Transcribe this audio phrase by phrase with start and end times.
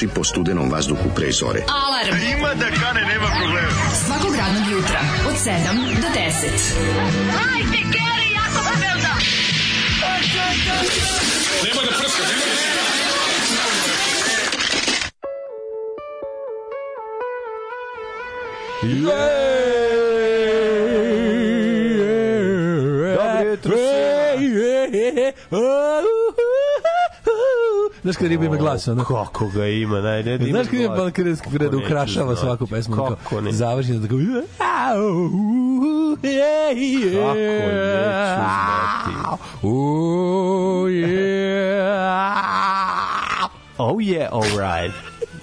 [0.00, 1.60] trči po studenom vazduhu pre zore.
[1.68, 2.16] Alarm.
[2.38, 3.68] Ima da kane, nema problema.
[4.06, 5.79] Svakog radnog jutra, od 7
[28.10, 29.04] Znaš kada riba ima glas, ono?
[29.04, 31.12] Kako ga ima, ne, ne, Znaš kada ima glas.
[31.58, 32.96] kada ukrašava svaku pesmu?
[32.96, 33.52] Kako ne?
[33.52, 34.14] Završi da tako...
[34.14, 35.26] Au,
[36.22, 37.34] je, Kako
[37.66, 39.36] neću znati.
[39.62, 41.80] U, je.
[43.78, 44.92] Oh yeah, all right.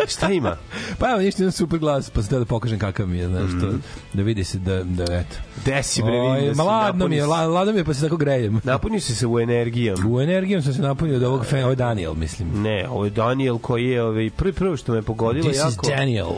[0.07, 0.57] Šta ima?
[0.99, 3.51] Pa evo, ništa, imam super glas, pa sam teo da pokažem kakav mi je, znaš,
[3.61, 3.73] to,
[4.13, 5.37] da vidi se da, da eto.
[5.67, 7.93] Gde si bre, vidim da si ladno mi je, napuni- la- ladno mi je, pa
[7.93, 8.61] se tako grejem.
[8.63, 9.97] Napuni si se u energijom.
[10.07, 12.61] U energijom sam se napunio od ovog fena, ovo je Daniel, mislim.
[12.61, 15.69] Ne, ovo je Daniel koji je ovaj, prvi prvo što me pogodilo This jako...
[15.69, 16.29] is Daniel.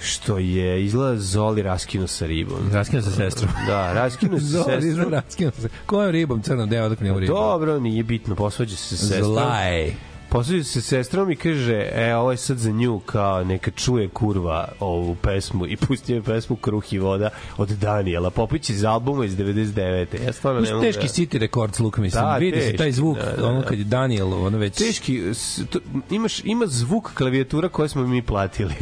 [0.00, 2.58] Što je izgleda Zoli raskinu sa ribom.
[2.72, 3.50] Raskinuo sa sestrom.
[3.66, 5.10] Da, raskinu sa Zoli, sestrom.
[5.10, 5.68] raskinuo se.
[5.86, 7.36] Kojom ribom crnom, deo, dok nije ribom?
[7.36, 9.24] Dobro, nije bitno, posvađa se sa sestrom.
[9.24, 9.92] Zlaj.
[10.32, 14.68] Posvađa se sestrom i kaže, e, ovo je sad za nju, kao neka čuje kurva
[14.80, 18.30] ovu pesmu i pusti joj pesmu Kruh i voda od Daniela.
[18.30, 20.24] Popić iz albuma iz 99.
[20.26, 21.12] Ja stvarno ne mogu teški da...
[21.12, 22.24] City Records look, mislim.
[22.24, 23.66] Da, Vidi se teški, taj zvuk, da, da, ono da.
[23.66, 24.78] kad je Daniel, ono već...
[24.78, 25.22] Teški,
[25.70, 25.78] to,
[26.10, 28.74] imaš, ima zvuk klavijatura koje smo mi platili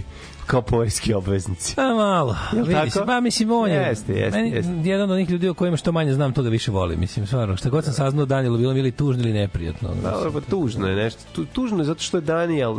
[0.51, 1.77] kao poreski obveznici.
[1.77, 2.91] Pa malo, Jel vidi tako?
[2.91, 4.73] se, pa mislim on je, Jeste, jeste, meni, jeste.
[4.85, 7.57] jedan od onih ljudi o kojima što manje znam, to ga više volim, mislim, stvarno,
[7.57, 9.89] šta god sam saznao Danielu, bilo mi ili tužno ili neprijatno.
[9.89, 11.21] ono, Dobro, pa tužno je nešto.
[11.33, 12.77] Tu, tužno je zato što je Daniel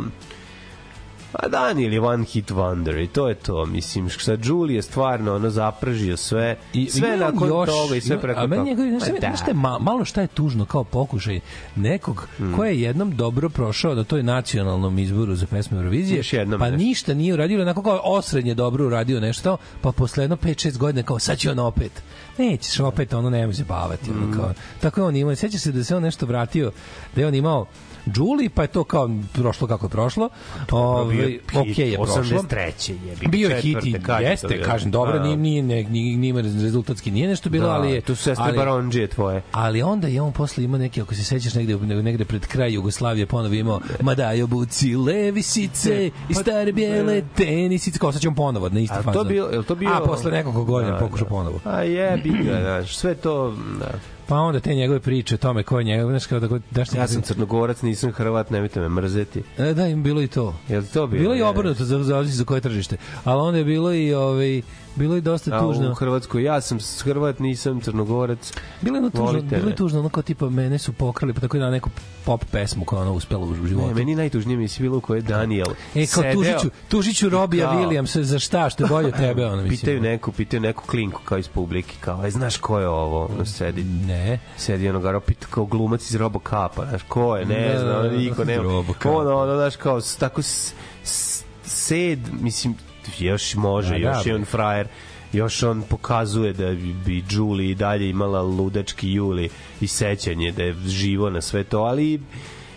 [1.34, 3.66] A Daniel je one hit wonder i to je to.
[3.66, 6.56] Mislim, sa Julie je stvarno ono zapržio sve.
[6.72, 8.70] I, sve nakon još, toga i sve preko A meni toga.
[8.70, 9.36] njegov, znaš, šta- da.
[9.36, 11.40] znaš je ma, malo šta je tužno kao pokušaj
[11.76, 12.56] nekog Hmm.
[12.56, 16.66] ko je jednom dobro prošao na toj nacionalnom izboru za pesme Eurovizije, Još jednom pa
[16.66, 16.76] nešto.
[16.78, 21.18] ništa nije uradio, onako kao osrednje dobro uradio nešto, pa posle jedno 5-6 godina kao
[21.18, 21.92] sad će on opet.
[22.38, 24.06] Nećeš opet, ono nemoj se bavati.
[24.06, 24.22] Hmm.
[24.24, 25.34] Ono, kao, tako je on imao.
[25.34, 26.72] Sjeća se da se on nešto vratio,
[27.14, 27.66] da je on imao
[28.06, 30.28] Julie, pa je to kao prošlo kako je prošlo.
[30.70, 32.22] Ovaj, Bio hit, okej je prošlo.
[32.22, 32.92] 83.
[33.22, 35.24] je Bio je hit i je jeste, kažem, dobro, Da.
[35.24, 38.00] nije, nije, nije, nije, nije rezultatski nije nešto bilo, Da, ali je...
[38.00, 39.42] Tu su sestre Baronđije tvoje.
[39.52, 43.26] Ali onda je on posle imao neki, ako se sećaš negde, negde pred kraj Jugoslavije,
[43.26, 48.68] ponovo imao Ma daj obuci levisice i stare bijele tenisice, kao sad će on ponovo
[48.68, 49.12] na isti A fazon.
[49.12, 49.90] to bio, je li to bio...
[49.92, 51.30] A posle nekoliko godina Da, pokušao da.
[51.30, 51.60] ponovo.
[51.64, 53.54] A jebi ga, znaš, sve to...
[53.78, 53.90] Da.
[54.26, 56.88] Pa onda te njegove priče o tome ko je njegov, znaš kao da ko, daš
[56.88, 59.42] ti Ja sam crnogorac, nisam hrvat, nemojte me mrzeti.
[59.58, 60.54] E, da, im bilo i to.
[60.68, 61.22] Je li to bilo?
[61.22, 62.96] Bilo je i obrnuto za zavisi za koje tržište.
[63.24, 64.62] Ali onda je bilo i ovaj
[64.96, 65.90] bilo je dosta A tužno.
[65.90, 68.52] u Hrvatskoj ja sam Hrvat, nisam crnogorac.
[68.80, 71.40] Bilo je ono tužno, Volite bilo je tužno, ono kao tipa mene su pokrali, pa
[71.40, 71.90] tako da neku
[72.24, 73.88] pop pesmu koja ona uspela u životu.
[73.88, 77.28] Ne, meni najtužnije mi je bilo u kojoj je Daniel E, kao sedeo tužiću, tužiću
[77.28, 79.70] Robija kao- Williamsa za šta, što je bolje od tebe, ono mislim.
[79.70, 83.24] Pitaju neku, pitaju neku klinku kao iz publike, kao, aj znaš ko je ovo?
[83.26, 84.38] Ono sedi, Ne.
[84.56, 88.44] sedi ono garo, pita kao glumac iz Robocapa, znaš, ko je, ne Da, znam, niko
[88.44, 88.62] nema.
[88.62, 89.06] Robocop.
[89.06, 90.72] Ono, ono, znaš, kao, tako s,
[91.04, 92.74] s, sed, mislim,
[93.18, 94.86] još može, Da, još da, je on frajer,
[95.32, 99.48] još on pokazuje da bi- bi Julie i dalje imala ludački juli
[99.80, 102.20] i sećanje da je živo na sve to, ali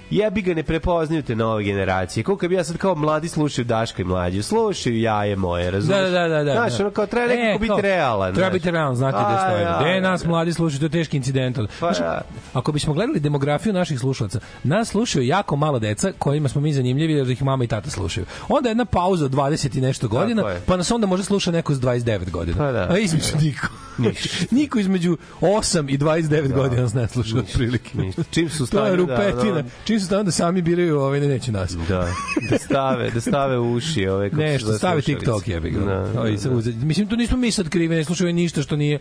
[0.09, 2.23] jebi ga ne prepoznaju te nove generacije.
[2.23, 6.03] Koliko bi ja sad kao mladi slušaju Daška i mlađe, slušaju jaje moje, razumiješ?
[6.03, 6.51] Da, da, da, da.
[6.53, 6.83] Znaš, da.
[6.83, 8.33] ono kao treba nekako E, biti realan.
[8.33, 8.53] Treba znaš.
[8.53, 9.63] biti realan, znate A, da stoji.
[9.63, 10.27] ja, Gde nas ja.
[10.27, 11.57] mladi slušaju, to je teški incident.
[11.57, 12.21] Pa, Znaš, ja.
[12.53, 17.13] ako bismo gledali demografiju naših slušalaca, nas slušaju jako malo deca kojima smo mi zanimljivi
[17.13, 18.25] jer ih mama i tata slušaju.
[18.49, 21.79] Onda jedna pauza od 20 i nešto godina, pa nas onda može sluša neko s
[21.79, 22.57] 29 godina.
[22.57, 22.87] Pa da.
[22.91, 23.67] A između niko.
[24.51, 27.89] niko između 8 i 29 godina nas ne sluša otprilike.
[28.31, 29.51] Čim su stavili da, rupetina.
[29.53, 29.63] ono-
[29.95, 31.75] Čim su tamo da sami biraju, ovaj ne neće nas.
[31.89, 32.07] Da,
[32.49, 35.01] da stave, da stave uši ove kako Ne, se što zove stave.
[35.01, 35.79] TikTok jebi ga.
[35.79, 36.85] Da, da, da.
[36.85, 38.99] Mislim, to nismo mi sad krivi, ne slušaju ništa što nije...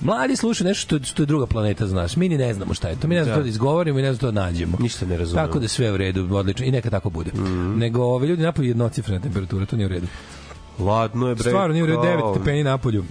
[0.00, 2.16] Mladi slušaju nešto što, što je druga planeta, znaš.
[2.16, 3.08] Mi ni ne znamo šta je to.
[3.08, 3.40] Mi ne znamo Da.
[3.40, 4.76] to da izgovorimo i ne znamo to da nađemo.
[4.80, 5.46] Ništa ne razumemo.
[5.46, 6.66] Tako da sve u redu, odlično.
[6.66, 7.30] I neka tako bude.
[7.34, 7.78] Mhm.
[7.78, 10.06] Nego ovi ljudi napolju jednocifrena temperatura, to nije u redu.
[10.78, 11.50] Ladno je bre.
[11.50, 13.04] Stvarno nije u redu, kao- 9 stepeni napolju.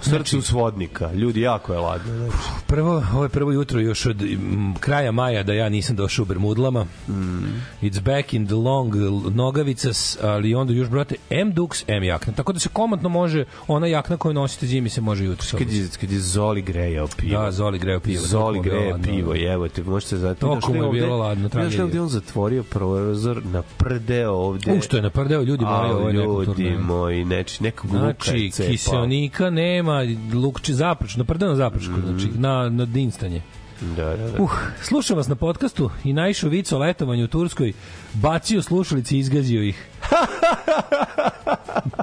[0.00, 1.12] Srce svodnika.
[1.12, 2.14] Ljudi, jako je ladno.
[2.16, 2.36] Znači.
[2.66, 6.26] Prvo, ovo je prvo jutro još od mm, kraja maja da ja nisam došao u
[6.26, 6.86] Bermudlama.
[7.08, 7.62] Mm.
[7.82, 8.94] It's back in the long
[9.34, 12.32] nogavicas, ali onda još, brate, M duks, M jakna.
[12.32, 15.58] Tako da se komotno može, ona jakna koju nosite zimi se može jutro.
[15.58, 17.42] Kad je, kad je Zoli grejao pivo.
[17.42, 18.22] Da, Zoli greo pivo.
[18.22, 20.40] Zoli toliko mu je greje pivo, evo te, možete znati.
[20.40, 21.48] Toliko mu je bilo ladno.
[21.48, 24.72] Znaš gde on zatvorio prozor na prde ovde?
[24.72, 28.70] U, što je naprdeo, ljudi moji, ovo je Moji, neči, nekog luka Znači, je cepao.
[28.70, 30.02] kiseonika nema,
[30.34, 33.42] lukči zaprč, naprdeo na zaprčku, znači, na, na dinstanje.
[33.80, 34.42] Da, da, da.
[34.42, 34.50] Uh,
[34.82, 37.72] slušam vas na podcastu i naišao vic o letovanju u Turskoj,
[38.14, 39.86] bacio slušalice i izgazio ih.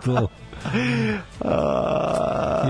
[0.05, 0.27] to.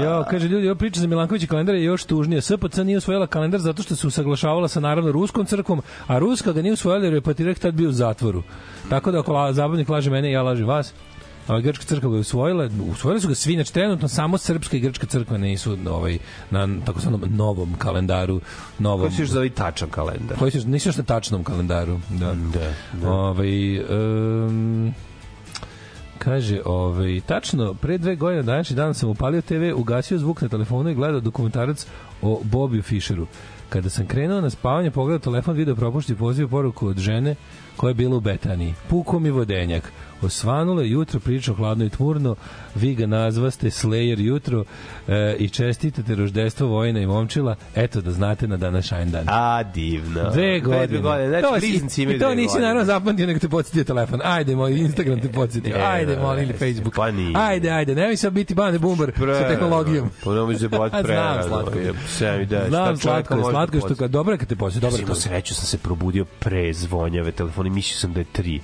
[0.04, 2.42] Jo, kaže ljudi, ovo priča za Milankovića kalendar je još tužnije.
[2.42, 6.62] SPC nije usvojila kalendar zato što se usaglašavala sa naravno ruskom crkvom, a ruska ga
[6.62, 8.44] nije usvojila jer je patrijarh tad bio u zatvoru.
[8.90, 10.94] Tako da ako la, zabavnik laže mene, ja lažem vas.
[11.48, 14.80] A grčka crkva ga je usvojila, usvojili su ga svi, znači trenutno samo srpska i
[14.80, 16.18] grčka crkva nisu ovaj,
[16.52, 18.42] na takozvanom novom kalendaru,
[18.80, 20.38] novom, Koji se još zove tačan kalendar.
[20.38, 22.00] koji su, nisu još na tačnom kalendaru.
[22.10, 22.34] Da.
[22.34, 23.12] Da, da.
[23.12, 24.94] Ovaj, um,
[26.18, 30.90] kaže, ovaj, tačno, pre dve godine današnji dan sam upalio TV, ugasio zvuk na telefonu
[30.90, 31.86] i gledao dokumentarac
[32.22, 33.28] o Bobiju Fischeru.
[33.70, 37.36] Kada sam krenuo na spavanje, pogledao telefon, video propušti poziv poruku od žene
[37.78, 38.74] koja je bila u Betaniji.
[38.90, 39.92] Puko mi vodenjak
[40.24, 42.36] osvanule, jutro, priča hladno i tmurno,
[42.76, 44.64] vi ga nazvaste Slayer jutro
[45.08, 49.26] e, i čestitate roždestvo Vojna i Momčila, eto da znate na danas šajn Dan.
[49.28, 50.30] A, divno.
[50.30, 50.88] Dve godine.
[50.88, 52.44] Dve godine, znači to, bliznici imaju dve godine.
[52.44, 54.20] I to nisi naravno zapamtio, nego te podsjetio telefon.
[54.24, 55.76] Ajde, moj Instagram te e, podsjetio.
[55.84, 56.96] Ajde, moj, ili Facebook.
[56.96, 57.32] Pa nije.
[57.36, 60.10] Ajde, ajde, nemoj sad biti bane bumbar sa tehnologijom.
[60.24, 61.14] Pa mi se bati pre.
[61.24, 61.80] Znam slatko.
[62.50, 64.90] Da Znam slatko, da slatko što kad dobro kad te podsjetio.
[64.90, 68.60] Dobro, to sreću sam se probudio pre zvonjave telefona i mislio sam da je 3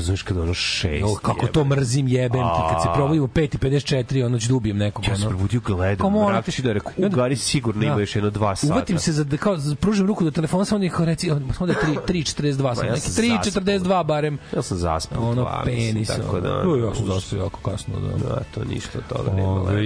[0.00, 1.00] razumeš kad ono šest.
[1.00, 1.52] Jo, kako jebe.
[1.52, 5.04] to mrzim jebem ti kad se probudimo 5 i 54 ono ću da ubijem nekog.
[5.08, 7.16] Ja sam probudio gledam, mrači da reku, da, da.
[7.16, 8.72] gari sigurno ima još jedno 2 sata.
[8.72, 12.86] Uvatim se za kao pružim ruku do telefona samo neko reci onda 3 3:42 sam
[12.86, 14.38] neki 3:42 barem.
[14.56, 15.30] Ja sam zaspao.
[15.30, 16.08] Ono penis.
[16.08, 16.48] Tako da.
[16.48, 18.28] Ja sam zaspao jako kasno da.
[18.28, 19.48] Da, to ništa od toga nema.
[19.48, 19.84] Ovaj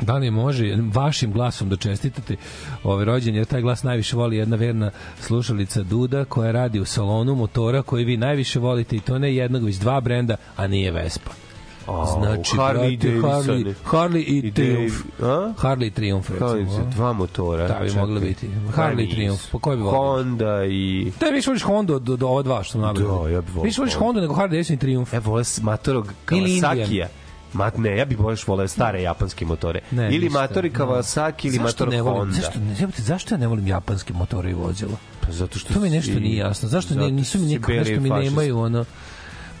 [0.00, 0.64] Da li može
[0.94, 2.36] vašim glasom da čestitate
[2.84, 4.90] ovaj rođen, jer taj glas najviše voli jedna verna
[5.20, 9.64] slušalica Duda koja radi u salonu motora koji vi najviše volite i to ne jednog,
[9.64, 11.30] već dva brenda, a nije Vespa.
[12.18, 13.20] Znači, Harley i brate.
[13.20, 14.94] Harley, Harley i, I Triumph.
[15.22, 15.52] A?
[15.58, 16.90] Harley Triumph, recimo.
[16.94, 17.68] Dva motora.
[17.68, 18.48] Da, bi mogli biti.
[18.76, 19.10] Harley.
[19.10, 19.42] Triumph.
[19.52, 19.98] Pa koji bi volio?
[20.00, 21.12] Honda i...
[21.20, 23.24] Da, više voliš Honda od, od ova dva što sam nabrao.
[23.24, 24.20] Da, ja bi volio Više voliš Honda.
[24.20, 25.14] Nego Harley Davidson i Triumph.
[25.14, 26.12] Ja vole s- matorog.
[26.26, 27.06] Kawasakija.
[27.52, 29.80] Mat, ne, ja bih baš voleo stare japanske motore.
[29.90, 30.40] Ne, ili ništa.
[30.40, 32.34] matori Kawasaki ili Zašto mator ne volim, Honda.
[32.34, 34.96] Zašto, ne, jebote, zašto ja ne volim japanske motore i vozila?
[35.20, 36.68] Pa zato što To mi nešto si- nije jasno.
[36.68, 38.84] Zašto ne, nisu mi beli nešto mi nemaju ono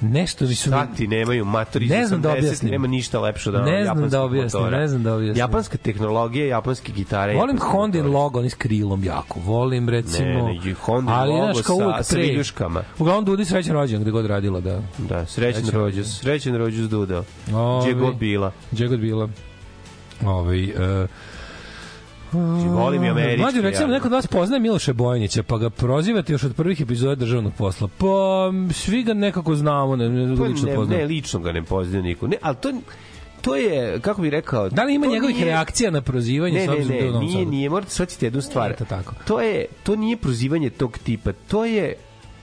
[0.02, 2.70] nešto mi su mi- Šta ti nemaju matori Ne znam da 80, objasnim.
[2.70, 4.78] nema ništa lepše od Ne znam da objasnim, motora.
[4.78, 5.36] ne znam da objasnim.
[5.38, 7.34] Japanska tehnologija, japanske gitare.
[7.34, 8.02] Volim motori.
[8.02, 9.40] logo, oni s krilom jako.
[9.40, 10.48] Volim recimo...
[10.48, 12.82] Ne, ne, Honda ali, logo znaš, kao sa- sa viljuškama.
[12.98, 14.80] Uglavnom Dudi srećan rođen gde god radila, da.
[14.98, 17.22] Da, srećan Srećan rođus, srećan rođus Duda.
[17.82, 18.52] Gdje god bila.
[18.72, 19.28] Gdje god bila.
[20.24, 21.08] Ovaj uh,
[22.32, 23.42] Volim i američki.
[23.42, 23.94] Mlađe, recimo, ja.
[23.94, 27.88] neko od vas poznaje Miloša Bojanića, pa ga prozivate još od prvih epizoda državnog posla.
[27.98, 28.06] Pa,
[28.72, 30.98] svi ga nekako znamo, ne, ne, Pa lično ne, poznamo.
[31.00, 32.26] ne, lično ga ne poznaje niko.
[32.26, 32.72] Ne, ali to,
[33.40, 34.68] to je, kako bih rekao...
[34.68, 37.46] Da li ima njegovih nije- reakcija na prozivanje Ne, ne, da ne, u Novom nije,
[37.46, 38.66] nije, morate shvatiti jednu stvar.
[38.66, 39.14] Nije to tako.
[39.26, 41.94] To, je, to nije prozivanje tog tipa, to je,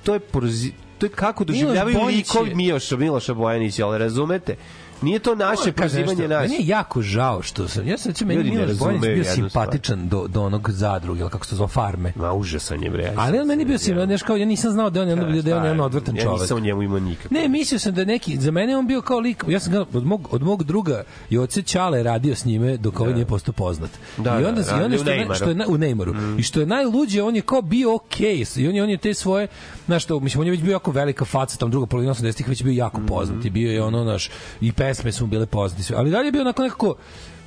[0.03, 4.55] to je, prozi, to je kako doživljavaju likovi Miloša, Miloša Bojanića, ali razumete?
[5.05, 6.41] Nije to naše prozivanje nas.
[6.41, 10.27] Meni je jako žao što sam, ja sam recimo, meni Miloš Bojanić bio simpatičan do,
[10.27, 12.13] do onog zadruge, ili kako se zove, farme.
[12.15, 13.03] Ma, užasan je, bre.
[13.03, 15.55] ja Ali on meni bio simpatičan, kao, ja nisam znao da on je, da je
[15.55, 16.41] on jedan odvrtan Ja čovek.
[16.41, 17.31] nisam o njemu imao nikak.
[17.31, 19.73] Ne, mislio sam da je neki, za mene je on bio kao lik, ja sam
[19.73, 23.25] ga od mog, od mog druga i oce Ćale radio s njime dok ovaj nije
[23.25, 23.89] postao poznat.
[24.17, 25.35] Da, I da, onda, i onda u što, je, Neymaru.
[25.35, 26.39] što je na, u Neymaru.
[26.39, 28.45] I što je najluđe, on je kao bio okej.
[28.55, 29.47] I on je, on je te svoje,
[29.85, 32.63] znaš što, mislim, on je već bio jako velika faca, tam druga polovina 80-ih već
[32.63, 33.45] bio jako poznat.
[33.45, 34.29] I bio je ono, naš,
[34.61, 35.83] i pesme su mu bile poznate.
[35.83, 35.95] sve.
[35.97, 36.95] Ali dalje je bio onako nekako,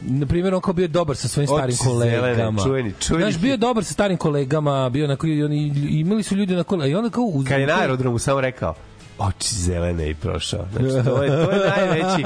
[0.00, 2.62] na primjer, on kao bio dobar sa svojim starim Oči zelene, kolegama.
[2.62, 6.54] čuveni, čuveni Znaš, bio dobar sa starim kolegama, bio onako, i, oni, imali su ljudi
[6.56, 7.24] na kola, i onda kao...
[7.24, 8.74] Uz, Kad je na aerodromu samo rekao,
[9.18, 10.66] oči zelene i prošao.
[10.72, 12.22] Znači, to je, to je najveći.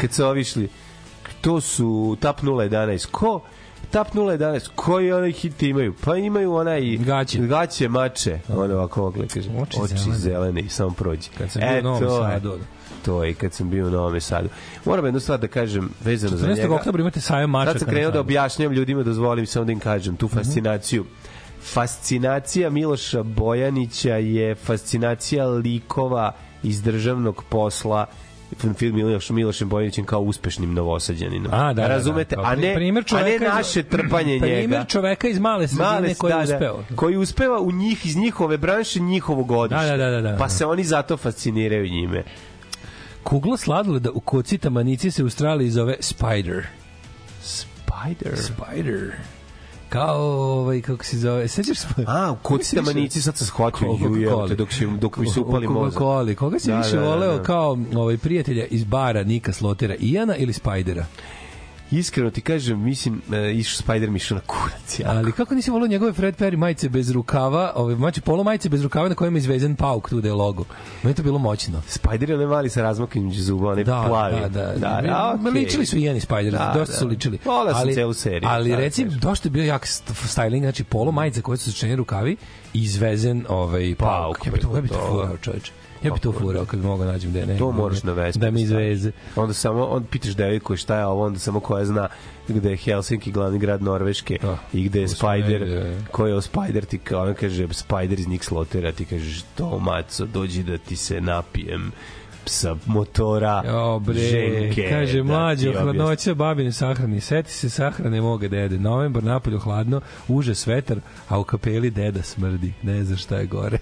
[0.00, 0.68] Kad su ovi išli,
[1.40, 3.06] to su TAP 011.
[3.10, 3.40] Ko?
[3.90, 4.68] TAP 011.
[4.74, 5.94] Koji onaj hit imaju?
[6.04, 6.96] Pa imaju onaj...
[6.96, 7.38] Gaće.
[7.38, 8.38] Gaće, mače.
[8.48, 9.50] Ono ovako mogli kaže.
[9.62, 10.18] Oči Oči, zelene.
[10.18, 10.60] zelene.
[10.60, 11.28] i samo prođi.
[11.38, 12.32] Kad sam bio u Novom to je.
[12.32, 12.58] Sadu.
[13.04, 14.48] To i kad sam bio u Novom Sadu.
[14.84, 16.56] Moram jednu stvar da kažem vezano za 14.
[16.56, 16.74] njega.
[16.74, 17.78] oktobra imate sajam mačaka.
[17.78, 21.04] Sad sam krenuo da objašnjam ljudima, dozvolim samo da im kažem tu fascinaciju.
[21.62, 26.32] Fascinacija Miloša Bojanića je fascinacija likova
[26.62, 28.06] iz državnog posla
[28.74, 31.52] film Miloš Milošem Bojanićem kao uspešnim novosađaninom.
[31.54, 32.36] A, da, da, Razumete?
[32.36, 32.42] da.
[32.42, 34.44] A ne, Primer a ne naše trpanje njega.
[34.44, 36.76] Primer čoveka iz male sredine Male, koji je da, uspeo.
[36.90, 39.86] Da, koji uspeva u njih iz njihove branše njihovo godište.
[39.86, 40.36] Da, da, da, da.
[40.38, 42.22] Pa se oni zato fasciniraju njime.
[43.24, 46.66] Kugla sladoleda u kocita manici se u Australiji zove Spider.
[47.42, 48.38] Spider.
[48.38, 49.12] Spider.
[49.88, 51.88] Kao, ovaj, kako se zove, sećaš se?
[52.06, 56.02] A, u kocita manici sad se shvatio ju dok, se, dok mi se upali mozak.
[56.02, 56.34] Coca-Cola.
[56.34, 57.42] Koga si Da, više da, da, voleo da.
[57.42, 61.06] kao ovaj, prijatelja iz bara Nika Slotera, Ijana ili Spidera?
[61.94, 64.98] Iskreno ti kažem, mislim, e, išao Spider mi išao na kurac.
[64.98, 65.06] Ja.
[65.08, 68.82] Ali kako nisi voleo njegove Fred Perry majice bez rukava, ove mači polo majice bez
[68.82, 70.64] rukava na kojima je izvezen pauk tu da je logo.
[71.02, 71.82] Meni je to bilo moćno.
[71.88, 74.40] Spider je onaj mali sa razmakim zuba, onaj Da, plavi.
[74.40, 74.74] da, da.
[74.74, 75.00] da,
[75.34, 75.52] Ma, okej.
[75.54, 76.98] Ličili su i Ian i Spider, Da, dosta da.
[76.98, 77.38] su ličili.
[77.44, 79.20] Voleo sam celu seriju, Ali da recimo, kažem.
[79.20, 82.36] dosta je bio jak st- styling, znači polo majice koje su začenjene rukavi
[82.74, 84.38] i izvezen ovaj pauk.
[84.38, 85.72] Pauk bi to, ja bi to furao, čoveče.
[86.04, 87.58] Ja bi to furao kad bi mogao nađem da je ne.
[87.58, 88.38] To moraš navesti.
[88.40, 89.12] Da mi izveze.
[89.36, 92.08] Onda samo, on pitaš devojku šta je ovo, onda samo koja zna
[92.48, 94.58] gde je Helsinki glavni grad Norveške Da.
[94.72, 95.96] i gde je Spider, negde.
[96.10, 99.78] ko je o Spider, ti kao, on kaže Spider iz Nick Slotera, ti kažeš to
[99.78, 101.92] maco, dođi da ti se napijem
[102.46, 104.88] sa motora Jo bre, ženke.
[104.90, 107.20] kaže da mlađo, hladnoća babine sahrani.
[107.20, 108.78] Seti se sahrane moga dede.
[108.78, 110.96] Novembar napolju hladno, užas vetar,
[111.28, 112.72] a u kapeli deda smrdi.
[112.82, 113.78] Ne znaš šta je gore.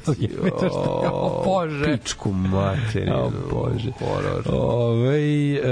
[1.04, 1.85] o, Bože.
[1.95, 3.16] Pičku materinu.
[3.16, 3.90] O, Bože.
[3.92, 4.42] Horor.
[4.49, 5.19] Ove,
[5.52, 5.62] e,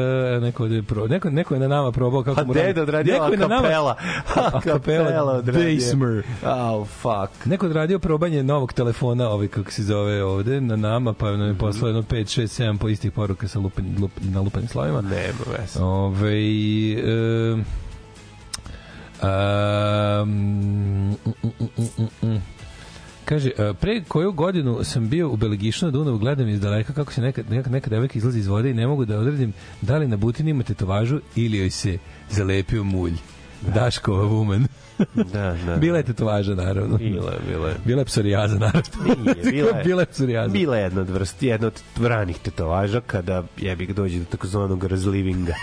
[0.40, 3.24] neko, je pro, neko, neko je na nama probao kako A mu deda odradio neko
[3.24, 3.96] a je na nama- kapela.
[4.36, 5.62] A A kapela odradio.
[5.62, 6.22] Daysmer.
[6.44, 7.46] Oh, fuck.
[7.46, 11.48] Neko je odradio probanje novog telefona, ovaj kako se zove ovde, na nama, pa nam
[11.48, 15.00] je poslao jedno 5, 6, 7 po istih poruka sa lupenim, lup, na lupenim slovima.
[15.00, 15.82] Nema veze.
[15.82, 16.34] Ove,
[16.96, 17.52] e,
[19.22, 21.16] um,
[22.22, 22.42] mm.
[23.24, 27.20] Kaže, pre koju godinu sam bio u Belegišu na Dunavu, gledam iz daleka kako se
[27.20, 30.16] neka, neka, neka devojka izlazi iz vode i ne mogu da odredim da li na
[30.16, 31.98] butini ima tetovažu ili joj se
[32.30, 33.14] zalepio mulj.
[33.60, 34.66] Daškova woman.
[35.14, 35.76] Da, da.
[35.76, 36.96] Bila je tetovaža, naravno.
[36.98, 37.74] Bila je, bila je.
[37.84, 38.82] Bila je psorijaza, naravno.
[39.24, 39.84] Nije, bila je.
[39.84, 40.52] bila je psorijaza.
[40.52, 44.84] Bila je jedna od vrsti, jedna od ranih tetovaža kada jebi ga dođe do takozvanog
[44.84, 45.54] razlivinga.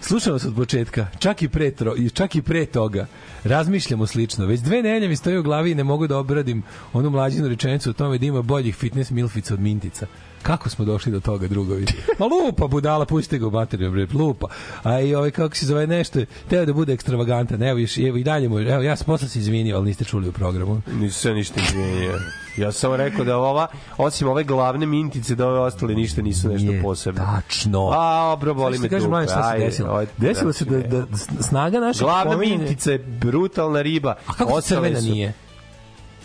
[0.00, 3.06] Slušam vas od početka, čak i pre, tro, čak i pre toga.
[3.44, 4.46] Razmišljamo slično.
[4.46, 7.90] Već dve nelje mi stoje u glavi i ne mogu da obradim onu mlađinu rečenicu
[7.90, 10.06] o tome da ima boljih fitness milfica od mintica.
[10.42, 11.86] Kako smo došli do toga, drugovi?
[12.18, 14.46] Ma lupa, budala, pustite ga u bateriju, bre, lupa.
[14.82, 16.18] A i ovaj, kako se zove nešto,
[16.48, 17.62] teo da bude ekstravagantan.
[17.62, 20.28] Evo, još, evo i dalje mu, evo, ja sam posle se izvinio, ali niste čuli
[20.28, 20.82] u programu.
[20.90, 22.18] Nisu se ništa izvinio.
[22.56, 23.66] Ja sam rekao da ova,
[23.98, 27.24] osim ove glavne mintice, da ove ostale ništa nisu nešto Nije posebno.
[27.26, 27.88] tačno.
[27.88, 29.00] A, obro, boli me dupe.
[29.24, 29.90] šta se Ajde, desilo?
[29.90, 31.06] ovaj, Desilo se da, da
[31.40, 34.14] snaga naše Glavna pominjanja- mintica je brutalna riba.
[34.26, 35.32] A kako Ostale crvena su- nije?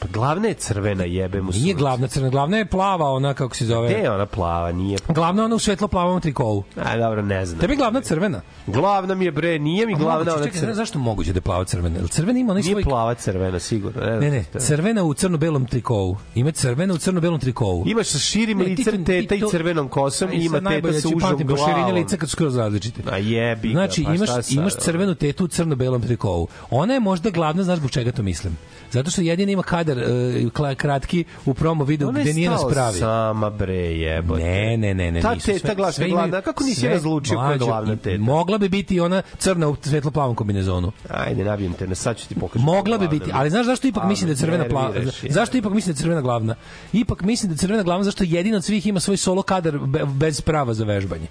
[0.03, 3.63] Pa glavna je crvena, jebe mu Nije glavna crna, glavna je plava, ona kako se
[3.63, 3.89] Gde zove.
[3.91, 4.71] je ona plava?
[4.71, 4.97] Nije.
[5.09, 6.63] Glavna ona u svetlo plavom trikovu.
[6.77, 7.59] A, dobro, ne znam.
[7.59, 8.41] Tebi glavna crvena.
[8.67, 10.75] Glavna mi je bre, nije mi glavna Moguće, ona čekaj, crvena.
[10.75, 11.97] zašto moguće da je plava crvena?
[11.97, 14.01] Jel crvena ima onaj Nije svoj plava crvena, sigurno.
[14.01, 16.17] Ne, Ne, ne, crvena u crno-belom trikovu.
[16.35, 17.83] Ima crvena u crno-belom trikovu.
[17.87, 21.01] Imaš sa širim Ne, licem teta ti i crvenom kosom Aj, i ima teta sa
[21.01, 21.93] ću užom glavom.
[21.93, 23.01] lica kad skroz različite.
[23.11, 26.47] A jebi Znači, pa imaš, imaš crvenu tetu u crno-belom trikovu.
[26.69, 28.57] Ona je možda glavna, znaš zbog čega to mislim.
[28.93, 32.99] Zato što jedina ima kadar uh, kratki u promo videu gde nije nas pravi.
[32.99, 34.43] sama bre jebote.
[34.43, 35.21] Ne, ne, ne, ne.
[35.21, 35.45] Ta nisu.
[35.45, 38.23] teta glasna glavna, kako nisi razlučio ko je glavna teta?
[38.23, 40.91] Mogla bi biti ona crna u svetlo-plavom kombinezonu.
[41.09, 42.65] Ajde, nabijem te, na sad ću ti pokažem.
[42.65, 44.93] Mogla bi biti, ali znaš zašto ipak mislim da je crvena plava?
[45.29, 46.55] Zašto ipak mislim da je crvena glavna?
[46.93, 50.05] Ipak mislim da je crvena glavna zašto jedina od svih ima svoj solo kadar be-
[50.05, 51.27] bez prava za vežbanje.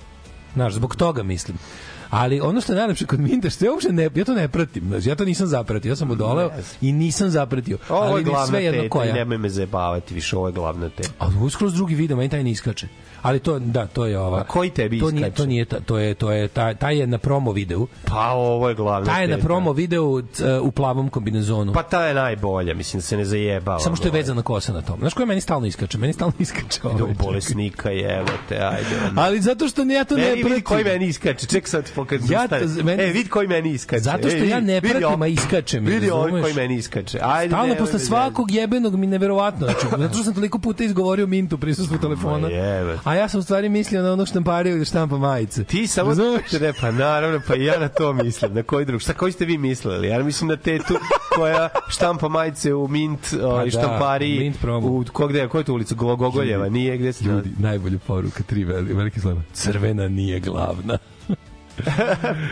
[0.55, 1.59] Znaš, zbog toga mislim.
[2.13, 4.89] Ali ono što je najlepše kod Minta, što ja uopšte ne, ja to ne pratim,
[4.89, 6.51] znači, ja to nisam zapratio, ja sam odoleo
[6.81, 7.79] i nisam zapratio.
[7.89, 9.15] Ovo ali je glavna sve teta koja.
[9.15, 11.11] nemoj me zajebavati više, ovo je glavna teta.
[11.19, 12.89] A uskoro drugi video, meni taj ne iskače.
[13.23, 14.39] Ali to, da, to je ova.
[14.41, 17.19] A koji tebi to nije, to nije, to je, to je, taj, taj je na
[17.19, 17.87] promo videu.
[18.05, 20.23] Pa ovo je glavna Taj je na promo videu
[20.63, 21.73] u plavom kombinezonu.
[21.73, 23.79] Pa ta je najbolja, mislim da se ne zajebava.
[23.79, 24.99] Samo što je vezana kosa na tom.
[25.01, 25.99] Znaš koja meni stalno iskače?
[25.99, 27.15] Meni stalno iskače Do ovaj.
[27.17, 28.87] bolesnika jebote, ajde.
[29.03, 29.23] ono.
[29.23, 30.45] Ali zato što ja to ne, Ne, pratim.
[30.45, 31.47] vidi koji meni iskače.
[31.47, 32.27] Ček sad ti pokažem.
[32.31, 32.47] Ja
[32.85, 34.01] meni- E, vidi koji meni iskače.
[34.01, 36.43] Zato što e, ja ne pratim, a iskače mi, Vidi ovaj razumeš?
[36.43, 37.19] koji meni iskače.
[37.23, 39.67] Ajde, Stalno posle svakog jebenog mi neverovatno.
[39.67, 42.49] Znači, zato što sam toliko puta izgovorio mintu prisustvu telefona.
[42.49, 42.99] Jebe.
[43.13, 45.65] A ja sam u stvari mislio na onog štampariju da štampa majice.
[45.65, 46.53] Ti samo Razumeš?
[46.53, 48.55] ne, pa naravno, pa i ja na to mislim.
[48.55, 49.01] Na koji drug?
[49.01, 50.09] Šta koji ste vi mislili?
[50.09, 50.95] Ja mislim na tetu
[51.37, 54.89] koja štampa majice u Mint pa da, štampari Mint promo.
[54.89, 55.95] u ko gde, koja je to ulica?
[55.95, 59.43] Go- Gogoljeva, nije gde se Ljudi, najbolja poruka, tri velike slova.
[59.53, 60.99] Crvena nije glavna.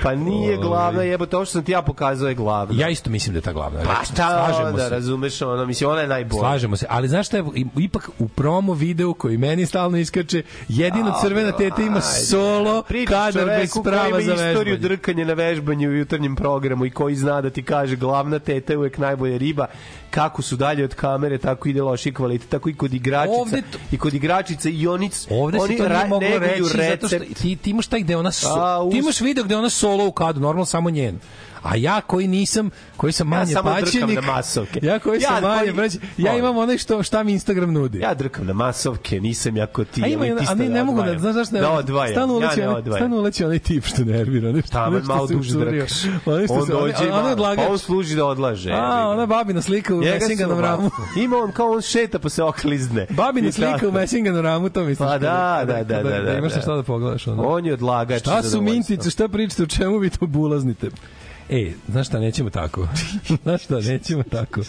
[0.02, 0.68] Pa nije Ovaj.
[0.68, 2.82] glavna, jebo to što sam ti ja pokazao je glavna.
[2.82, 3.80] Ja isto mislim da je ta glavna.
[3.84, 4.88] Pa šta Slažemo onda, se.
[4.90, 6.40] razumeš, ono, mislim, ona je najbolja.
[6.40, 7.44] Slažemo se, ali znaš šta je,
[7.78, 13.72] ipak u promo videu koji meni stalno iskače, jedino crvena teta ima solo kadar bez
[13.84, 14.96] prava za ima istoriju vežbanje.
[14.96, 18.76] drkanja na vežbanju u jutarnjem programu i koji zna da ti kaže glavna teta je
[18.78, 19.66] uvek najbolja riba
[20.10, 23.78] kako su dalje od kamere, tako ide loši kvalitet, tako i kod igračica, Ovde to-
[23.92, 27.40] i kod igračica i oni, Ovde oni to ra- moglo neguju reći zato što recept.
[27.40, 30.06] ti, ti imaš taj gde ona so, A, us- ti imaš video gde ona solo
[30.06, 31.18] u kadru, normalno samo njen.
[31.62, 34.80] A ja koji nisam, koji sam manje drkam paćenik, na masovke.
[34.82, 37.98] ja koji Ja sam manje koji- paćenik, ja imam onaj što, šta mi Instagram nudi.
[37.98, 40.02] Ja drkam na masovke, nisam jako ti.
[40.04, 41.60] A ima, elitista a ne, ne da mogu da, znaš zašto ne?
[41.60, 42.98] Da odvajam, Stalno ja uleće ne onaj- odvajam.
[43.00, 44.48] Stalno uleće onaj tip što nervira.
[44.48, 45.92] Onaj što, Tamo malo duže drkaš.
[46.50, 47.58] On dođe malo, odlagač.
[47.58, 48.70] pa on služi da odlaže.
[48.72, 50.90] A, ona babina slika u Messinganom ramu.
[51.16, 53.06] Ima on kao on šeta pa se oklizne.
[53.10, 54.98] Babina slika u Messinganom ramu, to misliš.
[55.00, 56.60] Pa da, da, da, da, da, Imaš da.
[56.60, 57.26] šta da pogledaš.
[57.26, 57.42] Ono.
[57.44, 58.20] On je odlagač.
[58.20, 60.90] Šta su mintice, šta pričate, u čemu vi to bulaznite?
[61.50, 62.88] E, znaš šta, nećemo tako.
[63.42, 64.60] znaš šta, nećemo tako.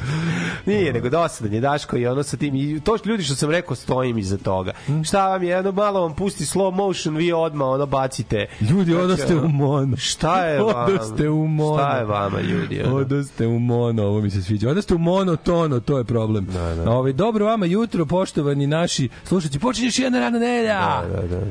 [0.65, 2.55] Nije, nego dosadan je Daško i ono sa tim.
[2.55, 4.71] I to što ljudi što sam rekao stojim iza toga.
[4.85, 5.01] Hm?
[5.01, 8.45] Šta vam je, jedno malo vam pusti slow motion, vi odmah ono bacite.
[8.61, 9.97] Ljudi, Znači, odoste ono, u mono.
[9.97, 10.85] Šta je vama?
[10.85, 11.77] Odoste u mono.
[11.77, 12.81] Šta je vama, ljudi?
[12.83, 12.95] Ono?
[12.95, 14.69] Odoste u mono, ovo mi se sviđa.
[14.69, 16.45] Odoste u monotono, to je problem.
[16.45, 16.91] Da, da.
[16.91, 19.59] Ovaj, dobro vama jutro, poštovani naši slušajući.
[19.59, 20.79] Počinje još jedna radna nedelja.
[20.79, 21.41] Da, da, da.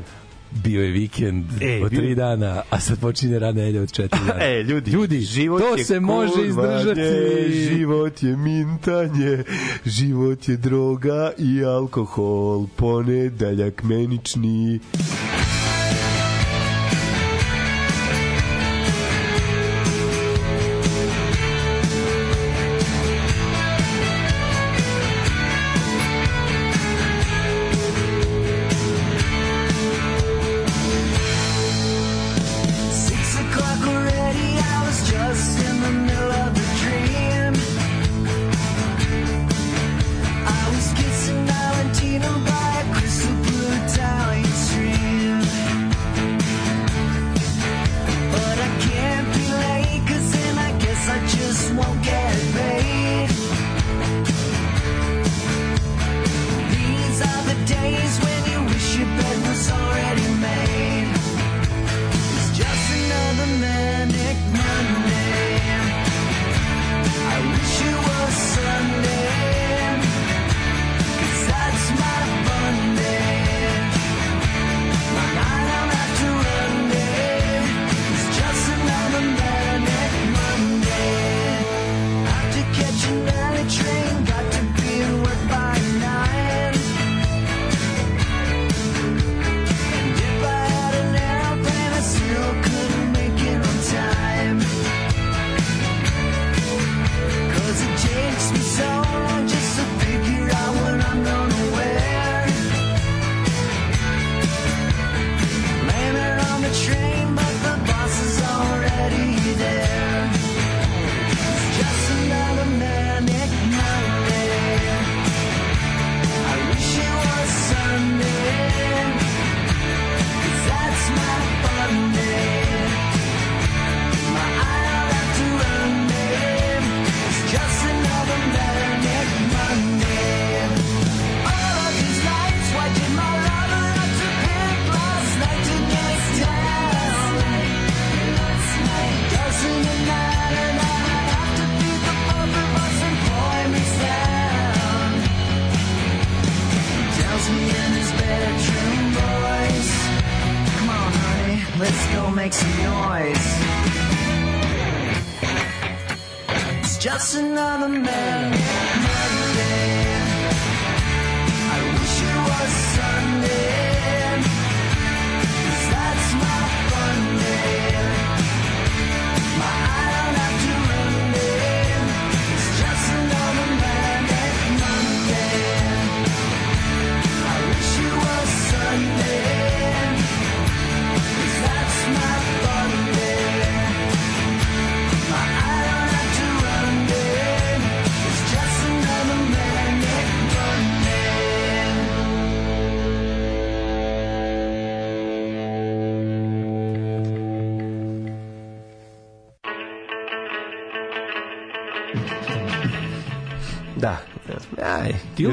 [0.51, 4.43] Bio je vikend E, od tri dana, a sad počinje radna nedelja od četiri dana.
[4.45, 7.53] E, ljudi, ljudi život to je se može kurvanje, izdržati.
[7.69, 9.43] Život je mintanje,
[9.85, 14.79] život je droga i alkohol, ponedeljak menični.
[14.93, 15.60] Six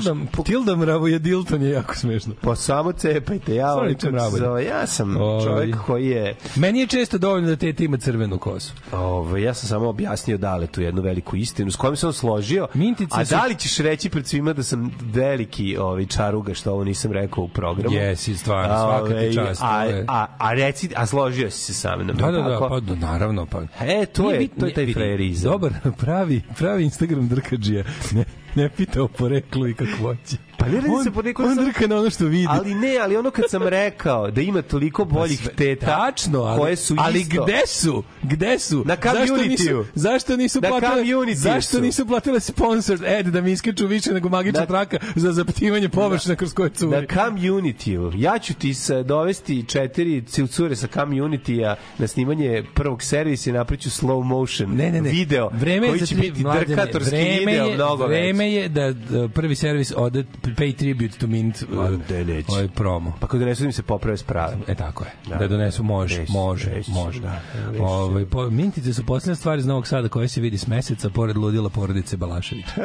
[0.03, 2.35] Tilda, još- Tilda Mravo je Dilton je jako smešno.
[2.41, 3.95] Pa samo cepajte, ja, ovaj,
[4.39, 8.73] zove, ja sam čovjek koji je Meni je često dovoljno da tete ima crvenu kosu.
[8.93, 12.69] Ovaj ja sam samo objasnio da li tu jednu veliku istinu s kojom on složio.
[12.75, 16.85] Mintice a da li ćeš reći pred svima da sam veliki ovaj čaruga što ovo
[16.85, 17.97] nisam rekao u programu?
[17.97, 21.75] Jesi, stvarno, svaka ti Ovaj, čast, A, ovo a, a reci, a složio si se
[21.75, 22.17] sa mnom.
[22.17, 23.63] Da, da, da, pa da, naravno, pa.
[23.81, 25.53] E, to je, to je taj vidi, frajerizam.
[25.53, 27.85] Dobar, pravi, pravi Instagram drkađija.
[28.13, 30.37] Ne, ne pita o poreklu i kakvoći.
[30.59, 32.47] Pa ne radi on, se po nekom On drka na ono što vidi.
[32.49, 36.61] Ali ne, ali ono kad sam rekao da ima toliko boljih Sve- teta tačno, ali,
[36.61, 37.45] koje su ali isto.
[37.45, 38.03] gde su?
[38.23, 38.83] Gde su?
[38.87, 39.49] Na community-u.
[39.49, 41.35] nisu, zašto nisu Na platile?
[41.35, 41.83] Zašto su.
[41.83, 46.37] nisu platile sponsored ad da mi iskaču više nego magična Na- traka za zaptivanje površina
[46.37, 47.07] kroz koje Na curi?
[47.09, 48.13] community-u.
[48.17, 53.91] Ja ću ti sa, dovesti četiri cure sa community-a na snimanje prvog servisa i napriću
[53.91, 55.11] slow motion Ne, ne, ne.
[55.11, 58.53] video vreme koji će biti drkatorski video mnogo vreme veći.
[58.53, 61.91] je da, da prvi servis ode pay tribute to Mint Ma, uh,
[62.27, 62.53] neće.
[62.53, 63.13] ovaj promo.
[63.21, 64.57] Pa kad donesu im se poprave sprave.
[64.69, 65.11] E tako je.
[65.29, 65.49] Da, Da.
[65.49, 67.21] donesu može, Reći, može, reći, može.
[67.21, 67.83] da, reći.
[67.83, 71.37] Ovaj po, mintice su poslednja stvar iz Novog Sada koje se vidi s meseca pored
[71.37, 72.65] ludila porodice Balašević.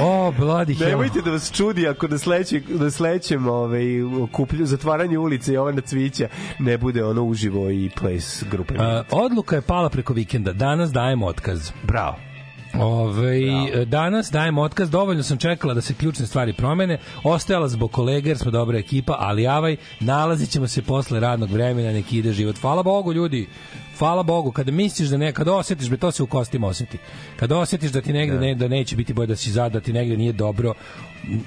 [0.00, 0.90] O, bloody hell.
[0.90, 5.72] Nemojte da vas čudi ako na sledećem na sledećem ovaj okuplju zatvaranje ulice i ova
[5.72, 6.28] na cvića
[6.58, 8.74] ne bude ono uživo i place grupe.
[8.78, 10.52] A, odluka je pala preko vikenda.
[10.52, 11.70] Danas dajem otkaz.
[11.82, 12.16] Bravo.
[12.80, 13.40] Ove,
[13.86, 18.38] danas dajem otkaz, dovoljno sam čekala da se ključne stvari promene, ostajala zbog kolega jer
[18.38, 22.58] smo dobra ekipa, ali javaj, nalazit ćemo se posle radnog vremena, neki ide život.
[22.58, 23.48] Hvala Bogu, ljudi,
[23.98, 26.98] hvala Bogu, kada misliš da ne, kada osjetiš, be, to se u kostima osjeti.
[27.36, 29.92] Kada osjetiš da ti negde ne, da neće biti bolje, da si zad, da ti
[29.92, 30.74] negde nije dobro,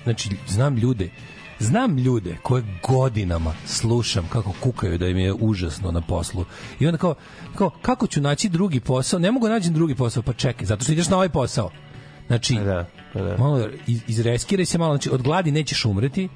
[0.03, 1.09] znači, znam ljude,
[1.59, 6.45] Znam ljude koje godinama slušam kako kukaju da im je užasno na poslu.
[6.79, 7.15] I onda kao,
[7.55, 9.19] kao kako ću naći drugi posao?
[9.19, 11.71] Ne mogu naći drugi posao, pa čekaj, zato što ideš na ovaj posao.
[12.27, 13.37] Znači, Da, da.
[13.37, 16.29] malo iz, izreskiraj se malo, znači od gladi nećeš umreti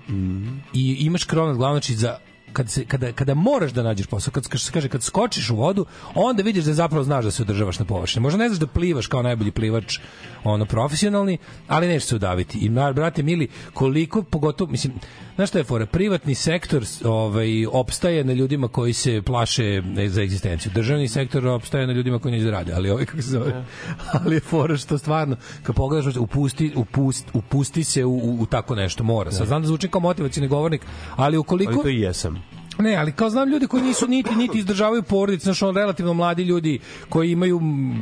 [0.73, 2.17] i imaš krov nad glavom, znači za
[2.54, 5.86] kad se, kada, kada moraš da nađeš posao, kad, kad kaže kad skočiš u vodu,
[6.16, 8.24] onda vidiš da zapravo znaš da se održavaš na površini.
[8.24, 10.00] Možda ne znaš da plivaš kao najbolji plivač
[10.44, 12.58] ono profesionalni, ali nećeš se udaviti.
[12.58, 14.94] I brate mili, koliko pogotovo mislim,
[15.39, 20.71] znaš šta je fora, privatni sektor ovaj opstaje na ljudima koji se plaše za egzistenciju.
[20.75, 23.65] Državni sektor opstaje na ljudima koji ne zarade, ali ovaj kako se zove.
[24.13, 28.75] ali je fora što stvarno kad pogledaš upusti upusti upusti se u, u, u tako
[28.75, 29.32] nešto mora.
[29.32, 30.82] Sad znam da zvučim kao motivacioni govornik,
[31.15, 32.43] ali ukoliko Ali to i jesam.
[32.80, 36.44] Ne, ali kao znam ljudi koji nisu niti niti izdržavaju porodice, znači on relativno mladi
[36.44, 37.62] ljudi koji imaju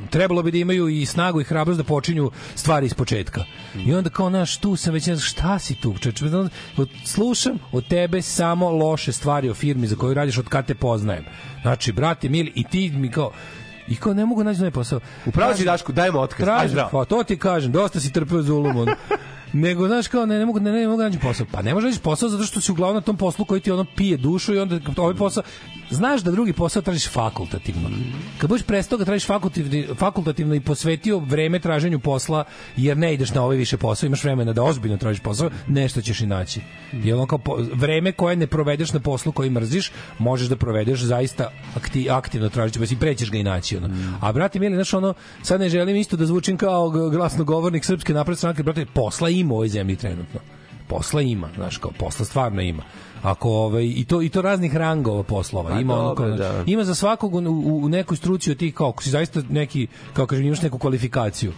[0.09, 3.43] trebalo bi da imaju i snagu i hrabrost da počinju stvari iz početka.
[3.77, 6.25] I onda kao naš tu sam već šta si tu, čoveče,
[6.77, 10.75] od- slušam od tebe samo loše stvari o firmi za koju radiš od kad te
[10.75, 11.25] poznajem.
[11.61, 13.31] Znači, brate mili, i ti mi kao
[13.87, 14.99] I kao ne mogu naći novi posao.
[15.25, 16.45] Upravo si Daško, dajmo otkaz.
[16.45, 18.87] Tražim, pa to ti kažem, dosta si trpeo zulum.
[19.53, 21.45] Nego, znaš, kao, ne, ne mogu, ne, ne mogu naći posao.
[21.51, 23.85] Pa ne možeš naći posao zato što si uglavnom na tom poslu koji ti ono
[23.95, 25.43] pije dušu i onda ovaj posao,
[25.89, 27.89] znaš da drugi posao tražiš fakultativno.
[28.37, 32.43] Kad budeš prestao ga tražiš fakultativno, fakultativno i posvetio vreme traženju posla,
[32.77, 36.21] jer ne ideš na ovaj više posao, imaš vremena da ozbiljno tražiš posao, nešto ćeš
[36.21, 36.61] i naći.
[37.03, 41.01] I ono kao po, vreme koje ne provedeš na poslu koji mrziš, možeš da provedeš
[41.01, 43.77] zaista akti, aktivno tražiti, pa si prećeš ga i naći.
[43.77, 43.89] Ono.
[44.21, 48.37] A brate mili, znaš, ono, sad ne želim isto da zvučim kao glasnogovornik srpske napredne
[48.37, 50.39] stranke, brate, posla ima u ovoj zemlji trenutno.
[50.87, 52.83] Posla ima, znaš, kao posla stvarno ima.
[53.21, 56.63] Ako ovaj i to i to raznih rangova poslova Pa ima ono kao, da.
[56.65, 59.87] ima za svakog u, u, u nekoj struci od tih kao ako si zaista neki
[60.13, 61.53] kao kažem imaš neku kvalifikaciju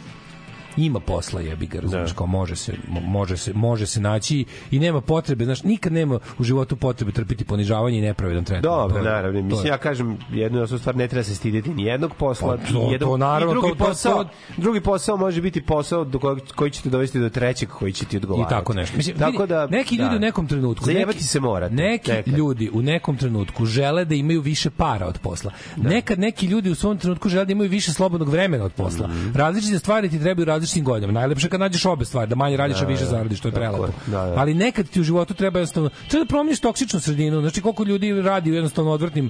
[0.77, 4.79] ima posla jebi ga, razumeš, kao može se, mo- može se, može se naći i
[4.79, 8.61] nema potrebe, znaš, nikad nema u životu potrebe trpiti ponižavanje i nepravedan tretman.
[8.73, 9.41] Dobro, naravno.
[9.41, 12.57] Mislim, ja kažem, jednu stvar, ne treba se stiditi ni jednog posla.
[12.57, 15.41] Pa to- i jednog, to naravno, i drugi, to- to- posao, to- drugi posao može
[15.41, 18.49] biti posao do kojeg, koji ćete dovesti do trećeg koji će ti i odgovarati.
[18.49, 18.97] tako nešto.
[18.97, 20.15] Mislim, tako da, neki ljudi da.
[20.15, 21.75] u nekom trenutku Zajebati neki, se morate.
[21.75, 22.33] Neki nekad.
[22.33, 25.51] ljudi u nekom trenutku žele da imaju više para od posla.
[25.77, 29.07] Nekad neki ljudi u svom trenutku žele da imaju više slobodnog vremena od posla.
[29.07, 29.31] Mhm.
[29.35, 31.19] Različite stvari ti trebaju u različitim godinama.
[31.19, 33.87] Najlepše je kad nađeš obe stvari, da manje radiš, a više zaradiš, to je prelepo.
[34.07, 34.33] da, da.
[34.37, 37.41] Ali nekad ti u životu treba jednostavno treba da promeniš toksičnu sredinu.
[37.41, 39.29] Znači koliko ljudi radi u jednostavno odvrtnim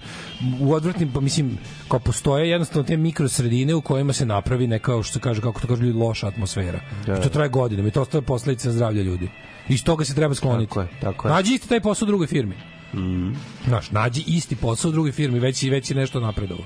[0.59, 5.13] u odvrtnim pa mislim kao postoje jednostavno te mikrosredine u kojima se napravi neka što
[5.13, 6.79] se kaže kako to kažu ljudi loša atmosfera.
[7.03, 9.29] I to traje godinama i to ostaje posledica zdravlja ljudi.
[9.69, 10.69] I iz toga se treba skloniti.
[10.69, 11.33] Tako je, tako je.
[11.33, 12.55] Nađi isti taj posao u drugoj firmi.
[12.93, 13.33] Mm.
[13.67, 16.63] Znaš, nađi isti posao u drugoj firmi, već već je nešto napredovo.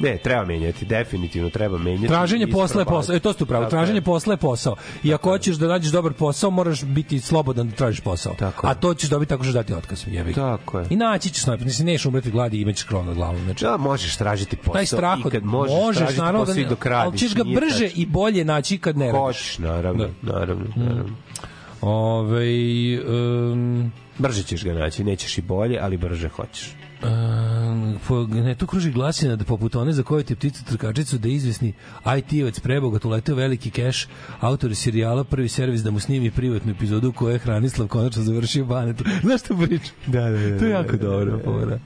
[0.00, 2.06] Ne, treba menjati, definitivno treba menjati.
[2.06, 3.16] Traženje posla je posao.
[3.16, 3.66] E to ste upravo.
[3.66, 4.02] Traženje je.
[4.02, 4.76] posla je posao.
[5.02, 8.34] I ako hoćeš da nađeš dobar posao, moraš biti slobodan da tražiš posao.
[8.34, 8.66] Tako.
[8.66, 10.04] A to ćeš dobiti tako što dati otkaz.
[10.06, 10.34] Jebi.
[10.34, 10.86] Tako je.
[10.90, 13.38] I naći ćeš najprej, mislim nećeš umreti gladi i imaćeš krov glavom.
[13.44, 14.72] Znači, Da, možeš tražiti posao.
[14.72, 16.94] taj strah i od kad možeš, možeš tražiti naravno posao da i ne, dok ali
[16.94, 17.20] radiš.
[17.20, 18.02] ćeš ga brže tačno.
[18.02, 19.18] i bolje naći kad ne radiš.
[19.20, 21.14] Hoćeš, naravno, naravno, naravno.
[21.80, 22.44] Ove,
[23.02, 26.70] um, Brže ćeš ga naći, nećeš i bolje, ali brže hoćeš.
[27.02, 31.72] Um, po netu kruži glasina da poput one za koju ti pticu trkačicu da izvesni
[32.18, 34.08] IT-ovac prebogat uleteo veliki keš
[34.40, 38.64] autor serijala prvi servis da mu snimi privatnu epizodu u kojoj je Hranislav konačno završio
[38.64, 39.04] banetu.
[39.24, 39.94] Znaš što pričam?
[40.06, 40.58] Da, da, da.
[40.58, 41.40] To je jako dobro.
[41.44, 41.78] fora.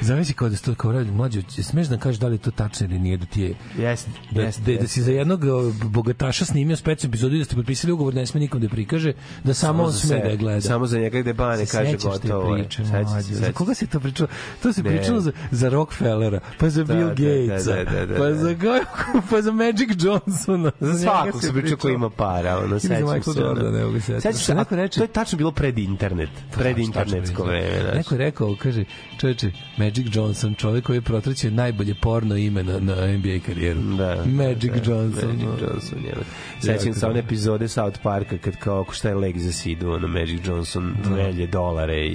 [0.00, 2.50] Zavisi kao da se to kao radi mlađe, smeš da kažeš da li je to
[2.50, 4.74] tačno ili nije da ti je Jeste, da, jeste.
[4.74, 5.40] da, da si za jednog
[5.84, 9.12] bogataša snimio specijalnu epizodu i da ste potpisali ugovor da ne sme nikom da prikaže,
[9.44, 10.60] da samo on za sme da je gleda.
[10.60, 12.54] Samo za njega gde Bane Se kaže te gotovo.
[12.54, 13.34] priče, mlađe?
[13.34, 14.28] Za koga se to pričalo?
[14.62, 18.14] To se pričalo za, za Rockefellera, pa za Da, Bill da, Gatesa, da, da, da,
[18.14, 18.34] pa da.
[18.34, 18.84] za ko-
[19.30, 20.70] pa za Magic Johnsona.
[20.80, 23.30] Za svakog se se priča ko ima para, ono, za sećam Michael se.
[23.30, 23.40] ono.
[23.40, 24.22] Jordana, ne mogu se setiti.
[24.22, 27.94] Sećam se, neko reče- to je tačno bilo pred internet, pred internetsko vreme, znaš.
[27.94, 28.84] Neko je rekao, kaže,
[29.18, 33.80] čoveče, Magic Johnson, čovjek koji je protraćio najbolje porno ime na, na NBA karijeru.
[33.80, 35.28] Da, Magic da, Johnson.
[35.28, 35.60] Magic.
[35.62, 36.14] Johnson, je.
[36.60, 40.40] Sećam se one epizode South Parka kad kao šta je leg za sidu, ono Magic
[40.44, 42.10] Johnson melje dolare i...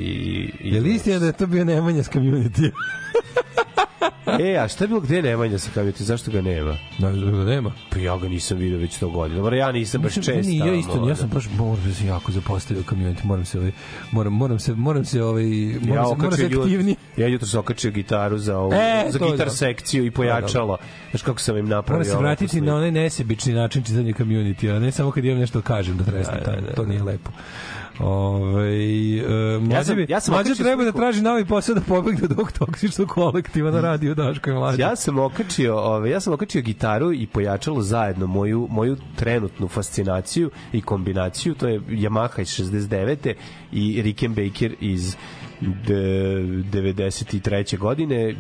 [0.60, 2.72] i Je li istina da je to bio Nemanja s community?
[4.40, 6.78] E, a šta je bilo gde Nemanja sa kamijeti, zašto ga nema?
[7.00, 7.72] Da, da nema.
[7.90, 9.40] Pa ja ga nisam video već to godina.
[9.40, 10.32] Dobro, ja nisam baš često.
[10.32, 11.16] ni ja isto, ja ono.
[11.16, 13.72] sam baš moram da se jako zapostavio community, moram se ovaj
[14.12, 15.44] moram moram se moram se ovaj
[15.82, 16.96] moram Ja se, moram se aktivni.
[17.18, 19.50] ja jutro sam okačio gitaru za ovu, E, za gitar dobro.
[19.50, 20.78] sekciju i pojačalo.
[21.10, 22.00] Znaš kako sam im napravio?
[22.06, 25.60] Moram se vratiti na onaj nesebični način čitanja community, a ne samo kad imam nešto
[25.60, 27.32] da kažem da tresnem, da, to nije lepo.
[28.00, 29.24] Ove, e,
[29.60, 30.98] mlađe, Ja sam- ja sam mlađe treba da sliku.
[30.98, 34.82] traži novi posao da pobegne od ovog toksičnog kolektiva na radiju Daško i mlađe.
[34.82, 40.52] Ja sam okačio, ove, ja sam okačio gitaru i pojačalo zajedno moju moju trenutnu fascinaciju
[40.72, 43.34] i kombinaciju, to je Yamaha iz 69.
[43.72, 45.16] i Rickenbacker iz
[45.62, 47.78] 93.
[47.78, 48.36] godine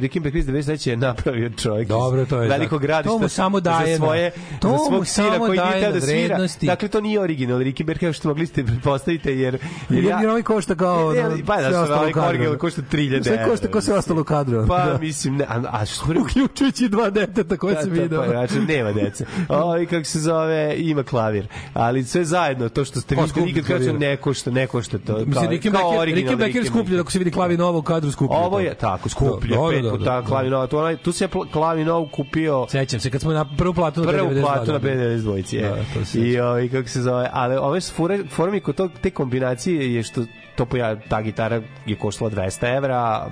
[0.00, 0.88] Rickenbacker iz 93.
[0.88, 4.30] je napravio čovjek Dobro, to je velikog gradišta To mu samo daje za svoje
[4.60, 8.12] to za svog sina koji nije teo da svira dakle to nije original Rickenbacker kao
[8.12, 9.58] što mogli ste pretpostaviti jer
[9.88, 13.24] jer Jer, jer ovaj košta kao Ne, ne, pa da, ostalo ovaj original košta 3000
[13.24, 14.66] Sve košta kao sve ostalo u kadru.
[14.68, 14.98] pa da.
[14.98, 18.22] mislim ne, a, a što Uključujući dva deteta koje Da, sam to video.
[18.22, 19.26] Pa, znači, nema dece.
[19.48, 21.46] Ovaj kako se zove, ima klavir.
[21.74, 23.94] Ali sve zajedno, to što ste Pa, videli, skuplji nikad klavir.
[24.00, 25.18] ne košta, ne košta to.
[25.18, 28.36] Mislim, kao, kao original Je skuplje, ako se vidi klavi novo u kadru skuplje.
[28.36, 30.26] Ovo je tako, skuplje, Da, da, pet puta da, da.
[30.26, 30.66] klavi nova.
[30.66, 33.74] Tu, onaj, tu se je pl- klavi nov kupio Sećam se kad smo na prvu
[33.74, 34.88] platu na prvu 92, platu na da.
[34.88, 35.60] B92.
[35.60, 38.90] Da, Da, to se I ovaj kako se zove, ali ove fore, formi kod tog,
[39.00, 40.24] te kombinacije je što
[40.56, 43.28] to poja, ta gitara je koštala 200 evra,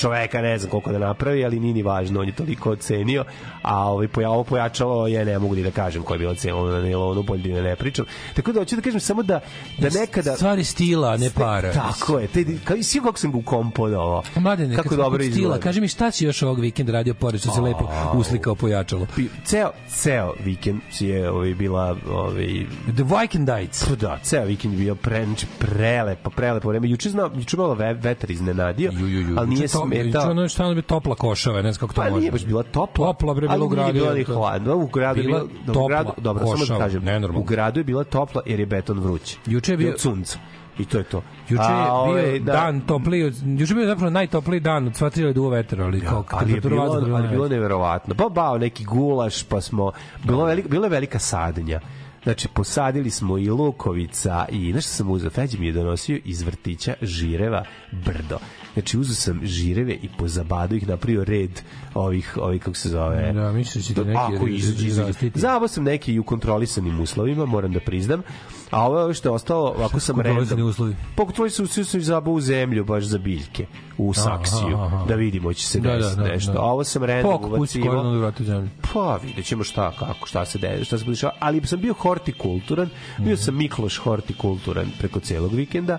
[0.00, 3.24] čoveka ne znam koliko da napravi, ali nije ni važno, on je toliko ocenio,
[3.62, 6.62] a ovaj, poja, ovo pojačalo je, ne mogu ni da kažem koja je bila cena
[6.62, 8.04] na nilonu, bolje da ne pričam.
[8.34, 9.40] Tako da hoću da kažem samo da,
[9.78, 10.36] da nekada...
[10.36, 11.72] Stvari stila, ne para.
[11.72, 14.22] Tako je, te, kao, i svi kako sam ga ukomponovao.
[14.36, 15.62] Mladene, kako dobro kod stila, izgleda.
[15.62, 19.06] kaži mi šta si još ovog vikenda radio pored što se lepo uslikao pojačalo.
[19.44, 23.84] Ceo, ceo vikend je ovaj, bila ovaj, The Vikendites.
[23.88, 26.88] Pa da, ceo vikend je bio pre, znači prelepo, prelepo vreme.
[26.88, 29.34] Juče zna, juče malo ve, vetar iznenadio, Ju, ju, ju.
[29.38, 30.30] ali nije to- smetao.
[30.30, 32.20] Ono je stalno bi topla košava, ne znam kako to Pa može.
[32.20, 33.06] nije baš bila topla.
[33.06, 34.76] Topla, bre, ali u gradu, Nije bila ni hladno.
[34.76, 37.04] U gradu je Bila da, u topla, gradu, dobro, samo da košava, kažem.
[37.04, 37.40] nenormalno.
[37.40, 39.36] U gradu je bila topla jer je beton vruć.
[39.46, 40.38] Juče je bio- od sunca.
[40.78, 41.22] I to je to.
[41.48, 42.52] Juče je bio ovaj, da.
[42.52, 43.20] dan topliji,
[43.58, 46.52] juče je bio zapravo najtopliji dan od sva tri je duo vetra, ali kao ali
[46.52, 48.14] je bilo, bila ali je bilo neverovatno.
[48.14, 49.92] Pa bao neki gulaš, pa smo
[50.24, 51.80] bilo velika bila je velika sadnja.
[52.22, 56.94] Znači, posadili smo i lukovica i nešto sam uzeo, Feđi mi je donosio iz vrtića
[57.02, 58.38] žireva brdo.
[58.80, 61.50] Znači, uzeo sam žireve i pozabadao ih, napravio red
[61.94, 63.32] ovih, ovih kako se zove...
[63.32, 65.30] Da, mislim da neki Ako izađe, izađe.
[65.34, 68.22] Zabao sam neki i u kontrolisanim uslovima, moram da priznam.
[68.70, 70.62] A ovo je što je ostalo, ako sam random...
[70.62, 70.96] uslovi?
[71.16, 73.66] Po kontrolisani uslovi sam ih zabao u zemlju, baš za biljke,
[73.98, 75.04] u saksiju, aha, aha.
[75.08, 76.52] da vidimo će se Da, da, desiti da, nešto.
[76.52, 76.58] da.
[76.58, 77.88] A ovo sam random Pok, pusti ubacivao.
[77.88, 78.68] koronu i vrati zemlju.
[78.92, 81.32] Pa, vidjet ćemo šta, kako, šta se dešava, šta se dešava.
[81.38, 85.98] Ali sam bio hortikulturan, bio sam Mikloš hortikulturan preko celog vikenda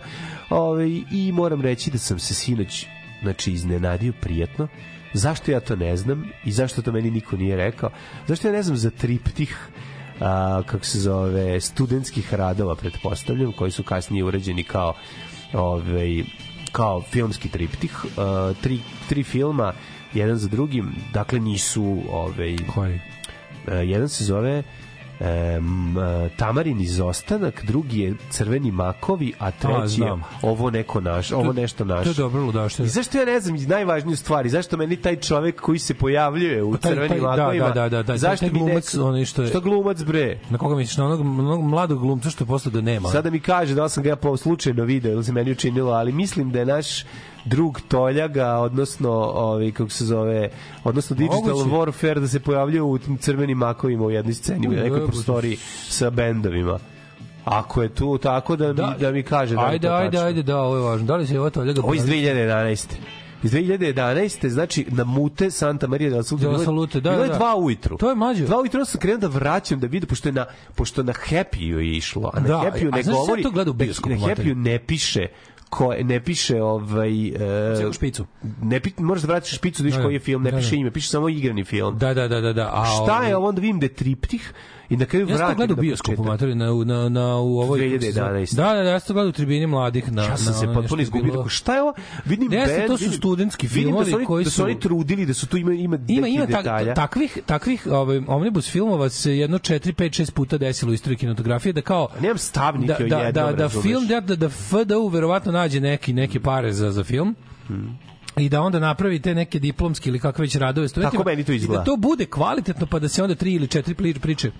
[0.50, 2.86] ovaj, i moram reći da sam se sinoć
[3.22, 4.68] znači, iznenadio prijatno.
[5.14, 7.90] Zašto ja to ne znam i zašto to meni niko nije rekao?
[8.28, 9.58] Zašto ja ne znam za triptih
[10.22, 14.94] a, kako se zove, studentskih radova, pretpostavljam, koji su kasnije urađeni kao
[15.54, 16.24] ovaj,
[16.72, 18.80] kao filmski triptih, a, tri,
[19.10, 19.74] tri filma,
[20.14, 23.00] jedan za drugim, dakle nisu ovaj, Koji?
[23.68, 24.64] E, jedan se zove
[25.58, 25.96] um,
[26.38, 30.24] Tamarin izostanak, drugi je Crveni makovi, a treći je znam.
[30.42, 32.04] ovo neko naš, ovo nešto naš.
[32.04, 32.84] To je dobro ludašte.
[32.84, 36.64] I zašto ja ne znam najvažniju stvar i zašto meni taj čovek koji se pojavljuje
[36.64, 39.06] u Pa taj- Crvenim taj- da, makovima, da, da, da, zašto taj mi glumac, neko-
[39.06, 40.40] onaj što je- Što glumac bre?
[40.50, 40.98] Na koga misliš?
[40.98, 43.10] Na onog, onog mladog glumca što je posle da nema.
[43.10, 46.12] Sada mi kaže da sam ga ja po slučajno video ili se meni učinilo, ali
[46.12, 47.06] mislim da je naš
[47.46, 50.50] drug Toljaga, odnosno ovaj kako se zove,
[50.84, 51.70] odnosno Digital Moguće.
[51.70, 55.58] Warfare da se pojavljuje u crvenim makovima u jednoj sceni, u nekoj prostoriji
[55.90, 56.80] sa bendovima.
[57.46, 60.76] Ako je tu tako da mi, da, mi kaže da ajde, ajde, ajde, da, ovo
[60.76, 61.08] je važno.
[61.08, 61.82] Da li se ovo to ljega...
[61.84, 62.86] Ovo iz 2011.
[63.44, 64.48] Iz 2011.
[64.48, 66.48] znači na mute Santa Maria del Salute.
[66.48, 67.36] Del Salute, da, bilo je da.
[67.36, 67.98] dva ujutru.
[67.98, 68.46] To je mlađe.
[68.46, 71.98] Dva ujutru sam krenuo da vraćam da vidim pošto je na pošto na Happy-u je
[71.98, 73.44] išlo, a na Da, Happy-u a ne šta govori.
[73.44, 74.28] to gleda u bioskopu, Na?
[74.28, 75.28] Happy-u ne piše
[75.72, 78.26] ko ne piše ovaj e, Celu špicu.
[78.62, 80.06] Ne pi, možeš da vratiš špicu da vidiš Da, da.
[80.06, 80.76] koji je film, ne Da, piše da.
[80.76, 81.98] ime, piše samo igrani film.
[81.98, 82.70] Da, da, da, da, da.
[82.74, 84.54] A, Šta ovaj, je ovo onda vidim da je triptih
[84.92, 86.26] i na kraju Ja sam vratim gledao u bioskopu, početak.
[86.28, 87.80] mater, na, na, na, u ovoj...
[87.80, 88.56] 2011.
[88.56, 90.12] Da, da, da, ja sam gledao u tribini mladih.
[90.12, 91.32] Na, Ja sam na se potpuno izgubio.
[91.32, 91.94] bilo- Šta je ovo?
[92.26, 94.80] Vidim Jeste, band, to su studentski filmovi da su oni, koji da su oni su-
[94.80, 96.94] trudili, da su tu ima ima, Ima, ima tak, detalja.
[96.94, 101.74] takvih, takvih ovaj, omnibus filmova se jedno 4, 5, 6 puta desilo u istoriji kinematografije
[101.74, 103.84] da kao Nemam stavnike da, o da, jednom, da, da razumeš?
[103.84, 107.36] film da, da, da FDU verovatno nađe neki neke pare za za film
[108.38, 111.24] i da onda napravi te neke diplomske ili kakve već radove studentima.
[111.24, 111.80] Tako meni to I izgleda.
[111.80, 114.52] da to bude kvalitetno pa da se onda tri ili četiri priče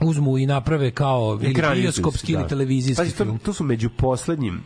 [0.00, 2.38] uzmu i naprave kao ili bioskopski da.
[2.38, 3.38] ili televizijski Pazi, to, film.
[3.38, 4.62] to su među poslednjim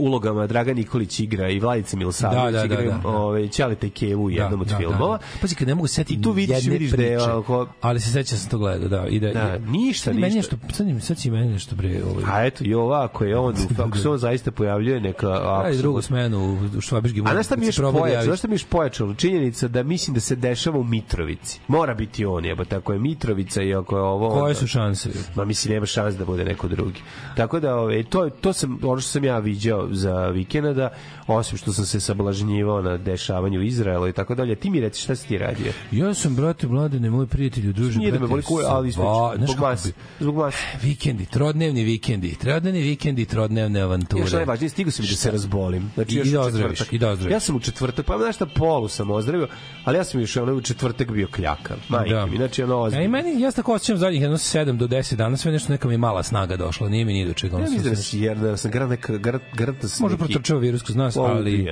[0.00, 3.08] ulogama Dragan Nikolić igra i Vladica Milosavljević Da, da, da, igraju da, da.
[3.08, 5.18] ovaj Ćaleta i Kevu u jednom od filmova.
[5.40, 8.10] Pazi, kad ne mogu setiti tu vidiš, jedne vidiš da je priče, ovako- ali se
[8.10, 9.06] seća sam to gledao, da.
[9.06, 10.56] I da, Da, ništa, sad Meni ništa.
[10.56, 13.54] nešto, sad, im- sad meni nešto bre, ovaj, A eto i ova, ako je on,
[13.78, 15.28] ako se on zaista pojavljuje, neka...
[15.28, 17.26] Apsolutno- drugu smenu u, Švabiškim.
[17.26, 18.24] A šta mi je pojačalo?
[18.24, 19.14] Znaš šta mi je pojačalo?
[19.14, 21.60] Činjenica da mislim da se dešava u Mitrovici.
[21.68, 24.30] Mora biti on, jebote, ako je Mitrovica i ako je ovo...
[24.30, 25.08] Koje su šanse?
[25.34, 27.00] Ma mislim nema šans da bude neko drugi.
[27.36, 30.88] Tako da ove to to sam ono što sam ja viđao za vikenda da
[31.28, 34.54] osim što sam se sablažnjivao na dešavanju u Izraelu i tako dalje.
[34.54, 35.72] Ti mi reci šta si ti radio?
[35.92, 39.04] Ja sam, brate, mladene, moj prijatelju, druže, Nije da me boli kuje, ali znaš
[39.48, 40.58] Zbog bi- Zbog mase.
[40.82, 44.20] Vikendi, trodnevni vikendi, trodnevni vikendi, trodnevne avanture.
[44.20, 45.90] Ja što najvažnije, stigao sam i da se razbolim.
[45.94, 47.32] Znači, I još da u ozdraviš, i da ozdraviš.
[47.32, 49.48] Ja sam u četvrtak, pa znaš šta, polu sam ozdravio,
[49.84, 51.76] ali ja sam još ono u četvrtak bio kljakav.
[51.88, 52.26] Majke Da.
[52.26, 53.04] mi, znači ono Ja, ozbiljno.
[53.04, 55.98] i meni, ja tako osjećam zadnjih jedno 7 do 10 dana, sve nešto neka mi
[55.98, 57.56] mala snaga došla, nije mi ni do čega.
[57.56, 60.18] Ja mislim da se- si, jer da sam garant, neka, garant, garant da sam Možda
[60.18, 61.66] protrčava virus kroz nas, ali...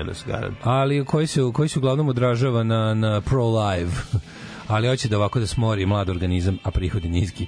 [0.62, 3.92] ali koji se, koji se uglavnom odražava na, na pro-live.
[4.68, 7.46] ali hoće da ovako da smori mlad organizam, a prihodi niski.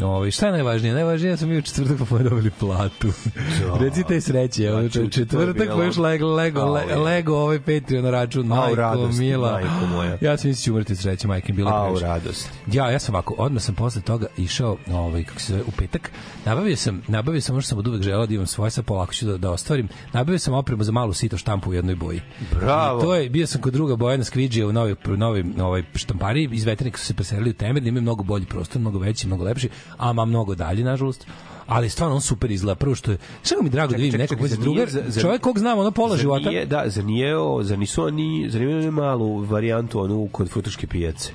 [0.00, 0.94] Ovaj šta je najvažnije?
[0.94, 3.08] Najvažnije je da smo mi u četvrtak popodne dobili platu.
[3.80, 6.96] Recite sreće, ovo Pa, je četvrtak pa još lego, lego, Au, le, je.
[6.96, 9.52] lego ovaj Patreon na račun, Au, majko radosti, mila.
[9.52, 10.18] majko moja.
[10.20, 12.06] Ja sam mislio umrti od sreće, majke, mi bilo A, u previše.
[12.06, 12.50] radost.
[12.72, 16.10] Ja, ja sam ovako, odmah sam posle toga išao, ovaj kako se zove, u petak.
[16.44, 19.12] Nabavio sam, nabavio sam ono što sam od uvek želeo da imam svoje, sa polako
[19.14, 19.88] ću da, da ostvarim.
[20.12, 22.20] Nabavio sam opremu za malu sito štampu u jednoj boji.
[22.60, 22.98] Bravo.
[22.98, 26.64] I to je bio sam kod druga Bojana Skvidžija u novi novi ovaj štampari iz
[26.64, 30.12] veternika su se preselili u Temerin, imaju mnogo bolji prostor, mnogo veći, mnogo lepši, a
[30.12, 31.26] ma mnogo dalje nažalost.
[31.66, 32.74] Ali stvarno on super izgleda.
[32.74, 35.42] Prvo što je, što mi drago da vidim nekog već zar druga, nije- za- čovjek
[35.42, 36.48] kog znam ono pola života.
[36.50, 37.32] Nije, da, za nije,
[37.62, 41.32] za nisu oni, za nije malu varijantu onu kod futuške pijace.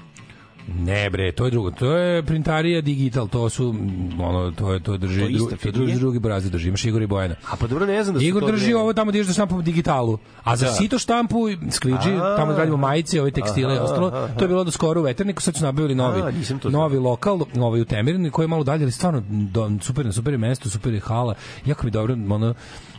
[0.69, 1.71] Ne bre, to je drugo.
[1.71, 3.75] To je printarija digital, to su
[4.19, 6.67] ono to je to drži To dru, to drži drugi brazi drži.
[6.67, 7.35] Imaš Igor i Bojana.
[7.45, 9.33] A pa dobro ne znam da su Igor to drži dve- ovo tamo ideš da
[9.33, 10.17] štampamo digitalu.
[10.43, 10.71] A za Da.
[10.71, 11.37] sito štampu
[11.71, 12.35] skviđi, A.
[12.37, 14.07] tamo da radimo majice, ove tekstile i Aha, ostalo.
[14.07, 14.27] aha.
[14.29, 16.21] To je bilo do skoro u Veterniku, sad su nabavili novi.
[16.21, 16.31] A,
[16.65, 20.37] novi lokal, ovaj u Temerinu koji je malo dalje, ali stvarno do, super, na super
[20.37, 21.33] mesto, super je hala.
[21.65, 22.53] Jako mi dobro ono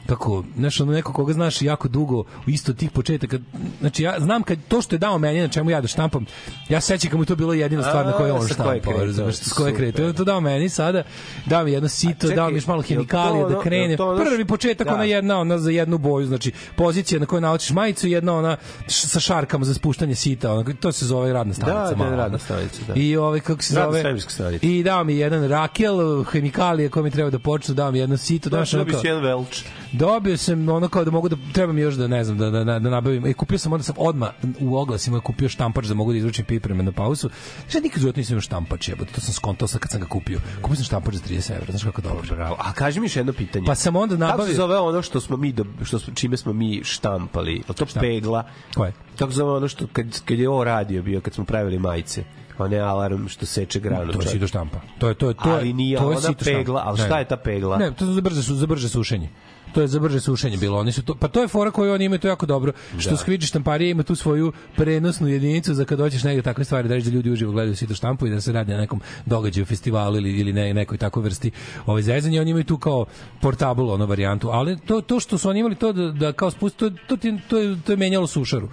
[0.06, 3.38] kako, znaš, ono neko koga znaš jako dugo isto tih početaka.
[3.80, 6.26] Znači, ja znam kad to što je dao meni, na čemu ja da štampam,
[6.68, 9.36] ja se sećam kad mu to bilo bilo jedina stvar na kojoj on štampao, razumeš,
[9.36, 10.12] s koje krenuo.
[10.12, 11.02] To dao meni sada,
[11.46, 13.96] dao mi jedno sito, dao mi još malo hemikalije da krene.
[13.96, 14.94] Prvi početak, da.
[14.94, 19.20] ona jedna, ona za jednu boju, znači pozicija na kojoj naučiš majicu, jedna ona sa
[19.20, 21.94] šarkama za spuštanje sita, ona, to se zove radna stanica.
[21.94, 22.92] Da, da, radna stanica, da.
[22.96, 24.16] I ovaj, kako se zove...
[24.62, 28.50] I dao mi jedan rakel, hemikalije koje mi treba da počnu, dao mi jedno sito,
[28.50, 29.64] Da, znaš, da velč.
[29.92, 32.64] Dobio sam ono kao da mogu da treba mi još da ne znam da da
[32.64, 33.26] da, da nabavim.
[33.26, 36.82] E kupio sam onda sam odma u oglasima kupio štampač da mogu da izručim pripreme
[36.82, 37.28] na pauzu.
[37.68, 40.40] Šta nikad životu nisam imao štampač, jebote, to sam skontao sad kad sam ga kupio.
[40.62, 42.22] Kupio sam štampač za 30 evra, znaš kako dobro.
[42.30, 42.56] Bravo.
[42.58, 43.66] A kaži mi još jedno pitanje.
[43.66, 46.36] Pa sam onda Kako se nabavio zove ono što smo mi do, što smo, čime
[46.36, 47.54] smo mi štampali?
[47.68, 48.44] Li to pegla?
[48.74, 48.92] Koje?
[49.18, 52.24] Kako se zove ono što kad kad je ovo radio bio kad smo pravili majice?
[52.58, 54.12] Onaj alarm što seče granu.
[54.12, 54.80] to je sito štampa.
[54.98, 57.04] To je to je to je Ali nije to je ona pegla, Ne.
[57.04, 57.78] šta je ta pegla?
[57.78, 59.28] Ne, to je za brže za brže sušenje.
[59.72, 60.78] To je za brže sušenje bilo.
[60.78, 62.72] Oni su to, pa to je fora koju oni imaju to je jako dobro.
[62.98, 63.16] Što da.
[63.16, 67.10] Skviđi štamparija ima tu svoju prenosnu jedinicu za kad hoćeš negde takve stvari da reći
[67.10, 70.40] da ljudi uživo gledaju sito štampu i da se radi na nekom događaju, festivalu ili
[70.40, 71.50] ili ne, nekoj takvoj vrsti
[71.86, 73.04] ovaj zezanja, oni imaju tu kao
[73.40, 76.78] portable ono varijantu, ali to to što su oni imali to da, da kao spusti
[76.78, 77.16] to to,
[77.48, 78.68] to, je, to je menjalo sušaru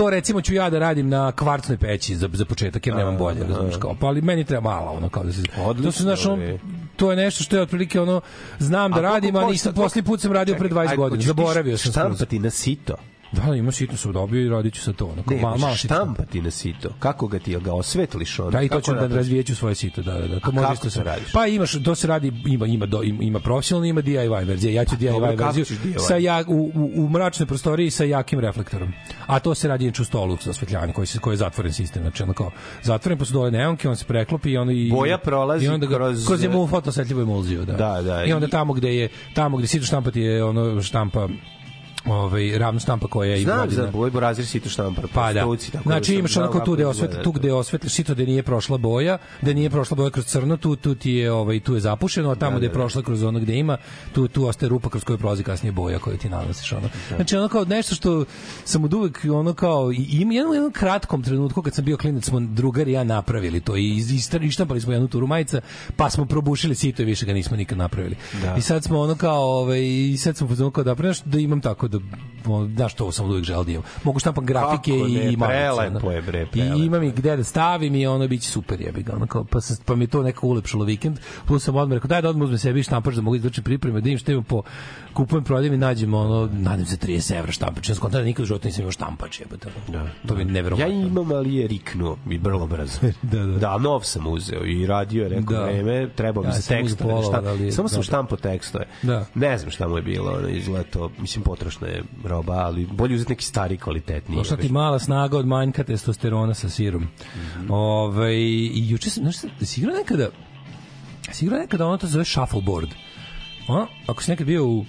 [0.00, 3.44] to recimo ću ja da radim na kvarcnoj peći za, za početak jer nemam bolje,
[3.44, 3.96] razumiješ kao.
[4.00, 5.42] Pa ali meni treba malo ono kao da se
[5.82, 6.58] To su znaš, je.
[6.96, 8.20] to je nešto što je otprilike ono
[8.58, 11.22] znam da radim, a nisam poslednji put sam radio pre 20 Čekaj, godina.
[11.22, 11.92] Zaboravio sam.
[11.92, 12.94] Štampati na sito.
[13.32, 15.04] Da, da, ima sitno sam dobio i radit ću sa to.
[15.06, 15.74] Ono, kao Ne, malo sitno.
[15.96, 16.88] štampati na sito.
[16.98, 18.50] Kako ga ti, ga osvetliš ono?
[18.50, 20.40] Da, i to ću da razvijeću svoje sito, da, da, da.
[20.40, 21.32] To A može kako isto se radiš?
[21.32, 24.72] Pa imaš, to se radi, ima, ima, do, ima, ima profesionalno, ima DIY verzija.
[24.72, 25.64] Ja ću DIY dobro, verziju
[25.98, 28.92] sa ja, u, u, u mračnoj prostoriji sa jakim reflektorom.
[29.26, 32.02] A to se radi inače u stolu za osvetljavanje, koji, se, koji je zatvoren sistem.
[32.02, 32.50] Znači, ono kao,
[32.82, 34.90] zatvoren, pa su dole neonke, on se preklopi i ono i...
[34.90, 37.72] Boja prolazi i onda ga, kroz- kroz jemu fotosetljivu emulziju, da.
[37.72, 41.28] Da, da, I onda tamo gde je, tamo gde sito štampati je ono štampa
[42.04, 45.06] ovaj ravna štampa koja ima Znam za boj borazir sito štampar.
[45.14, 45.40] Pa da.
[45.72, 49.18] tako Znači imaš onako tu gde osvetli, tu gde osvetliš sito da nije prošla boja,
[49.42, 52.34] da nije prošla boja kroz crno, tu tu ti je ovaj tu je zapušeno, a
[52.34, 53.76] tamo gde je prošla kroz ono gde ima,
[54.12, 56.88] tu tu ostaje rupa kroz koju prolazi kasnije boja koju ti nanosiš ono.
[57.16, 58.24] Znači ono kao nešto što
[58.64, 62.24] sam od uvek ono kao i ima jednom, jednom kratkom trenutku kad sam bio klinac
[62.24, 64.02] smo drugari i ja napravili to i
[64.42, 65.60] ištampali smo jednu turu majica,
[65.96, 68.16] pa smo probušili sito i više ga nismo nikad napravili.
[68.42, 68.54] Da.
[68.56, 71.60] I sad smo ono kao ovaj i sad smo pozvali kao da nešto da imam
[71.60, 71.98] tako da
[72.46, 73.82] ono, znaš to sam uvek želeo da imam.
[74.04, 77.10] Mogu štampam grafike Kako i ne, i majice, prelepo je, bre, I prelepo imam i
[77.10, 79.12] gde da stavim i ono biće super jebi ga.
[79.12, 81.18] Ono kao, pa, sam, pa mi to nekako ulepšalo vikend.
[81.46, 84.10] Plus sam odmah rekao, daj da odmah uzmem sebi štampač da mogu izvršiti pripreme, da
[84.10, 84.62] im što imam po
[85.14, 87.88] kupujem, prodajem i nađem ono, nađem za 30 evra štampač.
[87.88, 89.68] Ja sam da nikad u životu nisam imao štampač, jebote.
[89.88, 90.94] Da, to mi je Ja neverovatno.
[90.94, 92.98] imam, ali je riknuo i vrlo brzo.
[93.22, 93.58] Da, da.
[93.58, 95.64] Da, nov sam uzeo i radio je neko Da.
[95.64, 97.10] vreme, trebao mi Ja za sam uzeo tekstove.
[97.12, 98.02] pola, šta, ali- samo sam da.
[98.02, 98.86] štampo tekstove.
[99.02, 99.26] Da.
[99.34, 101.44] Ne znam šta mu je bilo, ono, to, mislim,
[101.80, 104.36] potrošna je roba, ali bolje uzeti neki stari, kvalitetniji.
[104.36, 107.02] Došla ti mala snaga od manjka testosterona sa sirom.
[107.02, 110.28] Mm Ovaj i juče sam, znaš, šta, si igrao nekada,
[111.32, 112.88] si igrao nekada ono to zove shuffleboard.
[113.68, 114.84] Ono, ako si nekad bio u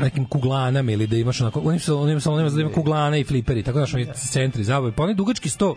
[0.00, 3.62] nekim kuglanama ili da imaš onako, onim su, onim salonima da ima kuglana i fliperi,
[3.62, 5.76] tako da oni centri zabave, pa onaj dugački sto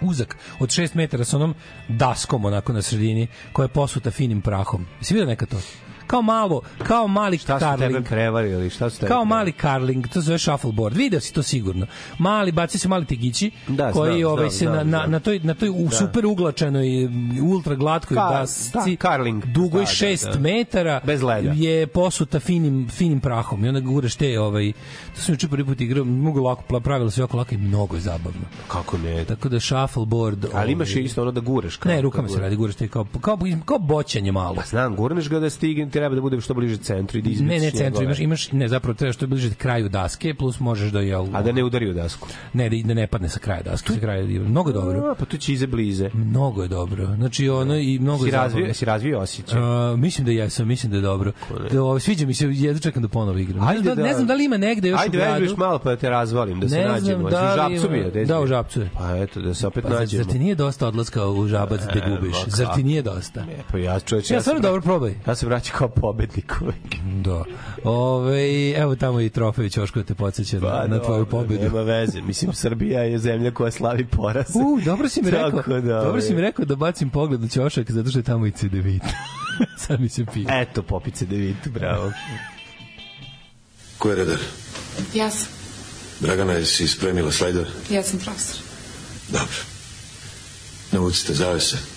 [0.00, 1.54] uzak od 6 metara sa onom
[1.88, 4.86] daskom onako na sredini koja je posuta finim prahom.
[5.00, 5.56] Si vidio nekad to?
[6.02, 8.06] Kao malo, kao mali Šta su tebe karling.
[8.06, 8.70] prevarili?
[8.70, 10.96] Šta su tebe Kao mali karling, to se zove shuffleboard.
[10.96, 11.86] Video si to sigurno.
[12.18, 15.10] Mali, baci se mali tegići Da, koji znam, ovaj, znam, se na, znam, na, znam.
[15.10, 16.86] na toj, na toj u super uglačenoj,
[17.44, 19.44] ultra glatkoj Ka- dasci, da, karling.
[19.44, 20.38] dugoj Da, da, 6 da.
[20.40, 21.52] metara, Bez leda.
[21.52, 24.72] je posuta finim, finim prahom i onda guraš te, ovaj,
[25.14, 28.00] to sam juče prvi put igrao, mogu lako, pravila su jako lako i mnogo je
[28.00, 28.40] zabavno.
[28.68, 29.24] Kako ne?
[29.24, 30.46] Tako da shuffleboard...
[30.54, 31.76] Ali imaš ovaj, i isto ono da gureš.
[31.76, 34.54] Kao, Ne, rukama kao se radi, guraš te kao, kao, kao boćanje malo.
[34.54, 37.44] Pa znam, gurneš ga da stigne, treba da bude što bliže centru i da izbici
[37.50, 40.90] Ne, ne, centru, imaš, imaš, ne, zapravo treba što je bliže kraju daske, plus možeš
[40.90, 41.14] da je...
[41.32, 42.28] A da ne udari u dasku.
[42.52, 45.10] Ne, da, da ne padne sa kraja daske, sa kraja mnogo je dobro.
[45.10, 46.10] A, pa tu će ize blize.
[46.14, 47.06] Mnogo je dobro.
[47.16, 49.60] Znači ono i mnogo Si je razvio, si razvio osjećaj.
[49.60, 51.32] Uh, mislim da jesam, mislim da je dobro.
[51.72, 53.68] Da, ovo, sviđa mi se, jedno čekam da ponovo igram.
[53.68, 55.40] Ajde ne, znam, da- ne znam da li ima negde još Ajde, u gradu.
[55.40, 57.30] vežbaš malo pa da te razvalim, da se Ne nađemo.
[57.30, 58.46] da Da u Žabcu gde si Da, u?
[58.46, 58.90] Žabcu je.
[58.94, 60.24] Pa eto, da se opet Pa, nađemo.
[60.24, 62.36] zar ti nije dosta odlaska u žabac da gubiš?
[62.46, 63.40] Zar ti nije dosta?
[63.40, 65.14] E, pa ja čovječ, Ja ja, stvarno dobro probaj.
[65.26, 66.96] Ja se vraćam kao pobednik uvek.
[67.24, 67.44] Da.
[67.84, 71.64] Ove, evo tamo i trofej Ćoško da te podsjeća na, na tvoju pobedu.
[71.64, 72.20] Nema veze.
[72.20, 74.46] Mislim, Srbija je zemlja koja slavi poraz.
[74.54, 75.50] U, dobro si mi rekao.
[75.50, 78.46] Tako da, dobro si mi rekao da bacim pogled na Ćošak zato što je tamo
[78.46, 79.00] i CD9.
[79.86, 80.46] Sad mi se pije.
[80.50, 82.12] Eto, popice Devit, bravo.
[83.98, 84.38] Ko je redar?
[85.14, 85.48] Ja sam,
[86.20, 87.66] Dragana, jesi spremila slajder?
[87.90, 88.60] ja sam profesor.
[89.28, 89.56] Dobro.
[90.92, 91.91] Navucite zavese.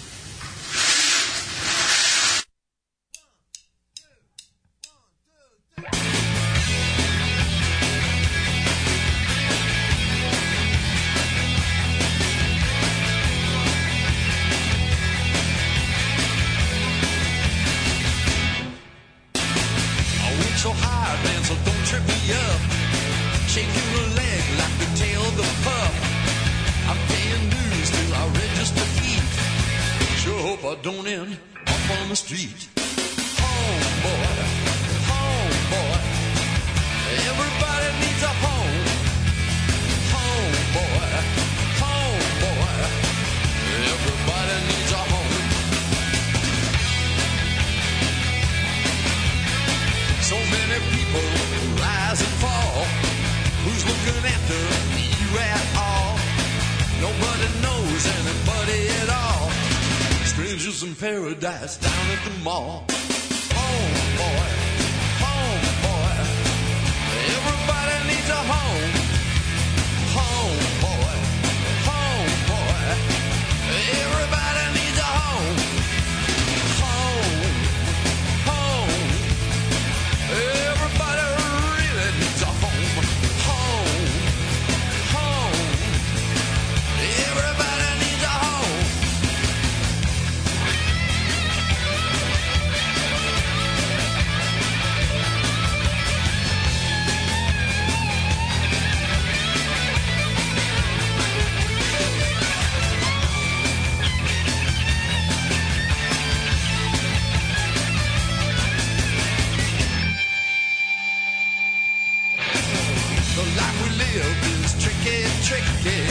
[115.85, 116.09] did.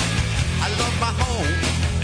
[0.63, 2.04] I love my home.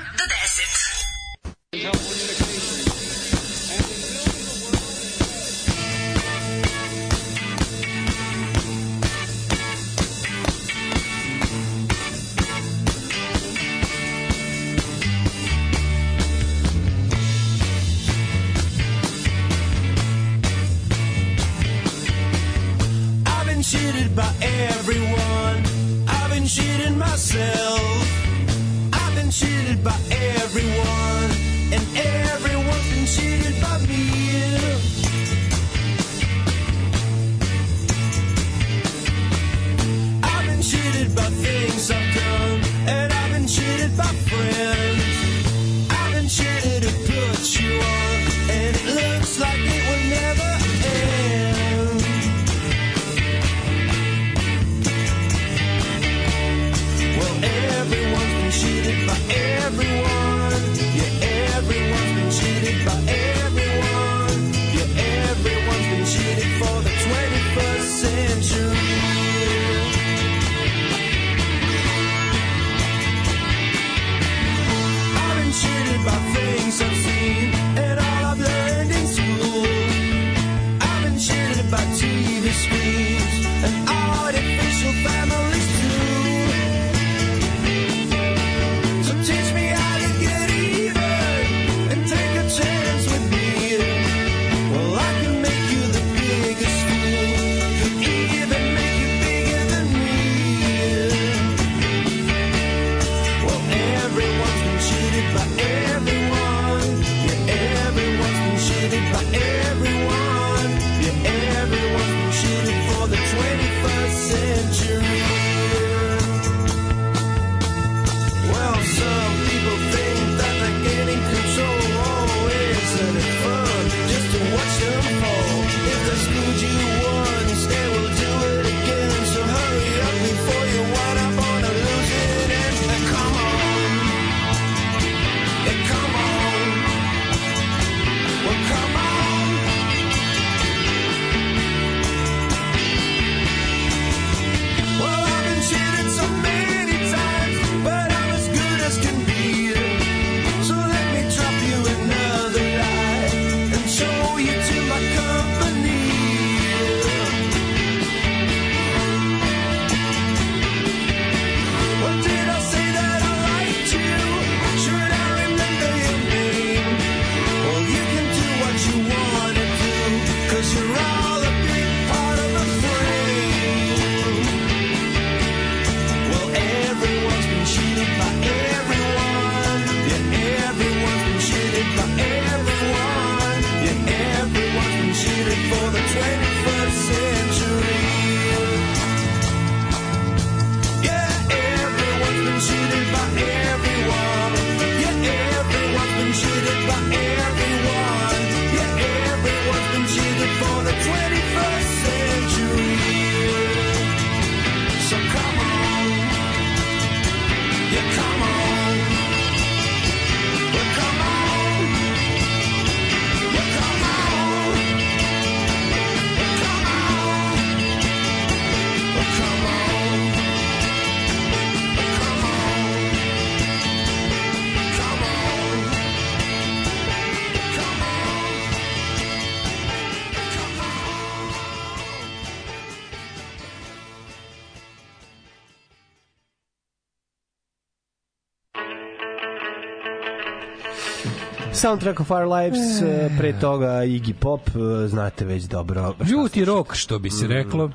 [241.91, 246.15] Soundtrack of Our Lives, e, pre toga Iggy Pop, e, znate već dobro.
[246.23, 247.91] Žuti rok, što bi se reklo.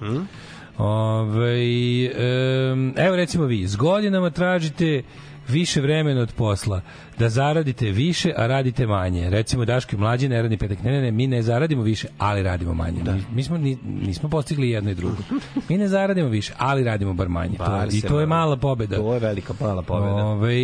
[0.78, 1.56] Ove,
[2.72, 5.02] um, evo recimo vi, s godinama tražite
[5.48, 6.80] više vremena od posla,
[7.18, 9.30] da zaradite više, a radite manje.
[9.30, 10.82] Recimo Daško i mlađi ne radi petak.
[10.82, 13.02] Ne, ne, ne, mi ne zaradimo više, ali radimo manje.
[13.04, 15.16] Mi, mi smo, ni, nismo postigli jedno i drugo.
[15.68, 17.56] Mi ne zaradimo više, ali radimo bar manje.
[17.58, 18.96] Bar to, I to je mala pobeda.
[18.96, 20.14] To je velika mala pobeda.
[20.14, 20.56] Ove, e,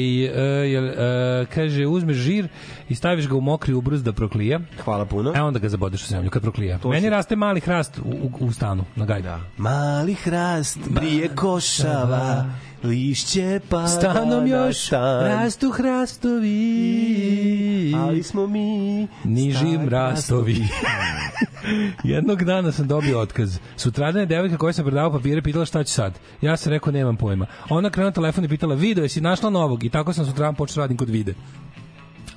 [0.70, 2.48] jel, e, kaže, uzmeš žir
[2.88, 4.60] i staviš ga u mokri ubruz da proklija.
[4.84, 5.32] Hvala puno.
[5.36, 6.78] E onda ga zabodeš u zemlju kad proklija.
[6.78, 8.02] To Meni si- raste mali hrast u,
[8.40, 9.28] u, u stanu, na gajdu.
[9.28, 9.40] Da.
[9.56, 12.44] Mali hrast brije košava,
[12.84, 15.24] lišće pada Stanom još stan.
[15.24, 16.52] rastu hrastovi.
[17.96, 20.56] Ali smo mi Niži stari mrastovi.
[22.04, 23.58] Jednog dana sam dobio otkaz.
[23.76, 26.18] Sutradan je devojka koja sam predavao papire pitala šta će sad.
[26.40, 27.46] Ja sam rekao nemam pojma.
[27.70, 30.96] Ona krenula telefon i pitala video jesi našla novog i tako sam sutradan počeo radim
[30.96, 31.34] kod vide.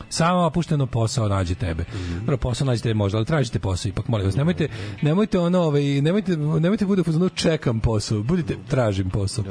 [0.10, 1.84] Samo opušteno posao nađe tebe.
[1.94, 2.20] Mhm.
[2.20, 4.36] Dobro, posao nađe tebe možda, ali tražite posao ipak, molim vas.
[4.36, 4.68] Nemojte,
[5.02, 8.24] nemojte ono, ovaj, nemojte, nemojte bude u čekam posao.
[8.24, 9.44] Budite, tražim posao.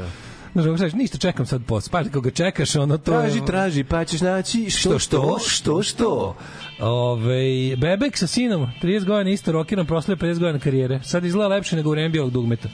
[0.55, 1.93] Znaš, ako kažeš, ništa, čekam sad posao.
[1.93, 3.13] Pa, kako ga čekaš, ono to...
[3.13, 6.37] Traži, traži, pa ćeš naći što, što, što, što.
[6.81, 11.01] Ove, bebek sa sinom, 30 godina isto rokiran, proslavio 50 godina karijere.
[11.03, 12.69] Sad izgleda lepše nego u vreme bijelog dugmeta.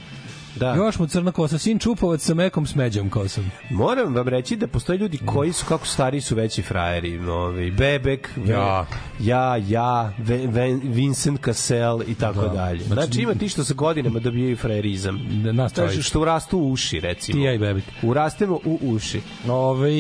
[0.57, 0.75] Da.
[0.75, 3.51] Još mu crna kosa, sin čupovac sa mekom smeđom kosom.
[3.71, 8.31] Moram vam reći da postoje ljudi koji su kako stari su veći frajeri, ovaj Bebek,
[8.39, 8.87] Ja.
[9.21, 12.49] ja, ja, Ve- Ven- Vincent Cassel i tako Da.
[12.49, 12.79] dalje.
[12.79, 15.21] Znači- Znači ima ti što sa godinama dobijaju frajerizam.
[15.45, 16.03] Da, nas trojica.
[16.03, 17.35] što urastu u uši, recimo.
[17.35, 17.85] Ti ja i Bebek.
[18.03, 19.21] Urastemo u uši.
[19.49, 19.91] Ove,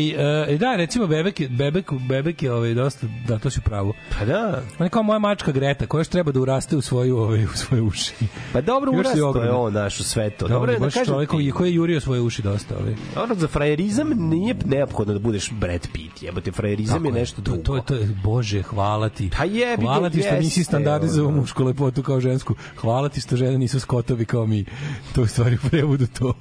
[0.48, 3.92] e, da, recimo bebek, bebek, bebek je ovaj, dosta, da, to si u pravu.
[4.18, 4.62] Pa da.
[4.78, 7.48] On je kao moja mačka Greta, koja još treba da uraste u svoju, ovaj, u
[7.48, 8.12] svoje uši.
[8.52, 10.04] Pa dobro, urasto je on naš u
[10.40, 10.48] svetu.
[10.48, 12.74] Da, Dobro je da baš kažem čovjek koji, koji je jurio svoje uši dosta.
[12.78, 12.94] Ovaj.
[13.14, 16.22] Dobro, za frajerizam nije neophodno da budeš Brad Pitt.
[16.22, 17.62] Jebote, frajerizam Tako je nešto to, drugo.
[17.62, 19.30] to, to, je, bože, hvala ti.
[19.36, 21.40] Pa jebi hvala ti što nisi standardizovao ono.
[21.40, 22.54] mušku lepotu kao žensku.
[22.76, 24.64] Hvala ti što žene nisu skotovi kao mi.
[25.14, 26.34] To je stvari u prevodu to.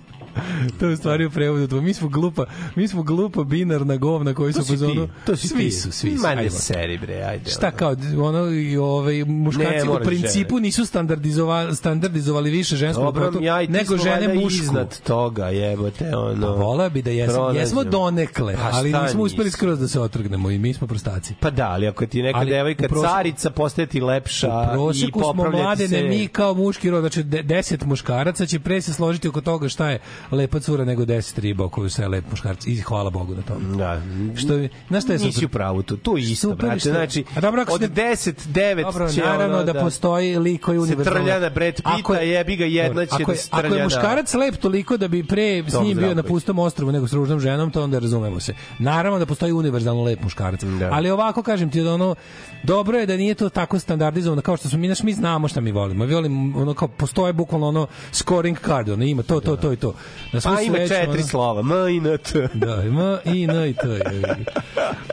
[0.79, 1.81] To je u stvari u prevodu.
[1.81, 5.11] Mi smo glupa, mi smo glupa binarna govna koji su To si u fazonu- ti,
[5.25, 5.71] to si svi ti.
[5.71, 6.21] su, svi su.
[6.21, 6.49] Ma ne ajde.
[6.51, 7.49] seri, bre, ajde.
[7.49, 10.61] Šta kao ono i ovaj muškarci Ne, u moraš principu žene.
[10.61, 14.63] nisu standardizovali standardizovali više žensku Dobro, lepotu ja nego žene mušku.
[14.63, 16.41] iznad toga, jebote, ono.
[16.43, 20.49] Pa vola bi da jesmo, jesmo donekle, Pa ali nismo uspeli skroz da se otrgnemo
[20.49, 21.33] i mi smo prostaci.
[21.35, 24.73] Pa da, ali ako ti neka Ali devojka u prosjeku- carica postaje ti lepša i
[24.73, 26.03] prosjeku smo mladene se...
[26.03, 29.89] mi kao muški rod, znači de- deset muškaraca će pre se složiti oko toga šta
[29.89, 29.99] je
[30.31, 33.77] lepa cura nego deset riba koju se lep muškarac i hvala Bogu na tome.
[33.77, 34.01] Da.
[34.35, 36.79] Što je, znaš šta je Nisi u pravu tu, tu je isto, Super brate.
[36.79, 40.61] što- Znači, A dobro, od ste- 10, 9 Dobro, će naravno ono da, postoji lik
[40.61, 41.19] koji je se univerzalno.
[41.19, 43.83] trlja na Brad Pitta, je- jebi ga jedna će ako da je, se ako je
[43.83, 47.39] muškarac lep toliko da bi pre s njim bio na pustom ostrvu nego s ružnom
[47.39, 48.53] ženom, to onda razumemo se.
[48.79, 50.63] Naravno da postoji univerzalno lep muškarac.
[50.63, 50.89] Da.
[50.91, 52.15] Ali ovako kažem ti da ono
[52.63, 55.61] dobro je da nije to tako standardizovano kao što smo mi, znaš, mi znamo šta
[55.61, 56.05] mi volimo.
[56.05, 59.77] Mi volimo ono kao postoje bukvalno ono scoring card, ono ima to, to, to i
[59.77, 59.93] to.
[60.33, 62.47] Na Pa ima sreću, četiri ono- slova, M i N, T.
[62.65, 63.91] Da, ima i na i to.
[63.91, 64.03] je.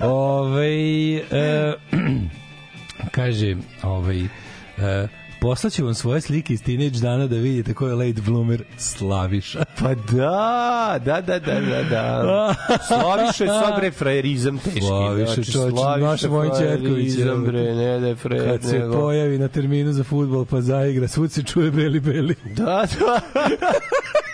[0.00, 0.66] Ove,
[1.30, 1.74] e,
[3.16, 4.20] kaže, ovaj,
[4.78, 5.08] e,
[5.40, 9.64] poslaću vam svoje slike iz teenage dana da vidite ko je late bloomer Slaviša.
[9.80, 12.54] Pa da, da, da, da, da, da.
[12.88, 14.80] Slaviša je sad bre frajerizam teški.
[14.80, 17.38] Slaviša, znači, Slaviša naša frajerizam, evo.
[17.38, 18.92] bre, ne da je frajer, Kad se nego...
[18.94, 22.34] pojavi na terminu za futbol pa zaigra, svud se čuje beli beli.
[22.44, 23.20] Da, da.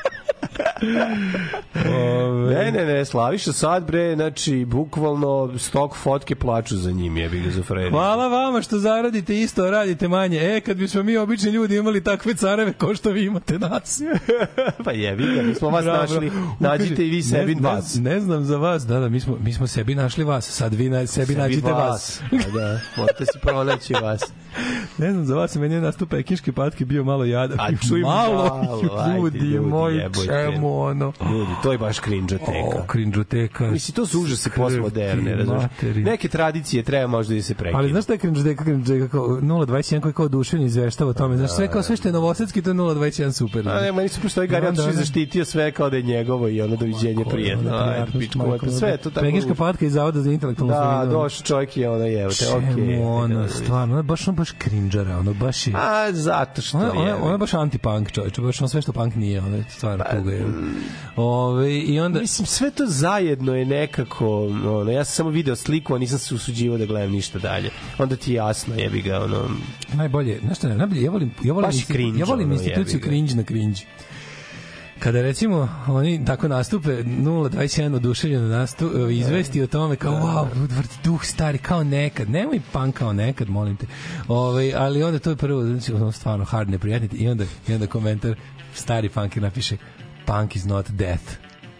[1.86, 7.40] Ove, Ne, ne, ne, Slaviša sad bre, znači, bukvalno stok fotke plaču za njim, jebi
[7.40, 7.98] ga za frajerizam.
[7.98, 10.38] Hvala vama što zaradite isto, a radite manje.
[10.38, 14.00] E, kad bismo mi obični ljudi imali takve careve kao što vi imate nas.
[14.84, 17.94] pa jebi ga, mi smo vas Bravo, našli, nađite i vi Ne- sebi ne, vas.
[17.94, 20.88] Ne, znam za vas, da, da, mi smo, mi smo sebi našli vas, sad vi
[20.88, 22.20] na, sebi, nađite vas.
[22.30, 24.22] Pa da, morate si pronaći vas.
[24.98, 27.60] Ne znam, za vas meni je nastup pekinške patke bio malo jadan.
[27.60, 28.82] A čuj malo, malo,
[29.16, 31.12] ljudi, ljudi, moji, čemu ono?
[31.22, 32.52] Ljudi, to je baš krinđoteka.
[32.76, 33.64] O, krinđoteka.
[33.66, 35.64] Mislim, to su užase postmoderne, razumiješ?
[35.96, 37.78] Neke tradicije treba možda i se prekinu.
[37.78, 41.36] Ali znaš šta je krinđoteka, krinđoteka kao 021 koji je kao duševni izveštava o tome.
[41.36, 43.68] Znaš, sve kao sve što je novosadski, to je 021 super.
[43.68, 46.60] A ne, meni su pošto ovaj Gari ono- zaštitio sve kao da je njegovo i
[46.62, 47.70] ono doviđenje prijetno.
[47.74, 49.26] Ajde, pičku, Majko, sve je to tako.
[49.26, 52.98] Pekinška patka iz Zavoda za intelektualnu Da, došao čovjek i ono je, te, okej.
[52.98, 55.74] Ono, Da, stvarno, je baš, ono baš krinđara, ono baš je...
[55.76, 56.92] A, zato što Ona, je.
[56.92, 60.32] ona, ona je baš anti-punk čovječ, baš ono sve što punk nije, je stvarno tuga
[60.32, 60.44] je.
[61.16, 62.20] Ove, I onda...
[62.20, 66.34] Mislim, sve to zajedno je nekako, ono, ja sam samo video sliku, a nisam se
[66.34, 67.70] usuđivao da gledam ništa dalje.
[67.98, 69.48] Onda ti jasno, jebi ga, ono,
[69.94, 73.34] Najbolje, znaš šta, najbolje, ja volim, ja volim, institu- cringe, ja volim ono, instituciju cringe
[73.34, 73.80] na cringe.
[74.98, 81.24] Kada recimo oni tako nastupe 021 oduševljeno nastup izvesti o tome kao wow Woodward duh
[81.24, 82.30] stari kao nekad.
[82.30, 83.86] Nemoj punk kao nekad molim te.
[84.28, 88.34] Ovaj ali onda to je prvo znači stvarno hard neprijatno i onda i onda komentar
[88.74, 89.76] stari punker napiše
[90.26, 91.22] punk is not death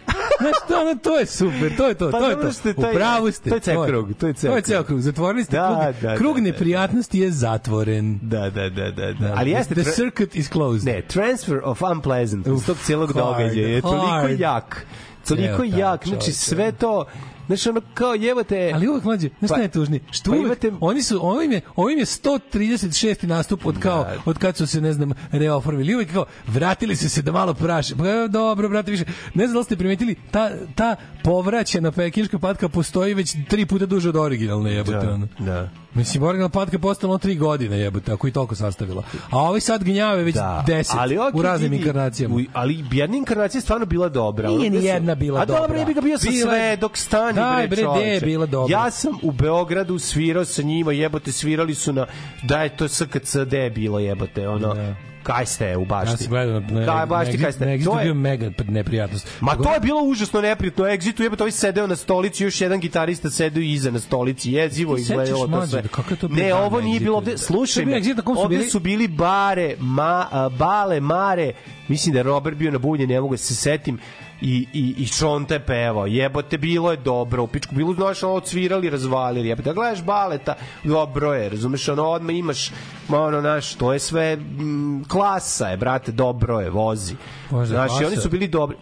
[0.41, 2.53] Znaš, to, ono, to je super, to je to, Pa to je to.
[2.53, 2.93] ste taj-
[3.33, 3.51] ste.
[3.51, 4.87] to je ceo krug, to je ceo To je ceo krug.
[4.87, 5.01] krug.
[5.01, 6.03] Zatvorili ste Da, krug.
[6.03, 6.45] da, krug da, da.
[6.45, 8.19] neprijatnosti je zatvoren.
[8.23, 9.35] da, da, da, da, da.
[9.37, 9.75] Ali jeste...
[9.75, 10.85] The circuit is closed.
[10.87, 14.41] Ne, transfer of unpleasant iz Uf, tog cijelog hard, događaja je toliko hard.
[14.41, 14.87] jak.
[15.29, 17.05] Toliko Ceo taj jak, znači sve to,
[17.47, 18.71] znači ono kao jevate...
[18.75, 20.01] Ali uvek mlađe, znaš Pa- tužni?
[20.11, 23.27] Što pa uvek, imate- oni su, ovim je, ovim je 136.
[23.27, 25.95] nastup od kao, od kad su se, ne znam, reoformili.
[25.95, 27.95] Uvek kao, vratili su se da malo praše.
[27.97, 29.05] Pa dobro, brate, više.
[29.35, 34.09] Ne znam da ste primetili, ta, ta povraćena pekinška patka postoji već tri puta duže
[34.09, 35.07] od originalne jebote.
[35.07, 35.29] Da, ono.
[35.39, 35.71] da.
[35.95, 39.03] Mislim, originalna patka je postala tri godine jebote, ako i toliko sastavila.
[39.31, 42.35] A ovi sad gnjave već Da, deset ali okej, u raznim vidi, inkarnacijama.
[42.35, 44.49] u- ali jedna inkarnacija je stvarno bila dobra.
[44.49, 45.79] Nije ni jedna bila A dobra.
[45.79, 48.73] je bi ga bio sa Bila sve dok stani, Daj, bre, bre, je bila dobra?
[48.75, 52.07] Ja sam u Beogradu svirao sa njima, jebote, svirali su na,
[52.43, 54.95] da je to SKC, gde je bilo, jebote, ono, Da.
[55.23, 56.13] Kaj ste u bašti?
[56.13, 57.67] Ja sam gledao na, na, Kaj bašti, na, kaj ste?
[57.67, 59.29] na Exitu To je- bio mega neprijatnost.
[59.41, 60.85] Ma to je bilo užasno neprijatno.
[60.85, 64.53] Exitu jebote, ovaj sedeo na stolici, još jedan gitarista sedeo iza na stolici.
[64.53, 65.83] Jezivo izgledalo to sve.
[65.83, 67.39] kako je to Ne, ovo nije bilo ovde.
[67.39, 70.27] Slušaj me, ovde su bili bare, ma,
[70.59, 71.53] bale, mare,
[71.89, 73.99] mislim da je Robert bio na bunje, ne mogu da se setim,
[74.43, 76.07] i, i, i Šonta je pevao.
[76.07, 77.43] Jebote, bilo je dobro.
[77.43, 79.49] U pičku bilo, znaš, ono, odsvirali, razvalili.
[79.49, 82.71] Jebote, da gledaš baleta, dobro je, razumeš, ono, odmah imaš,
[83.09, 87.15] ma, ono, znaš, to je sve mm, klasa je, brate, dobro je, vozi.
[87.61, 88.07] Je Znaš, klasa.
[88.07, 88.77] oni su bili dobri.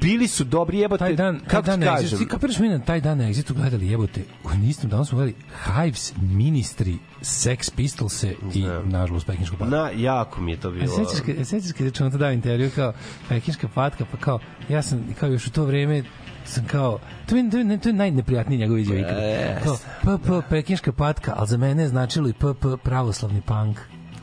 [0.00, 2.06] Bili su dobri, jebote, taj dan, taj kako dan kažem?
[2.06, 5.18] Exitu, ti kapiraš mi na taj dan na Exitu gledali jebote, u istom danu smo
[5.18, 9.70] gledali Hives, Ministry, Sex Pistolse i nažalost Pekinšku patku.
[9.70, 10.86] Na, jako mi je to bilo.
[10.86, 12.92] sećaš sećaš kad je Čonta dao intervju kao
[13.28, 14.38] Pekinška patka, pa kao
[14.68, 16.02] ja sam kao još u to vreme
[16.44, 19.20] sam kao to je, to je, to je najneprijatniji njegov izjav ikada.
[19.64, 23.78] Kao PP Pekinška patka, al za mene je značilo i PP pravoslavni punk.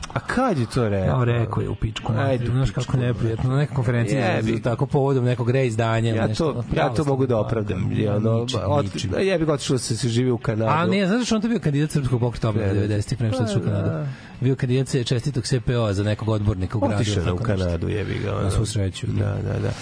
[0.08, 1.18] A kad je to rekao?
[1.18, 2.12] Ja, rekao je u pičku.
[2.14, 6.14] Ajde, znaš kako neprijatno, na nekoj konferenciji, za- tako povodom nekog reizdanja.
[6.14, 7.92] Ja nešto, to, ja to mogu da opravdam.
[7.92, 10.70] Ja, Ja, ono, od, ja bih otišao da se, se živi u Kanadu.
[10.70, 13.42] A ne, znaš što on to bio kandidat Srpskog pokreta obnove 90-ih pre nego što
[13.42, 14.06] je otišao u Kanadu.
[14.40, 16.94] Bio kandidat se čestitog CPO za nekog odbornika u gradu.
[16.94, 17.36] Otišao u.
[17.36, 18.32] Kanadu, jebi ga.
[18.34, 18.42] ono.
[18.42, 19.06] Na svu sreću.
[19.06, 19.72] Da, da, da.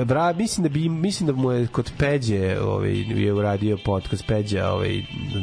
[0.00, 2.92] E, bra, mislim da bi mislim da mu je kod Peđe, ovaj
[3.24, 5.02] je uradio podcast Peđa, ovaj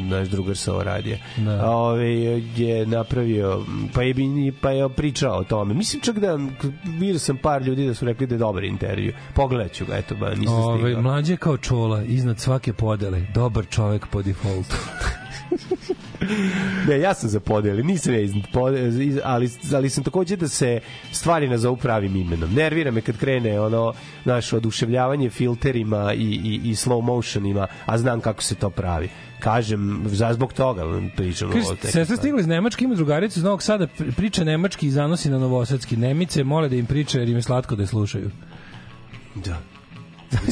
[0.10, 1.18] naš drugar sa radio.
[1.38, 1.72] Da.
[1.72, 2.14] Ovaj
[2.58, 4.16] je napravio pa je
[4.62, 5.74] pa je pričao o tome.
[5.74, 6.40] Mislim čak da
[6.86, 9.14] vidio sam par ljudi da su rekli da je dobar intervju.
[9.34, 11.02] Pogledaću ga, eto, ba, nisam Ove, stigao.
[11.02, 14.76] mlađe kao čola, iznad svake podele, dobar čovek po defaultu.
[16.88, 18.34] Ne, ja sam za podeli, nisam ja iz-
[19.24, 20.80] ali, ali sam takođe da se
[21.12, 22.54] stvari nazovu pravim imenom.
[22.54, 23.94] Nervira me kad krene ono,
[24.26, 29.10] naše oduševljavanje filterima i, i, i slow motionima, a znam kako se to pravi.
[29.40, 30.84] Kažem, za zbog toga
[31.16, 31.52] pričam.
[31.82, 35.30] Te- sestra stigla iz Nemačke, ima drugaricu iz Novog Sada, pri- priča nemački i zanosi
[35.30, 35.98] na novosadski.
[35.98, 38.32] Nemice mole da im priča jer im je slatko da je slušaju.
[39.36, 39.58] Da.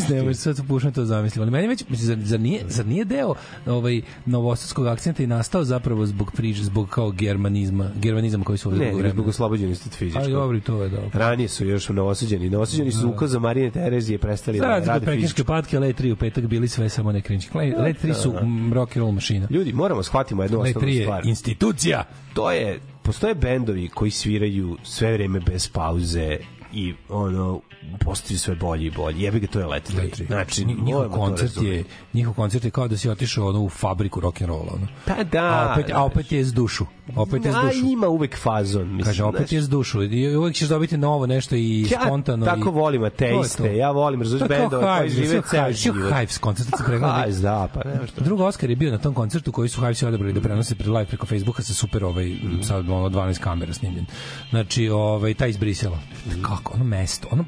[0.09, 1.41] Ne sad pušam to zamislim.
[1.41, 3.33] Ali meni već, mislim, zar, nije, zar nije deo
[3.65, 8.79] ovaj, novosadskog akcenta i nastao zapravo zbog priče, zbog kao germanizma, germanizma koji su ovde
[8.79, 9.13] Ne, nego vremena.
[9.13, 10.23] zbog oslobođenosti od fizičkog.
[10.23, 11.09] Ali dobro, to je dobro.
[11.13, 12.49] Ranije su još novosuđeni.
[12.49, 15.43] Novosuđeni su ukazom Marine Terezije prestali Za da rade pekinške fizičko.
[15.43, 17.57] patke, Led 3 u petak bili sve samo ne krinčki.
[17.57, 19.47] Led 3 su mm, rock and roll mašina.
[19.49, 21.25] Ljudi, moramo shvatimo jednu Led osnovnu 3 je stvar.
[21.25, 22.03] institucija.
[22.33, 26.37] to je postoje bendovi koji sviraju sve vreme bez pauze
[26.73, 27.61] i ono
[27.99, 29.21] postaju sve bolji i bolji.
[29.21, 30.25] Jebi ga to je Let It Be.
[30.25, 34.41] Znači, njihov koncert je njihov koncert je kao da si otišao ono u fabriku rock
[34.41, 34.87] and rolla ono.
[35.07, 35.43] Pa da.
[35.43, 36.85] A opet, a opet je s dušu.
[37.15, 37.85] Opet je Da, dušu.
[37.85, 38.83] ima uvek fazon.
[38.85, 40.03] Mislim, Kaže, opet je s dušu.
[40.03, 42.45] I uvek ćeš dobiti novo nešto i Ja spontano.
[42.45, 42.71] tako i...
[42.71, 45.97] volim ateiste, ja volim, kao bendove koji Hives, žive ceo Hives, život.
[46.09, 47.21] Hives koncert se pregledali.
[47.21, 48.21] Hives, da, pa nema što.
[48.21, 51.05] Drugi Oscar je bio na tom koncertu koji su Hivesi odabrali da prenose pre live
[51.05, 52.61] preko Facebooka sa super ovaj Mhm.
[52.61, 54.05] sa ono 12 kamera snimljen.
[54.49, 55.97] Znači, ovaj taj iz Brisela.
[56.27, 56.41] Mhm.
[56.57, 57.45] Kako ono mesto, ono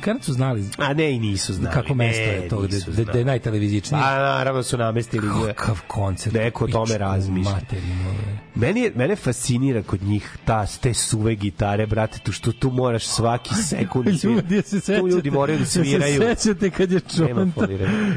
[0.00, 1.74] kad su znali A ne, i nisu znali.
[1.74, 4.02] kako mesto ne, je to, gde, gde, gde je najtelevizičnije.
[4.02, 6.34] Pa naravno su namestili Kakav koncert.
[6.34, 7.50] Neko o tome razmišlja.
[7.50, 8.38] ovaj.
[8.54, 13.54] Meni mene fascinira kod njih ta te suve gitare, brate, tu što tu moraš svaki
[13.54, 14.28] sekund da.
[14.28, 16.20] Ljudi, ja se sećate, Tu ljudi moraju da sviraju.
[16.20, 17.66] Se sećate kad je Čonta,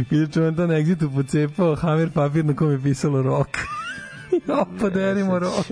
[0.10, 3.58] kad je Čonta na Exitu pocepao Hammer papir na kom je pisalo rock.
[4.48, 5.68] ja, poderimo rock.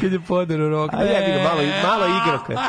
[0.00, 0.94] Kad je poderao rock.
[0.94, 2.62] A jebi ga, malo, malo igroka.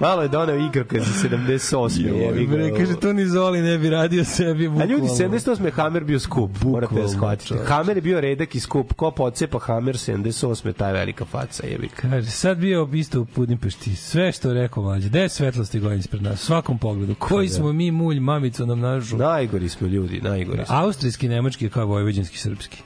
[0.00, 2.14] Malo je doneo igroka za 78.
[2.14, 2.56] jebi ga.
[2.56, 4.92] Bre, kaže, to ni Zoli ne bi radio sebi A bukvalno.
[4.94, 5.64] ljudi, 78.
[5.64, 7.54] je Hammer bio skup, morate da shvatite.
[7.66, 8.92] Hammer je bio redak i skup.
[8.92, 10.72] Ko pocepa Hammer 78.
[10.72, 12.08] ta je velika faca, jebi ga.
[12.10, 13.96] Kaže, sad bio isto u Budimpešti.
[13.96, 15.08] Sve što je rekao mlađe.
[15.08, 16.42] Gde je svetlosti godin ispred nas?
[16.42, 17.14] U svakom pogledu.
[17.14, 19.16] Koji smo mi mulj, mamico nam nažu.
[19.16, 20.76] Najgori smo ljudi, najgori smo.
[20.76, 22.82] Austrijski, nemački kao vojvođanski, srpski.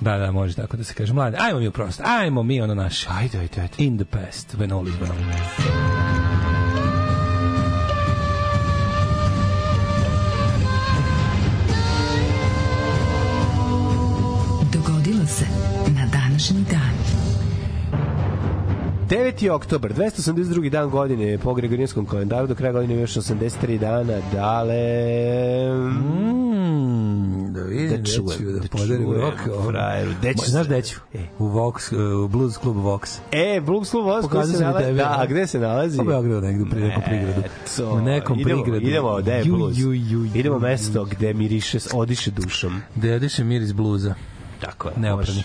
[0.00, 1.12] Da, da, može tako da se kaže.
[1.12, 2.02] Mlade, ajmo mi u prosto.
[2.06, 3.08] Ajmo mi ono naše.
[3.10, 3.74] Ajde, ajde, ajde.
[3.78, 5.12] In the past, when all is well.
[14.72, 15.46] Dogodilo se
[15.86, 16.96] na današnji dan.
[19.08, 19.50] 9.
[19.50, 20.70] oktobar, 282.
[20.70, 24.76] dan godine po Gregorijanskom kalendaru, do kraja godine još 83 dana, dale...
[25.74, 26.95] Mm,
[27.56, 29.38] da vidim, Da da čujem, da da podarim čujem, rock.
[29.66, 31.00] frajeru, gde ću Ma, Znaš se- gde ću?
[31.14, 31.18] E.
[31.38, 33.18] U Vox, uh, u Blues Club Vox.
[33.32, 34.92] E, Blues Club koji Pokazao se nalazi...
[34.92, 35.26] Da, a?
[35.26, 36.00] gde se nalazi?
[36.00, 37.42] U Beogradu, negde pri nekom prigradu.
[37.92, 38.86] U nekom idemo, prigradu.
[38.86, 39.78] Idemo, gde je Blues?
[39.78, 42.82] ju, ju, ju, idemo mesto gde miriše, odiše dušom.
[42.96, 44.14] Gde odiše miris bluza.
[44.60, 44.94] Tako je.
[44.96, 45.44] Neopranih.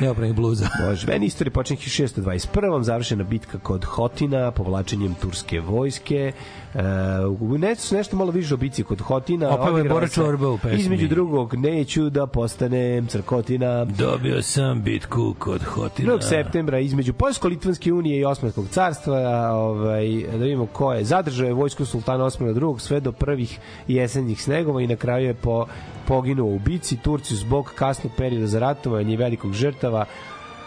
[0.00, 0.68] Neopranih bluza.
[0.80, 1.06] Može.
[1.06, 2.82] Meni istorija počinje 1621.
[2.82, 6.32] Završena bitka kod Hotina, povlačenjem turske vojske.
[6.74, 9.54] E, nešto, nešto malo više o bici kod Hotina.
[9.54, 10.78] Opet je Bora Čorba u pesmi.
[10.78, 13.84] Između drugog, neću da postanem crkotina.
[13.84, 16.12] Dobio sam bitku kod Hotina.
[16.12, 16.28] 1.
[16.28, 19.18] septembra između Poljsko-Litvanske unije i Osmanskog carstva,
[19.52, 21.04] ovaj, da vidimo ko je.
[21.04, 22.78] Zadržao je vojsku sultana Osmana II.
[22.78, 23.58] sve do prvih
[23.88, 25.66] jesenjih snegova i na kraju je po,
[26.06, 26.96] poginuo u bici.
[26.96, 30.04] Turci zbog kasnog perioda za ratovanje i velikog žrtava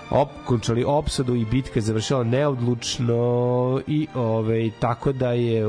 [0.10, 5.66] okončali opsadu i bitka je završila neodlučno i ovaj, tako da je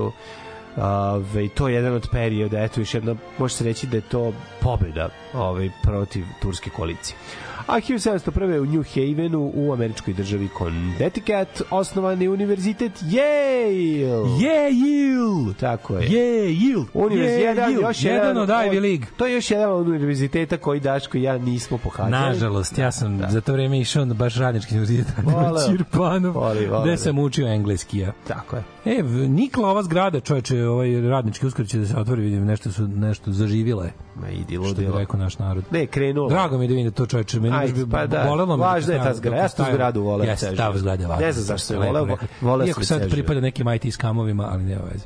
[0.81, 4.33] Ove, to je jedan od perioda, eto još jedna, može se reći da je to
[4.61, 7.17] pobeda ovaj, protiv turske koalicije.
[7.69, 8.61] A 1701.
[8.61, 14.39] u New Havenu u američkoj državi Connecticut osnovan je univerzitet Yale.
[14.41, 15.55] Yale!
[15.61, 16.09] Tako je.
[16.09, 16.85] Yale!
[16.95, 19.07] Univerzitet, jedan, još jedan, jedan od Ivy League.
[19.17, 22.11] To je još jedan od univerziteta koji Daško i ja nismo pohađali.
[22.11, 25.07] Nažalost, ja sam za to vreme išao na baš radnički univerzitet
[26.35, 26.85] Voli, voli.
[26.85, 27.99] gde sam učio engleski.
[27.99, 28.13] Ja.
[28.29, 28.65] Tako je.
[28.85, 32.89] E, nikla ova zgrada, čoveče, ovaj radnički uskoro će da se otvori, vidim, nešto su
[32.89, 33.91] nešto zaživile,
[34.21, 34.99] Ma idi što bi ludilo.
[34.99, 35.65] rekao naš narod.
[35.71, 36.29] Ne, krenulo.
[36.29, 38.23] Drago mi je da vidim da to čoveče, meni Ajde, baš bi pa da.
[38.23, 38.65] volelo me.
[38.65, 39.37] Važna je dok ta je zgrada.
[39.37, 41.27] Ja sam zgradu voleo Jeste, ceo ta zgrada je važna.
[41.27, 43.95] Ne znam zašto sam je Lepo voleo, voleo Iako sam sad ceo pripada nekim IT
[43.95, 45.05] skamovima, ali nema veze.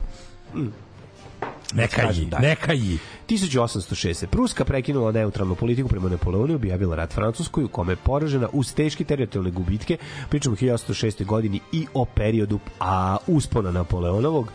[1.75, 2.39] Neka Kažem, ji, da.
[2.39, 2.99] neka ji.
[3.29, 4.27] 1806.
[4.27, 8.75] Pruska prekinula neutralnu politiku prema Napoleonu i objavila rat Francuskoj u kome je poražena uz
[8.75, 9.97] teške teritorijalne gubitke.
[10.29, 11.25] Pričamo o 1806.
[11.25, 14.53] godini i o periodu a uspona Napoleonovog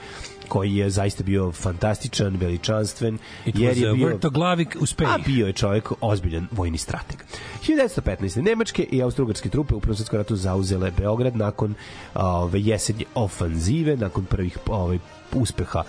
[0.48, 4.08] koji je zaista bio fantastičan, veličanstven, It jer je bio...
[4.08, 5.08] vrtoglavik uspeh.
[5.08, 7.24] A bio je čovjek ozbiljan vojni strateg.
[7.68, 8.42] 1915.
[8.42, 11.76] Nemačke i austrougarske trupe u Prvom svetskom ratu zauzele Beograd nakon
[12.14, 15.00] ove jesenje ofanzive, nakon prvih ove
[15.34, 15.84] uspeha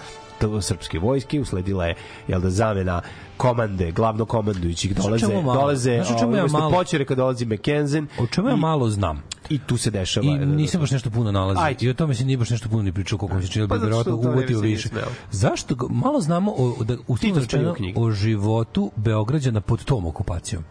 [0.61, 1.95] srpske vojske usledila je
[2.28, 3.01] jel da zamena
[3.36, 8.49] komande glavno komandujućih dolaze dolaze Znaš o čemu ja malo- počereka dolazi McKenzen O čemu
[8.49, 9.22] ja i- malo znam.
[9.51, 11.62] i tu se dešava I nisam baš nešto puno nalazio.
[11.62, 11.86] Ajde.
[11.86, 13.74] I o tome se nije baš nešto puno ni pričao koliko mi se čini, Pa
[13.74, 14.16] pa verovatno
[14.61, 14.89] više.
[15.30, 18.01] Zašto malo znamo o da u rečeno knjige.
[18.01, 20.64] o životu Beograđana pod tom okupacijom.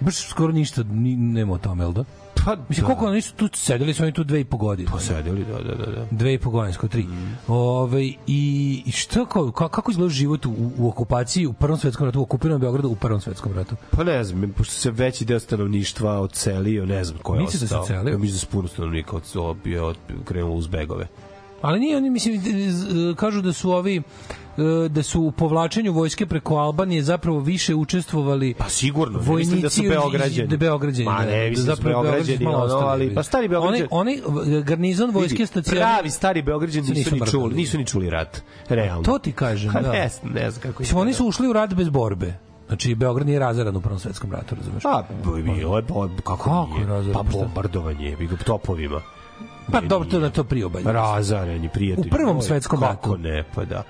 [0.00, 2.04] Baš skoro ništa ni, nema o tome, jel da?
[2.44, 2.86] Pa Mislim, da.
[2.86, 4.88] koliko oni su tu, sedeli su oni tu dve i po godine.
[4.92, 7.02] pa sedeli da da da da dve i po godine, skoro tri.
[7.02, 7.36] Mm.
[7.48, 8.18] Ove, i,
[8.86, 12.22] i šta, kao, ka- kako izgleda život u, u okupaciji u Prvom svetskom ratu, u
[12.22, 13.76] okupiranom Beogradu u Prvom svetskom ratu?
[13.90, 17.66] Pa ne znam, pošto se veći deo stanovništva odselio, ne znam ko je Misliš da
[17.68, 17.80] se ostao.
[17.80, 18.12] odselio?
[18.12, 21.06] Ja mislim da se puno stanovnika od, bio od, krenulo uz begove.
[21.60, 22.40] Ali nije oni, mislim,
[22.70, 24.02] z- kažu da su ovi e,
[24.88, 29.70] da su u povlačenju vojske preko Albanije zapravo više učestvovali Pa sigurno, vojnici mislim da
[29.70, 30.48] su Beograđani.
[30.48, 31.04] Da Beograđani.
[31.04, 34.20] Ma da, ne, da, da su zapravo Beograđani, malo ono, ali- pa stari Beograđani- Oni,
[34.22, 35.92] oni garnizon vojske stacionirani.
[35.92, 38.42] Pravi stari Beograđani nisu, Nisu ni čuli, nisu ni čuli rat.
[38.68, 39.02] Realno.
[39.02, 39.92] To ti kažem, Pa da.
[39.92, 40.82] Ne, znam, ne znam kako.
[40.82, 42.34] Mislim, oni su ušli u rat bez borbe.
[42.68, 44.82] Znači, Beograd nije razaran u Prvom svetskom ratu, razumeš?
[44.82, 47.12] Pa, bilo je, kako, Kako nije?
[47.12, 49.00] Pa pa bombardovanje, bi ga topovima.
[49.72, 50.92] Pa dobro, to na to priobalje.
[50.92, 52.08] Razareni prijatelji.
[52.08, 53.22] U Prvom svetskom Kako ratu.
[53.22, 53.82] ne, pa da.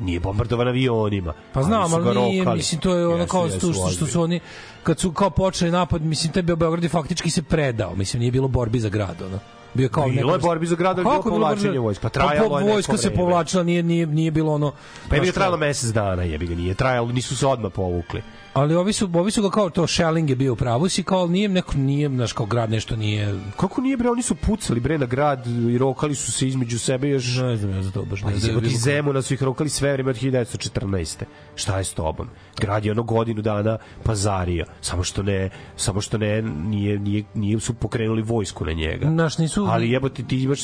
[0.00, 1.32] Nije bombardovan avionima.
[1.52, 2.56] Pa znam, Ali nije, rokali.
[2.56, 4.40] mislim, to je ono Jesu, kao jesu, što, što, su oni,
[4.82, 8.32] kad su kao počeli napad, mislim, taj Be- Beograd je faktički se predao, mislim, nije
[8.32, 9.38] bilo borbi za grad, ono.
[9.74, 12.02] Bio kao Bilo je borbi za grad, ali bilo Kako je bilo povlačenje vojske.
[12.02, 14.72] Pa Pa trajalo po- je Vojska se povlačila, nije, nije, nije bilo ono...
[15.08, 17.72] Pa je bi znaš ga trajalo mesec dana, jebi ga nije trajalo, nisu se odmah
[17.72, 18.22] povukli.
[18.54, 21.26] Ali ovi su, ovi su ga kao to Schelling je bio u pravu si kao
[21.26, 24.98] nije neko nije naš kao grad nešto nije Kako nije bre, oni su pucali bre
[24.98, 28.22] na grad i rokali su se između sebe još ne znam ja za to baš
[28.22, 28.50] Pa ne znam.
[28.50, 31.24] izjebati Zemuna su ih rokali sve vreme od 1914.
[31.54, 32.28] Šta je s tobom?
[32.60, 34.64] Grad je ono godinu dana pazario.
[34.80, 39.10] Samo što ne, samo što ne, nije, nije, nije su pokrenuli vojsku na njega.
[39.10, 40.60] Naš nisu Ali jebote ti imaš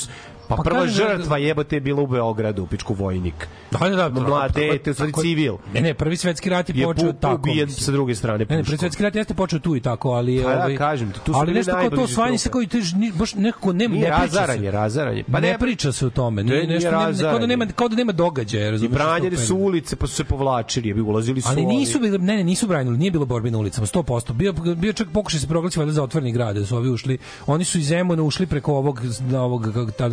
[0.51, 3.48] pa, Pa prva kažem da- žrtva jebote je bila u Beogradu, pičku vojnik.
[3.70, 5.55] Da, da, da, Mlad tako- dete, u stvari civil.
[5.74, 7.34] Ne, ne, prvi svetski rat je, Je počeo tako.
[7.36, 7.84] ubijen mislim.
[7.84, 10.42] sa druge strane Ne, ne, prvi svetski rat jeste počeo tu i tako, ali je
[10.44, 12.66] Pa da, ovaj kažem ti, tu su ali nešto kao to osvajanje se kao i
[12.66, 14.38] te ni- baš nekako ne Nije ne priča se.
[14.38, 15.24] razaranje, razaranje.
[15.24, 17.46] Pa ne, priča se o tome, nije nešto ne, kao da razaranje.
[17.46, 21.40] nema kao da nema događaja, I branjeni su ulice, pa su se povlačili, jebi ulazili
[21.40, 24.32] su Ali nisu ne, ne, nisu branili, nije bilo borbe na ulicama, 100%.
[24.32, 27.64] Bio, bio čak pokušaj se proglasi valjda za otvoreni grad, da su ovi ušli, oni
[27.64, 29.68] su iz Zemuna ušli preko ovog, na ovog,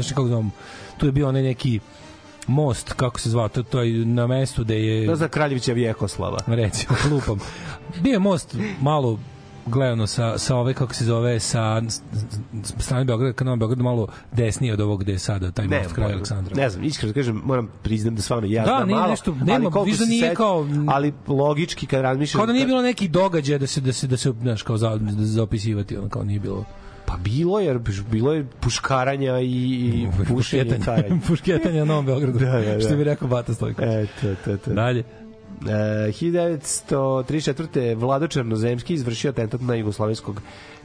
[0.08, 0.52] kako, zovem,
[0.98, 1.80] tu je bio onaj neki
[2.48, 5.08] most, kako se zvao, to, to je na mestu gde je...
[5.08, 6.38] Da za Kraljevića Vjekoslava.
[6.48, 7.40] recimo, lupam.
[8.02, 9.20] Bio je most malo
[9.66, 11.82] gledano sa, sa ove, kako se zove, sa
[12.78, 16.14] strane Beograda, ka Novom Beogradu, malo desnije od ovog gde je sada taj most kraj
[16.14, 16.56] Aleksandra.
[16.56, 19.32] Ne znam, iskreno da kažem, moram priznam da stvarno ja Da, znam nije malo, nešto-
[19.32, 22.40] ali nema, koliko viš da se nije kao- ali logički kad razmišljam...
[22.40, 24.96] Kao da nije bilo neki događaj da se da se da se znaš kao za,
[24.96, 26.66] da zaopisivati, ono kao nije bilo.
[27.08, 27.80] Pa bilo je,
[28.12, 31.20] bilo je puškaranja i, i pušenje i.
[31.28, 32.40] Pušketanje na Novom Beogradu.
[32.46, 32.80] Da, da, da.
[32.80, 33.90] Što bi rekao Bata Stojković.
[33.90, 34.74] E, to, to, to.
[34.74, 35.00] Dalje.
[35.00, 35.04] E,
[35.64, 37.96] 1934.
[37.96, 40.42] Vlado Černozemski izvršio atentat na jugoslovenskog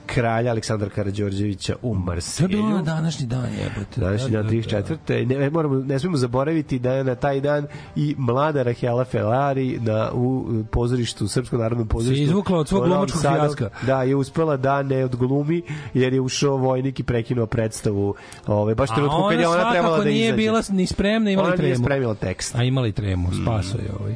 [0.06, 2.48] kralja Aleksandra Karađorđevića u To je Marselju.
[2.48, 4.00] bilo na današnji dan, jebote.
[4.00, 5.26] Današnji dan 34.
[5.26, 9.78] Ne, ne, moramo, ne smemo zaboraviti da je na taj dan i mlada Rahela Felari
[9.80, 12.22] na, u pozorištu, Srpskom narodnom pozorištu.
[12.22, 13.70] izvukla od svog glumačkog fijaska.
[13.82, 15.62] Da, je uspela da ne odglumi,
[15.94, 18.14] jer je ušao vojnik i prekinuo predstavu.
[18.46, 20.10] Ove, baš A trenutku kad je ona trebala svakako da izađe.
[20.12, 21.84] nije bila ni spremna, imala Ona i nije tremu.
[21.84, 22.54] spremila tekst.
[22.54, 24.14] A imala i tremu, spaso je ovaj.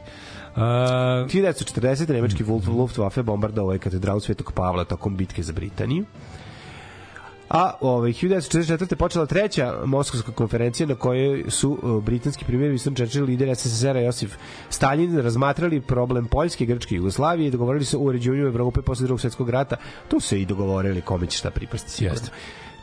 [0.57, 2.13] Uh, 1940.
[2.13, 6.05] nemački Luftwaffe bombardovao je katedralu Svetog Pavla tokom bitke za Britaniju.
[7.49, 8.95] A ovaj 1944.
[8.95, 14.37] počela treća Moskovska konferencija na kojoj su uh, britanski premijer Winston Churchill, lider SSSR-a Josif
[14.71, 19.21] Stalin razmatrali problem Poljske, Grčke i Jugoslavije i dogovorili se o uređenju Evrope posle drugog
[19.21, 19.77] svetskog rata.
[20.09, 22.05] Tu se i dogovorili kome će šta pripasti.
[22.05, 22.31] Jeste.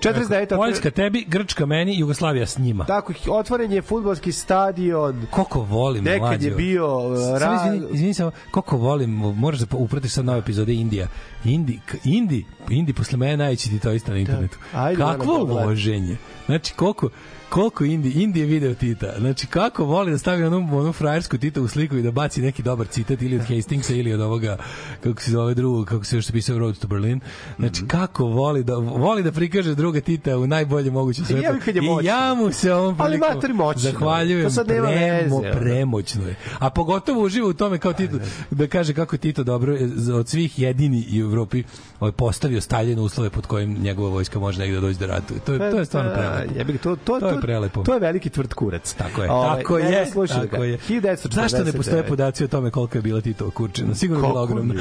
[0.04, 0.56] 49.
[0.56, 2.86] Poljska tebi, Grčka meni, Jugoslavija s njima.
[2.86, 5.26] Tako, otvoren je futbolski stadion.
[5.30, 6.48] Koliko volim Nekad mlađo.
[6.48, 10.74] je bio, uh, ra- izvini, izvini samo, koliko volim, moraš da upratiš sad nove epizode
[10.74, 11.08] Indija.
[11.46, 14.58] Indi, Indi, Indi posle mene najveći ti to isto na internetu.
[14.74, 16.18] Ajde, Kakvo moram da loženje.
[16.46, 17.10] Znači, koliko,
[17.54, 19.14] koliko Indi, Indi je video Tita.
[19.20, 22.64] Znači, kako voli da stavi onu, onu frajersku Tita u sliku i da baci neki
[22.64, 24.58] dobar citat ili od Hastingsa ili od ovoga,
[25.02, 27.20] kako se zove drugo, kako se još pisao Road to Berlin.
[27.60, 27.88] Znači, Mhm.
[27.88, 31.48] kako voli da, voli da prikaže druga Tita u najbolje mogućem svetu.
[31.66, 33.82] kad je I ja mu se ovom Ali prilikom mater moćno.
[33.82, 34.44] zahvaljujem.
[34.44, 36.36] To sad nema premo, veze, premoćno je.
[36.60, 38.18] A pogotovo uživa u tome kao Tito,
[38.52, 41.64] da kaže kako Tito dobro je za- od svih jedini u Evropi
[42.12, 45.40] postavio Staljinu uslove pod kojim njegova vojska može negde dođe da ratuje.
[45.40, 46.54] To je, to je stvarno Da, prelepo.
[46.58, 47.84] jebi ga, to, to, To je prelepo.
[47.84, 48.94] To je veliki tvrd kurac.
[48.94, 50.66] Tako je, tako ne, je, slušaj tako ga.
[50.66, 50.78] je.
[50.78, 51.34] 1949.
[51.34, 53.96] Zašto ne postoje podaci o tome koliko je bila Tito kurčina?
[53.96, 54.74] Sigurno je bila ogromna.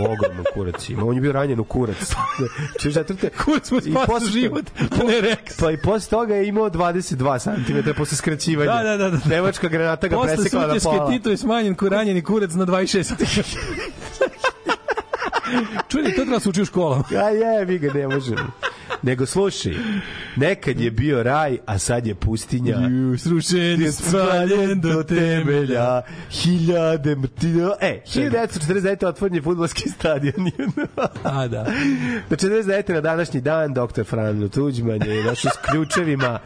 [0.00, 1.04] Ogromno kurac ima.
[1.04, 2.14] On je bio ranjen u kurac.
[2.80, 3.30] Češ četvrte.
[3.44, 5.60] Kurac mu posle- život, a ne Rex.
[5.60, 8.72] Pa i posle toga je imao 22 cm posle skraćivanja.
[8.72, 9.18] Da, da, da, da.
[9.28, 11.10] Nemačka granata ga Posle presekla na sutjeske pola.
[11.10, 13.40] Tito je smanjen ranjeni kurac na 26 cm.
[15.88, 17.04] Čuli, to treba se uči u školama.
[17.10, 18.50] Ja jebi ga, ne možemo.
[19.02, 19.74] Nego slušaj,
[20.36, 22.76] nekad je bio raj, a sad je pustinja.
[23.18, 26.02] Srušen je spaljen do temelja.
[26.30, 27.70] Hiljade mrtina.
[27.80, 29.06] E, 1949.
[29.06, 30.50] otvoren je futbolski stadion.
[31.24, 31.64] A, da.
[32.30, 32.92] Na 49.
[32.92, 34.04] na današnji dan dr.
[34.04, 36.38] Franjo Tuđman je našao s ključevima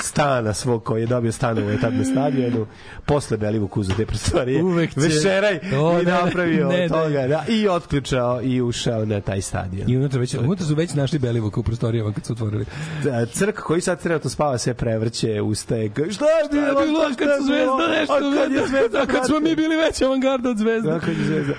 [0.00, 2.66] stana svog koji je dobio stanove tad na stadionu,
[3.06, 6.88] posle Belivuk uzeo te prostorije, Uvek će- večeraj To i ne, napravio ne, ne.
[6.88, 9.90] toga, da, i otključao i ušao na taj stadion.
[9.90, 12.64] I unutra, već, unutra su već našli Belivuka u prostorijama kad su otvorili.
[13.04, 17.00] Da, Crk koji sad trenutno spava sve prevrće, ustaje, šta je bilo, Šta je bilo
[17.18, 18.14] kad su Zvezda nešto?
[18.36, 20.90] Kad je Zvezda, kad smo mi bili veća avangarda od Zvezda.
[20.90, 21.54] Da, kad je Zvezda.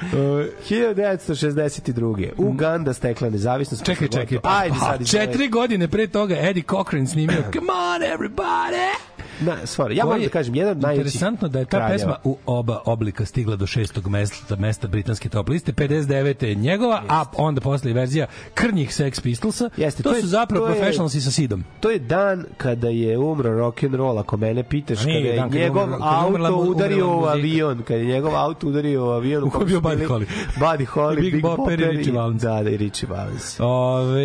[0.69, 2.29] 1962.
[2.37, 3.85] Uganda stekla nezavisnost.
[3.85, 4.37] Čekaj, čekaj.
[4.37, 5.07] gotovo- Ajde pa, sad.
[5.07, 8.28] četiri godine pre toga Eddie Cochran snimio Come on everybody!
[8.29, 9.18] everybody.
[9.41, 11.93] Na, stvar, ja moram da kažem, jedan od najvećih Interesantno da je ta kraljeva.
[11.93, 15.71] pesma u oba oblika stigla do šestog mesta, mesta britanske top liste.
[15.73, 16.43] 59.
[16.43, 19.69] je njegova, a onda posle i verzija krnjih Sex Pistolsa.
[19.77, 21.63] Jeste, to, to je- su zapravo to je- professionalsi sa Sidom.
[21.79, 25.49] To je dan kada je umro rock and roll, ako mene pitaš, kada je dan
[25.51, 29.09] njegov kada umrla auto mu- udario umrla u avion, kada je njegov auto udario u
[29.09, 30.25] avion U kojem je bio Buddy Holly.
[30.57, 32.41] Buddy Holly, Big Big, Bopper i Richie Valens.
[32.41, 33.59] Da, da, i Richie Valens.
[33.59, 34.23] Ove,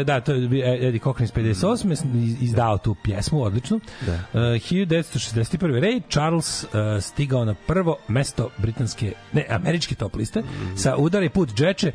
[0.00, 1.92] e, da, to je bio Eddie Cochran iz 58.
[2.14, 3.80] iz- izdao tu pjesmu, odlično.
[4.00, 4.17] Da.
[4.34, 5.48] E, 1961.
[5.74, 6.68] Ray Charles e,
[7.00, 10.76] stigao na prvo mesto britanske, ne, američke top liste Mhm.
[10.76, 11.92] sa Udari put džeče,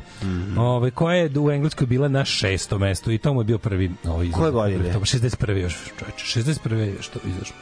[0.58, 3.90] ove, koja je u Engleskoj bila na šesto mesto i to mu je bio prvi
[4.04, 4.92] ovaj, Koje godine?
[4.92, 5.56] To, 61.
[5.56, 6.72] još, čoveče, 61.
[6.74, 7.56] je što izašlo.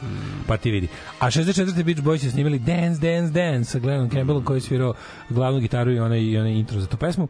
[0.47, 0.87] Pa ti vidi.
[1.19, 1.83] A 64.
[1.83, 4.93] Beach Boys je snimali Dance, Dance, Dance sa Glennom Campbellom koji je svirao
[5.29, 7.27] glavnu gitaru i onaj, i onaj intro za tu pesmu.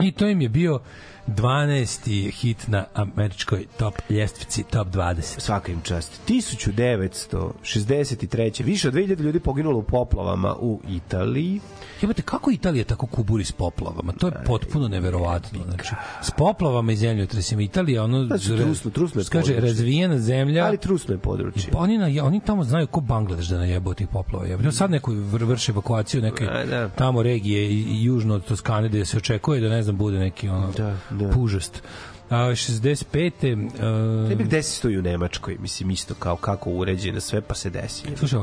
[0.00, 0.80] I to im je bio
[1.26, 2.30] 12.
[2.30, 5.40] hit na američkoj top ljestvici, top 20.
[5.40, 6.20] Svaka im čast.
[6.28, 8.64] 1963.
[8.64, 11.60] Više od 2000 ljudi poginulo u poplavama u Italiji.
[12.02, 14.12] Jebate, kako Italija tako kuburi s poplavama?
[14.12, 15.58] To je potpuno neverovatno.
[15.64, 15.90] Znači,
[16.22, 17.62] s poplavama i zemljotresima.
[17.62, 18.24] Italija, ono...
[18.24, 19.60] Znači, trusno- trusno je kaže, područje.
[19.60, 20.64] razvijena zemlja...
[20.66, 21.70] Ali trusno je područje.
[21.72, 24.46] Pa oni, na, oni tamo znaju ko Bangladeš da najebao tih poplava.
[24.46, 24.72] Jebote.
[24.72, 26.88] Sad neko vr- vrši evakuaciju neke da.
[26.88, 27.68] tamo regije
[28.02, 31.30] južno od Toskane gde se očekuje da ne znam bude neki ono Da, da.
[31.30, 31.82] pužast.
[32.30, 33.56] A 65.
[33.56, 37.40] Ne Uh, bih desi se to i u Nemačkoj, mislim isto kao kako uređeno sve
[37.40, 38.02] pa se desi.
[38.16, 38.40] Slušaj,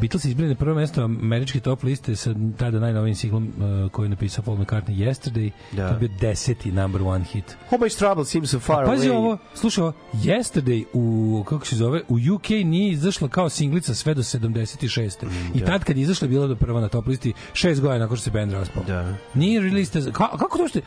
[0.00, 4.10] Beatles izbili na prvo mesto američke top liste sa tada najnovijim singlom uh, koji je
[4.10, 5.50] napisao Paul McCartney Yesterday.
[5.72, 5.88] Da.
[5.88, 7.56] To je bio deseti number one hit.
[7.70, 9.16] How much trouble seems so far A pazi away.
[9.16, 14.14] ovo, slušaj ovo, Yesterday u, kako se zove, u UK nije izašla kao singlica sve
[14.14, 15.24] do 76.
[15.24, 17.98] Mm, I tad kad je izašla je bila do prva na top listi šest godina
[17.98, 18.82] nakon što se band raspao.
[18.86, 19.14] Da.
[19.34, 20.80] Nije release, ka, kako to što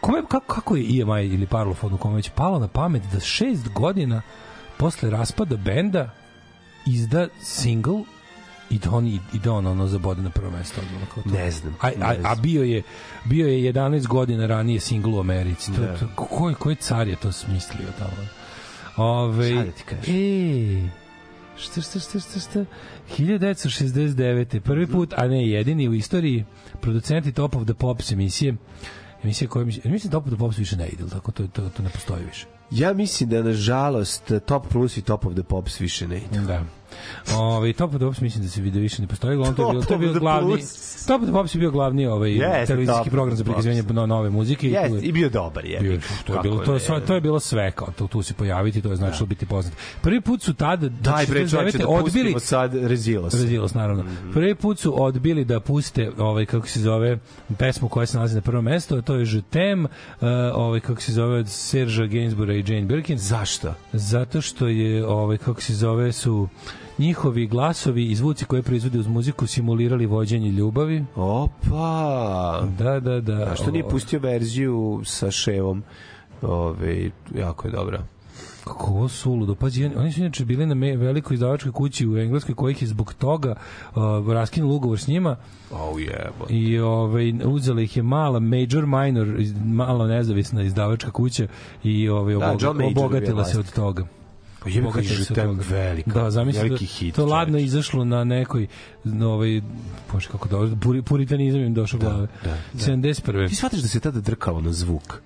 [0.00, 4.22] kome, kako, kako je EMI ili Parlophone kome već palo na pamet da šest godina
[4.78, 6.10] posle raspada benda
[6.86, 8.02] izda single
[8.70, 10.80] i da on, i da on ono zabode na prvo mesto.
[10.80, 11.28] odmah kao to.
[11.28, 12.82] Ne znam, A, a, a bio je
[13.24, 15.72] bio je 11 godina ranije single u Americi.
[15.72, 15.96] To, Da.
[15.98, 18.26] to, koji, koji car je to smislio tamo?
[18.96, 20.14] Ove, Šta da ti kažem?
[20.16, 20.88] E,
[21.56, 22.64] šta, šta, šta, šta, šta?
[23.18, 24.60] 1969.
[24.60, 26.44] Prvi put, a ne jedini u istoriji,
[26.80, 28.56] producenti Top of the Pops emisije,
[29.24, 31.88] emisije koje mislim, Top of the Pops više ne ide, tako to, to, to ne
[31.90, 32.46] postoji više.
[32.70, 36.46] Ja mislim da nažalost Top Plus i Top of the Pops više ne idu.
[36.46, 36.64] Da.
[37.36, 39.72] Ove, Top of the Pops mislim da se video više ne postoji, uglavnom to je
[39.72, 41.06] bio, to je bio glavni Plus.
[41.06, 44.30] Top of the Pops je bio glavni ovaj Jeste, televizijski program za prikazivanje no, nove
[44.30, 45.80] muzike i tu Jeste, je- i bio dobar je.
[45.80, 48.34] bio, to je bilo to je sve to je bilo sve kao to tu se
[48.34, 49.74] pojaviti to je značilo biti poznat.
[50.02, 51.50] Prvi put su tada Daj bre, 69.
[51.50, 53.34] čovječe, da odbili sad Rezilos.
[53.34, 54.04] Rezilos, naravno.
[54.32, 57.18] Prvi put su odbili da puste ovaj kako se zove
[57.58, 61.12] pesmu koja se nalazi na prvom mestu, to je Je t'aime, uh, ovaj kako se
[61.12, 63.18] zove od Sergea Gainsbourga i Jane Birkin.
[63.18, 63.74] Zašto?
[63.92, 66.48] Zato što je ovaj kako se zove su
[66.98, 71.04] njihovi glasovi i zvuci koje proizvode uz muziku simulirali vođenje ljubavi.
[71.16, 72.62] Opa!
[72.78, 73.32] Da, da, da.
[73.42, 75.82] A što nije pustio verziju sa ševom?
[76.42, 78.02] Ove, jako je dobra.
[78.64, 79.54] Kako ovo suludo.
[79.54, 83.54] Pazi, oni- su inače bili na velikoj izdavačkoj kući u Engleskoj kojih je zbog toga
[83.90, 85.36] uh, raskinulo ugovor s njima
[85.72, 86.46] Oh, jebo.
[86.48, 91.46] i ovaj, uzela ih je mala major minor, iz- mala nezavisna izdavačka kuća
[91.84, 94.06] i ovaj, Da, bio obogatila se od toga.
[94.64, 95.62] Pa je od Žutem toga.
[95.70, 96.10] velika.
[96.12, 97.14] Da, zamisli da, hit.
[97.14, 97.64] to ladno čoveče.
[97.64, 98.66] izašlo na nekoj
[99.04, 99.60] na ovaj
[100.12, 102.26] bože kako dobro puri, puritanizam im došao da, glave.
[102.44, 102.92] da, da.
[102.92, 103.48] 71.
[103.48, 105.20] Ti shvataš da se tada drkalo na zvuk?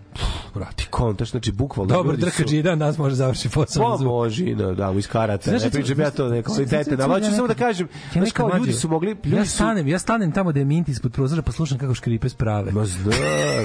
[0.54, 0.86] brati.
[0.90, 3.98] Kontaš, znači bukvalno Dobar su- drkač i dan nas može završiti posao.
[3.98, 5.50] Pa može na, da, iz karata.
[5.50, 6.96] Znaš, Ne pričam ja to ne znaš, kvalitete.
[6.96, 9.50] Da, hoću samo da kažem, Ja nekad kao ljudi su mogli, ljudi ja su...
[9.50, 12.72] stanem, ja stanem tamo da je mint ispod prozora pa slušam kako škripe sprave.
[12.72, 13.12] Ma znam,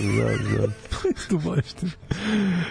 [0.01, 0.73] znam, znam.
[1.29, 1.87] tu bošte.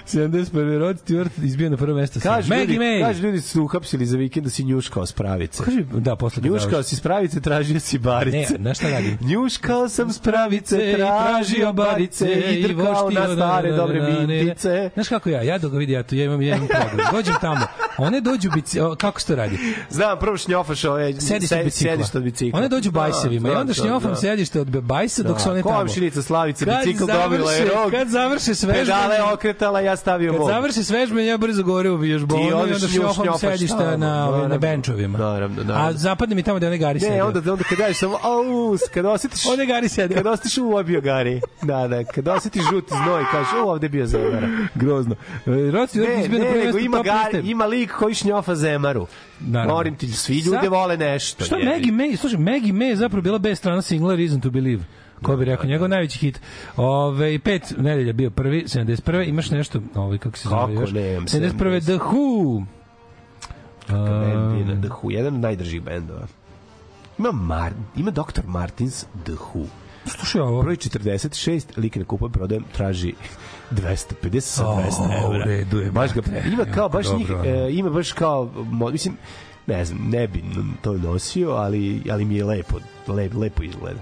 [0.06, 0.78] 71.
[0.78, 2.20] Rod Stewart izbio na prvo mesto.
[2.48, 5.62] Maggie kažu ljudi su uhapsili za vikend da si njuškao s pravice.
[5.62, 8.52] Kaži, da, posle kad Njuškao si s pravice, tražio si barice.
[8.52, 9.16] Ne, znaš šta radi?
[9.30, 14.14] Njuškao sam s pravice, i tražio barice i drkao na stare na, dobre na, na,
[14.14, 14.26] na, na.
[14.26, 14.90] mintice.
[14.94, 17.06] Znaš kako ja, ja dok ga vidi, ja, tu, ja imam jedan problem.
[17.12, 17.66] Dođem tamo,
[17.98, 19.58] One dođu bici, o, kako se to radi?
[19.90, 21.12] Znam, prvo šnjofaš ove...
[21.12, 21.90] Sedište od bicikla.
[21.90, 22.58] Sedište od bicikla.
[22.58, 24.16] One dođu bajsevima i Da, onda da, šnjofam da.
[24.16, 25.74] sedište od bajsa dok Da, su one tamo.
[25.74, 27.90] komšinica Slavica Kad bicikl dobila je završe- rog.
[27.90, 30.48] Kad završe sve Pedale okretala, ja stavio Kad vod.
[30.48, 35.18] završi svežbe, ja brzo gore u vježbonu i onda šnjofam sedišta na, ovaj, na benčovima.
[35.18, 35.88] Naravno, naravno.
[35.88, 37.12] A zapadne mi tamo da one gari sede.
[37.12, 38.42] Ne, onda, onda kad daš samo, au,
[38.94, 39.46] kad osjetiš...
[39.46, 40.14] One gari sede.
[40.14, 41.40] Kad osjetiš, u, ovo je bio gari.
[41.62, 44.48] Da, da, kad osjetiš žuti znoj, kažeš, ovde bio zemara.
[44.74, 45.14] Grozno.
[45.46, 45.96] E, Stewart
[46.28, 49.06] Ne, ne, nego ima, gari, ima lik koji šnjofa zemaru.
[49.40, 49.74] Naravno.
[49.74, 51.44] Morim ti, svi ljude Sad- vole nešto.
[51.44, 51.70] Šta jebi.
[51.70, 54.82] Maggie May, slušaj, Maggie May je zapravo bila bez strana singla Reason to Believe.
[55.22, 56.40] Ko bi rekao, njegov najveći hit.
[56.76, 59.28] Ove, pet nedelja bio prvi, 71.
[59.28, 60.92] Imaš nešto, ovaj, kako se zove Kako još?
[60.92, 61.80] nemam, 71.
[61.80, 62.62] The Who.
[63.88, 66.26] Band je na The Who, jedan od najdržih bendova.
[67.18, 68.40] Ima, Mar, ima Dr.
[68.46, 69.64] Martins The Who.
[70.06, 70.62] Slušaj ovo.
[70.62, 73.14] Broj 46, lik na kupujem, prodajem, traži
[73.70, 74.80] 250 sa 200 O,
[75.16, 75.28] evra.
[75.28, 76.48] u redu je, baš ga, brate.
[76.48, 78.50] ima kao, baš njih, e, ima baš kao,
[78.92, 79.16] mislim,
[79.66, 80.44] ne znam, ne bi
[80.82, 82.76] to nosio, ali, ali mi je lepo,
[83.08, 84.00] lep, lepo izgleda.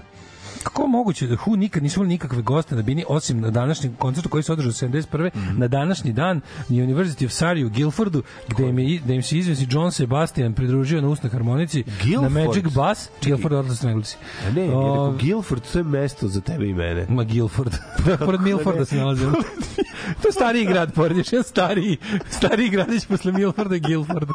[0.63, 4.29] Kako moguće da Who nikad nisu imali nikakve goste na bini, osim na današnjem koncertu
[4.29, 5.29] koji se održao 71.
[5.35, 5.59] Mhm.
[5.59, 9.37] na današnji dan na University of Surrey u Guilfordu, gde im, je, da im se
[9.37, 12.33] izvesi John Sebastian pridružio na usnoj harmonici Guilford?
[12.33, 13.09] na Magic Bass.
[13.23, 14.17] Guilford, odnosno su Englesi.
[14.47, 17.05] A ne, O, rekao, Guilford, to je mesto za tebe i mene.
[17.09, 17.73] Ma Guilford.
[18.25, 19.25] pored Milforda se nalazi.
[20.21, 21.97] to je stariji grad, pored još jedan stariji,
[22.29, 24.29] stariji gradić posle Milforda je Guilford.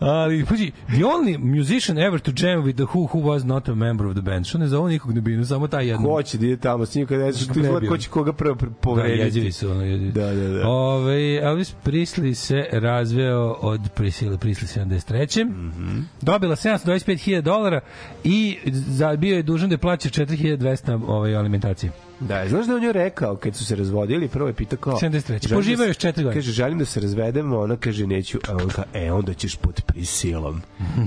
[0.00, 3.74] Ali, paži, the only musician ever to jam with the Who who was not a
[3.74, 4.46] member of the band.
[4.46, 6.04] Što ne zovu nikog na binu, samo taj jedan.
[6.04, 8.54] Ko će da ide tamo s njim kada Ga tu izgleda ko će koga prvo
[8.54, 9.20] Da, povrediti.
[9.20, 9.70] jezivi su.
[9.70, 10.12] Ono, jezivi.
[10.12, 10.68] Da, da, da.
[10.68, 15.44] Ove, Elvis Presley se razveo od Priscilla Presley 73.
[15.44, 15.98] Mhm.
[16.20, 17.80] Dobila 725.000 dolara
[18.24, 21.92] i za, bio je dužan da plaća 4.200 ovaj, alimentacije.
[22.22, 24.92] Da, znaš da je on joj rekao kad su se razvodili, prvo je pitao kao
[24.92, 25.00] 73.
[25.00, 26.40] želim da Poživao se- još četiri godine.
[26.40, 29.82] Kaže želim da se razvedemo, ona kaže neću, a on kaže e onda ćeš pod
[29.82, 30.62] prisilom.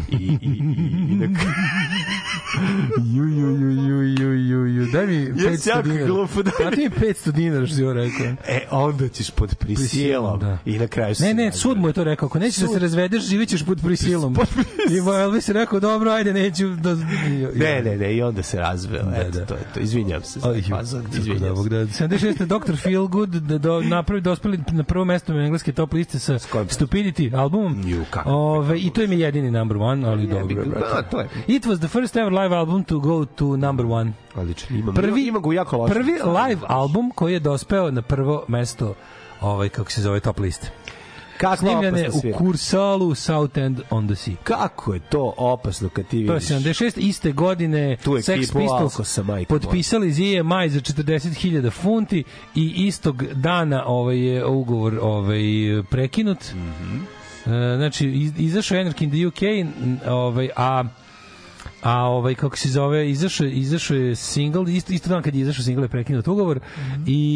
[0.10, 0.58] I i i,
[1.04, 1.28] i na
[3.06, 4.86] Ju, ju, ju, ju, ju, ju, ju.
[4.86, 6.06] Daj mi 500 jako dinara.
[6.06, 8.26] glupo, daj Daj mi 500 dinara, što si joj rekao.
[8.48, 10.40] E, onda ćeš pod prisilom.
[10.40, 10.58] Da.
[10.66, 12.26] I na kraju se Ne, ne, sud mu je to rekao.
[12.26, 14.38] Ako nećeš da se razvedeš, živit ćeš pod prisilom.
[14.90, 16.96] I Elvis je rekao, dobro, ajde, neću da...
[17.56, 19.04] Ne, ne, ne, i onda se razveo.
[19.04, 19.46] Da, Eto, da.
[19.46, 19.80] to je to.
[19.80, 20.40] Izvinjam se.
[20.82, 21.54] za Izvinjam da, se.
[21.54, 21.76] Bog da.
[21.78, 22.46] 76.
[22.46, 22.76] Dr.
[22.76, 26.68] Feelgood da do, napravi dospeli na prvo mesto u engleske top liste sa kojim?
[26.68, 27.82] Stupidity albumom.
[27.88, 30.66] Ju, kako Ove, I to im je jedini number one, ali dobro.
[30.66, 31.30] da, to je.
[31.48, 34.14] It was the first ever live album to go to number one.
[34.36, 34.78] Odlično.
[34.78, 38.94] Ima, Prvi, ima ga jako lošem prvi live album koji je dospeo na prvo mesto
[39.42, 40.72] ovaj kako se zove top liste.
[41.38, 42.38] Kako Snimljene u.
[42.38, 44.34] Kursalu, South End on the Sea.
[44.44, 46.78] Kako je to opasno kad ti To je vidiš.
[46.78, 46.94] 76.
[46.98, 52.24] iste godine Tu Sex Pistols sa potpisali iz EMI za 40.000 funti
[52.56, 55.44] i istog dana ovaj je ugovor ovaj
[55.90, 56.40] prekinut.
[56.54, 56.98] Mhm.
[57.46, 59.42] E, znači iz, izašao je Anarchy in the UK
[60.08, 60.84] ovaj a
[61.82, 65.64] a ovaj kako se zove izašao izašao je single isto isto dan kad je izašao
[65.64, 66.60] single je prekinut ugovor
[67.08, 67.28] i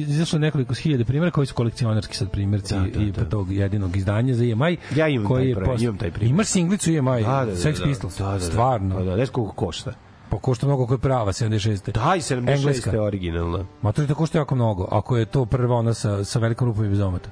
[0.00, 3.24] izašlo nekoliko hiljada primjera koji su kolekcionarski sad primjerci Da, da, i da.
[3.24, 6.30] tog jedinog izdanja za EMI Ja imam koji taj post- imam taj primjer.
[6.30, 8.40] imaš singlicu EMI Da, da, da, Sex da, Pistols Da, da, da.
[8.40, 9.92] stvarno Da, da, znaš koliko košta?
[10.30, 11.92] pa košta mnogo ako je prava 76.
[11.92, 12.90] Daj, 76 Engleska.
[12.90, 13.64] je originalna.
[13.82, 16.68] Ma to je to košta jako mnogo, ako je to prva ona sa, sa velikom
[16.68, 17.28] rupom i bez omota.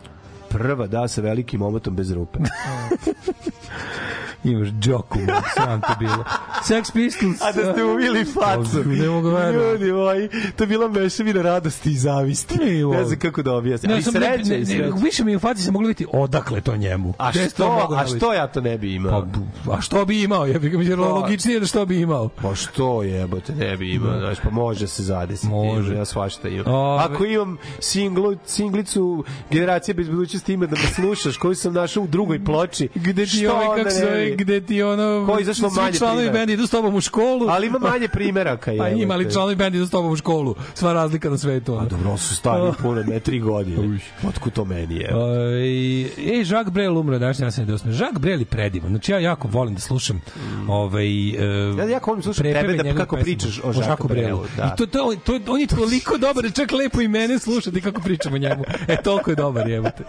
[0.48, 2.38] Prva, da, sa velikim omotom bez rupe.
[4.44, 5.18] Imaš džoku,
[5.54, 6.24] sam to bilo.
[6.62, 7.40] Sex Pistols.
[7.42, 8.84] A da ste uvili facu.
[8.86, 9.80] Ne mogu verovati.
[9.82, 12.58] Ljudi moji, to je bila mešavina radosti i zavisti.
[12.58, 12.96] Ne.
[12.96, 13.88] Ne znam kako da objasnim.
[13.88, 17.14] Ne, Ali sreće, ne, ne, više mi u faci se moglo vidjeti odakle to njemu.
[17.18, 18.16] A što, moglo a nabiti?
[18.16, 19.26] što ja to ne bi imao?
[19.66, 20.46] Pa, a što bi imao?
[20.46, 22.28] Ja bih mi Pa- logičnije da što bi imao.
[22.28, 25.48] Pa što jebote, ne bi imao, znaš, pa može se zadesiti.
[25.48, 25.94] Može.
[25.94, 26.74] Ja svašta imam.
[26.74, 32.02] Ove- Ako imam singlu, singlicu Generacije bez budućnosti ima da me slušaš, koju sam našao
[32.02, 35.26] u drugoj ploči, Gde ti što ovaj, kako se gde ti ono...
[35.26, 36.38] Ko je izašlo svi manje članovi primjera?
[36.38, 37.48] benda idu s tobom u školu.
[37.48, 38.72] Ali ima manje primeraka.
[38.78, 39.02] Pa jebote.
[39.02, 40.54] ima, ali članovi benda idu s tobom u školu.
[40.74, 41.74] Sva razlika na svetu.
[41.74, 43.98] A dobro, su stari puno, ne tri godine.
[44.28, 45.14] Otkud to meni je?
[45.14, 48.90] Ovaj e Jacques Brel umro danas ja sam Jacques Brel je predivan.
[48.90, 50.20] Znači ja jako volim da slušam
[50.68, 54.74] ovaj e, Ja jako volim slušati prepeve tebe da kako pričaš o Jacques Brelu, da.
[54.74, 57.80] I to, to, to, on je toliko dobar, da je čak lepo i mene slušati
[57.80, 58.64] kako pričamo o njemu.
[58.88, 60.04] E, toliko je dobar, jebote.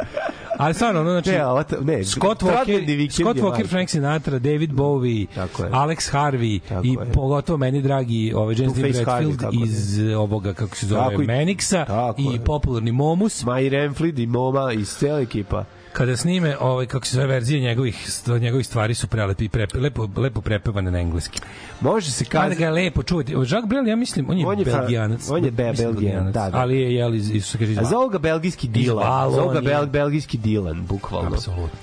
[0.58, 3.68] Ali stvarno, ono, znači, Ne, ne, Scott Walker, Scott je Walker.
[3.68, 5.70] Frank Sinatra, David Bowie, Tako je.
[5.72, 7.12] Alex Harvey Tako i je.
[7.14, 9.64] pogotovo meni dragi ovaj James Dean Bradfield Harvey, tako je.
[9.64, 12.40] iz eh, ovoga, kako se zove, Tako Manixa tako i je.
[12.40, 13.44] popularni Momus.
[13.44, 13.72] Ma i
[14.18, 15.66] i Moma i cijela ekipa.
[15.94, 18.08] kada snime ovaj kako se zove verzije njegovih
[18.42, 21.40] njegovih stvari su prelepi i prepe, lepo lepo prepevane na engleski.
[21.82, 22.56] Može se kazati...
[22.56, 23.32] ga je lepo čuvati.
[23.34, 25.30] Jacques Brel, ja mislim, on je, On je belgijanac.
[25.30, 26.58] on je be- Mislim Belgijanac, da, da.
[26.58, 29.08] Ali je, jel, iz, iz, kaže, iz A zovu ga belgijski Dilan.
[29.08, 29.36] Valonije.
[29.36, 31.30] Zovu ga bel, belgijski Dilan, bukvalno.
[31.30, 31.80] Apsolutno.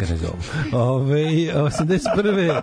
[0.00, 0.36] Ga ne zovu.
[0.72, 2.60] Ove, 81.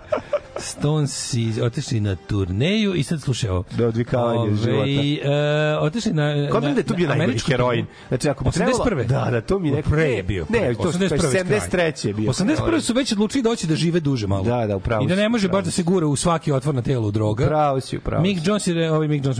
[0.56, 3.64] Stonesi otišli na turneju i sad slušaj ovo.
[3.76, 4.88] Da, odvikavanje iz života.
[4.88, 6.48] E, otišli na...
[6.52, 7.86] Kod mene da je tu bio na najgori američku heroin.
[8.08, 8.84] Znači, ako bi trebalo...
[8.84, 9.06] 81.
[9.06, 9.90] Da, da, to mi je neko...
[9.90, 10.46] Pre bio.
[10.48, 11.44] Ne, to 81.
[11.44, 12.06] 73.
[12.06, 12.32] je bio.
[12.32, 12.80] 81.
[12.80, 14.44] su već odlučili doći da žive duže malo.
[14.44, 16.74] Da, da, upravo I da ne može upravo baš da se gura u svaki otvor
[16.74, 17.46] na telu droga.
[17.46, 18.46] Pravo si, upravo Mick.
[18.46, 19.38] Jones je, ovaj Mick Jones,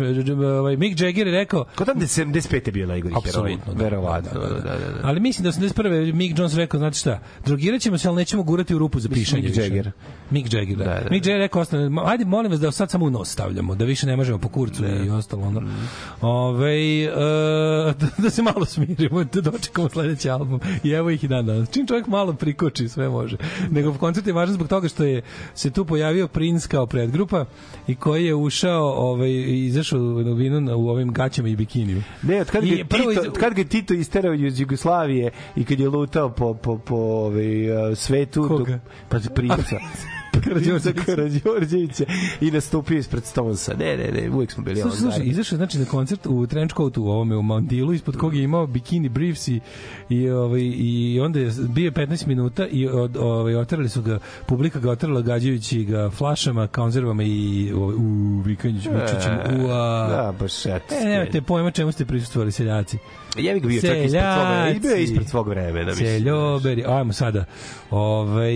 [0.61, 2.67] ovaj Mick Jagger je rekao, Kod tam da je 75.
[2.67, 3.55] je bio najgori heroin.
[3.55, 3.85] Apsolutno, da.
[3.85, 5.01] Verovatno, da, da, da.
[5.03, 6.13] Ali mislim da 81.
[6.13, 9.43] Mick Jones rekao, znate šta, drogirat ćemo se, ali nećemo gurati u rupu za pišanje.
[9.43, 9.57] Mick.
[9.57, 9.91] Jagger.
[10.31, 10.85] Mick Jagger, da.
[10.85, 11.11] Da, da, da.
[11.11, 14.07] Mick Jagger rekao, ostane, ajde, molim vas da sad samo u nos stavljamo, da više
[14.07, 15.43] ne možemo po kurcu i ostalo.
[15.43, 15.61] Ono.
[15.61, 15.89] Mm.
[16.21, 17.11] Ove, e,
[18.01, 20.61] da, da se malo smirimo, da dočekamo sledeći album.
[20.85, 21.71] I evo ih i dan danas.
[21.71, 23.37] Čim čovjek malo prikoči, sve može.
[23.71, 25.23] Nego koncert je važan zbog toga što je
[25.55, 27.45] se tu pojavio Prince kao predgrupa
[27.87, 29.31] i koji je ušao, ovaj,
[29.67, 32.03] izašao u novinu u ovim gaćama i bikiniju.
[32.23, 35.81] Ne, od kad ga, Tito, iz- od kad ga Tito isterao iz Jugoslavije i kad
[35.81, 38.79] je lutao po, po, po ovaj, uh, svetu, Koga?
[39.09, 39.79] pa princa.
[40.45, 41.05] Karađorđevića.
[41.07, 42.05] Karađorđevića
[42.41, 43.75] i nastupio ispred Stonesa.
[43.75, 47.03] Ne, ne, ne, uvijek smo bili Slušaj, slušaj, izašao znači na koncert u trench coatu
[47.03, 49.61] u ovome u Mountilu ispod koga je imao bikini briefs i
[50.09, 54.79] i ovaj i onda je bio 15 minuta i od ovaj oterali su ga publika
[54.79, 60.09] ga oterala gađajući ga flašama, konzervama i ovaj, u vikanjući Vučićem ua.
[60.09, 60.95] Da, baš eto.
[60.95, 62.97] E, nemate pojma čemu ste prisustvovali seljaci.
[62.97, 64.71] Ja bih ga bio čak ispred svog vremena.
[64.71, 65.87] I bio je ispred svog vremena.
[65.87, 66.07] mislim.
[66.09, 67.45] Seljoberi, ajmo sada.
[67.91, 68.55] Ovaj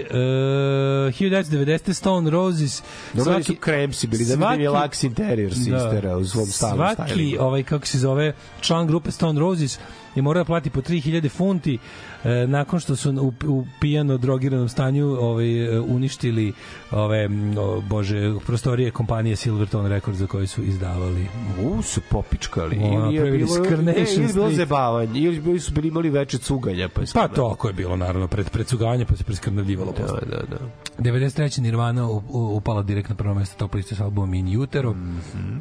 [0.00, 2.82] uh, 1990 Stone Roses.
[3.12, 7.62] Dobro su kremsi bili, da vidim je Lux Interior sistera u svom stavu Svaki, ovaj,
[7.62, 9.78] kako se zove, član grupe Stone Roses
[10.14, 11.78] je morao da plati po 3000 funti
[12.24, 16.52] e, nakon što su u, u pijano drogiranom stanju ovaj, e, uništili
[16.90, 17.28] ove,
[17.58, 21.26] o, bože, prostorije kompanije Silverton Records za koje su izdavali.
[21.62, 22.78] U, su popičkali.
[22.82, 26.38] O, Ili je bilo, ne, ili je bilo zabavanje, ili bili su bili imali veče
[26.38, 26.88] cuganja.
[26.88, 30.20] Pa, Pa to ako je bilo naravno pred predsugavanje pa se preskrnavljivalo posle.
[30.30, 30.58] Da, da, da.
[30.98, 31.60] 93.
[31.60, 34.92] Nirvana upala direktno na prvo mesto top liste s albumom In Utero.
[34.92, 35.58] Mm Mhm.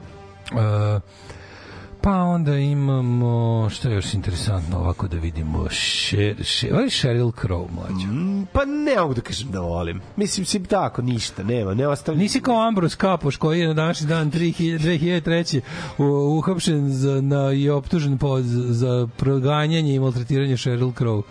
[2.04, 3.34] Pa onda imamo,
[3.70, 8.08] što je još interesantno ovako da vidimo, Sher, Sher, Sheryl Crow, mlađo.
[8.08, 10.02] Mm, Pa ne mogu da kažem da volim.
[10.16, 12.20] Mislim, sim tako, ništa, nema, ne ostavlja.
[12.20, 15.62] Nisi kao Ambros Kapoš koji je na današnji dan 3000 2003.
[16.00, 16.04] u-
[16.38, 21.22] uhapšen za, na, i optužen po, za, za proganjanje i maltretiranje Sheryl Crow.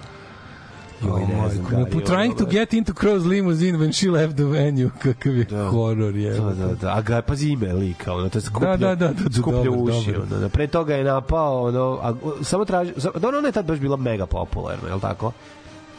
[1.02, 4.44] Joj, ne znam da je trying to get into Crow's limousine when she left the
[4.44, 4.90] venue.
[5.02, 5.64] Kakav je Da.
[5.64, 6.30] horor je.
[6.34, 6.96] Da, da, da.
[6.96, 9.62] A ga, pazi ime lika, ono, to je skuplja, Da, da, da, da, da, skuplja
[9.64, 10.26] dobro, uši, dobro.
[10.30, 10.48] ono, da.
[10.48, 14.26] Pre toga je napao, ono, a, samo traži, da ona je tad baš bila mega
[14.26, 15.32] popularna, je li tako?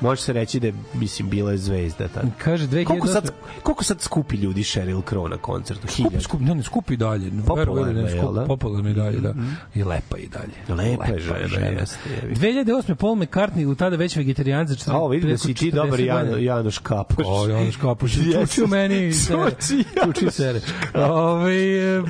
[0.01, 2.23] Može se reći da je, mislim, bila je zvezda tad.
[2.37, 2.85] Kaže 2008.
[2.85, 3.31] Koliko sad,
[3.63, 5.87] koliko sad skupi ljudi Sheryl Crow na koncertu?
[5.87, 7.31] Skupi, skupi, ne, ne, skupi dalje.
[7.47, 8.45] Popularna Verujem, ne, je, skupi, jel da?
[8.45, 9.33] Popularna i dalje, da.
[9.75, 10.81] I lepa i dalje.
[10.83, 12.35] Lepa je žena, jeste, jebi.
[12.35, 12.95] 2008.
[12.95, 16.05] Paul McCartney, u tada već vegetarijan za 40 A, vidim da si ti dobar 40
[16.05, 16.43] Jan.
[16.43, 17.25] Janoš Kapoš.
[17.29, 18.45] O, Janoš Kapoš, Jeste.
[18.45, 19.51] čuči u meni i sere.
[19.51, 20.61] Čuči Čuči i sere.
[20.93, 21.53] Ove,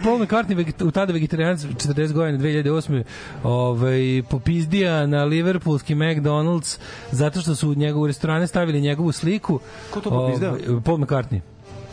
[0.04, 3.04] Paul McCartney, u tada vegetarijan za 40 godina, 2008.
[3.44, 6.78] Ove, popizdija na Liverpoolski McDonald's
[7.12, 9.60] zato što su njegovu restorane stavili njegovu sliku.
[9.92, 10.52] Ko to popizdeo?
[10.70, 11.40] Ove, Paul McCartney.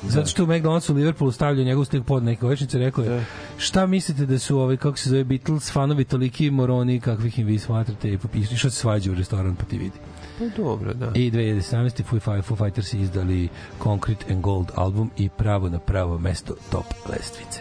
[0.03, 3.25] Zato što u McDonald'su u Liverpoolu stavljaju njegovu sliku pod neke večnice, rekao je,
[3.59, 7.59] šta mislite da su ovaj kako se zove Beatles fanovi toliki moroni kakvih im vi
[7.59, 9.99] smatrate i popisali što se svađa u restoran pa ti vidi.
[10.39, 11.11] Pa dobro, da.
[11.15, 12.03] I 2017.
[12.03, 13.49] Foo, Fi- Foo Fighters izdali
[13.83, 17.61] Concrete and Gold album i pravo na pravo mesto top lestvice.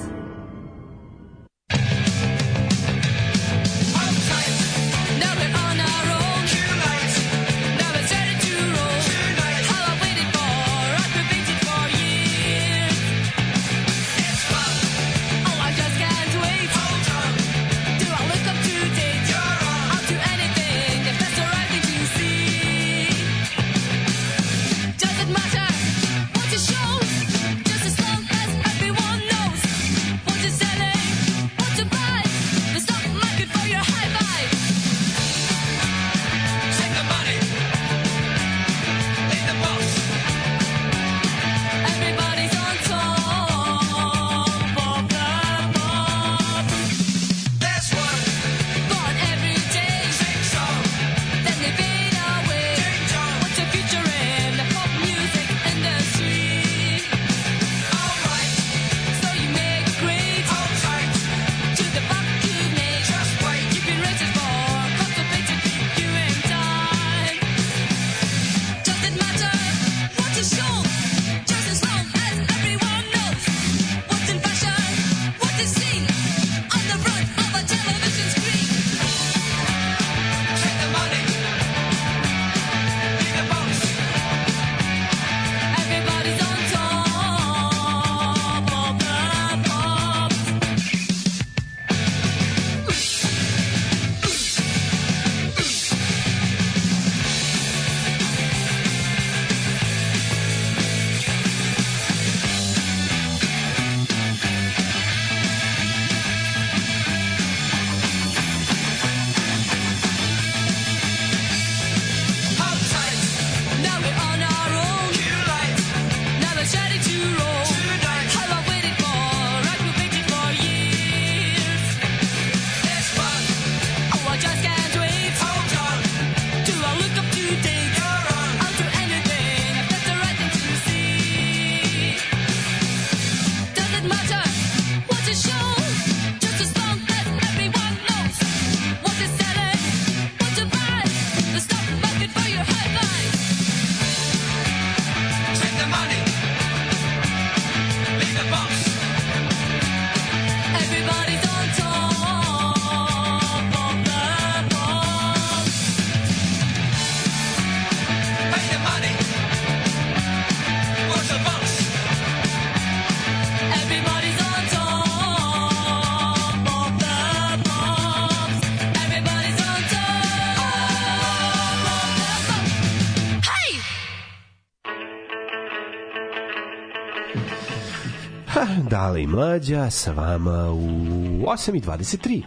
[179.21, 182.41] I mlađa sa vama u 8.23.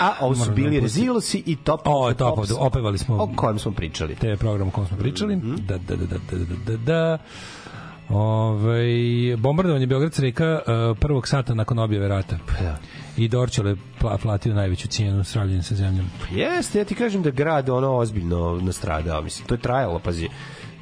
[0.00, 0.80] A ovo su da bili.
[0.80, 4.14] Rezilosi i Top O, of Top Pops, the- opevali smo- O kojem smo pričali.
[4.14, 5.36] te program o kom smo pričali.
[5.36, 5.54] Mhm.
[5.56, 7.18] Da, da, da, da, da, da, da, da.
[8.08, 8.84] Ove,
[9.36, 10.60] bombardovanje Beograd reka
[10.90, 12.36] uh, prvog sata nakon objave rata.
[12.60, 12.78] Da.
[13.16, 16.06] I Dorčel je pla, platio najveću cijenu sravljenja sa zemljom.
[16.32, 20.28] Jeste, ja ti kažem da grad ono ozbiljno nastradao, mislim, to je trajalo, pazi,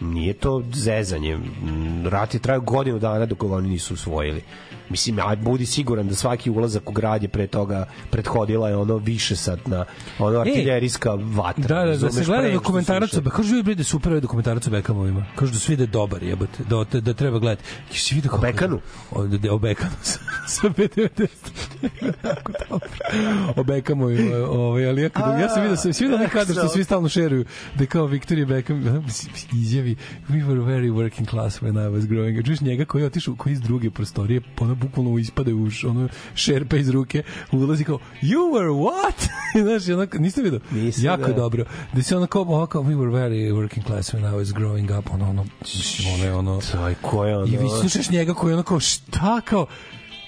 [0.00, 4.42] nije to zezanje, Mm, rat je trajao godinu dana dok ga oni nisu usvojili.
[4.92, 8.96] Mislim, aj budi siguran da svaki ulazak u grad je pre toga prethodila je ono
[8.96, 9.84] više satna,
[10.18, 11.84] ono artiljerijska vatra.
[11.84, 14.70] Da, da, da se gleda dokumentarac Be- kažu bre da je super ovaj dokumentarac o
[14.70, 15.26] Beckhamovima.
[15.36, 17.64] Kažu da svi da je dobar, jebote, da da, da treba gledati.
[17.94, 18.80] I svi da O Beckanu?
[19.10, 21.28] O, da, da, o Beckanu sa, sa B90.
[22.24, 22.88] Jako dobro.
[23.56, 26.84] o Beckhamovima, ovaj, ali ja, kad, ja sam vidio, sam svi vidio kadar što svi
[26.84, 27.44] stalno šeruju,
[27.78, 29.96] da kao Victoria Beckham mislim, izjavi,
[30.28, 32.40] we were very working class when I was growing.
[32.40, 32.46] up.
[32.46, 36.08] Čuješ njega koji je otišao, koji iz druge prostorije, ono bukvalno ispada u š- ono
[36.34, 37.22] šerpa iz ruke,
[37.52, 39.28] ulazi kao, you were what?
[39.62, 40.60] Znaš, onako, niste vidio?
[40.70, 41.32] Nisam, jako da.
[41.32, 41.64] dobro.
[41.92, 45.10] Da se ono kao, ovako, we were very working class when I was growing up,
[45.12, 45.46] ono, ono,
[46.14, 47.46] ono je ono, Aj, ko je ono?
[47.46, 49.66] i vi slušaš njega koji je ono kao, šta kao,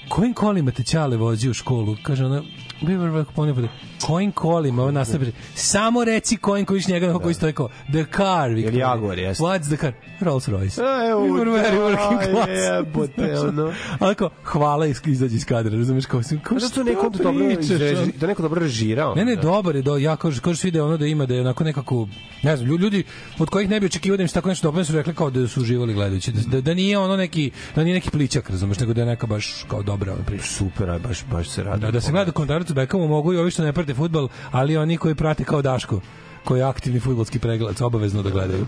[0.08, 1.96] kojim kolima te Ćale vozi u školu?
[2.02, 2.42] Kaže ona,
[2.86, 3.64] like, ponekad,
[4.02, 7.18] kojim kolima, ovo nastavlja, samo reci kojim koji njega, da.
[7.18, 8.86] koji stoji kao, the car, Victoria.
[8.86, 9.44] Jaguar, jeste.
[9.44, 9.92] What's the car?
[10.20, 10.80] Rolls Royce.
[10.80, 12.48] A, evo, we were very working class.
[12.50, 13.72] jebote, ono.
[13.98, 18.12] Ali kao, hvala iz- izađe iz kadra, razumeš, kao, kao Pa zato neko dobro izreži-
[18.18, 19.14] da neko dobro režirao.
[19.14, 19.42] Ne, ne, da.
[19.42, 21.64] dobar je, do, ja kažu, kažu svi da je ono da ima da je onako
[21.64, 22.08] nekako,
[22.42, 23.04] ne znam, lju- ljudi
[23.38, 25.48] od kojih ne bi očekivao da im se tako nešto dobro su rekli kao da
[25.48, 28.92] su uživali gledajući, da, da, da nije ono neki, da nije neki pličak, razumeš, nego
[28.92, 30.44] da je neka baš kao dobra ona priča.
[30.44, 31.80] Super, aj, baš, baš se radi.
[31.80, 34.76] Da, da se gleda dokumentarac o Beckhamu mogu i ovi što ne prate fudbal, ali
[34.76, 36.00] oni koji prate kao Daško,
[36.44, 38.66] koji je aktivni fudbalski pregledac, obavezno da gledaju.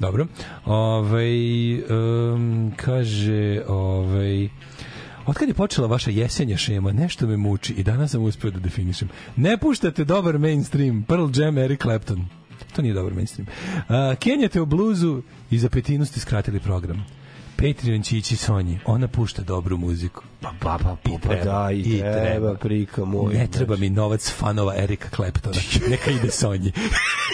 [0.00, 0.26] Dobro.
[0.64, 4.48] Ovaj um, kaže, ovaj
[5.26, 9.08] Otkad je počela vaša jesenja šema, nešto me muči i danas sam uspeo da definišem.
[9.36, 12.26] Ne puštate dobar mainstream, Pearl Jam, Eric Clapton.
[12.76, 13.46] To nije dobar mainstream.
[13.48, 17.04] Uh, Kenjate u bluzu i za petinu ste skratili program.
[17.56, 20.31] Patreon će ići Sonji, ona pušta dobru muziku.
[20.42, 22.54] Pa, pa, pa, pa, pa da, i, i treba, treba.
[22.54, 23.34] prika moj.
[23.34, 25.56] Ne treba mi novac fanova Erika Claptona.
[25.90, 26.72] Neka ide Sonji.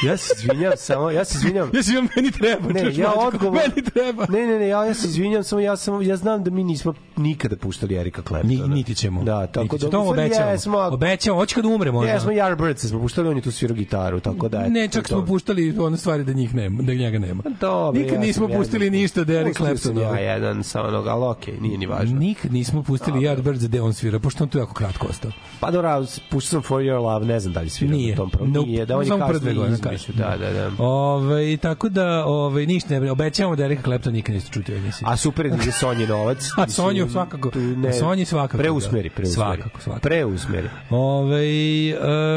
[0.06, 1.70] Ja se izvinjam samo, ja se izvinjam.
[1.74, 2.72] ja se vam meni treba.
[2.72, 3.60] Ne, ja odgovor.
[3.68, 4.26] Meni treba.
[4.28, 6.94] Ne, ne, ne, ja, ja se izvinjam, samo ja sam ja znam da mi nismo
[7.16, 8.66] nikada puštali Erika Claptona.
[8.66, 9.22] Ni, niti ćemo.
[9.24, 9.90] Da, tako niti da.
[9.90, 10.51] To stvari obećamo.
[10.51, 12.12] Jesmo, Obećamo, hoće kad umre možda.
[12.12, 14.68] jesmo Yardbirds smo puštali, on je tu svirao gitaru, tako da.
[14.68, 17.43] Ne, čak smo puštali one stvari da njih nema, da njega nema.
[17.60, 20.18] Dobro, Nikad nismo pustili ništa Pustio sam Claptona.
[20.18, 22.18] Ja jedan sa onog, ali okej, nije ni važno.
[22.18, 25.31] Nikad nismo pustili Yardbirds gde on svira, pošto on tu jako kratko ostao.
[25.61, 28.11] Pa dobro, puštao sam For Your Love, ne znam da li svirao Nije.
[28.11, 28.53] na tom prvom.
[28.53, 28.66] Nope.
[28.69, 30.19] Nije, da on je kasnije kasnije.
[30.19, 30.70] Da, da, da.
[30.79, 35.07] Ove, tako da, ove, ništa ne, obećavamo da Erika Clapton nikad niste čuti emisiji.
[35.09, 36.49] A super je da Sonji novac.
[36.57, 37.51] A Sonju svakako.
[37.55, 39.15] ne- Sonji svakako, Preusmeri, da.
[39.15, 39.35] preusmeri.
[39.57, 40.03] Svakako, svakako.
[40.03, 40.69] Preusmeri.
[40.91, 41.45] Ove,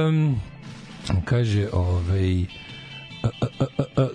[0.08, 0.42] um,
[1.26, 2.46] kaže, ovaj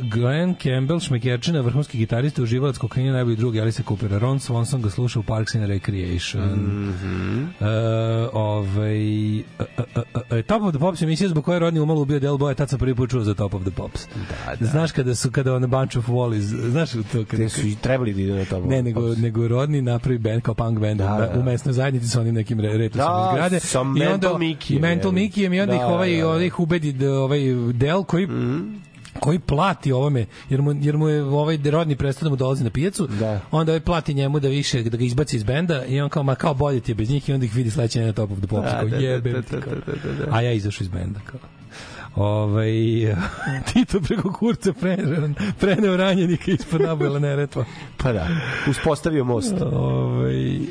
[0.04, 4.18] Glenn Campbell, šmekerčina, vrhunski gitarista, uživalac kokaina, najbolji drug Alice Coopera.
[4.18, 6.42] Ron Swanson ga sluša u Parks and Recreation.
[6.44, 7.46] Mm Mhm.
[8.32, 8.98] ovaj,
[9.38, 9.42] a,
[9.94, 12.32] a, a, a, Top of the Pops emisija zbog koje je rodni umalo ubio Del
[12.32, 14.06] Boya, tad sam prvi put čuo za Top of the Pops.
[14.46, 14.66] Da, da.
[14.66, 17.24] Znaš kada su, kada on a Bunch of Wallis, znaš to kada...
[17.32, 18.60] Gde su i trebali da idu na to.
[18.60, 21.40] Ne, nego, nego rodni napravi band kao punk band Da, da, da.
[21.40, 23.60] u mesnoj zajednici sa onim nekim re- retrusom Da, iz grade.
[23.60, 25.14] sa I Mental Mikijem, I Mental je.
[25.14, 26.28] Mikijem i onda ih Da, ovaj, da, da.
[26.28, 27.40] ovaj ih ubedi da ovaj
[27.72, 28.28] del koji
[29.20, 32.70] koji plati ovome, jer mu, jer mu je ovaj rodni prestao da mu dolazi na
[32.70, 33.40] pijacu, Da.
[33.50, 36.34] onda ovaj plati njemu da više, da ga izbaci iz benda i on kao, ma
[36.34, 38.46] kao bolje ti je bez njih i onda ih vidi sledeće na Top of the
[38.46, 40.36] Pops, Da, kao da, da, jebem da, da, da, da, da.
[40.36, 41.40] A ja izašao iz benda, kao.
[42.14, 42.72] Ovaj
[43.72, 45.28] Tito preko kurca preneo,
[45.60, 47.64] preneo ranjenika ispod nabojela neretva.
[47.96, 48.28] Pa da,
[48.70, 49.54] uspostavio most.
[49.60, 50.64] Ovaj uh,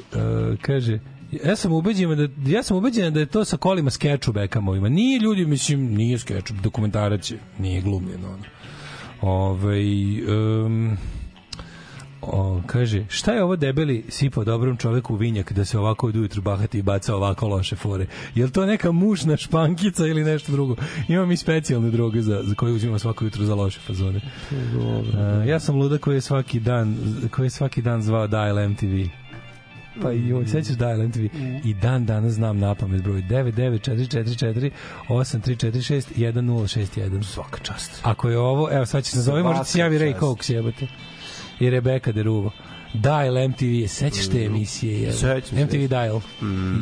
[0.62, 1.00] kaže
[1.46, 4.90] ja sam ubeđen da ja sam ubeđen da je to sa kolima skeču Beckhamovima.
[4.90, 8.44] Nije ljudi, mislim, nije skeč, dokumentarac je, nije glumljeno ono.
[9.22, 10.98] Ovaj um,
[12.28, 16.16] O, kaže, šta je ovo debeli sipao dobrom čoveku u vinjak da se ovako od
[16.16, 18.06] ujutru bahati i baca ovako loše fore?
[18.36, 20.76] Je to neka mušna špankica ili nešto drugo?
[21.08, 24.22] Imam i specijalne droge za, za koje uzimam svako jutro za loše fazone.
[25.18, 26.98] A, ja sam luda koji je svaki dan
[27.32, 29.25] koji je svaki dan zvao Dial MTV.
[30.02, 31.26] Pa i joj, sećaš Dial MTV?
[31.64, 34.72] I dan danas znam na pamet broj 99444
[35.10, 37.24] 8346 1061.
[37.24, 38.00] Svaka čast.
[38.04, 40.20] Ako je ovo, evo sad će se nazove, možda se javi Ray.
[40.20, 40.88] Cox, jebate.
[41.60, 42.52] I Rebecca Deruvo.
[42.94, 45.02] Dial MTV, sećaš te emisije?
[45.02, 45.66] Je, Sećam se.
[45.66, 46.22] MTV Dial.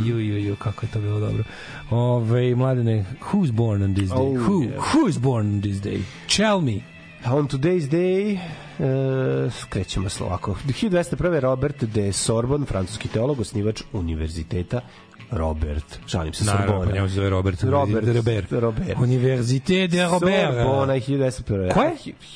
[0.06, 1.44] Ju, ju, ju, kako je to bilo dobro.
[1.90, 4.18] Ove, mladene, who's born on this day?
[4.18, 4.94] Oh, Who, yeah.
[4.94, 6.00] who's born on this day?
[6.36, 6.93] Tell me.
[7.26, 8.40] On today's day
[9.48, 10.56] e, skrećemo se ovako.
[10.68, 11.40] 1201.
[11.40, 14.82] Robert de Sorbon, francuski teolog, osnivač univerziteta
[15.32, 16.00] Robert.
[16.08, 16.86] Šalim se, Naravno, Sorbona.
[16.86, 17.64] pa njemu se zove Robert.
[17.64, 18.52] Robert, Robert.
[18.52, 18.98] Robert.
[18.98, 20.54] Université de Robert.
[20.54, 21.72] Sorbona 1201.
[21.72, 21.92] Ko je?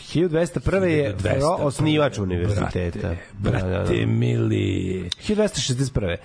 [0.05, 0.83] 1201.
[0.83, 1.39] je 1201.
[1.39, 2.99] ro- osnivač univerziteta.
[2.99, 3.67] Brate, Da, da, da.
[3.77, 5.09] brate mili.
[5.19, 6.17] 1261.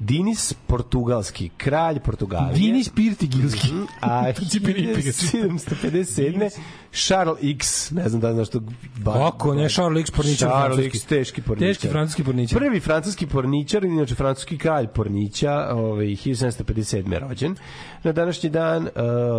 [0.00, 2.54] Dinis, portugalski kralj Portugalije.
[2.54, 3.68] Dinis Pirtigilski.
[4.00, 4.68] A ga čita.
[4.68, 6.50] 1757.
[6.92, 8.60] Charles X, ne znam da znaš to.
[8.96, 10.98] Ba, Kako ne, Charles X porničar Charles francuski.
[10.98, 11.68] X, teški porničar.
[11.68, 12.58] Teški francuski porničar.
[12.58, 17.18] Prvi francuski porničar, inače francuski kralj pornića, ovaj, 1757.
[17.18, 17.56] rođen.
[18.02, 18.90] Na današnji dan uh,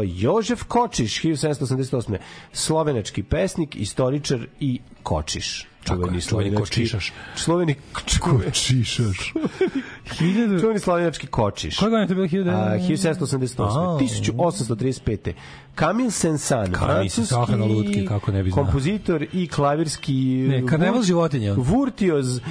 [0.05, 2.17] Jožef Kočiš, 1788.
[2.53, 5.70] Slovenački pesnik, istoričar i Kočiš.
[6.21, 7.13] Čuveni kočišaš.
[7.35, 7.75] Sloveni
[8.21, 9.33] Kočišaš.
[10.61, 11.79] Čuveni slovenački kočiš.
[11.79, 12.27] Godine je to bilo?
[12.27, 12.49] 1000?
[12.49, 13.61] A, 1788.
[13.61, 13.97] A.
[13.97, 15.33] 1835.
[15.75, 18.63] Camille Saint-Saëns, Camille Saint-Saëns na lutki, kako ne bi znao.
[18.63, 20.13] kompozitor i klavirski
[20.49, 21.53] Ne, karneval životinja.
[21.53, 22.41] Virtuoz, uh,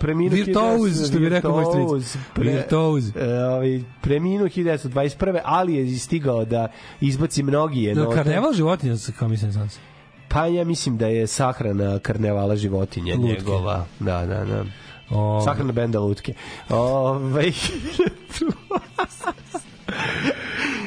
[0.00, 1.80] preminuo Virtuoz, što bi rekao moj stric.
[1.80, 3.08] Virtuoz, pre- Virtuoz.
[3.08, 3.14] uh,
[3.48, 5.40] ovaj, preminuo 1921.
[5.44, 6.68] ali je stigao da
[7.00, 9.78] izbaci mnogije Da, karneval životinja sa Camille Saint-Saëns.
[10.32, 13.32] Pa ja mislim da je sahrana karnevala životinja Lutke.
[13.32, 13.86] njegova.
[14.00, 14.64] Da, da, da.
[15.10, 16.34] O, Sahrana benda lutke.
[16.68, 17.52] Ove,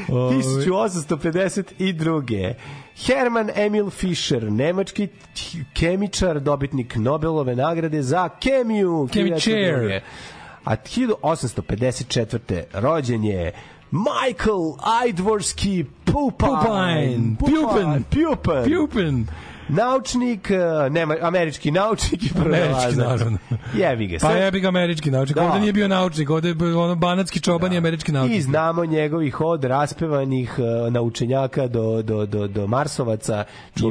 [0.08, 2.54] 1852.
[2.96, 5.08] Herman Emil Fischer, nemački
[5.74, 9.10] kemičar, dobitnik Nobelove nagrade za kemiju.
[9.14, 9.54] Kemičar.
[9.54, 10.00] 1902.
[10.64, 12.64] A 1854.
[12.74, 13.54] rođen je
[13.94, 17.36] Michael Idvorsky Pupine.
[17.36, 17.38] Pupine.
[17.38, 18.04] Pupin.
[18.06, 18.64] Pupin.
[18.66, 19.30] Pupin.
[19.68, 22.96] Naučnik, eh, nema, američki naučnik i pronalazac.
[22.96, 23.38] naravno.
[23.76, 24.18] Jebi ga.
[24.22, 25.36] Pa Sve- jebi ga američki naučnik.
[25.36, 25.44] Da.
[25.44, 28.38] Ovde nije bio naučnik, ovde je bio ono banatski čoban i američki naučnik.
[28.40, 33.44] I znamo njegovih od raspevanih uh, naučenjaka do, do, do, do Marsovaca.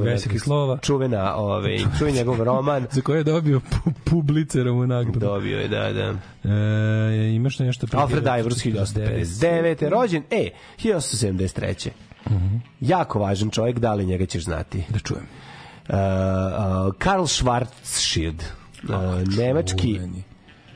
[0.02, 0.78] velikih slova.
[0.78, 2.86] Čuvena, ovaj, čuven njegov roman.
[2.90, 5.18] Za koje je dobio pu Publicerovu nagradu.
[5.18, 6.14] Dobio je, da, da.
[6.50, 7.86] E, imaš nešto?
[7.92, 8.40] Alfred 1949?
[8.40, 9.88] Ivors 1859.
[9.88, 11.90] Rođen, e, 1873.
[12.80, 14.84] Jako važan čovjek, da li njega ćeš znati?
[14.88, 15.24] Da čujem.
[15.88, 18.42] Uh, uh, Karl Schwarzschild.
[18.82, 20.00] Uh, nemački...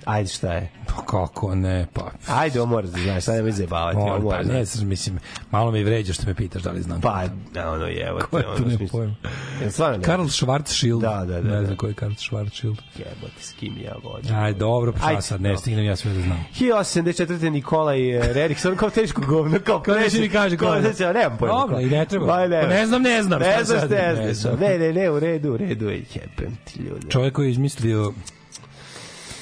[0.06, 0.70] Ajde, šta je?
[0.86, 2.10] Pa kako ne, pa...
[2.28, 3.96] Ajde, ovo moraš da znaš, sad nemoj zajebavati.
[3.96, 5.18] Moram, pa ne, mislim,
[5.50, 7.00] malo me vređa što me pitaš da li znam.
[7.00, 7.24] Pa,
[7.54, 9.14] da, ono je, evo Ko je te, ono, ne smisla- pojma.
[9.70, 10.02] Stvarno ne?
[10.04, 11.00] Karl Schwarzschild.
[11.00, 11.64] Da, da, da, Ne da.
[11.64, 12.76] znam ko je Karl Schwarzschild.
[12.98, 14.36] Jebote, s kim ja vođem.
[14.36, 15.60] Aj, dobro, pa Ajde, sad, ne dobro.
[15.60, 16.44] stignem ja sve da znam.
[16.58, 17.50] 1874.
[17.50, 17.98] Nikolaj
[18.32, 20.82] Rerih, sad kao teško govno, kao Kao neće mi kaže ko je.
[20.82, 21.54] Neće, nemam pojma.
[21.54, 22.26] Dobro, i ne treba.
[22.26, 24.58] Ba, Pa ne znam, ne znam, Ne znaš, ne Ne znam.
[24.60, 27.10] Ne, ne, ne, u redu, u redu, jebem ti ljudi.
[27.10, 28.12] Čovjek koji je izmislio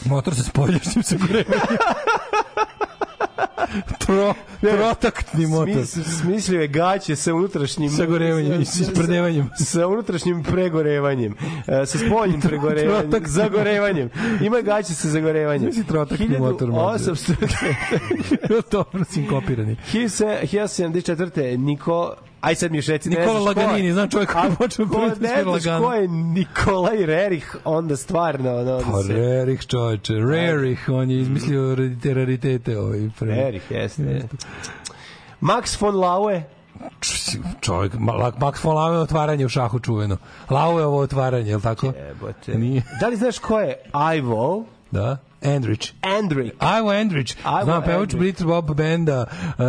[0.06, 1.60] motor sa spoljašnjim sagorevanjem.
[3.98, 5.86] Tro, trotaktni motor.
[5.86, 9.50] Smis, smislio je gaće sa unutrašnjim Sagorevanjem i sa- ispredevanjem.
[9.56, 11.34] sa unutrašnjim pregorevanjem,
[11.72, 13.28] e, sa spoljnim pregorevanjem, Trotak.
[13.28, 14.10] zagorevanjem.
[14.40, 15.66] Ima gaće sa zagorevanjem.
[15.66, 17.04] Misli trotakni motor može.
[17.04, 19.76] 1800 Dobro, sinkopirani.
[19.92, 21.26] 1074.
[21.58, 22.14] Niko
[22.44, 23.66] Aj sad mi još reci, ne Nikola znaš ko je.
[23.66, 28.56] Laganini, znam čovjek koji A počeo prvi ne znaš ko je Nikolaj Rerih, onda stvarno,
[28.56, 29.12] ono, Pa se...
[29.12, 33.34] Rerih čovječe, Rerih, on je izmislio te raritete ovaj prvi.
[33.34, 34.28] Rerih, jeste.
[35.40, 36.42] Max von Laue,
[37.60, 40.16] Čovjek, Ma- Max von Laue je otvaranje u šahu čuveno.
[40.50, 41.86] Laue je ovo otvaranje, je li tako?
[41.86, 42.54] Jebote.
[42.58, 42.82] Nije.
[43.00, 43.76] Da li znaš ko je
[44.16, 45.16] Ivo Da.
[45.44, 45.92] Andrich.
[46.00, 46.52] Andrić?
[46.78, 47.34] Ivo Andrich.
[47.64, 48.16] Znam, pevač Andrich.
[48.18, 49.64] Brit Bob benda uh,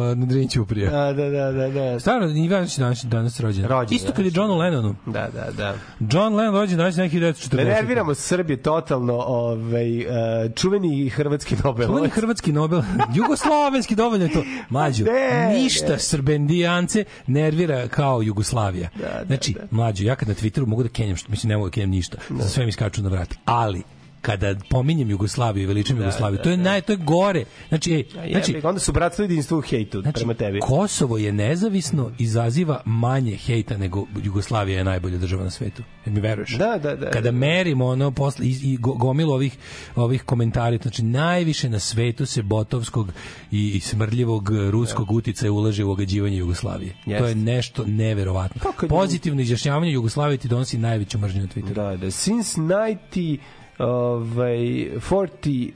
[0.00, 0.90] uh, na Drin Ćuprija.
[0.90, 2.00] Da, da, da, da, da.
[2.00, 3.64] Stvarno, Ivan je danas, danas rođen.
[3.64, 4.14] Rođen, Isto da.
[4.14, 4.94] kad je Johnu Lennonu.
[5.06, 5.74] Da, da, da.
[6.00, 7.56] John Lennon rođen danas neki 1940.
[7.56, 10.04] Ne nerviramo Srbije totalno, ovaj, uh,
[10.56, 11.86] čuveni hrvatski Nobelovac.
[11.86, 12.82] Čuveni hrvatski Nobel,
[13.16, 14.42] jugoslovenski dovoljno je to.
[14.68, 15.98] Mlađo, Ne, ništa ne.
[15.98, 18.88] srbendijance nervira kao Jugoslavija.
[19.00, 19.60] da, znači, da.
[19.70, 22.18] mlađo, ja kad na Twitteru mogu da kenjam, što, mislim, ne mogu da kenjam ništa,
[22.30, 23.34] za sve mi skaču na vrat.
[23.44, 23.82] Ali,
[24.20, 27.44] kada pominjem Jugoslaviju i veličam Jugoslaviju, to je naj to je gore.
[27.68, 30.60] Znači, ej, Znači, znači, onda su bratstvo i jedinstvo u hejtu Znači, prema tebi.
[30.60, 35.82] Kosovo je nezavisno, izaziva manje hejta nego Jugoslavija je najbolja država na svetu.
[36.06, 36.50] Jel mi veruješ?
[36.50, 37.10] Da, da, da.
[37.10, 39.56] Kada merimo ono posle i, i go- gomilu ovih
[39.96, 43.12] ovih komentara, znači najviše na svetu se botovskog
[43.50, 46.94] i, i smrdljivog ruskog uticaja ulaže u ogađivanje Jugoslavije.
[47.06, 47.22] Jeste.
[47.22, 48.72] To je nešto neverovatno.
[48.88, 51.74] Pozitivno izjašnjavanje Jugoslavije ti donosi najveću mržnju na Twitteru.
[51.74, 52.10] Da, da.
[52.10, 53.38] Since 90,
[53.78, 54.58] ovaj,
[55.00, 55.72] 48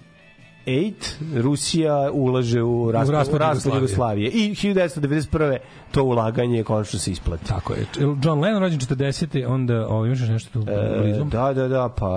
[1.35, 4.27] Rusija ulaže u raspad, u raspad raspad Jugoslavije.
[4.27, 4.31] Jugoslavije.
[4.31, 5.59] I 1991.
[5.91, 7.45] to ulaganje konačno se isplati.
[7.47, 7.87] Tako je.
[8.25, 9.47] John Lennon rođen 40.
[9.49, 11.25] onda ovo, imaš nešto tu E, blizu?
[11.25, 12.09] da, da, da, pa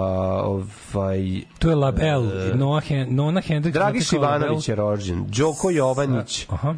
[0.43, 2.23] ovaj To je Label,
[2.55, 3.73] Noah Hen, Nona Hendricks.
[3.73, 4.13] Dragiš?
[4.13, 6.75] Ivanović je rođen, Đoko Jovanić, Aha.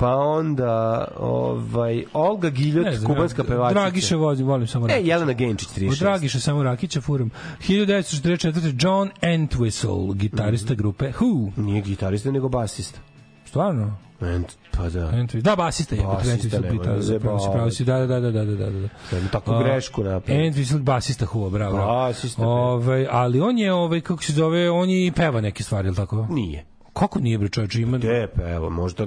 [0.00, 3.80] Pa onda ovaj Olga Giljot, Ne znam, kubanska pevačica.
[3.80, 5.08] Dragiša volim, volim samo E, Rakića.
[5.08, 5.90] Jelena Genčić, 36.
[5.92, 7.30] Od Dragiša samo Rakića furam.
[7.68, 8.84] 1944.
[8.84, 11.50] John Entwistle, gitarista grupe Who.
[11.56, 13.00] Nije gitarista, nego basista.
[13.44, 13.96] Stvarno?
[14.20, 15.10] Ent, pa da.
[15.12, 15.40] Entwistle.
[15.40, 16.02] Da, basista je.
[16.02, 18.88] Basista, nema gitarista, veze, pravo si, pravo si, Da, da, da, da, da, da, da.
[19.10, 20.44] Sam tako A, grešku napravio.
[20.44, 21.76] Entwistle, basista Who, bravo.
[21.76, 22.50] Basista, bre.
[22.50, 25.96] Ovaj, ali on je, ovaj, kako se zove, on je i peva neke stvari, ili
[25.96, 26.26] tako?
[26.30, 26.64] Nije.
[26.92, 27.98] Kako nije, bre, čovječe, ima...
[27.98, 28.68] Gde peva?
[28.68, 29.06] Možda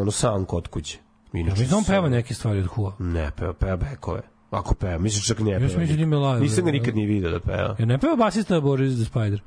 [0.00, 0.98] ono, sam kod kuće.
[1.32, 2.92] Ja Inače, mislim da on peva neke stvari od Who.
[2.98, 4.22] Ne, peva, peva bekove.
[4.50, 5.68] Ako peva, mislim čak ne peva.
[5.68, 7.76] sam mislio da ima live, Nisam ga nikad ni video da peva.
[7.78, 9.42] Ja ne peva basista Boris the Spider.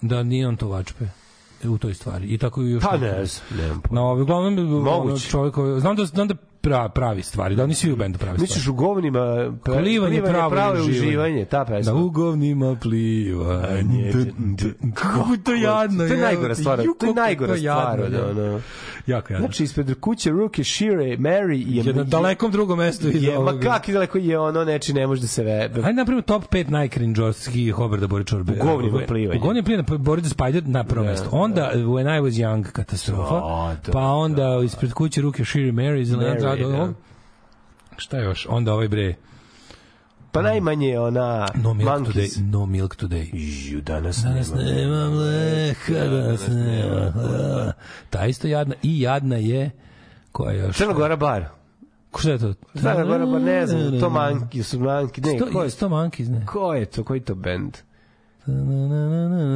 [0.00, 1.04] Da, nije on to vačpe
[1.64, 2.26] u toj stvari.
[2.26, 2.82] I tako i još.
[2.82, 3.04] Pa neki.
[3.04, 4.00] ne znam, pojma.
[4.00, 5.28] No, uglavnom, Moguće.
[5.28, 8.42] čovjek znam da, znam da pra, pravi stvari, da oni svi u bendu pravi stvari.
[8.42, 9.20] Misliš u govnima
[9.64, 11.08] pe- Plivanje pravo pravo je uživanje.
[11.08, 11.92] uživanje, ta pesma.
[11.92, 14.12] Da u govnima plivanje.
[14.94, 16.08] Kako je to jadno.
[16.08, 16.82] To je najgora stvar.
[16.98, 18.10] To je najgora stvar.
[18.10, 18.30] da.
[18.30, 18.60] ono.
[19.06, 19.46] Jako jadno.
[19.46, 21.76] Znači, ispred kuće Ruke, Shire, Mary i...
[21.76, 25.20] Je na dalekom drugom mestu je, ma kak je daleko je ono, neči ne može
[25.20, 25.52] da se ve...
[25.52, 28.52] Ajde napravimo top 5 najcringeovskih Hobarda Bori Čorbe.
[28.52, 29.40] U govnima plivanje.
[29.40, 31.28] U govnima plivanje, Boris the Spider na prvo mesto.
[31.32, 33.34] Onda When I was young katastrofa.
[33.34, 36.12] Da, da, pa onda ispred kuće ruke Shiri Mary iz
[36.50, 36.88] Mary, Adolf.
[36.88, 36.94] da.
[37.96, 38.46] Šta još?
[38.50, 39.14] Onda ovaj bre
[40.32, 41.46] Pa najmanje je ona...
[41.62, 42.38] No Milk Monkeys.
[42.38, 42.50] Today.
[42.50, 43.30] No Milk Today.
[43.72, 44.62] Ju, danas, Danas nema.
[44.62, 47.10] nema mleka, danas nema.
[47.10, 47.72] hleba.
[48.10, 48.74] Ta isto jadna.
[48.82, 49.70] I jadna je
[50.32, 50.76] koja je još?
[50.76, 51.44] Crna Gora bar.
[52.10, 52.54] Ko šta je to?
[52.74, 56.46] Crna Gora bar, ne znam, to manki, su manki, ne, Sto, ko je Monkeys, ne.
[56.46, 57.04] Ko je to?
[57.04, 57.76] Koji to bend?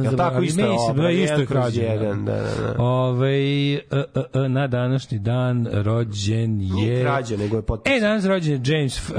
[0.03, 1.81] Ja tako isto je opera, isto je krađe.
[1.81, 2.83] jedan, da, da, da.
[2.83, 3.37] Ove,
[3.73, 4.03] e, e,
[4.33, 7.03] e, na današnji dan rođen Nije je...
[7.03, 7.97] krađa, nego je potpisan.
[7.97, 9.15] E, danas rođen je James uh,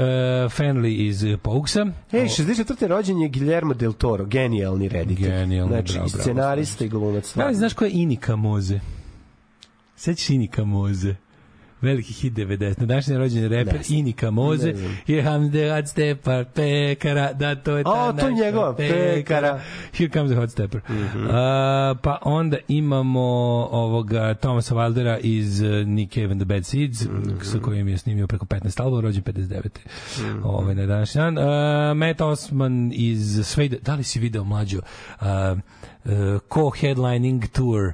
[0.57, 1.85] Fenley iz Poguesa.
[2.11, 2.87] Ej, 64.
[2.87, 5.29] rođen je Guillermo del Toro, genijalni reditelj.
[5.29, 7.35] Genijalni, znači, bravo, scenarista i glumac.
[7.35, 8.79] Da li znaš ko je Inika Moze?
[9.95, 11.15] Sećaš Inika Moze?
[11.81, 12.79] Veliki hit 90.
[12.79, 13.99] Na današnji rođen reper znam.
[13.99, 14.73] Inika Moze.
[15.07, 19.53] Here comes the hot stepper, pekara, da to je ta O, to njegova, pekara.
[19.55, 19.63] Mhm.
[19.97, 20.81] Here comes the hot stepper.
[21.31, 23.21] A, pa onda imamo
[23.71, 27.39] ovoga Thomasa Wildera iz uh, Nick Cave and the Bad Seeds, Mhm.
[27.43, 29.79] sa kojim je snimio preko 15 albuma, rođen 59.
[30.43, 31.37] Ovaj, na današnji dan.
[31.37, 31.43] Uh,
[31.97, 35.25] Matt Osman iz Svejda, da li si video mlađo, uh,
[36.05, 36.11] uh,
[36.49, 37.91] co-headlining tour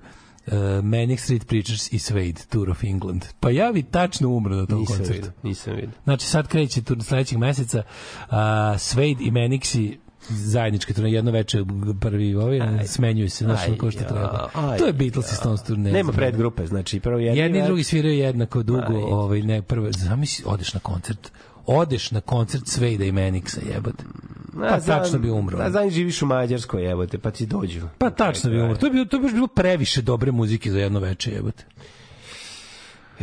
[0.47, 0.53] uh,
[0.83, 3.25] Manic Street Preachers i Suede Tour of England.
[3.39, 5.13] Pa ja bi tačno umro na tom Nisam koncertu.
[5.15, 5.89] vidio, nisam vidio.
[6.03, 7.83] Znači sad kreće tur sledećeg meseca
[8.21, 8.33] uh,
[8.79, 9.95] Suede i Manixi
[10.29, 11.63] zajedničke turne jedno veče
[12.01, 15.91] prvi ovi smenjuju se Aj, kao što treba aj, to je Beatles i Stones turne
[15.91, 19.03] Nema predgrupe, znači prvo jedni, jedni i več- drugi sviraju jednako dugo Aj.
[19.03, 21.31] ovaj ne prvo zamisli odeš na koncert
[21.65, 24.03] odeš na koncert Suede i Manixa jebote
[24.59, 27.81] pa tačno bi umro A znam, živiš u Mađarskoj, evo te, pa ti dođu.
[27.97, 28.75] Pa tačno bi umro.
[28.75, 31.65] To bilo to baš bilo previše dobre muzike za jedno veče, jebote.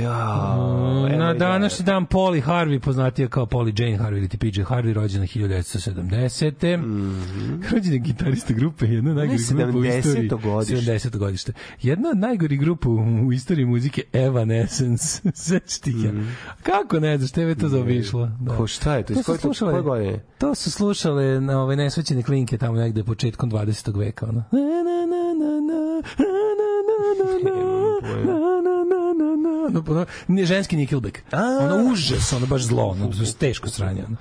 [0.03, 4.93] Ja, Mm, Na današnji dan Polly Harvey, poznatija kao Polly Jane Harvey ili PJ Harvey,
[4.93, 6.77] rođena 1970.
[6.77, 10.29] Mm Rođen je gitarista grupe, jedna od najgorih grupa u istoriji.
[10.29, 10.43] 70.
[10.43, 10.93] godište.
[10.93, 11.19] 70.
[11.19, 11.53] godište.
[11.81, 15.23] Jedna od najgorih grupa u, istoriji muzike, Evanescence.
[15.35, 16.13] Sećaš ti ja?
[16.63, 18.31] Kako ne znaš, tebe je to zaobišlo.
[18.41, 18.57] Da.
[18.57, 19.07] Ko šta je to?
[19.07, 20.19] To Iz su koje to- slušale, koje godine?
[20.39, 23.99] to su slušale na ove nesvećene klinke tamo negde početkom 20.
[23.99, 24.27] veka.
[24.27, 24.45] Ono.
[24.53, 25.81] Na, na, na, na, na,
[26.19, 28.80] na, na, na, na, na, na, na, na, na.
[29.71, 31.19] Ono, ono, nije ženski Nickelback.
[31.61, 34.05] Ono užas, ono baš zlo, ono, teško sranje.
[34.07, 34.17] Ono.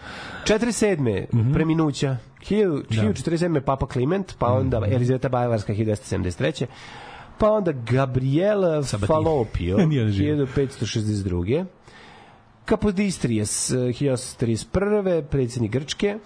[0.46, 1.26] 47.
[1.34, 1.54] Mhm.
[1.54, 2.18] preminuća.
[2.50, 3.02] 1000 Da.
[3.02, 3.62] 1047.
[3.62, 4.94] Papa Kliment, pa onda Mhm.
[4.94, 6.66] Elizaveta Bavarska 1273.
[7.38, 7.72] Pa onda
[8.84, 9.08] Sabatini.
[9.08, 10.46] Falopio Nije ona živa.
[10.46, 11.66] 1562.
[12.66, 15.22] Kapodistrijas 1831.
[15.24, 16.18] predsjednik Grčke.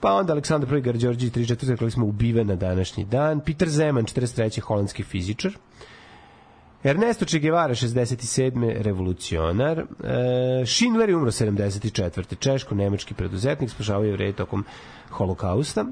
[0.00, 0.80] Pa onda Aleksandar I.
[0.80, 1.70] Garđorđi 34.
[1.70, 3.40] rekli smo ubiven na današnji dan.
[3.40, 4.60] Peter Zeman 43.
[4.60, 5.52] holandski fizičar.
[6.82, 8.82] Ernesto Che Guevara 67.
[8.82, 9.78] revolucionar.
[9.78, 9.86] E,
[10.66, 12.36] Schindler je umro 74.
[12.36, 14.64] Češko-nemački preduzetnik, spašavao je vrej tokom
[15.10, 15.84] holokausta.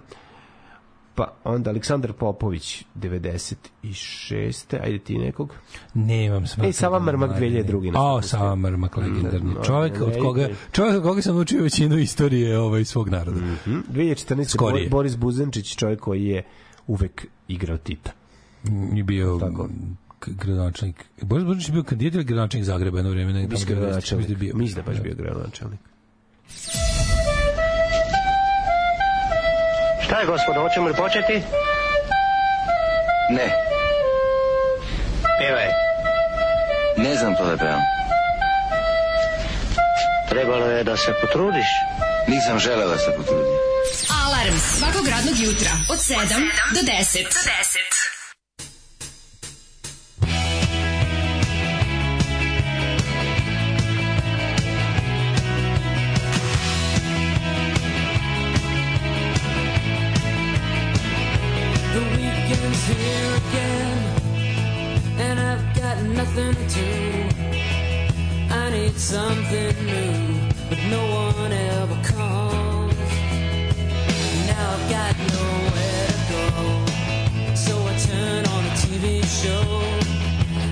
[1.14, 4.76] Pa onda Aleksandar Popović 96.
[4.82, 5.54] Ajde ti nekog.
[5.94, 6.66] Nemam smatram.
[6.66, 7.92] Ej, Sava Mrmak 2002.
[7.92, 9.54] na O, Sava Mrmak, legendarni.
[9.54, 10.54] Da, Čovjek da, od da, koga, da.
[10.72, 13.40] čovjek od koga sam naučio većinu istorije ovaj, svog naroda.
[13.64, 13.78] Hm?
[13.90, 14.44] 2014.
[14.44, 14.88] Skorije.
[14.88, 16.42] Bo- Boris Buzenčić, čovjek koji je
[16.86, 18.10] uvek igrao Tita.
[18.94, 19.68] I bio Tako.
[20.26, 21.04] Gradonačelnik.
[21.22, 23.32] Boris Božanić je bio kandidat ili gradonačelnik Zagreba jedno vreme?
[23.32, 24.52] Ne, Mislim da je Mislim da je.
[24.54, 25.80] Mislim da je baš bio gradonačelnik.
[30.04, 31.42] Šta je, gospodo, hoćemo li početi?
[33.30, 33.48] Ne,
[35.38, 35.68] Pevaj.
[36.96, 37.80] ne znam to da pevam.
[40.28, 41.66] Trebalo je da se potrudiš.
[42.28, 43.54] Nisam želeo da se potrudim.
[44.24, 46.14] Alarm svakog radnog jutra od 7
[46.74, 47.22] do 10.
[47.22, 48.17] Do 10.
[69.08, 70.36] Something new,
[70.68, 72.94] but no one ever comes.
[74.50, 76.44] Now I've got nowhere to go,
[77.54, 79.64] so I turn on a TV show.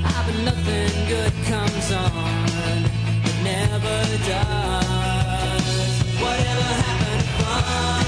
[0.04, 2.84] Ah, but nothing good comes on,
[3.24, 3.98] it never
[4.28, 5.64] does.
[6.20, 8.04] Whatever happened to fun?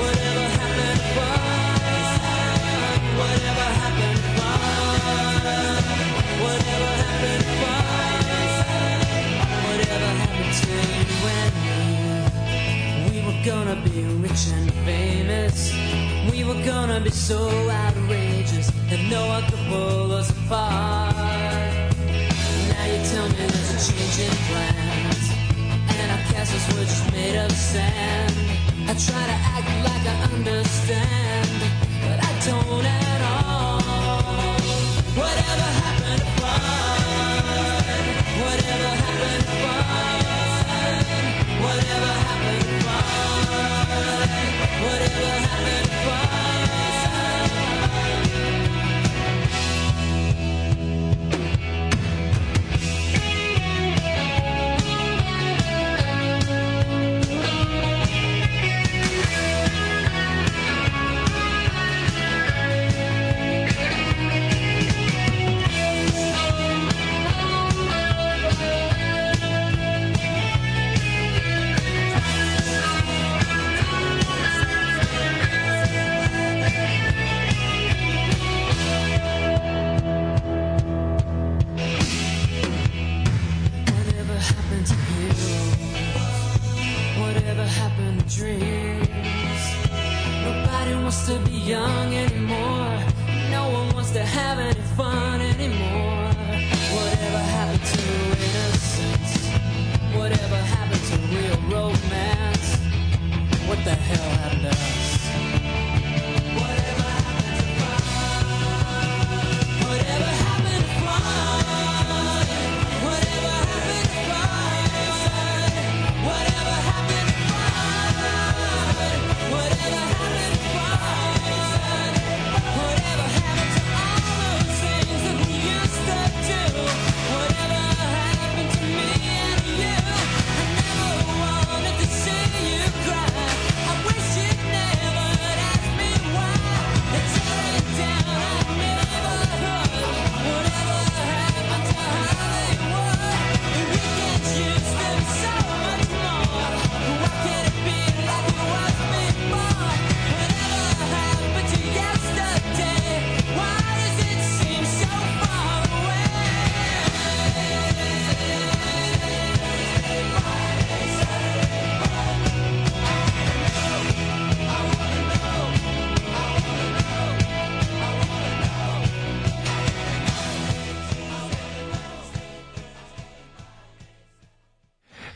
[0.00, 1.40] Whatever happened to fun?
[3.20, 5.82] Whatever happened to fun?
[6.40, 7.57] Whatever happened
[13.48, 15.72] gonna be rich and famous.
[16.30, 21.14] We were gonna be so outrageous that no one could pull us apart.
[22.68, 25.24] Now you tell me there's a change in plans,
[25.96, 28.34] and our castles were just made of sand.
[28.90, 31.50] I try to act like I understand,
[32.04, 33.80] but I don't at all.
[35.22, 35.97] Whatever happened
[44.80, 45.47] Whatever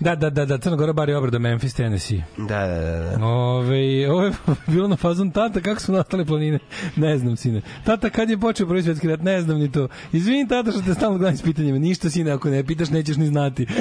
[0.03, 2.23] Da, da, da, da, Crna Gora bar je obrada Memphis, Tennessee.
[2.39, 3.17] Da, da, da.
[3.17, 3.25] da.
[3.25, 4.33] Ove, ovo je
[4.73, 6.59] bilo na fazon tata, kako su nastale planine?
[6.97, 7.63] Ne znam, sine.
[7.85, 9.23] Tata, kad je počeo prvi svjetski rat?
[9.23, 9.89] Ne znam ni to.
[10.13, 11.79] Izvini, tata, što te stalno gledam s pitanjima.
[11.79, 13.67] Ništa, sine, ako ne pitaš, nećeš ni znati.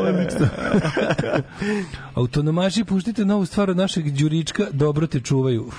[0.00, 0.48] Odlično.
[2.14, 5.70] Autonomaši, puštite novu stvar od našeg Đurička, dobro te čuvaju.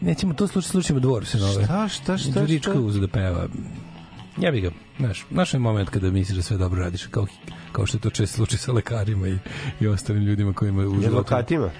[0.00, 1.64] Nećemo to slušati, slušajmo dvor se nove.
[1.64, 2.80] Šta, šta, šta, Đurička šta?
[2.80, 3.48] uzeo da peva.
[4.40, 7.26] Ja bih ga, znaš, znaš je moment kada misliš da sve dobro radiš, kao,
[7.72, 9.38] kao što je to često slučaj sa lekarima i,
[9.80, 11.08] i ostalim ljudima koji imaju u I životu.
[11.08, 11.70] advokatima?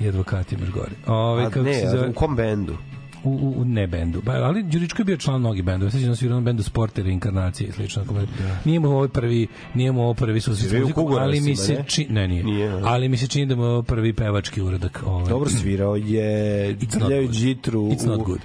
[0.00, 0.90] I advokatima još gore.
[1.06, 2.08] Ove, A kako ne, se zove?
[2.08, 2.76] u kom bendu?
[3.24, 4.22] U, u, u ne bendu.
[4.22, 5.90] Ba, ali Đuričko je bio član mnogih bendova.
[5.90, 8.04] Sećam se svirao bendu Sport ili Inkarnacije i slično.
[8.04, 8.58] Da.
[8.64, 11.84] Nije mu ovo prvi, nije mu ovo prvi susret u muzikom, ali mi se ne?
[11.86, 12.44] čini, ne, nije.
[12.44, 15.02] Nije, ali mi se čini da mu je ovo prvi pevački uradak.
[15.06, 15.28] Ovaj.
[15.28, 16.24] Dobro svirao je
[16.70, 17.34] It's not drljao je good.
[17.36, 18.40] džitru It's not u- good.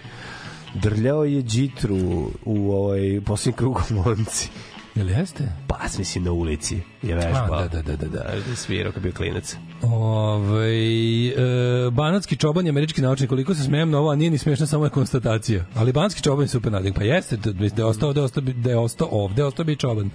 [0.73, 1.97] Drljao je džitru
[2.45, 4.49] u ovaj posljednji krug u Monci
[4.97, 5.43] Jel jeste?
[5.67, 8.55] pa mislim na ulici je vežbao A, da, da, da, da, da.
[8.55, 10.67] svirao kad bio klinac Ove,
[11.27, 14.65] e, banatski čoban je američki naučnik, koliko se smijem na ovo, a nije ni smiješna,
[14.65, 15.65] samo je konstatacija.
[15.75, 16.95] Ali banatski čoban je super nadik.
[16.95, 19.75] Pa jeste, da, da je ostao, da je ostao, da je ostao ovde, ostao bi
[19.75, 20.09] čoban.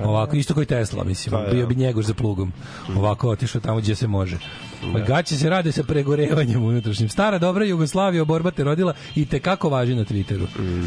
[0.00, 1.32] Ovako, isto koji Tesla, mislim.
[1.32, 1.52] Pa, da.
[1.52, 2.52] Bio bi njegoš za plugom.
[2.96, 4.38] Ovako otišao tamo gdje se može.
[4.92, 7.08] Pa gaće se rade sa pregorevanjem unutrašnjim.
[7.08, 10.46] Stara dobra Jugoslavija, borba te rodila i te kako važi na Twitteru.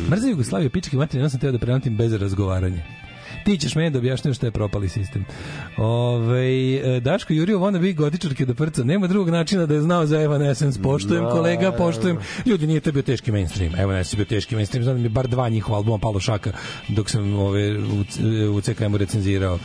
[0.10, 3.01] Mrza Jugoslavija, pički materija, ja sam teo da prenotim bez razgovaranja.
[3.46, 5.26] Ti ćeš meni da objašnjaš šta je propali sistem.
[5.78, 8.84] Ove, e, Daško Jurio vona bi gotičarke da prca.
[8.84, 10.82] Nema drugog načina da je znao za Evanescence.
[10.82, 12.18] Poštujem kolega, poštujem.
[12.46, 13.76] Ljudi, nije to bio teški mainstream.
[13.76, 14.84] Evanescence bio teški mainstream.
[14.84, 16.52] Znam da mi bar dva njihova albuma palo šaka
[16.88, 18.04] dok sam ove, u,
[18.56, 19.60] u CKM-u recenzirao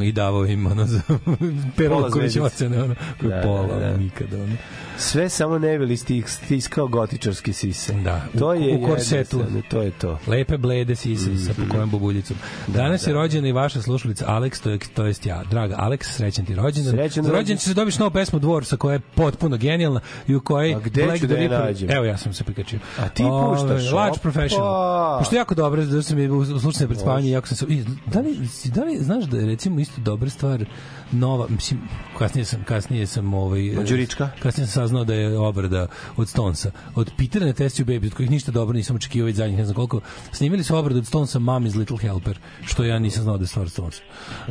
[0.00, 1.00] i davao im ono za
[1.76, 2.42] Perloković zvezdice.
[2.42, 3.96] ocene ono, Da, pola da, da.
[3.96, 4.56] nikada ono.
[4.98, 7.92] Sve samo ne bili stis- stiskao gotičarski sise.
[7.94, 9.36] Da, u- to je u korsetu.
[9.36, 10.18] jednostavno, To je to.
[10.26, 12.36] Lepe blede sise sa pokojom bobuljicom.
[12.68, 15.42] Danas je rođena i vaša slušalica Alex, to je, to jest ja.
[15.44, 16.92] Draga Alex, srećan ti rođendan.
[16.92, 17.58] Srećan rođendan rođendan.
[17.58, 21.04] će se dobiš novu pesmu Dvorca koja je potpuno genijalna i u kojoj A gde
[21.04, 21.90] Black ću da je nađem?
[21.90, 22.78] Evo ja sam se prikačio.
[22.98, 24.18] A ti puštaš, Large.
[24.22, 25.18] Professional.
[25.18, 27.66] Pošto jako dobro, da sam je u slučaju pred spavanjem, jako sam se...
[27.66, 30.66] i, Da li, da li znaš da recimo isto dobra stvar
[31.12, 31.80] nova, mislim,
[32.18, 34.30] kasnije sam, kasnije sam ovaj, Mađurička?
[34.42, 35.86] kasnije sam saznao da je obrada
[36.16, 36.70] od Stonesa.
[36.94, 39.64] Od Petera na Test You Baby, od kojih ništa dobro nisam očekivao već zadnjih ne
[39.64, 40.00] znam koliko.
[40.32, 43.48] Snimili su obradu od Stonesa Mom is Little Helper, što ja nisam znao da je
[43.48, 44.02] stvar Stonesa.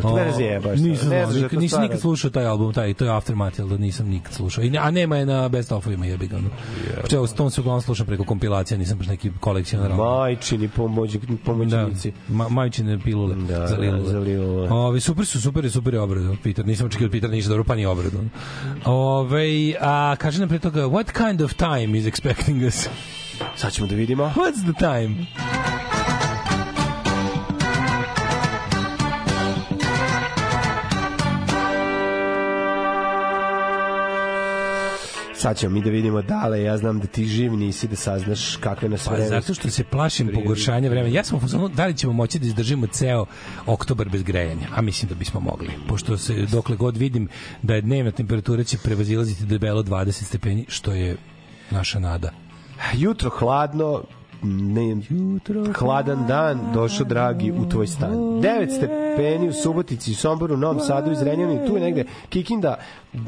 [0.01, 2.29] to mene zajebaš, Nisam ne znao, znaš da je nikad, to nisam stvar nikad slušao
[2.31, 4.63] taj album, taj, to je Aftermath, da nisam nikad slušao.
[4.63, 6.37] I, a nema je na Best Of-ovima jebi ga.
[6.37, 6.49] ono.
[7.07, 9.93] Čeo, Stones uglavnom slušam preko kompilacija, nisam baš neki kolekcionar.
[9.93, 12.11] Majčini pomoć, pomoćnici.
[12.27, 14.11] Da, ma, majčine pilule Da, za da, Lilule.
[14.11, 14.69] za Lilule.
[14.69, 16.65] Ovi, super su, super je, super je obrada, Peter.
[16.65, 18.19] Nisam očekio od Peter ništa dobro, pa ni obradu.
[18.85, 22.87] Ove, a kaže nam pre toga, what kind of time is expecting us?
[23.55, 24.33] Sad ćemo da vidimo.
[24.35, 25.25] What's the time?
[35.47, 38.89] Sad ćemo mi da vidimo dale, ja znam da ti živ nisi da saznaš kakve
[38.89, 39.29] nas Pa vreme.
[39.29, 41.15] zato što se plašim pogoršanja vremena.
[41.15, 43.25] Ja sam u fazonu da li ćemo moći da izdržimo ceo
[43.65, 45.69] oktobar bez grejanja, a mislim da bismo mogli.
[45.87, 47.29] Pošto se dokle god vidim
[47.61, 51.17] da je dnevna temperatura će prevazilaziti debelo 20 stepeni, što je
[51.71, 52.31] naša nada.
[52.93, 54.03] Jutro hladno,
[54.43, 54.97] ne,
[55.75, 58.11] hladan dan, došao dragi u tvoj stan.
[58.11, 62.75] 9 stepeni u Subotici, Somboru, Novom Sadu, Zrenjaninu, tu je negde Kikinda,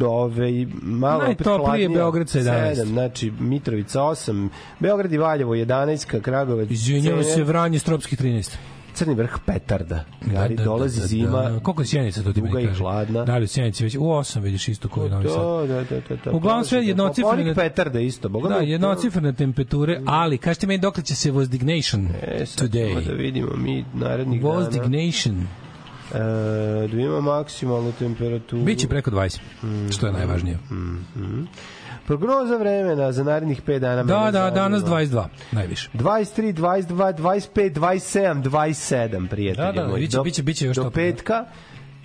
[0.01, 1.89] ove, malo opet hladnije.
[1.89, 2.75] Beograd sa 11.
[2.75, 4.49] 7, znači Mitrovica 8,
[4.79, 8.55] Beograd i Valjevo 11, Kragovac, Izvinjavam se, Vranje, Stropskih 13.
[8.99, 10.05] Crni vrh Petarda.
[10.23, 13.25] Gari, dolazi zima, Koliko je sjenica, to ti duga i hladna.
[13.25, 13.95] Da li u sjenici već?
[13.95, 15.67] U 8 vidiš isto koji Novi Sad.
[15.67, 16.31] Da, da, da, da.
[16.31, 18.29] Uglavnom sve jednocifrene- Ponik Petarda isto.
[18.29, 23.05] Boga Da, jednocifrene temperature, ali kažete meni dokle će se Vozdignation E, today?
[23.07, 24.53] da vidimo mi narednih dana.
[24.53, 25.47] Vozdignation.
[26.13, 26.19] E,
[26.81, 28.61] da vidimo maksimalnu temperaturu.
[28.63, 29.39] Biće preko 20,
[29.91, 30.57] što je najvažnije.
[32.09, 34.03] Prognoza vremena za narednih 5 dana.
[34.03, 35.89] Da, da, danas 22, najviše.
[35.93, 40.01] 23, 22, 25, 27, 27, prijatelji Da, da, moji.
[40.01, 41.45] biće- Do- biće- biće još Do petka,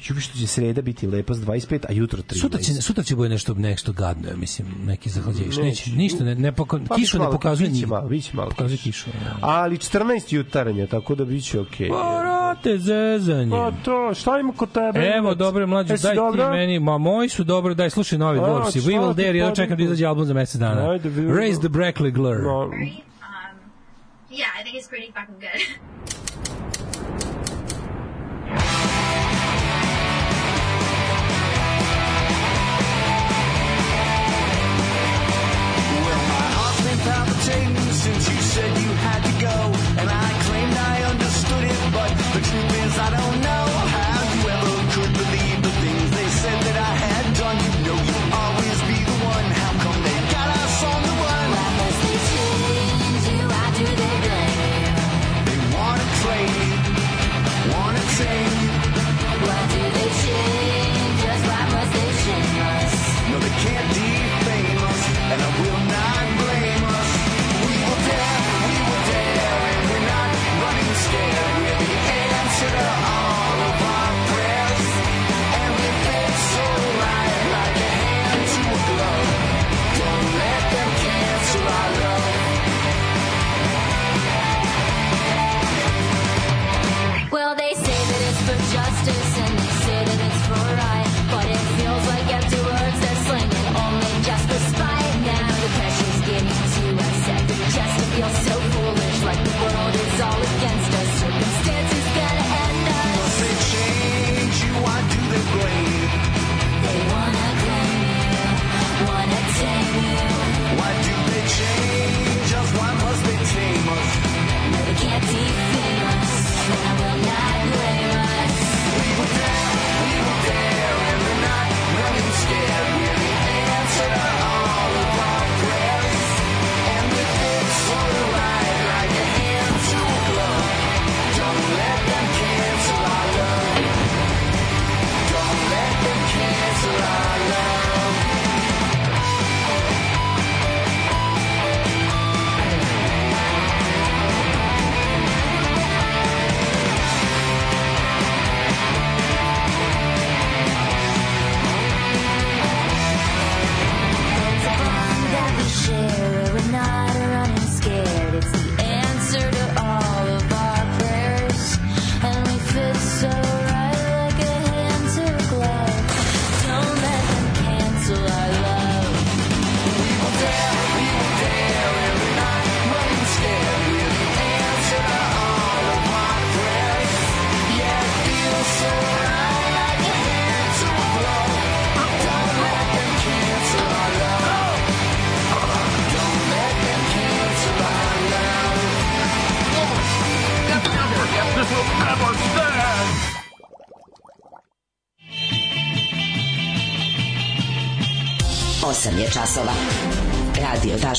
[0.00, 2.40] Ju što će sreda biti lepo s 25, a jutro 13.
[2.40, 5.56] Sutra će, sutra će bude nešto, nešto gadno, ja mislim, neki zahlađajiš.
[5.56, 5.90] Neće.
[5.90, 7.88] Ništa, ne, ne poko, Pa, kišu biće ne pokazuje biće njih.
[7.88, 9.10] malo, biće malo Pokazuje kišu.
[9.10, 9.36] ja.
[9.40, 11.88] Ali 14 jutarnja, tako da biće okej.
[11.88, 13.50] Pa, rate, zezanje.
[13.50, 15.06] Pa to, šta ima kod tebe?
[15.06, 16.50] Evo, dobro, mlađo, daj ti dobro?
[16.50, 18.46] meni, ma moji su dobro, daj, slušaj novi šta
[18.80, 20.90] We will ti dare, ja čekam da izađe album za mesec dana.
[20.90, 21.08] Ajde.
[21.34, 22.36] Raise the Brackley Glur.
[22.36, 22.70] No, Um,
[24.30, 25.60] yeah, I think it's pretty fucking good.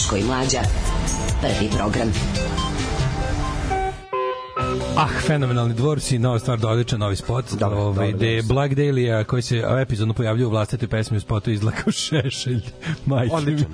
[0.06, 0.60] Daško i Mlađa.
[1.42, 2.14] Prvi program.
[4.98, 7.46] Ah, fenomenalni dvorci, nova stvar, odličan novi spot.
[7.60, 8.54] Dobro, ovaj, dobro, gde je dobro.
[8.56, 12.62] Black Dahlia, koji se epizodno pojavljuje u vlastitoj pesmi u spotu izlakao šešelj.
[13.06, 13.36] Majke.
[13.36, 13.68] Odličan.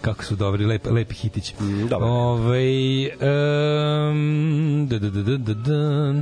[0.00, 1.54] Kako su dobri, lep, lepi hitić.
[1.60, 2.08] Mm, dobro.
[2.08, 6.14] Ovaj, um, da, da, da, da, da, da.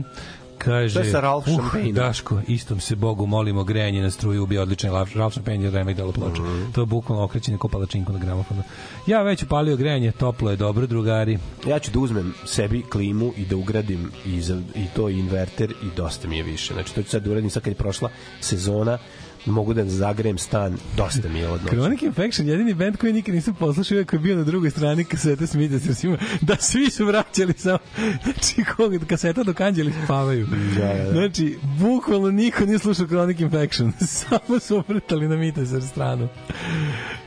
[0.66, 1.94] Kaže, To je sa Ralph uh, Champagneom.
[1.94, 5.97] Daško, istom se Bogu molimo, grejanje na struju ubija odličan Ralph Ralph Champagne je remek
[5.97, 6.43] delo ploča.
[6.43, 6.72] Mhm.
[6.72, 8.62] To je bukvalno okrećenje ko palačinku na gramofonu.
[9.06, 11.38] Ja već upalio grejanje, toplo je dobro, drugari.
[11.66, 15.70] Ja ću da uzmem sebi klimu i da ugradim i, za, i to i inverter
[15.70, 16.74] i dosta mi je više.
[16.74, 18.10] Znači, to ću sad da uradim sad kad je prošla
[18.40, 18.98] sezona,
[19.47, 21.70] mogu da zagrejem stan, dosta mi je odnos.
[21.70, 25.47] Chronic Infection, jedini band koji nikad nisam poslušao, koji je bio na drugoj strani kasete
[25.47, 27.78] Smithers, recimo, da svi su vraćali samo,
[28.23, 30.47] znači, koga, kaseta dok anđeli spavaju.
[30.47, 31.12] Da, da, da.
[31.12, 36.28] Znači, bukvalno niko nije slušao Chronic Infection, samo su obrtali na Mitesar stranu.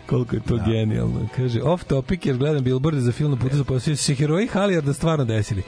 [0.06, 0.64] Koliko je to da.
[0.64, 1.28] genijalno.
[1.36, 4.94] Kaže, off topic, jer gledam billboarde za film na putu za posao, se heroji Halijarda
[4.94, 5.64] stvarno desili.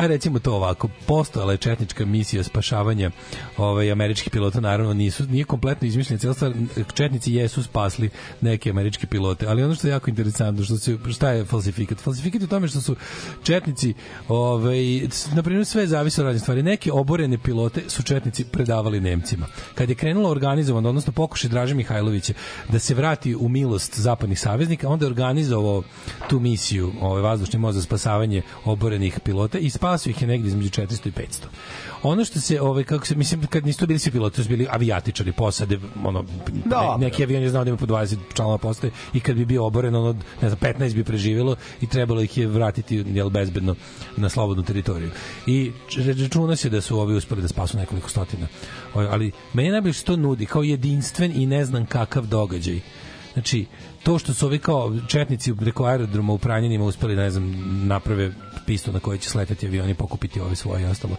[0.00, 3.10] A recimo to ovako, postojala je četnička misija spašavanja
[3.56, 6.52] ovaj, američkih pilota, naravno nisu, nije kompletno izmišljena cijela stvar,
[6.94, 8.10] četnici jesu spasli
[8.40, 11.98] neke američke pilote, ali ono što je jako interesantno, što se, šta je falsifikat?
[11.98, 12.96] Falsifikat je tome što su
[13.42, 13.94] četnici,
[14.28, 14.78] ovaj,
[15.34, 19.46] na primjer sve zavisi od razne stvari, neke oborene pilote su četnici predavali Nemcima.
[19.74, 22.32] Kad je krenulo organizovano, odnosno pokušaj Draže Mihajlovića
[22.68, 25.82] da se vrati u milost zapadnih saveznika, onda je organizovao
[26.28, 30.68] tu misiju ovaj, vazdušni most za spasavanje oborenih pilota i spasio ih je negdje između
[30.68, 31.44] 400 i 500.
[32.02, 34.66] Ono što se, ovaj, kako se, mislim, kad nisu bili svi piloti, to su bili
[34.70, 36.24] avijatičari, posade, ono,
[36.64, 36.96] Dobro.
[36.98, 39.66] ne, neki avion je znao da ima po 20 članova postave i kad bi bio
[39.66, 40.12] oboren, ono,
[40.42, 43.74] ne znam, 15 bi preživjelo i trebalo ih je vratiti, jel, bezbedno
[44.16, 45.10] na slobodnu teritoriju.
[45.46, 45.72] I
[46.22, 48.46] računa se da su ovi uspeli da spasu nekoliko stotina.
[48.94, 52.80] Ali meni je najbolje što to nudi kao jedinstven i ne znam kakav događaj.
[53.32, 53.66] Znači,
[54.02, 57.54] to što su ovi kao četnici preko aerodroma u Pranjenima uspeli, ne znam,
[57.86, 58.32] naprave
[58.66, 61.16] pistu na kojoj će sletati avioni, pokupiti ove svoje i ostalo.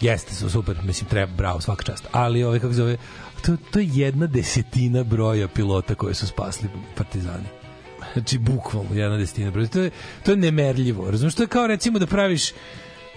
[0.00, 2.06] Jeste, su super, mislim, treba, bravo, svaka čast.
[2.12, 2.96] Ali, ove, kako zove,
[3.42, 7.44] to, to je jedna desetina broja pilota koje su spasli partizani.
[8.12, 9.68] Znači, bukvalno jedna desetina broja.
[9.68, 9.90] To je,
[10.24, 11.10] to je nemerljivo.
[11.10, 12.52] Razumiješ, to je kao recimo da praviš,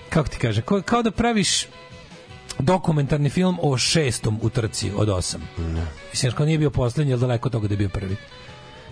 [0.09, 1.65] kako ti kažem, kao, kao da praviš
[2.59, 5.41] dokumentarni film o šestom u trci od osam.
[6.11, 8.15] Mislim, kao nije bio poslednji, ali daleko od toga da je bio prvi.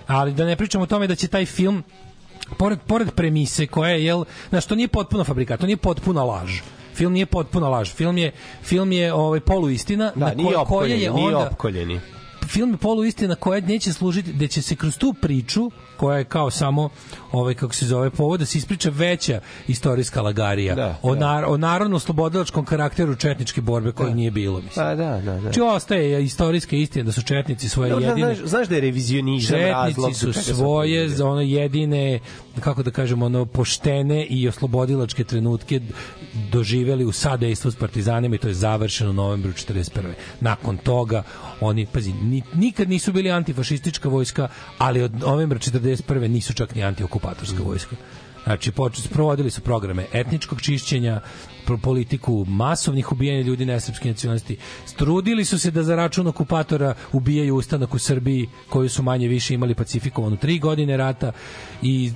[0.07, 1.83] Ali da ne pričamo o tome da će taj film
[2.57, 6.59] pored, pored premise koja je, jel, znaš, to nije potpuno fabrikat, to nije potpuna laž.
[6.93, 7.91] Film nije potpuna laž.
[7.91, 8.31] Film je,
[8.63, 11.99] film je ovaj, poluistina Da, na ko, koja je nije onda, opkoljeni.
[12.47, 16.51] Film je poluistina koja neće služiti, da će se kroz tu priču koja je kao
[16.51, 16.89] samo
[17.31, 21.19] ovaj kako se zove povod da se ispriča veća istorijska lagarija Da, o, da.
[21.19, 24.85] nar, o narodno slobodilačkom karakteru četničke borbe koje nije bilo mislim.
[24.85, 25.39] Pa da, da, da.
[25.41, 29.59] Znači ostaje istorijska istina da su četnici svoje Dobro, jedine znaš, znaš da je revizionizam
[29.59, 32.19] razlog Četnici su svoje za ono jedine
[32.59, 35.81] kako da kažemo ono poštene i oslobodilačke trenutke
[36.51, 40.13] doživeli u sadejstvu s partizanima i to je završeno u novembru 41.
[40.39, 41.23] Nakon toga
[41.61, 44.47] oni pazi ni, nikad nisu bili antifašistička vojska,
[44.77, 46.27] ali od novembra 41.
[46.27, 47.95] nisu čak ni antiokupatorska vojska.
[48.43, 48.71] Znači,
[49.13, 51.21] provodili su programe etničkog čišćenja,
[51.83, 54.57] politiku masovnih ubijanja ljudi nesrpske nacionalnosti.
[54.85, 59.53] Strudili su se da za račun okupatora ubijaju ustanak u Srbiji, koju su manje više
[59.53, 61.31] imali pacifikovanu tri godine rata
[61.81, 62.11] i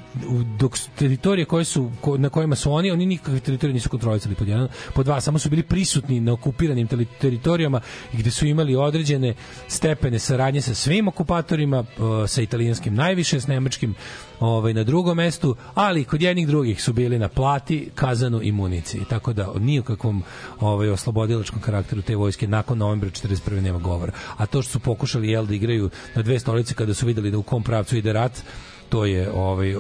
[0.60, 4.48] dok su teritorije koje su, na kojima su oni, oni nikakve teritorije nisu kontrolisali pod
[4.48, 6.88] jedan, pod dva, samo su bili prisutni na okupiranim
[7.20, 7.82] teritorijama
[8.14, 9.34] gde su imali određene
[9.68, 13.96] stepene saradnje sa svim okupatorima, eh, sa italijanskim najviše, s nemačkim
[14.40, 19.02] ovaj, na drugom mestu, ali kod jednih drugih su bili na plati, kazanu i municiji.
[19.10, 20.24] Tako da ni u kakvom
[20.60, 23.62] ovaj, oslobodilačkom karakteru te vojske nakon novembra 41.
[23.62, 24.12] nema govora.
[24.38, 27.38] A to što su pokušali jel, da igraju na dve stolice kada su videli da
[27.38, 28.42] u kom pravcu ide rat,
[28.90, 29.76] to je ovaj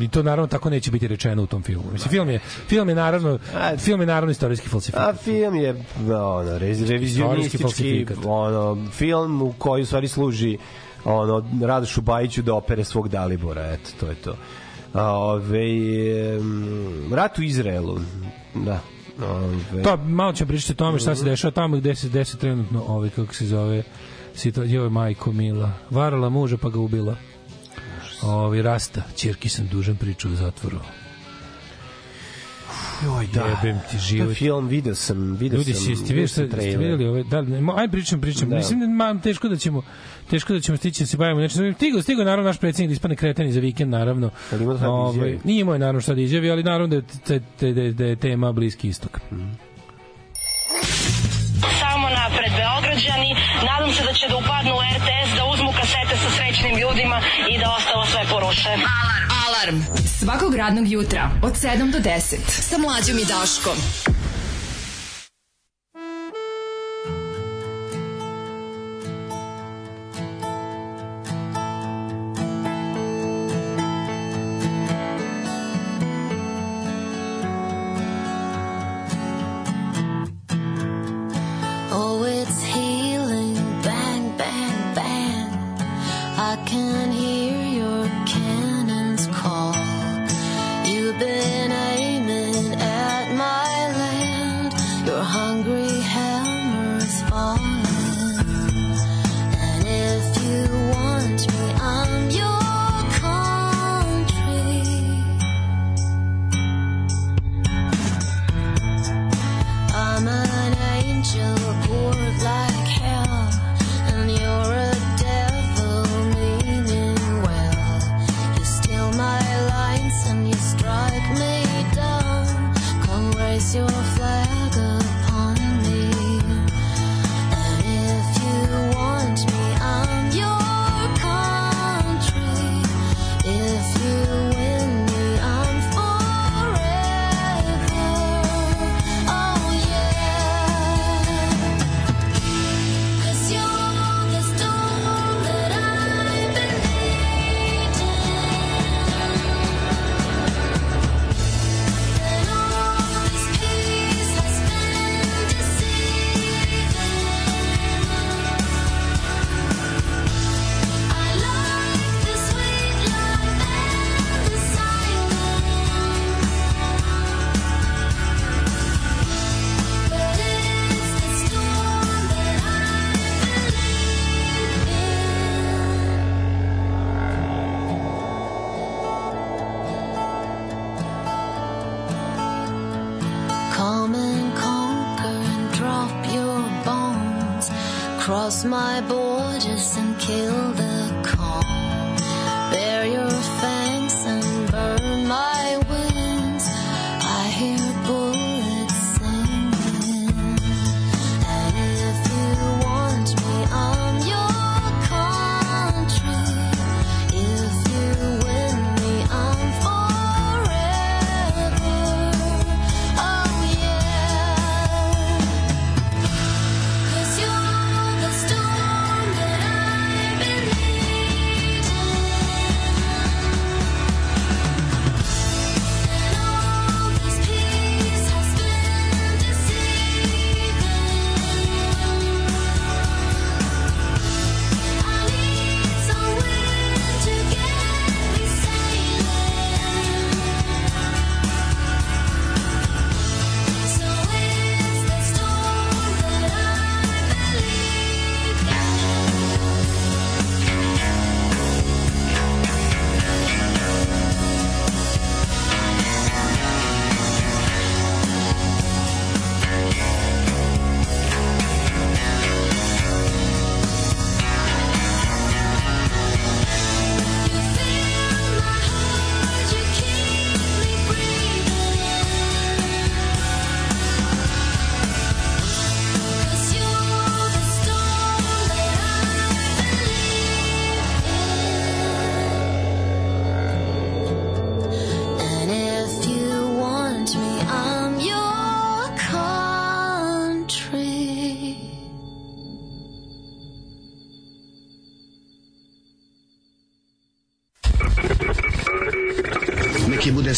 [0.00, 1.84] i to naravno tako neće biti rečeno u tom filmu.
[1.92, 3.38] Mislim film je film je naravno
[3.78, 5.08] film je naravno istorijski falsifikat.
[5.08, 5.70] A film je
[6.00, 6.12] ono,
[6.58, 8.16] rez- Istorijski revizionistički falsifikat.
[8.24, 10.58] ono, film u koji u stvari služi
[11.04, 14.36] ono, Radošu Bajiću da opere svog Dalibora, eto, to je to.
[14.92, 15.60] A, Ove,
[16.36, 17.98] em, rat u Izraelu,
[18.54, 18.80] da.
[19.22, 22.84] Ove, To malo ćemo pričati o tome šta se dešava tamo gde se desi trenutno
[22.88, 23.82] ovaj kako se zove
[24.34, 25.72] situacija joj majko mila.
[25.90, 27.16] Varala muža pa ga ubila.
[28.22, 30.78] Ovi rasta, ćerki sam dužan priču u zatvoru.
[33.04, 33.40] Joj, da.
[33.42, 34.28] Jebem ti život.
[34.28, 35.82] To film, video sam, video Ljudi, sam.
[35.84, 36.78] si, jeste jeste trailer.
[36.78, 37.38] vidjeli ove, da,
[37.76, 38.48] ajde pričam, pričam.
[38.48, 38.56] Da.
[38.56, 39.82] Mislim da mam, teško da ćemo
[40.30, 41.48] teško da ćemo stići da se bavimo.
[41.48, 44.30] Znači, stigo, stigo naravno naš predsjednik da ispane kreteni za vikend, naravno.
[44.52, 47.02] Ali ima sad Ovaj, nije imao je naravno šta da izjavi, ali naravno da je,
[47.26, 49.20] te- te- da je, da je tema Bliski istok.
[51.80, 53.30] Samo napred Beograđani,
[53.64, 55.23] nadam se da će da upadnu u RTS,
[55.84, 58.68] kasete sa srećnim ljudima i da ostalo sve poruše.
[58.68, 59.28] Alarm!
[59.46, 59.78] Alarm!
[60.18, 63.76] Svakog radnog jutra od 7 do 10 sa mlađom i Daškom.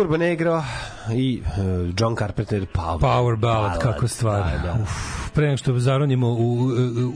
[0.00, 0.62] Turbo Negro
[1.12, 4.40] i uh, John Carpenter Power, Power ballad, kako stvar.
[4.42, 4.82] Da, da.
[4.82, 6.66] Uf, pre nego što zaronimo u, u,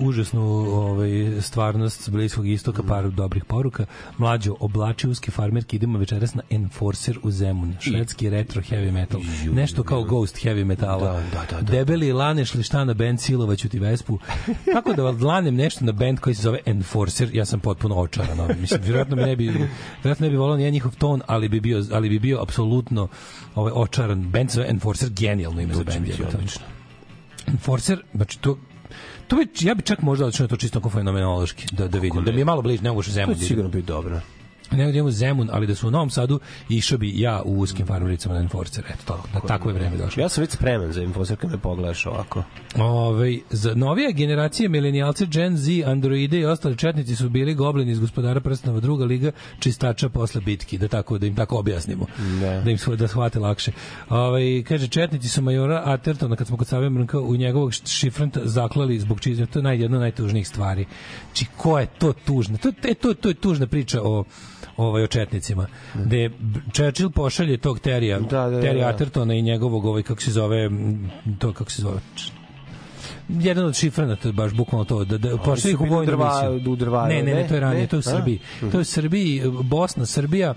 [0.00, 0.42] u užasnu
[0.72, 1.08] ovaj,
[1.40, 2.86] stvarnost s Bliskog istoka, Mm.
[2.86, 3.86] par dobrih poruka.
[4.18, 7.74] Mlađo, oblači uske farmerke, idemo večeras na Enforcer u Zemun.
[7.80, 9.20] Švedski retro heavy metal.
[9.52, 11.12] Nešto kao ghost heavy metala.
[11.12, 11.72] Da, da, da, da.
[11.72, 14.18] Debeli laneš li šta na band silovaću ti Vespu.
[14.72, 18.40] Kako da lanem nešto na band koji se zove Enforcer, ja sam potpuno očaran.
[18.40, 18.54] ono.
[18.60, 21.84] Mislim, vjerojatno ne bi, vjerojatno ne bi volao ni ja njihov ton, ali bi bio,
[21.92, 23.08] ali bi bio apsolutno
[23.54, 24.22] ovaj, očaran.
[24.22, 26.08] Band se zove Enforcer, genijalno ime za band.
[26.08, 26.38] jebote.
[27.46, 28.58] Enforcer, znači to
[29.28, 32.24] To bi, ja bi čak možda odšao na to čisto kao fenomenološki, da, da vidim,
[32.24, 33.34] da mi je malo bliže, nego što To Zemun.
[33.34, 34.20] će sigurno biti dobro.
[34.70, 38.34] Ne idemo Zemun, ali da su u Novom Sadu, išao bi ja u uskim farmericama
[38.34, 38.84] na Enforcer.
[38.88, 40.22] Eto, to, da tako je vreme došlo.
[40.22, 42.42] Ja sam već spreman za infoser kad me pogledaš ovako.
[42.78, 48.00] Ove, za novije generacije milenijalce Gen Z, Androide i ostali četnici su bili goblini iz
[48.00, 52.06] gospodara prstenova druga liga čistača posle bitki, da tako da im tako objasnimo.
[52.40, 52.60] Da.
[52.60, 53.72] Da im da shvate lakše.
[54.08, 58.98] Ovaj kaže četnici su majora Atertona kad smo kod Save Mrnka u njegovog šifranta zaklali
[58.98, 59.46] zbog čizme.
[59.46, 60.86] To je naj, jedna od najtužnijih stvari.
[61.32, 62.58] Či ko je to tužno?
[62.58, 64.24] To, to, to, to je tužna priča o
[64.76, 65.66] ovaj o četnicima.
[65.94, 66.30] Da je
[66.72, 68.88] Churchill pošalje tog Terija, Da, da, da, Terry da.
[68.88, 70.70] Athertona i njegovog ovaj kako se zove
[71.38, 72.00] to kako se zove
[73.30, 76.72] jedan od šifranata baš bukvalno to da da pošli ih u vojnu drva- misiju.
[76.72, 77.86] u drvaru, ne, ne, ne, to je ranije, Ne?
[77.86, 78.10] to je u A?
[78.10, 78.38] Srbiji.
[78.62, 80.54] To je u Srbiji, Bosna, Srbija,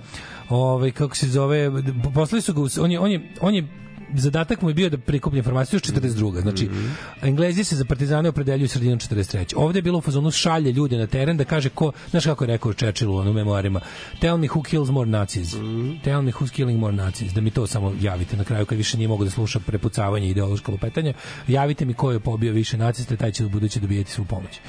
[0.49, 1.71] ovaj kako se zove,
[2.13, 3.67] poslali su ga, on je on je on je
[4.15, 6.41] zadatak mu je bio da prikuplja informaciju još 42.
[6.41, 6.87] Znači, Mhm.
[7.21, 9.53] Englezi se za partizane opredeljuju sredinom 43.
[9.55, 12.47] Ovde je bilo u fazonu šalje ljude na teren da kaže ko, znaš kako je
[12.47, 13.79] rekao Churchill u onom memoarima,
[14.19, 15.53] tell me who kills more Nazis.
[15.53, 15.91] Mhm.
[16.03, 17.33] Tell me who's killing more Nazis.
[17.33, 20.29] Da mi to samo javite na kraju kad više nije mogu da sluša prepucavanje i
[20.29, 21.13] ideološka lupetanja.
[21.47, 24.59] Javite mi ko je pobio više naciste, taj će u buduće dobijeti svu pomoć.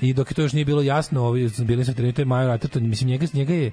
[0.00, 3.10] I dok je to još nije bilo jasno, ovi bili su trenutno Major Atherton, mislim
[3.10, 3.70] njega, njega je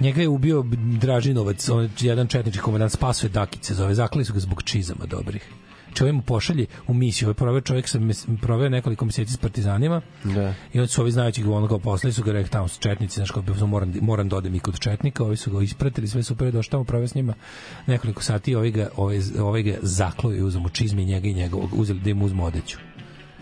[0.00, 0.64] Njega je ubio
[1.00, 5.48] Dražinovac, on je jedan četnički komandant, spasuje Dakice, zove, zaklali su ga zbog čizama dobrih.
[5.94, 10.54] Čovjek mu pošalje u misiju, ovaj proveo čovjek mes- proveo nekoliko meseci s partizanima Da.
[10.72, 13.14] i onda su ovi znajući ga ono kao poslali su ga rekli tamo su četnici,
[13.14, 16.08] znaš kao bio sam moram, moram da odem i kod četnika, ovi su ga ispratili,
[16.08, 17.34] sve super je došao tamo proveo s njima
[17.86, 22.00] nekoliko sati, ovi ga, ovi, ovi ga zaklo i uzmu čizme njega i njegovog, uzeli
[22.00, 22.78] da im uzmu odeću.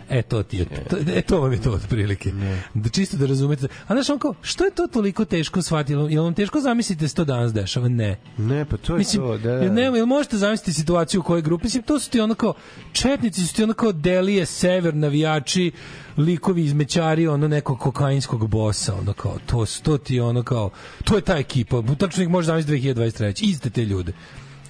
[0.09, 2.31] E to ti je, to, e to vam je to otprilike.
[2.73, 3.67] Da čisto da razumete.
[3.87, 5.93] A znaš on kao, što je to toliko teško shvatiti?
[5.93, 7.87] Jel, vam teško zamislite se to danas dešava?
[7.89, 8.19] Ne.
[8.37, 9.49] Ne, pa to je Mislim, to, da.
[9.51, 11.63] jel, ne, jel možete zamisliti situaciju u kojoj grupi?
[11.63, 12.53] Mislim, to su ti ono kao,
[12.91, 15.71] četnici su ti ono kao delije, sever, navijači,
[16.17, 20.69] likovi izmećari, ono nekog kokainskog bosa, ono kao, to, su- to ti ono kao,
[21.03, 23.43] to je ta ekipa, tačno ih može zamisliti 2023.
[23.43, 24.13] Iste te ljude.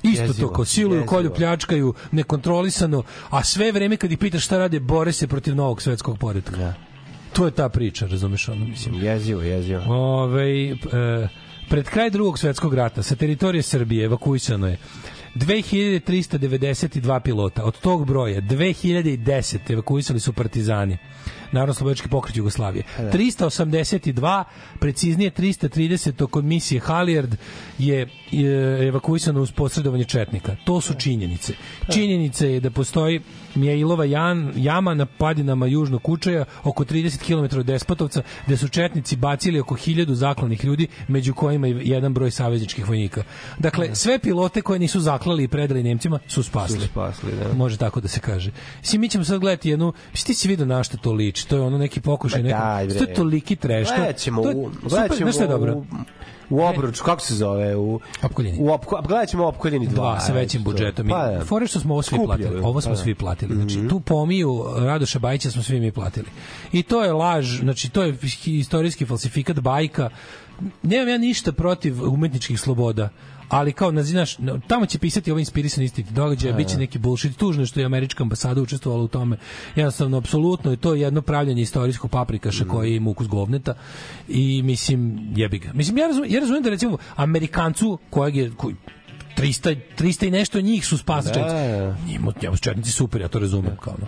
[0.03, 4.57] Isto Jezivo, to, kao siluju, kolju, pljačkaju, nekontrolisano, a sve vreme kad ih pitaš šta
[4.57, 6.57] rade, bore se protiv novog svetskog poretka.
[6.57, 6.73] Da.
[7.33, 9.03] To je ta priča, razumeš ono, mislim.
[9.03, 9.81] Jezivo, jezivo.
[9.87, 10.77] Ove, e,
[11.69, 14.77] pred kraj drugog svetskog rata sa teritorije Srbije evakuisano je
[15.35, 17.63] 2392 pilota.
[17.63, 20.97] Od tog broja 2010 evakuisali su partizani.
[21.51, 22.83] Narodno slobodački pokret Jugoslavije.
[22.97, 24.43] 382,
[24.79, 27.35] preciznije 330 kod misije Halijard
[27.77, 28.07] je e,
[28.87, 30.55] evakuisano uz posredovanje četnika.
[30.65, 31.53] To su činjenice.
[31.93, 33.21] Činjenice je da postoji
[33.55, 37.17] Mjeilova jan, jama na padinama južnog Kučaja, oko 30
[37.49, 42.13] km od Despotovca, gde su četnici bacili oko 1000 zaklanih ljudi, među kojima i jedan
[42.13, 43.23] broj savezničkih vojnika.
[43.59, 46.79] Dakle, sve pilote koje nisu zaklali i predali Nemcima su spasli.
[46.79, 47.53] Su spasli, da.
[47.53, 48.51] Može tako da se kaže.
[48.79, 49.93] Mislim, mi ćemo sad gledati jednu,
[50.25, 52.47] ti si vidio na šta to liči, to je ono neki pokušaj, Ma
[52.81, 55.47] neko, to je toliki to- Gledat ćemo to je u, super, gledat ćemo znaš je
[55.47, 55.83] dobro?
[56.49, 57.75] U, obruču, kako se zove?
[57.75, 58.57] U, Opkoljeni.
[58.61, 59.95] u opko, gledat ćemo opkoljeni dva.
[59.95, 60.71] dva sa većim eto.
[60.71, 61.07] budžetom.
[61.07, 61.45] Pa, da.
[61.45, 62.61] Fore što smo ovo svi Skuplje, platili.
[62.63, 63.03] Ovo smo pa da.
[63.03, 63.55] svi platili.
[63.55, 66.27] Znači, tu pomiju Radoša Bajića smo svi mi platili.
[66.71, 70.09] I to je laž, znači to je istorijski falsifikat bajka.
[70.83, 73.09] Nemam ja ništa protiv umetničkih sloboda
[73.49, 77.37] ali kao na znaš, tamo će pisati ovo inspirisani istiniti događaje, biće neki bullshit.
[77.37, 79.37] Tužno što je američka ambasada učestvovala u tome.
[79.75, 83.73] Jednostavno, apsolutno je to jedno pravljanje istorijskog paprikaša koji ima ukus govneta
[84.27, 85.69] i mislim, jebi ga.
[85.73, 88.75] Mislim, ja razumem, ja razumem da recimo Amerikancu kojeg je, koji,
[89.37, 91.55] 300, 300 i nešto njih su spasa Da, četnici.
[91.55, 91.97] da.
[92.07, 94.07] Njima, njima su četnici super, ja to razumem kao ono.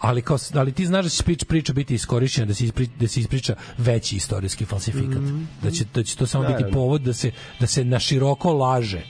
[0.00, 3.08] Ali, kao, ali ti znaš da će priča, priča biti iskorišćena, da se, ispri, da
[3.08, 5.22] se ispriča veći istorijski falsifikat.
[5.62, 6.74] Da, će, da će to samo biti Naravno.
[6.74, 9.02] povod da se, da se na široko laže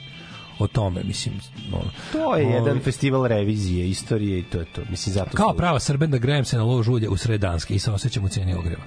[0.59, 1.35] o tome, mislim.
[1.73, 1.91] Ono.
[2.11, 4.81] To je Ovaj, jedan festival revizije, istorije i to je to.
[4.89, 7.91] Mislim, zato Kao prava srbenda grejem se na lož ulje u sred Danske i se
[7.91, 8.83] osjećam u ceni ogreva.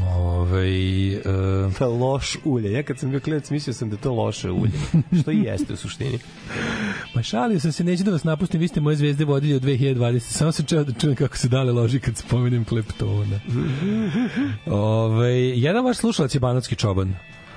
[0.00, 1.22] Ove,
[1.78, 2.72] To je loš ulje.
[2.72, 4.72] Ja kad sam bio klinac mislio sam da to loše ulje.
[5.20, 6.18] Što i jeste u suštini.
[7.14, 10.20] Pa šalio sam se, neću da vas napustim, vi ste moje zvezde vodilje u 2020.
[10.20, 13.40] Samo sam čeo da čujem kako se dale loži kad spomenem kleptona.
[14.66, 17.14] Ove, jedan vaš slušalac je banatski čoban.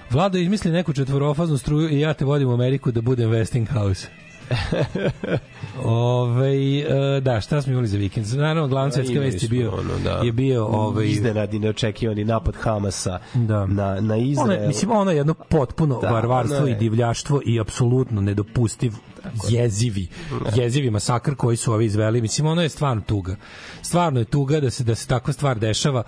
[0.10, 4.06] Vlado izmisli neku četvorofaznu struju i ja te vodim u Ameriku da budem Westinghouse.
[5.84, 6.86] Ove, e,
[7.22, 8.28] da, šta smo imali za vikend?
[8.28, 10.12] Naravno, glavna svetska Imali vest je bio, ono, da.
[10.16, 13.66] je bio ovaj, iznenadni neočekivani napad Hamasa Da.
[13.66, 14.46] na, na Izrael.
[14.46, 16.76] Ono, je- mislim, ono je jedno potpuno Da, varvarstvo ono i je.
[16.76, 18.94] divljaštvo i apsolutno nedopustiv
[19.50, 20.08] jezivi,
[20.56, 22.22] jezivi masakr koji su ovi izveli.
[22.22, 23.36] Mislim, ono je stvarno tuga.
[23.82, 26.04] Stvarno je tuga da se da se takva stvar dešava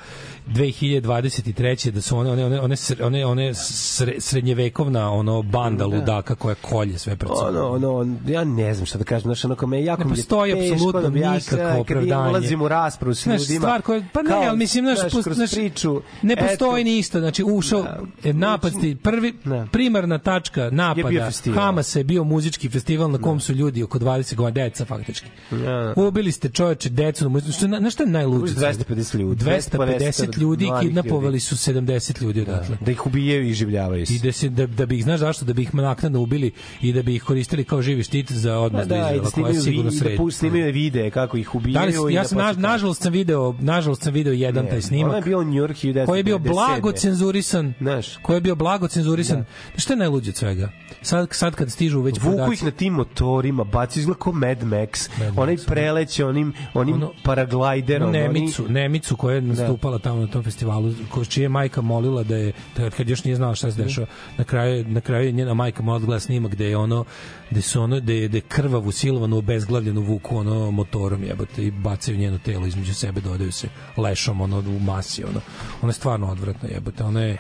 [0.48, 1.92] 2023.
[1.92, 6.98] da su one one one one one, one sre, srednjevekovna ono banda ludaka koja kolje
[6.98, 7.48] sve pred sobom.
[7.48, 10.12] ono, ono, on- ja ne znam šta da kažem, znaš, onako me jako Ne mi
[10.12, 12.30] je postoji teško apsolutno da nikakvo opravdanje.
[12.30, 13.60] ulazim u raspravu s Znaš, ljudima.
[13.60, 17.20] stvar koja, pa ne, kao, ali mislim, znaš, kroz znaš, priču, ne postoji eto, ništa,
[17.20, 17.86] znači ušao,
[18.24, 18.74] e, napad,
[19.04, 19.34] prvi,
[19.72, 21.32] primarna tačka Je bio napada.
[21.56, 25.28] Hamasa je bio muzički festival na kom su ljudi oko 20 godina, deca faktički.
[25.52, 25.94] Ja.
[25.96, 28.38] Ubili ste čoveče decu na muzičku, što, na što je najluđe?
[28.38, 29.46] Ubili su 250 ljudi.
[29.46, 32.78] 250 ljudi, kidnapovali su 70 ljudi odatle.
[32.82, 34.14] Da ih ubijaju i življavaju se.
[34.14, 36.52] I da se da, da bi ih znaš zašto da bi ih naknadno ubili
[36.82, 39.30] i da bi ih koristili kao živi štit za Da, odmazdu da, i Izraela, da
[39.32, 42.04] koja je sigurno vi, da snimaju videe kako ih Da ubijaju.
[42.04, 44.78] li, i ja da sam, na, nažalost sam video, nažalost sam video jedan Ne, taj
[44.78, 46.06] Ono snimak je bio New York 1997.
[46.06, 48.18] koji je bio blago cenzurisan, Znaš.
[48.18, 49.46] koji je bio blago cenzurisan.
[49.78, 50.70] Šta je najluđe od svega?
[51.02, 54.58] Sad, sad kad stižu već Vuku podaci- ih na tim motorima, baci izgleda kao Mad
[54.60, 58.10] Max, onaj preleće onim, onim Ono- paraglajderom.
[58.10, 61.82] Onu oni- Nemicu, Nemicu koja je nastupala tamo na tom festivalu, ko čija je majka
[61.82, 64.08] molila da je da kad još nije znala šta se dešava,
[64.38, 67.06] na kraju na kraju je njena majka mogla da gleda snimak gde je ono
[67.52, 72.38] gde su ono gde je krvavu silovanu obezglavljenu vuku ono motorom jebote i bacaju njeno
[72.38, 73.68] telo između sebe dodaju se
[73.98, 75.42] lešom ono u masi ono.
[75.82, 77.38] Ona je stvarno odvratna jebote ona je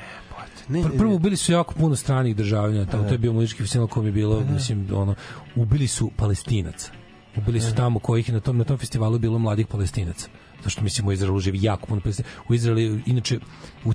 [0.70, 3.88] Ne, Pr- Prvo ubili su jako puno stranih državljana, tamo to je bio muzički festival
[3.88, 5.16] kom je bilo, Pa mislim, ono,
[5.56, 6.92] ubili su palestinaca.
[7.38, 10.28] Ubili su tamo kojih na tom na tom festivalu bilo mladih palestinaca.
[10.64, 12.34] Zašto mislim u Izraelu živi jako puno palestinaca.
[12.50, 13.40] U Izraelu inače
[13.86, 13.94] u,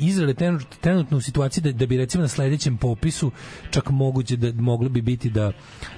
[0.00, 3.30] Izrael je trenut- trenutno u situaciji da, da bi recimo na sledećem popisu
[3.70, 5.52] čak moguće da moglo bi biti da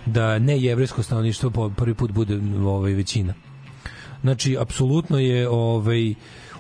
[0.07, 3.35] da ne jevrejsko stanovništvo po prvi put bude ovaj većina.
[4.21, 6.15] Znači apsolutno je ovaj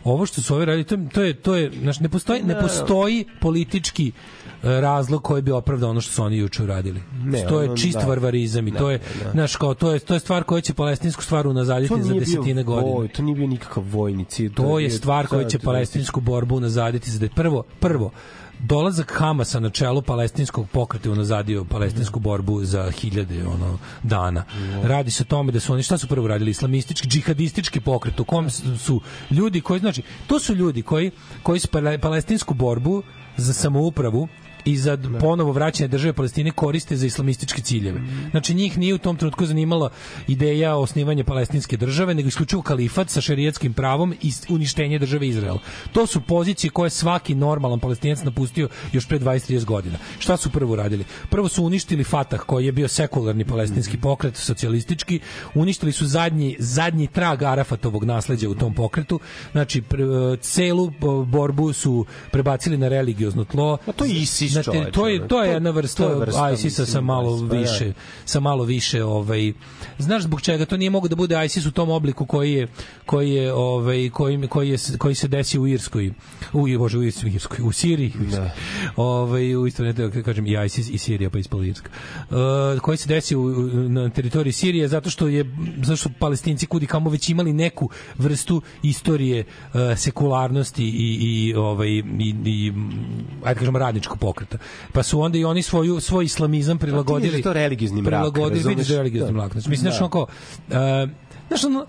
[0.05, 2.55] ovo što su ovi radili, to, je- to je, to je, znači, ne postoji, ne
[2.55, 2.61] Da.
[2.61, 4.12] postoji politički
[4.62, 7.03] razlog koji bi opravdao ono što su oni juče uradili.
[7.15, 8.07] Ne, to je čist da.
[8.07, 9.31] varvarizam i Da, to je, da.
[9.31, 12.62] znaš, kao, to je, to je stvar koja će palestinsku stvar unazaditi To za desetine
[12.62, 12.93] godina.
[12.93, 14.53] voj, to nije bio nikakav vojni cilj.
[14.55, 18.11] To je stvar koja će to- palestinsku borbu unazaditi za prvo prvo
[18.61, 24.45] dolazak Hamasa na čelo palestinskog pokreta unazadio palestinsku borbu za hiljade ono dana.
[24.83, 28.24] Radi se o tome da su oni šta su prvo radili islamistički džihadistički pokret u
[28.24, 29.01] kom su
[29.31, 31.11] ljudi koji znači to su ljudi koji
[31.43, 33.03] koji su pale- palestinsku borbu
[33.36, 34.28] za samoupravu
[34.66, 38.01] i za ponovo vraćanje države Palestine koriste za islamističke ciljeve.
[38.30, 39.90] Znači njih nije u tom trenutku zanimala
[40.28, 45.56] ideja osnivanja palestinske države, nego isključivo kalifat sa šerijatskim pravom i uništenje države Izrael.
[45.93, 49.98] To su pozicije koje svaki normalan palestinac napustio još pre 20-30 godina.
[50.18, 51.05] Šta su prvo radili?
[51.30, 55.20] Prvo su uništili Fatah, koji je bio sekularni palestinski pokret, socijalistički,
[55.55, 59.20] uništili su zadnji, zadnji trag Arafatovog nasleđa u tom pokretu,
[59.52, 59.82] znači
[60.40, 63.78] celu bo- borbu su prebacili na religiozno tlo.
[63.86, 67.01] A to je ISIS, Znate, čoveče, to je to je jedna vrsta, vrsta, ISIS-a sa
[67.01, 67.61] malo vrsta, da.
[67.61, 67.93] više
[68.24, 69.53] sa malo više ovaj
[69.99, 70.65] znaš zbog čega?
[70.65, 72.69] To nije moglo da bude ISIS u tom obliku koji je
[73.07, 76.12] koji je ovaj koji koji je koji se desi u Irskoj.
[76.53, 77.31] U bože u Irskoj,
[77.65, 78.51] u Siriji Da.
[78.97, 81.91] ovaj u isto ne da kažem i ISIS i Sirija pa ispod Irska.
[82.31, 83.49] Uh, koji se desi u,
[83.89, 85.45] na teritoriji Sirije zato što je
[85.83, 91.89] zato što Palestinci kudi kamo već imali neku vrstu istorije uh, sekularnosti i i ovaj
[91.89, 92.73] i, i
[93.45, 97.36] ajde kažemo radničkog pokreta pa su onda i oni svoju svoj islamizam prilagodili vidiš da
[97.39, 98.89] je to religiozni mrak, prilagodili razumeš?
[98.89, 99.32] vidiš da Da.
[99.32, 100.05] mrak znači mislim znaš Da.
[100.05, 101.10] onako uh,
[101.48, 101.86] znaš ono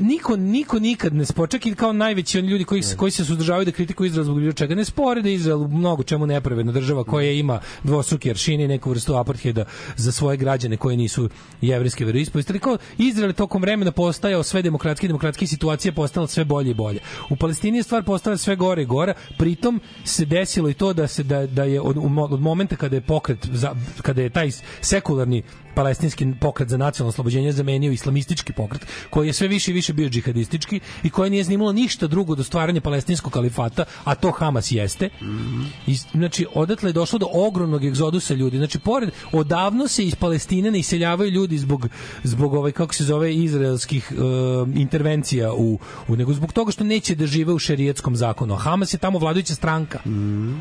[0.00, 3.64] niko niko nikad ne spore čak i kao najveći oni ljudi koji koji se suzdržavaju
[3.64, 7.04] da kritikuju Izrael zbog bilo čega ne spore da Izrael u mnogo čemu nepravedna država
[7.04, 9.64] koja ima dvostruki aršine i neku vrstu apartheida
[9.96, 11.28] za svoje građane koji nisu
[11.60, 12.58] jevrejske veroispovesti.
[12.58, 17.00] Kao Izrael tokom vremena postajao sve demokratski demokratski situacija postala sve bolje i bolje.
[17.30, 21.08] U Palestini je stvar postala sve gore i gore pritom se desilo i to da
[21.08, 21.96] se da, da je od,
[22.30, 24.50] od momenta kada je pokret za, kada je taj
[24.80, 25.42] sekularni
[25.74, 30.08] palestinski pokret za nacionalno oslobođenje zamenio islamistički pokret koji je sve više i više bio
[30.08, 35.08] džihadistički i koji nije zanimalo ništa drugo do stvaranja palestinskog kalifata, a to Hamas jeste.
[35.86, 38.56] I, znači, odatle je došlo do ogromnog egzodusa ljudi.
[38.56, 41.88] Znači, pored, odavno se iz Palestine ne iseljavaju ljudi zbog,
[42.22, 44.14] zbog ovaj, kako se zove, izraelskih e,
[44.80, 45.78] intervencija u,
[46.08, 48.56] u, nego zbog toga što neće da žive u šerijetskom zakonu.
[48.56, 50.00] Hamas je tamo vladajuća stranka.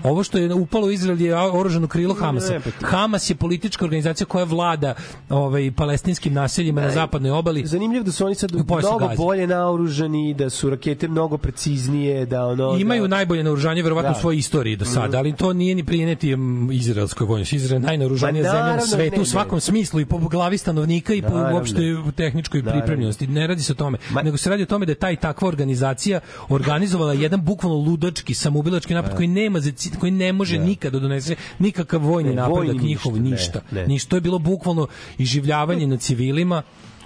[0.04, 2.60] Ovo što je upalo u Izrael je oružano krilo Hamasa.
[2.82, 4.96] Pa Hamas je politička organizacija koja vlada
[5.30, 7.66] ovaj, palestinskim naseljima na zapadnoj obali.
[7.66, 9.16] Zanimljivo da su oni sad mnogo Gaze.
[9.18, 12.78] bolje naoružani, da su rakete mnogo preciznije, da ono...
[12.78, 14.18] Imaju da, najbolje naoružanje verovatno Da.
[14.18, 17.46] u svojoj istoriji do sada, ali to nije ni prijeneti mm, izraelskoj vojni.
[17.52, 19.26] Izrael je najnaoružanija Ma zemlja na svetu ne, u ne.
[19.26, 21.56] svakom smislu i po glavi stanovnika i po Naravno.
[21.56, 21.80] uopšte
[22.16, 22.82] tehničkoj Naravno.
[22.82, 23.28] pripremljenosti.
[23.28, 26.20] Ne radi se o tome, nego se radi o tome da je taj takva organizacija
[26.50, 31.36] organizovala jedan bukvalno ludački, samoubilački napad koji nema za koji ne može nikada da donese
[31.60, 34.10] nikakav vojni Ne, napredak vojni njihov ništa, ne, ništa.
[34.10, 34.18] ne.
[34.18, 34.88] Je bilo bukvalno
[35.18, 36.64] iživljavanje na civilima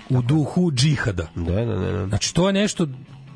[0.09, 1.27] u duhu džihada.
[1.35, 1.91] Da, da, da.
[1.91, 2.07] da.
[2.07, 2.87] Znači to je nešto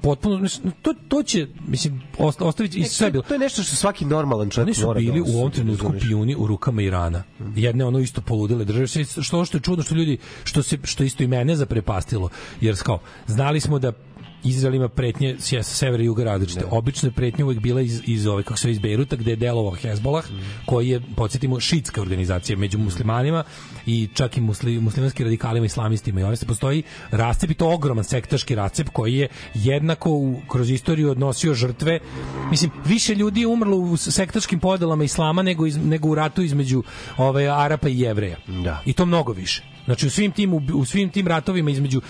[0.01, 0.49] potpuno
[0.81, 4.49] to to će mislim osta- ostaviti i sve bilo To je nešto što svaki normalan
[4.49, 7.23] čovjek oni su mora da bili u ovom trenutku pijuni u rukama Irana.
[7.55, 8.87] Jedne ono isto poludele države.
[9.21, 12.29] Što što je čudno što ljudi što se što isto i mene zaprepastilo
[12.61, 13.91] jer kao znali smo da
[14.43, 16.65] Izrael ima pretnje s severa i juga različite.
[16.69, 19.71] Obično je pretnja uvek bila iz, iz ove, kako se iz Beiruta, gde je delovao
[19.71, 20.25] Hezbolah,
[20.65, 23.43] koji je, podsjetimo, šitska organizacija među muslimanima
[23.85, 26.19] i čak i musli, muslimanskim radikalima, islamistima.
[26.19, 30.71] I ovdje se postoji rascep i to ogroman sektaški rascep koji je jednako u, kroz
[30.71, 31.99] istoriju odnosio žrtve.
[32.49, 36.83] Mislim, više ljudi je umrlo u sektaškim podelama islama nego, iz, nego u ratu između
[37.17, 38.37] ove, Arapa i Jevreja.
[38.63, 38.81] Da.
[38.85, 39.68] I to mnogo više.
[39.89, 42.01] Znači u svim tim u svim tim ratovima između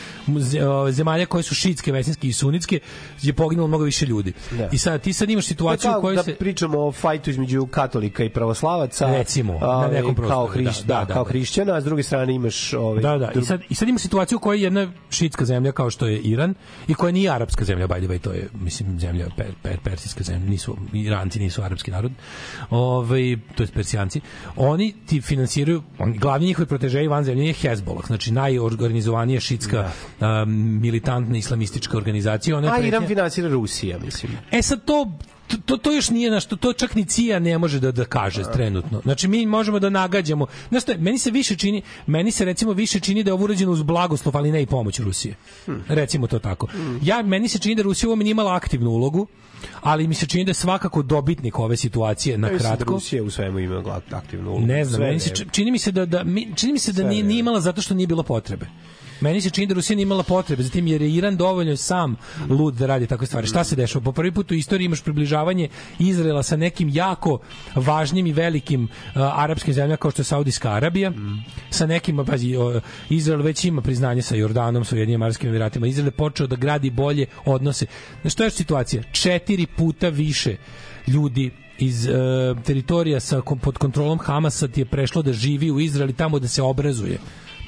[0.90, 2.80] zemalja koje su šitske, većinske i sunitske
[3.22, 4.34] je poginulo mnogo više ljudi.
[4.52, 4.70] Da.
[4.72, 7.66] I sad ti sad imaš situaciju kao u kojoj da se pričamo o fajtu između
[7.66, 9.08] katolika i pravoslavaca.
[9.12, 11.30] Recimo, na ovaj, nekom prostoru, kao, hriš, da, da, da, da, kao da.
[11.30, 12.74] hrišćana, a s druge strane imaš...
[12.74, 13.32] Ovaj, Da, da.
[13.32, 16.54] I sad, I sad ima situaciju u kojoj jedna šitska zemlja kao što je Iran
[16.88, 20.24] i koja nije arapska zemlja, by the way, to je, mislim, zemlja, per, per, persijska
[20.24, 22.12] zemlja, nisu, Iranci nisu arapski narod,
[22.70, 24.22] ovaj, to je Persijanci,
[24.56, 30.80] oni ti finansiraju, on, glavni njihovi protežeji van zemlje je Hezbollah, znači najorganizovanija šitska um,
[30.82, 32.58] militantna islamistička organizacija.
[32.58, 34.32] Ona A pretnja- Iran finansira Rusija, mislim.
[34.52, 35.12] E sad to
[35.58, 38.44] to, to još nije na što to čak ni CIA ne može da da kaže
[38.54, 39.02] trenutno.
[39.04, 40.48] Znači mi možemo da nagađamo.
[40.70, 43.72] Znaš šta, meni se više čini, meni se recimo više čini da je ovo urađeno
[43.72, 45.36] uz blagoslov, ali ne i pomoć Rusije.
[45.88, 46.68] Recimo to tako.
[47.02, 49.28] Ja meni se čini da Rusija u ovome nije imala aktivnu ulogu,
[49.82, 52.94] ali mi se čini da je svakako dobitnik ove situacije na da kratko.
[52.94, 54.66] Rusija u svemu ima aktivnu ulogu.
[54.66, 57.04] Ne znam, Sve meni se čini mi se da da mi, čini mi se da
[57.04, 58.66] nije, nije imala zato što nije bilo potrebe.
[59.22, 62.16] Meni se čini da Rusija nije imala potrebe, zatim jer je Iran dovoljno sam
[62.50, 63.48] lud da radi takve stvari.
[63.48, 64.04] Šta se dešava?
[64.04, 65.70] Po prvi put u istoriji imaš približavanje
[66.00, 67.40] Izraela sa nekim jako
[67.76, 71.12] važnim i velikim uh, arapskim zemljama kao što je Saudijska Arabija,
[71.70, 75.88] sa nekim, pazi, o, Izrael već ima priznanje sa Jordanom, sa Ujedinim Arabskim Emiratima.
[75.88, 77.86] Izrael je počeo da gradi bolje odnose.
[78.22, 79.04] Znaš, što je situacija?
[79.12, 80.58] Četiri puta više
[81.08, 82.12] ljudi iz e,
[82.64, 86.62] teritorija sa pod kontrolom Hamasa ti je prešlo da živi u Izraeli tamo da se
[86.62, 87.18] obrazuje.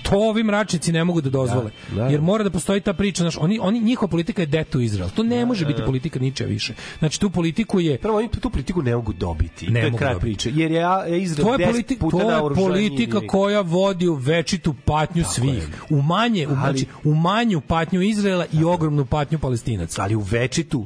[0.02, 1.72] To ovi mračnici ne mogu da dozvole.
[1.90, 2.07] Da, da.
[2.07, 5.10] Jer mora da postoji ta priča, znaš, oni oni njihova politika je detu Izrael.
[5.10, 6.73] To ne može biti politika ničega više.
[6.99, 9.68] Znači tu politiku je Prvo, oni tu politiku ne mogu dobiti.
[9.69, 10.52] Ne to je kraj priče.
[10.56, 10.84] Jer je
[11.22, 13.30] Izrael to je 10 politika, puta to je politika lik.
[13.30, 15.69] koja vodi u večitu patnju svih.
[15.90, 20.03] U manje, u, Ali- znači, u manju patnju Izraela i ogromnu patnju Palestinaca.
[20.03, 20.85] ali u večitu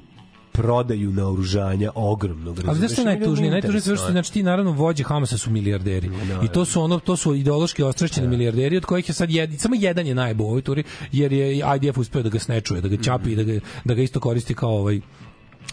[0.55, 2.59] prodaju naoružanja ogromnog.
[2.67, 3.51] Ali znaš što je najtužnije?
[3.51, 6.09] Najtužnije je to što znači ti naravno vođe Hamasa su milijarderi.
[6.43, 9.75] I to su ono to su ideološki ostrašćeni milijarderi od kojih je sad jed, samo
[9.75, 12.97] jedan je najbolji u ovoj turi jer je IDF uspeo da ga snečuje, da ga
[12.97, 15.01] ćapi i da ga da ga isto koristi kao ovaj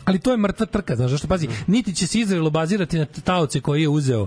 [0.05, 1.29] Ali to je mrtva trka, znaš zašto?
[1.29, 4.27] Pazi, niti će se Izrael bazirati na taoce koji je uzeo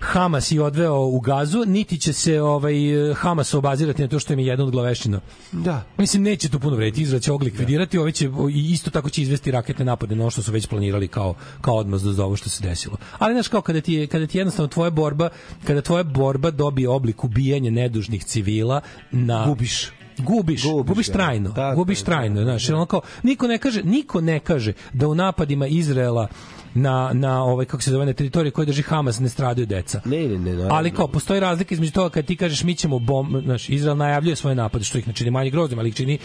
[0.00, 2.74] Hamas i odveo u Gazu, niti će se ovaj
[3.14, 5.20] Hamas obazirati na to što im je jedan od glavešina.
[5.52, 5.82] Da.
[5.98, 7.02] Mislim, neće to puno vrediti.
[7.02, 10.30] Izrael će ovo likvidirati, ovi će, i isto tako će izvesti raketne napade na ono
[10.30, 12.96] što su već planirali kao, kao odmazdu za ovo što se desilo.
[13.18, 15.28] Ali, znaš, kao kada ti, je, kada ti jednostavno tvoja borba,
[15.64, 18.80] kada tvoja borba dobije oblik ubijanja nedužnih civila
[19.10, 19.44] na...
[19.46, 19.99] Gubiš.
[20.20, 21.12] Gubiš, gubiš, gubiš da.
[21.12, 25.08] trajno, Tako gubiš je, trajno, znaš, ono kao, niko ne kaže, niko ne kaže da
[25.08, 26.28] u napadima Izraela
[26.74, 30.00] na na ovaj kako se zove na teritoriji koje drži Hamas ne stradaju deca.
[30.04, 30.52] Ne, ne, ne.
[30.52, 30.74] naravno.
[30.74, 34.36] Ali kao postoji razlika između toga kad ti kažeš mi ćemo bom, znaš, Izrael najavljuje
[34.36, 36.18] svoje napade, što ih ne čini manje groznim, ali ih čini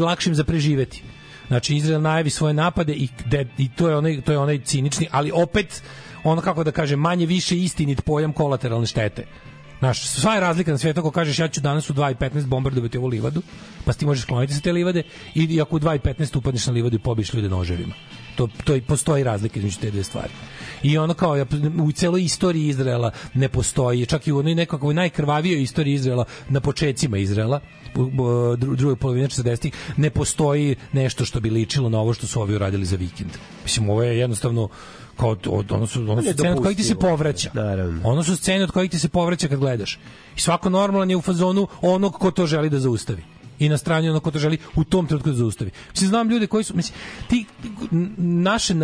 [0.00, 1.02] lakšim za preživeti.
[1.48, 5.06] Znači Izrael najavi svoje napade i, de, i to je onaj to je onaj cinični,
[5.10, 5.82] ali opet
[6.24, 9.26] ono kako da kaže manje više istinit pojam kolateralne štete.
[9.84, 13.06] Znaš, sva je razlika na svijetu ako kažeš ja ću danas u 2.15 bombardovati ovu
[13.06, 13.42] livadu,
[13.84, 15.02] pa ti možeš kloniti sa te livade
[15.34, 17.94] i ako u 2.15 upadneš na livadu i pobiješ ljude noževima.
[18.36, 20.32] To, to postoji razlika između te dve stvari.
[20.82, 21.46] I ono kao ja,
[21.82, 26.60] u celoj istoriji Izraela ne postoji, čak i u onoj nekakvoj najkrvavijoj istoriji Izraela, na
[26.60, 27.60] počecima Izraela,
[28.56, 32.84] drugoj polovini 40-ih, ne postoji nešto što bi ličilo na ovo što su ovi uradili
[32.84, 33.30] za vikend.
[33.64, 34.68] Mislim, ovo je jednostavno
[35.16, 37.50] kao od, od, ono su, ono su scene od kojih ti se povraća.
[37.54, 38.00] Naravno.
[38.04, 39.98] Ono su scene od kojih ti se povraća kad gledaš.
[40.36, 43.33] I svako normalan je u fazonu onog ko to želi da zaustavi.
[43.58, 45.70] I na strani ono ko to želi u tom trenutku da zaustavi.
[45.90, 47.44] Mislim, znam ljude koji su, mislim, ti,
[48.18, 48.74] naše,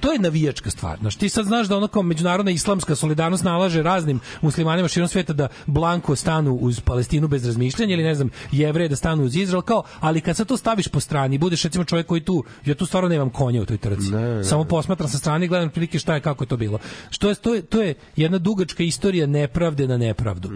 [0.00, 0.98] to je navijačka stvar.
[0.98, 5.32] Znaš, ti sad znaš da ono kao međunarodna islamska solidarnost nalaže raznim muslimanima širom sveta
[5.32, 9.62] da blanko stanu uz Palestinu bez razmišljanja ili ne znam, jevreje da stanu uz Izrael,
[9.62, 12.86] kao, ali kad sad to staviš po strani, budeš recimo čovjek koji tu, ja tu
[12.86, 14.06] stvarno nemam konja u toj trci.
[14.44, 16.78] Samo posmatram sa strane i gledam prilike šta je, kako je to bilo.
[17.10, 20.50] Što je, to je, to je jedna dugačka istorija nepravde na nepravdu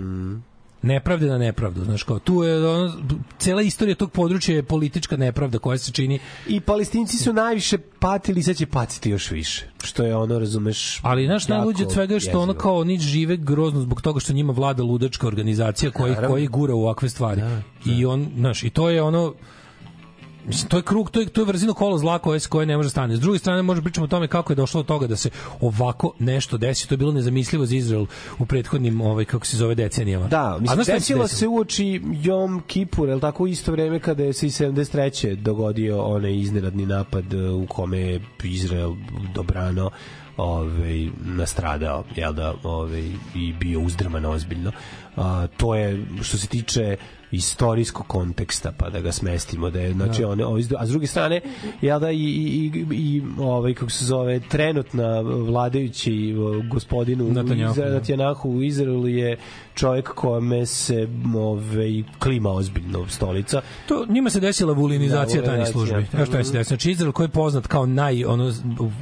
[0.83, 2.93] nepravde na nepravdu, znaš kao, tu je ono,
[3.39, 8.41] cela istorija tog područja je politička nepravda koja se čini I palestinci su najviše patili
[8.41, 9.67] i sad će patiti još više.
[9.83, 11.01] Što je ono, razumeš...
[11.03, 14.33] Ali znaš najluđe od svega je što ono kao oni žive grozno zbog toga što
[14.33, 16.35] njima vlada ludačka organizacija koja ih Naravno.
[16.35, 17.43] koji gura u ovakve stvari.
[17.87, 19.35] I on, znaš, i to je ono
[20.49, 22.91] Mislim, to je krug, to je, to je vrzino kolo zla koje, koje ne može
[22.91, 23.17] stane.
[23.17, 26.13] S druge strane, možemo pričamo o tome kako je došlo do toga da se ovako
[26.19, 26.89] nešto desi.
[26.89, 28.07] To je bilo nezamislivo za Izrael
[28.39, 30.27] u prethodnim, ovaj, kako se zove, decenijama.
[30.27, 34.47] Da, mislim, im desilo se uoči Jom Kipur, je tako isto vreme kada je se
[34.47, 35.35] i 73.
[35.35, 38.95] dogodio onaj iznenadni napad e, u kome je Izrael
[39.35, 39.91] dobrano
[40.37, 44.73] ovaj nastradao jel da ovaj i bio uzdrman ozbiljno
[45.17, 46.97] a, to je što se tiče
[47.31, 50.29] istorijskog konteksta pa da ga smestimo da je znači Da.
[50.29, 50.45] one
[50.79, 51.41] a s druge strane
[51.81, 56.35] jel da i, i, i, i ovaj kako se zove trenutna vladajući
[56.71, 57.91] gospodinu Netanjahu, da.
[57.91, 59.37] Netanjahu u Izraelu je
[59.75, 66.03] čovjek kome se ovaj klima ozbiljno stolica To njima se desila vulinizacija Da, tajnih vulinizacija.
[66.03, 66.17] službi.
[66.17, 66.65] Evo šta je se desilo.
[66.69, 68.53] Znači Izrael koji je poznat kao naj ono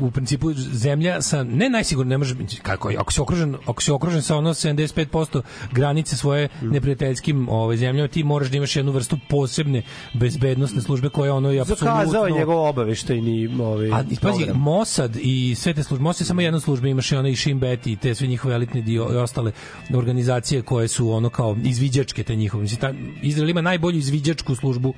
[0.01, 3.93] u, principu zemlja sa ne najsigurnije ne može biti kako ako si okružen ako si
[3.93, 9.19] okružen sa ono 75% granice svoje neprijateljskim ovaj zemljama ti moraš da imaš jednu vrstu
[9.29, 14.47] posebne bezbednosne službe koja ono je apsolutno zakazao je njegov obaveštajni ovaj A i pazi.
[14.55, 17.87] Mossad i sve te službe, Mossad je samo jedna služba, imaš i onaj Shin Bet
[17.87, 19.53] i te sve njihove elitne dio i ostale
[19.95, 22.63] organizacije koje su ono kao izviđačke te njihove.
[22.63, 24.95] Mislim, ta, Izrael ima najbolju izviđačku službu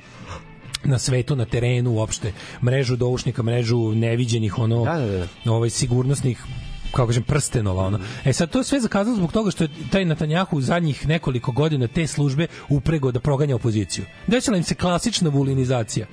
[0.85, 2.33] na svetu, na terenu uopšte,
[2.63, 5.53] mrežu doušnika, mrežu neviđenih ono, Da, da, da.
[5.53, 6.45] ovaj sigurnosnih
[6.93, 7.99] kako kažem prstenova ono.
[8.25, 11.53] E sad to je sve zakazalo zbog toga što je taj Netanjahu u zadnjih nekoliko
[11.53, 14.05] godina te službe uprego da proganja opoziciju.
[14.27, 16.07] Desila im se klasična vulinizacija.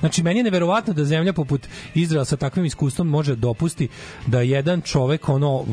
[0.00, 3.88] Znači, meni je neverovatno da zemlja poput Izraela sa takvim iskustvom može dopusti
[4.26, 5.64] da jedan čovek, ono,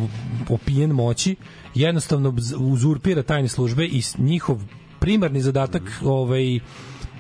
[0.50, 1.36] opijen moći,
[1.76, 4.62] jednostavno uzurpira tajne službe i njihov
[5.00, 6.60] primarni zadatak ovaj,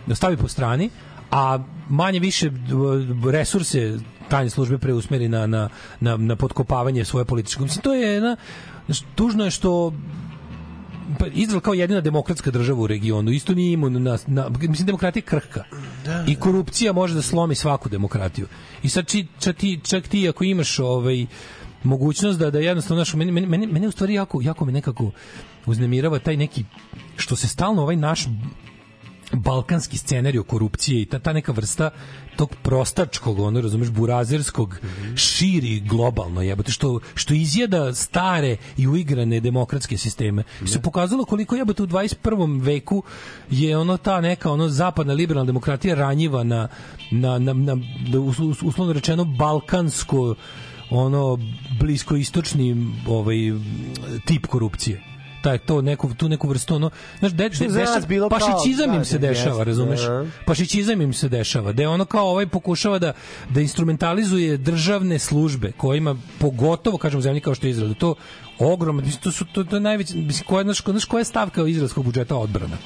[0.06, 0.90] da stavi po strani,
[1.32, 1.59] a
[1.90, 2.51] manje više
[3.32, 3.98] resurse
[4.30, 7.64] tajne službe preusmeri na, na, na, na potkopavanje svoje političke.
[7.64, 8.35] Mislim, to je jedna,
[9.16, 9.93] tužno je što
[11.19, 15.24] pa Izrael kao jedina demokratska država u regionu isto nije imun na, na mislim demokratija
[15.24, 15.64] krhka.
[16.27, 18.48] I korupcija može da slomi svaku demokratiju.
[18.83, 21.25] I sad či, čak, ti, čak ti ako imaš ovaj
[21.83, 25.11] mogućnost da da jednostavno naš meni meni, meni u stvari jako jako me nekako
[25.66, 26.66] uznemirava taj neki
[27.16, 28.25] što se stalno ovaj naš
[29.33, 31.90] balkanski scenarijo korupcije i ta, ta neka vrsta
[32.35, 34.80] tog prostačkog, ono, razumeš, burazerskog,
[35.16, 40.43] širi globalno, jebote, što, što izjeda stare i uigrane demokratske sisteme.
[40.64, 42.61] I se pokazalo koliko jebote u 21.
[42.61, 43.03] veku
[43.49, 46.67] je ono ta neka ono zapadna liberalna demokratija ranjiva na,
[47.11, 50.35] na, na, na, na us- us- uslovno rečeno balkansko
[50.90, 51.38] ono
[51.80, 53.35] blisko istočni ovaj
[54.25, 55.09] tip korupcije
[55.42, 59.00] taj to neku tu neku vrstu ono znaš de, de, dešava, bilo kao- pašićizam im
[59.00, 60.26] da, se da, dešava jeste, razumeš da.
[60.45, 63.14] pašićizam im se dešava da je ono kao ovaj pokušava da
[63.50, 68.16] da instrumentalizuje državne službe kojima pogotovo kažem zemlji kao što je Izrael da to
[68.59, 72.06] ogromno to su to, to je najveći mislim koja znaš, znaš koja je stavka izraelskog
[72.06, 72.77] budžeta odbrana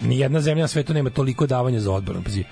[0.00, 2.22] Nijedna zemlja na svetu nema toliko davanja za odbranu.
[2.22, 2.44] Pazi,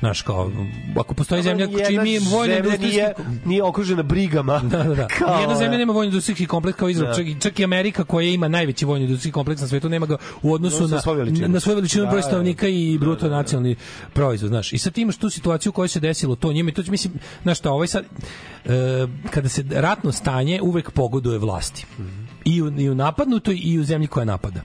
[0.00, 0.50] Znaš, kao,
[0.96, 2.86] ako postoji zemlja čiji mi zemlja industrijski...
[2.88, 4.58] nije, nije okružena brigama.
[4.60, 5.06] Da, da, da.
[5.18, 7.10] Kao, Nijedna zemlja nema vojno industrijski kompleks kao Izrael.
[7.10, 7.16] Da.
[7.16, 10.16] Čak, i- čak i Amerika koja ima najveći vojno industrijski kompleks na svetu nema ga
[10.42, 11.48] u odnosu Odnosu na na, svoju veličinu.
[11.48, 12.28] na svoju veličinu Da, broj da, da.
[12.28, 13.76] stanovnika i bruto nacionalni
[14.12, 14.72] proizvod, znaš.
[14.72, 16.90] I sad ti imaš tu situaciju u kojoj se desilo to njima i to će,
[16.90, 17.12] mislim,
[17.42, 18.04] znaš šta, ovaj sad,
[18.64, 18.70] e,
[19.30, 21.86] kada se ratno stanje uvek pogoduje vlasti.
[22.44, 24.60] I u, I u napadnutoj i u zemlji koja napada.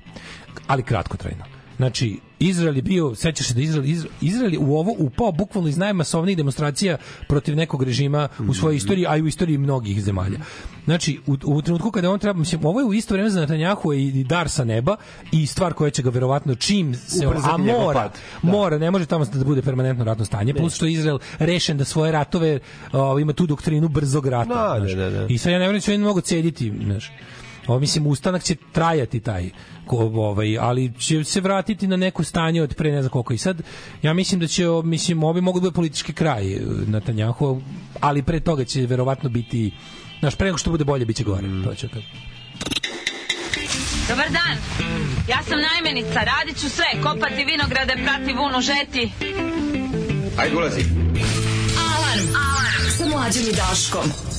[0.68, 1.44] Ali kratkotrajno.
[1.78, 5.70] Znači, Izrael je bio, sećaš se da Izrael, Izrael, Izrael je u ovo upao bukvalno
[5.70, 10.40] iz najmasovnijih demonstracija protiv nekog režima u svojoj istoriji, a i u istoriji mnogih zemalja.
[10.86, 13.94] Znači, u, u trenutku kada on treba, mislim, ovo je u isto vreme za Netanjahu
[13.94, 14.96] i, dar sa neba
[15.32, 18.12] i stvar koja će ga verovatno čim se, Ubrzati a mora, pad.
[18.44, 18.52] Da.
[18.52, 21.86] mora, ne može tamo da bude permanentno ratno stanje, plus što je Izrael rešen da
[21.86, 22.60] svoje ratove,
[22.92, 24.54] o, ima tu doktrinu brzog rata.
[24.54, 24.92] Da, znaš.
[24.92, 25.26] da, da, da.
[25.30, 27.12] I sad ja ne verujem da će oni mnogo cediti, znaš.
[27.68, 29.50] Ovo, mislim, ustanak će trajati taj,
[29.86, 33.34] ko, ovaj, ali će se vratiti na neko stanje od pre ne znam koliko.
[33.34, 33.62] I sad,
[34.02, 37.62] ja mislim da će, mislim, ovi mogu da bude politički kraj eh, na Tanjahu,
[38.00, 39.74] ali pre toga će verovatno biti,
[40.20, 41.48] znaš, pre nego što bude bolje, biće gore.
[41.48, 41.64] Mm.
[41.64, 42.10] To ću kažem.
[44.10, 44.58] Dobar dan,
[45.30, 49.12] ja sam najmenica, radit ću sve, kopati vinograde, prati vunu, žeti.
[50.38, 50.82] Ajde, ulazi.
[51.78, 54.33] Alarm, alarm, sa mlađim i Daškom.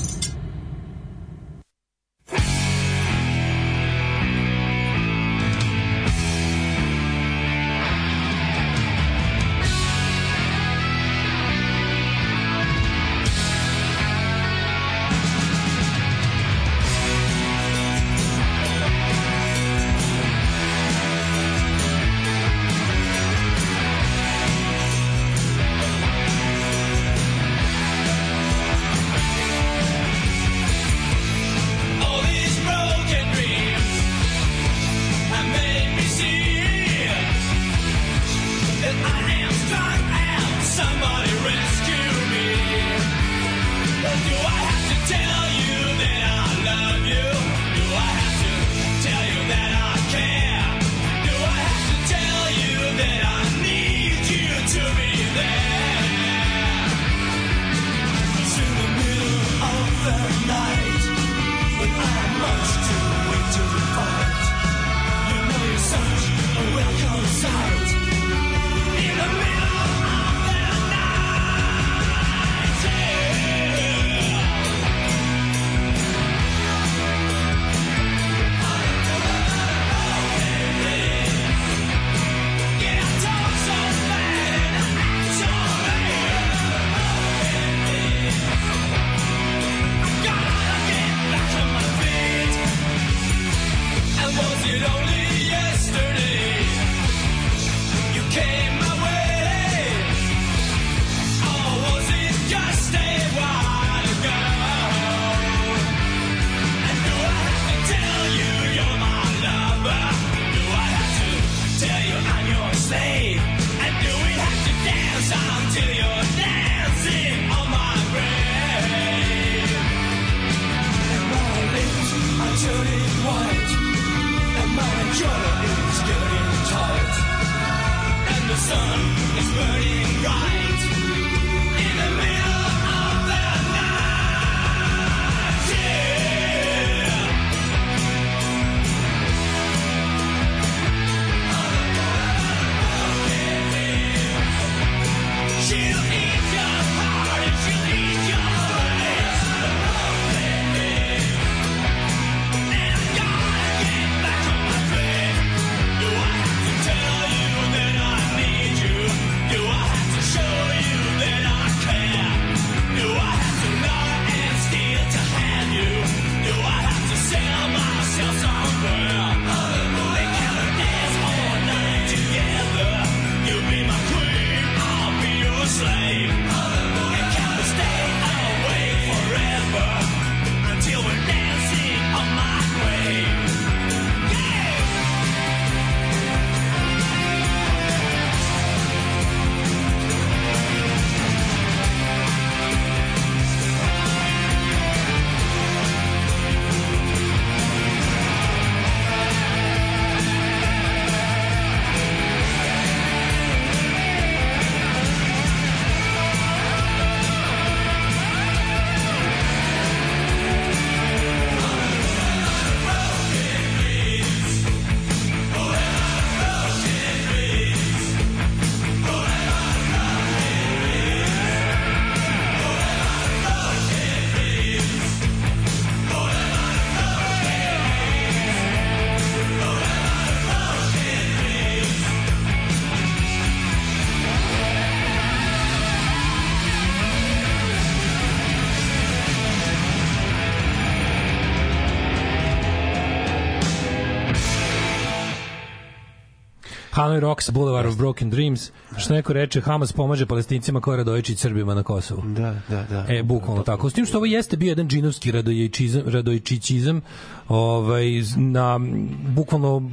[247.05, 251.37] Hanoi Rocks, Boulevard of Broken Dreams, što neko reče, Hamas pomaže palestincima kao Radojići i
[251.37, 252.23] Srbima na Kosovu.
[252.23, 253.07] Da, da, da.
[253.09, 253.77] E, bukvalno da, da, da.
[253.77, 253.91] tako.
[253.91, 257.01] S tim što ovo jeste bio jedan džinovski radojičizam, radojičićizam,
[257.49, 258.81] ovaj, na,
[259.29, 259.91] bukvalno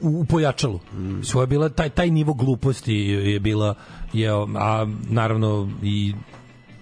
[0.00, 0.80] u pojačalu.
[0.92, 1.22] Mm.
[1.22, 3.74] Svoje bila taj taj nivo gluposti je bila
[4.12, 6.14] je a naravno i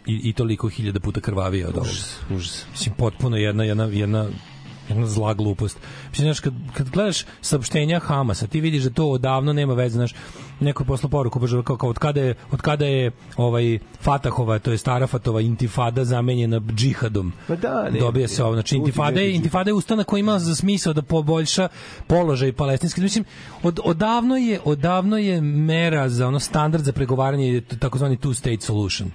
[0.07, 1.91] i, i toliko hiljada puta krvavije od ovoga.
[1.91, 2.67] Užas, užas.
[2.71, 4.27] Mislim potpuno jedna jedna jedna
[4.89, 5.79] jedna zla glupost.
[6.11, 10.15] Mislim, znaš, kad, kad gledaš saopštenja Hamasa, ti vidiš da to odavno nema veze, znaš,
[10.61, 14.59] neko je poslao poruku, baš kao, kao od kada je, od kada je ovaj Fatahova,
[14.59, 17.33] to je Starafatova intifada zamenjena džihadom.
[17.49, 20.55] Ma da, ne, Dobija se ovo, znači intifada je, intifada je ustanak koji ima za
[20.55, 21.69] smisao da poboljša
[22.07, 23.01] položaj palestinski.
[23.01, 23.25] Mislim,
[23.63, 29.11] od, odavno je, odavno je mera za ono standard za pregovaranje takozvani two state solution.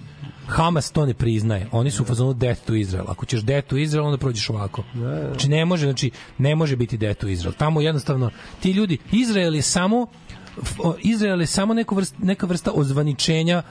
[0.48, 1.68] Hamas to ne priznaje.
[1.72, 3.06] Oni su u fazonu death to Israel.
[3.08, 4.84] Ako ćeš death to Israel, onda prođeš ovako.
[5.28, 7.54] Znači ne može, znači ne može biti death to Israel.
[7.58, 10.08] Tamo jednostavno ti ljudi Izrael je samo
[11.00, 13.64] Izrael je samo neka vrsta, neka vrsta ozvaničenja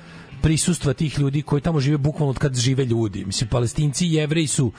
[0.42, 3.24] prisustva tih ljudi koji tamo žive bukvalno od kad žive ljudi.
[3.24, 4.72] Mislim, palestinci i jevreji su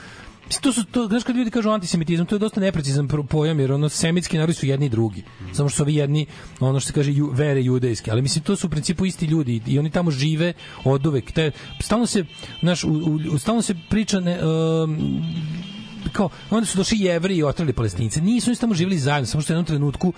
[0.61, 3.89] to su to znaš kad ljudi kažu antisemitizam to je dosta neprecizan pojam jer ono
[3.89, 5.23] semitski narodi su jedni i drugi
[5.53, 6.25] samo što ovi jedni
[6.59, 9.61] ono što se kaže ju, vere judejske ali mislim to su u principu isti ljudi
[9.67, 12.25] i oni tamo žive oduvek te stalno se
[12.59, 15.23] znaš u, u, stalno se priča ne, um,
[16.11, 18.21] kao onda su došli jevreji i otrali palestince.
[18.21, 20.13] Nisu oni tamo živeli zajedno, samo što u jednom trenutku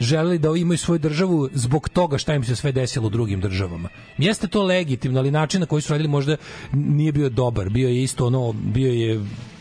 [0.00, 3.88] želeli da imaju svoju državu zbog toga šta im se sve desilo u drugim državama.
[4.18, 6.36] Jeste to legitimno, ali način na koji su radili možda
[6.72, 7.70] nije bio dobar.
[7.70, 9.20] Bio je isto ono, bio je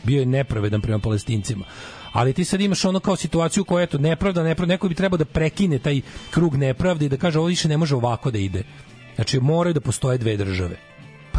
[0.09, 1.65] bio je nepravedan prema palestincima.
[2.11, 5.25] Ali ti sad imaš ono kao situaciju koja eto nepravda, nepravda, neko bi trebao da
[5.25, 8.63] prekine taj krug nepravde i da kaže ovo više ne može ovako da ide.
[9.15, 10.79] Znači moraju da postoje dve države.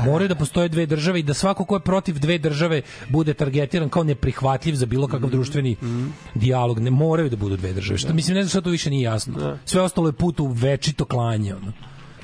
[0.04, 3.88] Moraju da postoje dve države i da svako ko je protiv dve države bude targetiran
[3.88, 5.76] kao neprihvatljiv za bilo kakav društveni
[6.34, 6.80] dijalog.
[6.80, 7.98] Ne moraju da budu dve države.
[7.98, 9.56] Što mislim ne znam šta to više nije jasno.
[9.64, 11.72] Sve ostalo je put u večito klanje ono.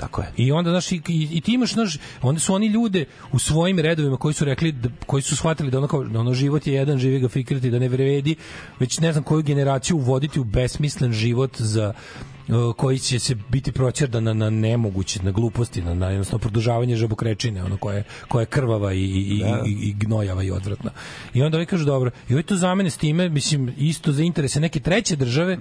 [0.01, 0.33] Tako je.
[0.37, 4.17] I onda znaš i, i, ti imaš znaš, onda su oni ljude u svojim redovima
[4.17, 6.99] koji su rekli da, koji su shvatili da ono kao da ono život je jedan,
[6.99, 8.37] živi ga fikrati da ne vredi,
[8.81, 11.93] već ne znam koju generaciju uvoditi u besmislen život za
[12.77, 17.65] koji će se biti proćerdan na, na nemoguće, na gluposti, na, na jednostavno produžavanje žabokrečine,
[17.65, 19.63] ono koje, koja je krvava i, i, Da.
[19.67, 20.91] i, i gnojava i odvratna.
[21.35, 24.61] I onda ovi kažu, dobro, i ovi to zamene s time, mislim, isto za interese
[24.61, 25.59] neke treće države,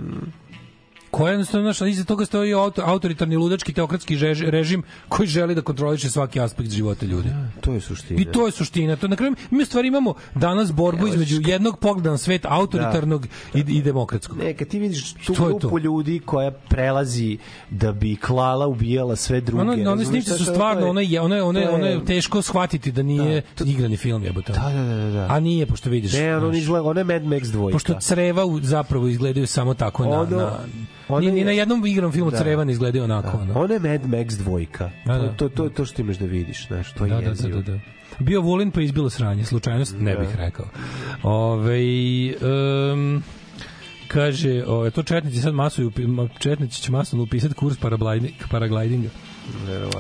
[1.16, 5.62] koja jednostavno znaš, iza toga stoji auto, autoritarni ludački teokratski žež- režim koji želi da
[5.62, 7.30] kontroliše svaki aspekt života ljudi.
[7.62, 8.22] To je suština.
[8.22, 8.96] I to je suština.
[8.96, 13.26] To na kraju mi u stvari imamo danas borbu između jednog pogleda na svet autoritarnog
[13.54, 14.38] i, i demokratskog.
[14.38, 15.46] Ne, kad ti vidiš tu To to.
[15.48, 17.38] grupu ljudi koja prelazi
[17.70, 19.62] da bi klala, ubijala sve druge.
[19.62, 21.86] Ono, one razumeš snimci su stvarno, to ono je, ono je, ono je, to ono
[21.86, 24.54] je teško shvatiti da nije igrani film jebote.
[24.54, 25.28] Da, da, da, da.
[25.30, 26.14] A nije, pošto vidiš.
[26.14, 27.76] Ne, ono izgleda, ono je Mad Max dvojka.
[27.76, 30.20] Pošto creva zapravo izgledaju samo tako na...
[30.22, 30.52] Ono- na
[31.12, 32.38] ni, ni na jednom igrom filmu Da.
[32.38, 33.38] creva ne izgledaju onako.
[33.38, 33.60] ono.
[33.60, 34.92] Ono je Mad Max dvojka.
[35.06, 35.28] Da, da.
[35.28, 37.62] To, to, to, to što imaš da vidiš, znaš, to je Da, da, da, da,
[37.62, 37.80] da.
[38.20, 40.66] Bio Vulin pa izbilo sranje, slučajnost, ne bih rekao.
[41.24, 41.80] Ove,
[42.94, 43.24] um,
[44.08, 49.10] kaže, ove, to četnici sad masuju, ma- četnici će masno upisati kurs paragliding- paraglidinga.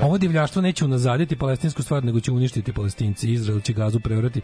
[0.01, 3.31] Ovo divljaštvo neće unazaditi palestinsku stvar, nego će uništiti palestinci.
[3.31, 4.41] Izrael će gazu preorati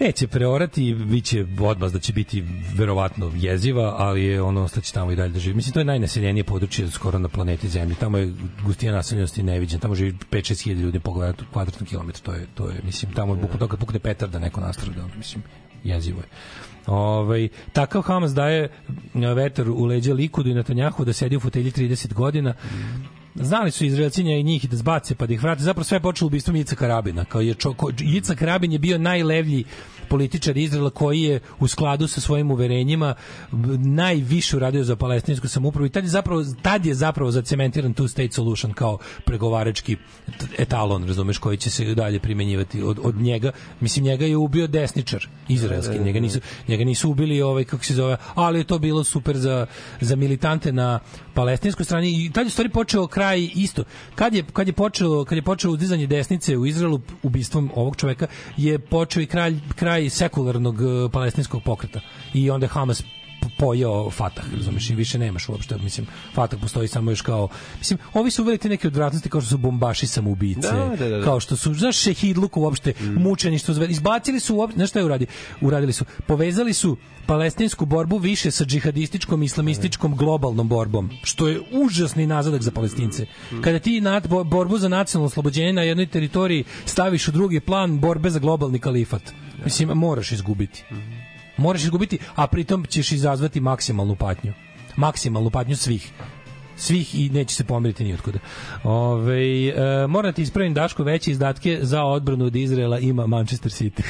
[0.00, 5.16] Neće preorati, biće odmah da će biti verovatno jeziva, ali je ono ostaće tamo i
[5.16, 5.56] dalje da živi.
[5.56, 7.94] Mislim, to je najnaseljenije područje skoro na planeti Zemlji.
[7.94, 9.80] Tamo je gustina naseljenosti neviđena.
[9.80, 11.12] Tamo živi 5-6 hiljada ljudi po
[11.54, 12.22] kvadratnom- kilometru.
[12.22, 15.04] To je, to je, mislim, tamo je bukvalno kad pukne petar da neko nastrada.
[15.04, 15.42] Ono, mislim,
[15.84, 16.28] jezivo je.
[16.86, 18.68] Ovaj takav Hamas daje
[19.14, 22.54] vetar u leđa Likudu i Netanjahu da sedi u fotelji 30 godina.
[23.40, 25.62] Znali su Izraelcinja i njih da zbace pa da ih vrate.
[25.62, 27.24] Zapravo sve je počelo ubistvom Icaka Rabina.
[27.24, 29.64] Kao je čo, ko, Icak Rabin je bio najlevlji
[30.10, 33.14] političar Izraela koji je u skladu sa svojim uverenjima
[33.78, 38.32] najviše uradio za palestinsku samoupravu i tad je zapravo tad je zapravo zacementiran two state
[38.32, 39.96] solution kao pregovarački
[40.58, 43.52] etalon, razumeš, koji će se dalje primenjivati od, od njega.
[43.80, 48.16] Mislim njega je ubio desničar izraelski, njega nisu njega nisu ubili ovaj kako se zove,
[48.34, 49.66] ali je to bilo super za
[50.00, 50.98] za militante na
[51.40, 53.84] palestinskoj strani i tad je stvari počeo kraj isto.
[54.14, 58.26] Kad je kad je počelo kad je počelo uzdizanje desnice u Izraelu ubistvom ovog čoveka
[58.56, 62.00] je počeo i kraj kraj sekularnog eh, palestinskog pokreta.
[62.34, 63.02] I onda Hamas
[63.50, 68.30] pojeo Fatah, razumeš, i više nemaš uopšte, mislim, Fatah postoji samo još kao, mislim, ovi
[68.30, 71.24] su uveli te neke odvratnosti kao što su bombaši samoubice, Da, da, da, da.
[71.24, 75.26] kao što su, znaš, šehidluk uopšte, mučeništvo, zve- izbacili su uopšte, znaš šta je uradi?
[75.60, 76.96] Uradili su, povezali su
[77.26, 83.26] palestinsku borbu više sa džihadističkom, islamističkom, globalnom borbom, što je užasni nazadak za palestince.
[83.60, 88.00] Kada ti nad, bo- borbu za nacionalno oslobođenje na jednoj teritoriji staviš u drugi plan
[88.00, 89.22] borbe za globalni kalifat,
[89.64, 90.84] mislim, moraš izgubiti.
[91.60, 94.52] Moraš izgubiti, a pritom ćeš izazvati maksimalnu patnju.
[94.96, 96.12] Maksimalnu patnju svih
[96.80, 98.38] svih i neće se pomeriti ni otkuda.
[98.84, 104.02] Ove, e, moram ti ispravim Daško veće izdatke za odbranu od Izraela ima Manchester City.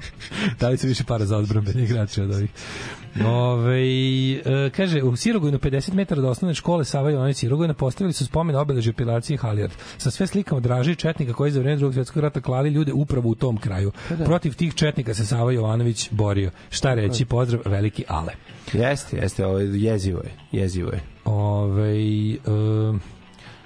[0.60, 2.50] da li su više para za odbrambene igrače od ovih?
[3.24, 3.80] Ove,
[4.66, 8.56] e, kaže, u Sirogojnu 50 metara od osnovne škole Sava Jovanović Sirogojna postavili su spomen
[8.56, 12.40] obeležje operacije Halijard sa sve slikama Draže i Četnika koji za vreme drugog svjetskog rata
[12.40, 13.92] klali ljude upravo u tom kraju.
[14.18, 14.24] da.
[14.24, 16.50] Protiv tih Četnika se Sava Jovanović borio.
[16.70, 18.32] Šta reći, pozdrav, veliki Ale.
[18.72, 21.00] Jeste, jeste, ovo je jezivo je, jezivo je.
[21.24, 22.00] Ove,
[22.34, 22.38] e,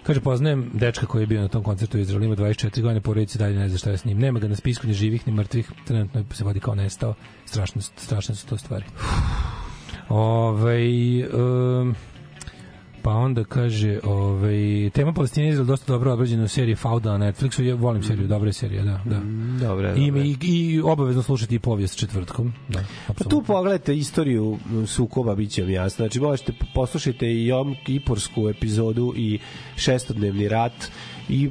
[0.03, 3.39] kaže, poznajem dečka koji je bio na tom koncertu u Izraelu, ima 24 godine, porodice
[3.39, 4.19] dalje ne zna šta je s njim.
[4.19, 7.15] Nema ga na spisku ni živih, ni mrtvih, trenutno se vodi kao nestao.
[7.45, 8.85] Strašno, strašne su to stvari.
[10.09, 10.79] Ove,
[11.35, 11.95] um,
[13.03, 17.63] pa onda kaže, ovaj tema Palestina je dosta dobro obrađena u seriji Fauda na Netflixu.
[17.63, 19.21] Ja volim seriju, dobra je serija, da, da.
[19.67, 20.23] Dobre, I, dobre.
[20.23, 22.53] i, i obavezno slušati i povijest četvrtkom.
[22.69, 26.03] Da, Pa tu pogledajte istoriju sukoba, bit će vam jasno.
[26.05, 29.39] Znači, možete poslušajte i Jom Kipursku epizodu i
[29.77, 30.91] šestodnevni rat
[31.29, 31.51] i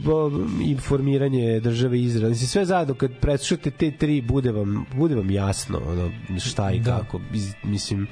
[0.62, 2.34] informiranje države Izraela.
[2.34, 6.80] Znači, sve zajedno, kad preslušate te tri, bude vam, bude vam jasno ono, šta i
[6.80, 6.98] Da.
[6.98, 7.20] kako.
[7.64, 8.08] Mislim,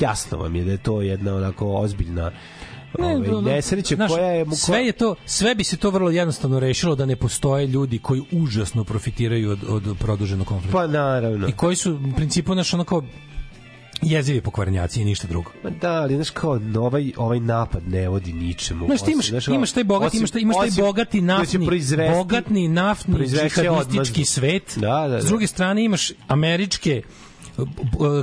[0.00, 2.32] jasno vam je da je to jedna onako ozbiljna
[2.98, 4.46] ovaj, ono, nesreća znaš, koja je...
[4.56, 8.22] sve je to sve bi se to vrlo jednostavno rešilo da ne postoje ljudi koji
[8.32, 10.78] užasno profitiraju od od produženog konflikta.
[10.78, 11.48] Pa naravno.
[11.48, 13.02] I koji su u principu naš ono kao
[14.02, 15.50] jezivi pokvarnjaci i ništa drugo.
[15.64, 18.86] Ma da, ali znaš kao ovaj, ovaj napad ne vodi ničemu.
[18.86, 21.26] Znaš, ti imaš, kao, imaš taj bogati, osim- imaš taj, imaš taj osim bogati da
[21.26, 21.68] naftni,
[22.14, 24.72] bogatni naftni džihadistički svet.
[24.76, 25.22] Da, da, da.
[25.22, 27.02] S druge strane imaš američke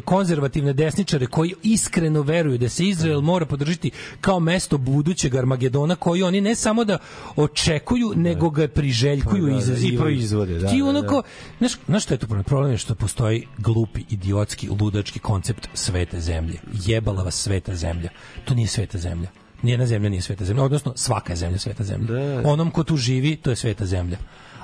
[0.05, 3.91] konzervativne desničare koji iskreno veruju da se Izrael mora podržiti
[4.21, 6.97] kao mesto budućeg Armagedona koji oni ne samo da
[7.35, 9.99] očekuju, nego ga priželjkuju Pa da, i da, i izazivaju.
[9.99, 11.23] proizvode, da, Ti da, onako,
[11.57, 12.43] znaš, znaš šta je tu problem?
[12.43, 16.59] Problem je što postoji glupi, idiotski, ludački koncept svete zemlje.
[16.85, 18.09] Jebala vas sveta zemlja.
[18.45, 19.29] To nije sveta zemlja.
[19.61, 22.41] Nijedna zemlja nije sveta zemlja, odnosno svaka je zemlja sveta zemlja.
[22.45, 24.17] Onom ko tu živi, to je sveta zemlja.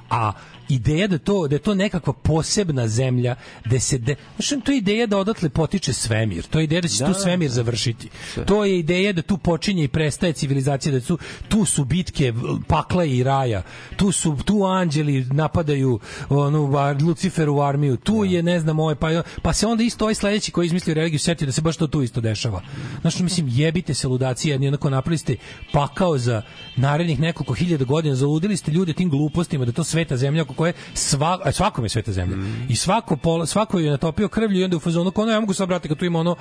[0.10, 0.32] A
[0.70, 3.36] ideja da to da je to nekakva posebna zemlja
[3.66, 6.44] da se de, znaš, to je ideja da odatle potiče svemir.
[6.44, 8.10] To je ideja da će Da, tu svemir završiti.
[8.46, 12.34] To je ideja da tu počinje i prestaje civilizacija, da tu tu su bitke
[12.68, 13.64] pakla i raja.
[13.96, 16.72] Tu su tu anđeli napadaju onu
[17.02, 17.98] Luciferu armiju.
[17.98, 21.20] Tu je ne znam ovaj pa pa se onda isto ovaj sledeći koji izmislio religiju
[21.20, 22.62] setio da se baš to tu isto dešava.
[23.02, 25.36] Znači mislim jebite se ludaci jedni onako napravili ste
[25.72, 26.42] pakao za
[26.76, 30.74] narednih nekoliko hiljada godina zaludili ste ljude tim glupostima da to sveta zemlja oko koje
[30.94, 32.38] sva, a svakom je sveta zemlja.
[32.70, 35.54] I svako pola, svako je natopio krvlju i onda u fazonu kao, "No, ja mogu
[35.54, 36.36] se obrati kad tu ima ono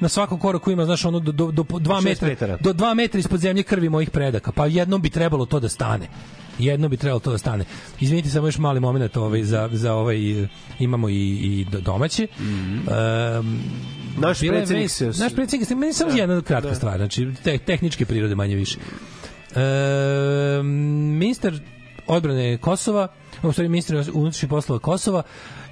[0.00, 2.56] na svakom koraku ima znaš ono do do do 2 Šest metra, metara.
[2.56, 4.52] do 2 metra ispod zemlje krvi mojih predaka.
[4.52, 6.08] Pa jednom bi trebalo to da stane.
[6.58, 7.64] Jedno bi trebalo to da stane.
[8.00, 12.26] Izvinite samo još mali moment ovaj za za ovaj eh, imamo i i do- domaće.
[14.18, 17.28] Naš bila je predsjednik vest- se- naš predsjednik se meni samo jedna kratka stvar, znači
[17.44, 18.78] te, tehničke prirode manje više.
[19.56, 20.62] E,
[21.12, 21.54] ministar
[22.06, 23.08] odbrane Kosova,
[23.42, 25.22] u stvari ministar unutrašnjih poslova Kosova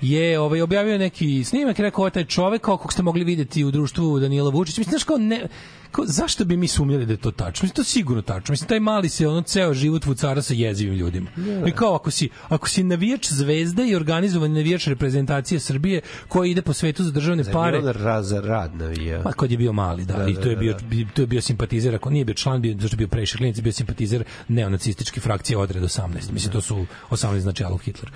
[0.01, 3.71] je ovaj objavio neki snimak i rekao taj čovek kao kog ste mogli videti u
[3.71, 4.81] društvu Danila Vučića.
[4.81, 5.47] Mislim, znaš kao ne,
[5.91, 7.65] kao, zašto bi mi sumnjali da je to tačno?
[7.65, 8.53] Mislim, to je sigurno tačno.
[8.53, 11.31] Mislim, taj mali se ono ceo život vucara sa jezivim ljudima.
[11.67, 16.63] I kao ako si, ako si navijač zvezda i organizovan navijač reprezentacije Srbije koji ide
[16.63, 19.23] po svetu za državne Zar pare, on raz rad navija?
[19.23, 20.87] Pa kad je bio mali, da, Da, i da, to je da, bio da.
[20.87, 23.63] bi- to je bio simpatizer, ako nije bio član, bio zašto je bio previše klinici,
[23.63, 26.33] bio simpatizer neonacističke frakcije odred 18.
[26.33, 28.11] Mislim to su 18 znači Adolf Hitler.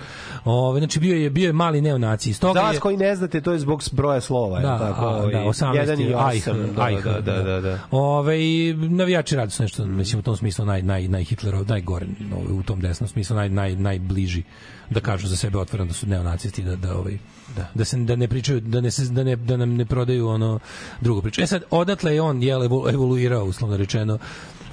[0.45, 2.29] Ove, znači bio je bio je mali neonaci.
[2.29, 4.57] Iz toga Da, je koji ne znate, to je zbog broja slova.
[4.57, 7.03] je da, li tako, a, ovaj, da, 18 jedan i je Ajh, osam, da, Ajh,
[7.03, 7.79] da, da, da, da.
[7.91, 12.05] Ove, i navijači radi su nešto, mislim, u tom smislu naj, naj, naj Hitlerov, najgore,
[12.35, 14.43] ovaj, u tom desnom smislu, naj, naj, najbliži
[14.89, 17.17] da kažu za sebe otvoreno da su neonacisti, da, da, ovaj,
[17.55, 17.69] da.
[17.73, 20.59] da se da ne pričaju da ne se da ne da nam ne prodaju ono
[21.01, 21.41] drugo priču.
[21.41, 22.53] E sad odatle je on je
[22.93, 24.17] evoluirao uslovno rečeno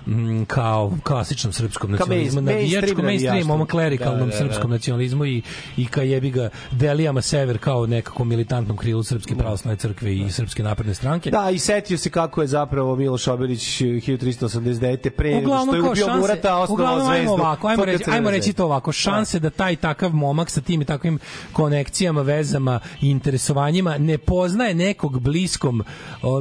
[0.06, 4.38] mm, kao klasičnom srpskom nacionalizmu, main- navijačkom mainstream ovom klerikalnom Da, da, da.
[4.38, 5.42] srpskom nacionalizmu i,
[5.76, 10.62] i ka jebi ga Delijama Sever kao nekako militantnom krilu Srpske pravoslavne crkve i Srpske
[10.62, 11.30] napredne stranke.
[11.30, 15.10] Da, i setio se kako je zapravo Miloš Obilić 1389.
[15.10, 17.20] pre nego što Uglavnom je ubio šanse, Murata osnovao uglavnom zvezdu.
[17.22, 20.82] ajmo ovako, ajmo reći, ajmo reći to ovako, šanse da taj takav momak sa tim
[20.82, 21.18] i takvim
[21.52, 25.84] konekcijama, vezama i interesovanjima ne poznaje nekog bliskom,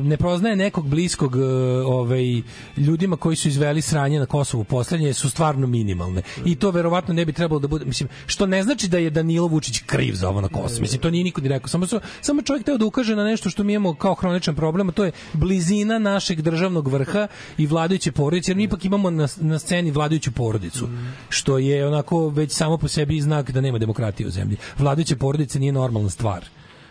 [0.04, 1.40] ne poznaje nekog bliskog e,
[1.86, 2.42] ovaj
[2.78, 6.22] ljudima koji su izveli sranje na Kosovu poslednje su stvarno minimalne.
[6.46, 9.48] I to verovatno ne bi trebalo da bude, mislim, što ne znači da je Danilo
[9.48, 10.82] Vučić kriv za ovo na Kosovu.
[10.82, 11.68] Mislim, to nije niko ni rekao.
[11.68, 11.88] Samo,
[12.22, 15.06] samo čovjek teo da ukaže na nešto što mi imamo kao hroničan problem, a to
[15.06, 19.92] je blizina našeg državnog vrha i vladajuće porodice, jer mi ipak imamo na, na sceni
[19.92, 20.90] vladajuću porodicu,
[21.30, 24.58] što je onako već samo po sebi znak da nema demokratije u zemlji.
[24.78, 26.46] Vladajuće porodice nije normalna stvar.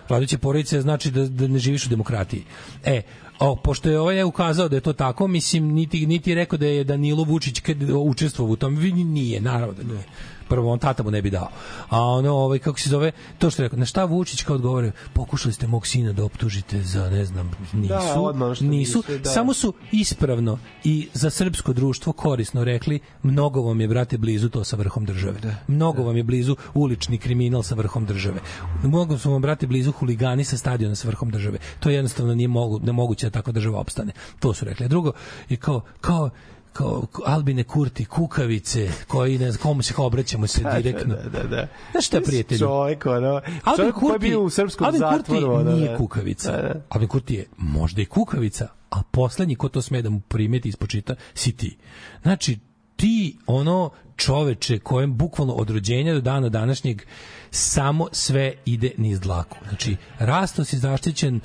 [0.09, 2.45] Vladajuće porodice znači da, da ne živiš u demokratiji.
[2.85, 3.03] E,
[3.41, 6.67] O, pošto je ovaj ukazao da je to tako, mislim, niti, niti je rekao da
[6.67, 8.75] je Danilo Vučić kad učestvovao u tom,
[9.13, 10.05] nije, naravno da nije.
[10.49, 11.49] Prvo, on tata mu ne bi dao.
[11.89, 14.93] A ono, ovaj, kako se zove, to što je rekao, na šta Vučić kao odgovore,
[15.13, 19.31] pokušali ste mog sina da optužite za, ne znam, nisu, Da, odmah nisu, nisu, da.
[19.31, 24.65] samo su ispravno i za srpsko društvo korisno rekli, mnogo vam je, brate, blizu to
[24.65, 25.41] sa vrhom države.
[25.69, 28.41] mnogo vam je blizu ulični kriminal sa vrhom države.
[28.83, 31.59] Mnogo su vam, brate, blizu huligani sa stadiona sa vrhom države.
[31.81, 34.13] To jednostavno nije mogu, nemoguće da takva država opstane.
[34.41, 34.85] To su rekli.
[34.85, 35.13] A drugo,
[35.49, 36.31] je kao, kao
[36.79, 41.15] kao Albine Kurti, kukavice, koji ne znam, komu se kao obraćamo se direktno.
[41.15, 41.69] Da, da, da.
[41.93, 42.59] Znaš šta, prijatelju?
[42.59, 43.29] Čovjek, ono,
[43.65, 45.25] Albin čovjek koji je Kurti, bio u srpskom Albin zatvoru.
[45.27, 45.97] Kurti ono, nije da.
[45.97, 46.53] kukavica.
[46.53, 46.81] Da, da.
[46.89, 51.15] Albin Kurti je možda i kukavica, a poslednji ko to sme da mu primeti ispočita
[51.35, 51.77] si ti.
[52.23, 52.59] Znači,
[52.97, 57.03] ti ono čoveče kojem bukvalno od rođenja do dana današnjeg
[57.51, 59.57] samo sve ide niz dlaku.
[59.69, 61.41] Znači, rasto si zaštićen,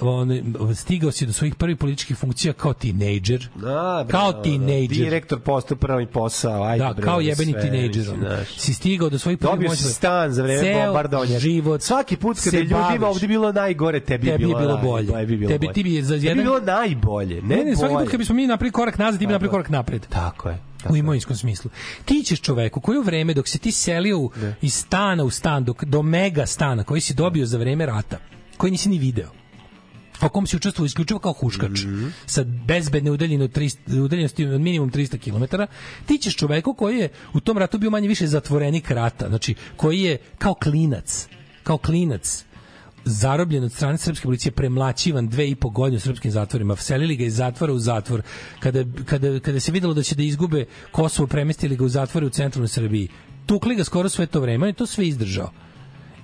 [0.00, 0.40] on,
[0.74, 3.48] stigao si do svojih prvih političkih funkcija kao tinejdžer.
[3.54, 4.98] Da, bre, kao tinejdžer.
[4.98, 8.06] Direktor postao prvi posao, ajde Da, bre, kao jebeni tinejdžer.
[8.48, 11.38] Si stigao do svojih prvih Dobio si stan za vreme bombardovanja.
[11.38, 15.06] život Svaki put kada je ljudima ovde bilo najgore, tebi, Tebi je bilo naj- bolje.
[15.08, 15.72] Tebi bilo Tebi- bolje.
[15.74, 18.34] ti bi za Tebi jedan- je bilo najbolje, ne, Ne, ne, svaki put kad bismo
[18.34, 20.06] mi napravili korak nazad, ti bi napravili korak napred.
[20.08, 20.58] Tako je.
[20.90, 21.70] U imovinskom smislu.
[22.04, 24.30] Ti ćeš čoveku koji u vreme dok se ti selio u-
[24.62, 28.18] iz stana u stan, dok, do mega stana koji si dobio za vreme rata,
[28.56, 29.30] koji nisi ni video,
[30.20, 31.80] o kom si učestvovao isključivo kao huškač,
[32.26, 35.62] sa bezbedne udaljene od 300, udaljenosti od minimum 300 km,
[36.06, 40.00] ti ćeš čoveku koji je u tom ratu bio manje više zatvorenik rata, znači koji
[40.00, 41.28] je kao klinac,
[41.62, 42.44] kao klinac,
[43.08, 47.24] zarobljen od strane srpske policije, premlaćivan dve i po godine u srpskim zatvorima, vselili ga
[47.24, 48.22] iz zatvora u zatvor,
[48.60, 52.30] kada, kada, kada se videlo da će da izgube Kosovo, premestili ga u zatvore u
[52.30, 53.08] centralnoj Srbiji.
[53.46, 55.50] Tukli ga skoro sve to vreme, on je to sve izdržao.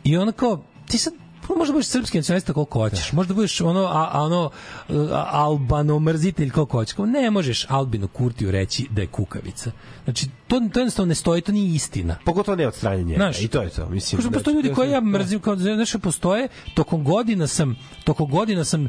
[0.04, 3.84] I ono kao, ti sad pa možda budeš srpski nacionalista koliko hoćeš, možda budeš ono,
[3.84, 4.50] a, a ono
[4.89, 9.70] a, albano mrzitelj koliko hoćeš, ne možeš Albinu Kurtiju reći da je kukavica.
[10.05, 12.16] Znači, to, to jednostavno ne stoji, to nije istina.
[12.24, 13.18] Pogotovo ne od strane njega.
[13.18, 13.89] Znaš, I to je to.
[13.89, 18.31] Mislim, Kažem, da- postoje ljudi koje ja mrzim, kao, znaš, postoje, tokom godina sam, tokom
[18.31, 18.89] godina sam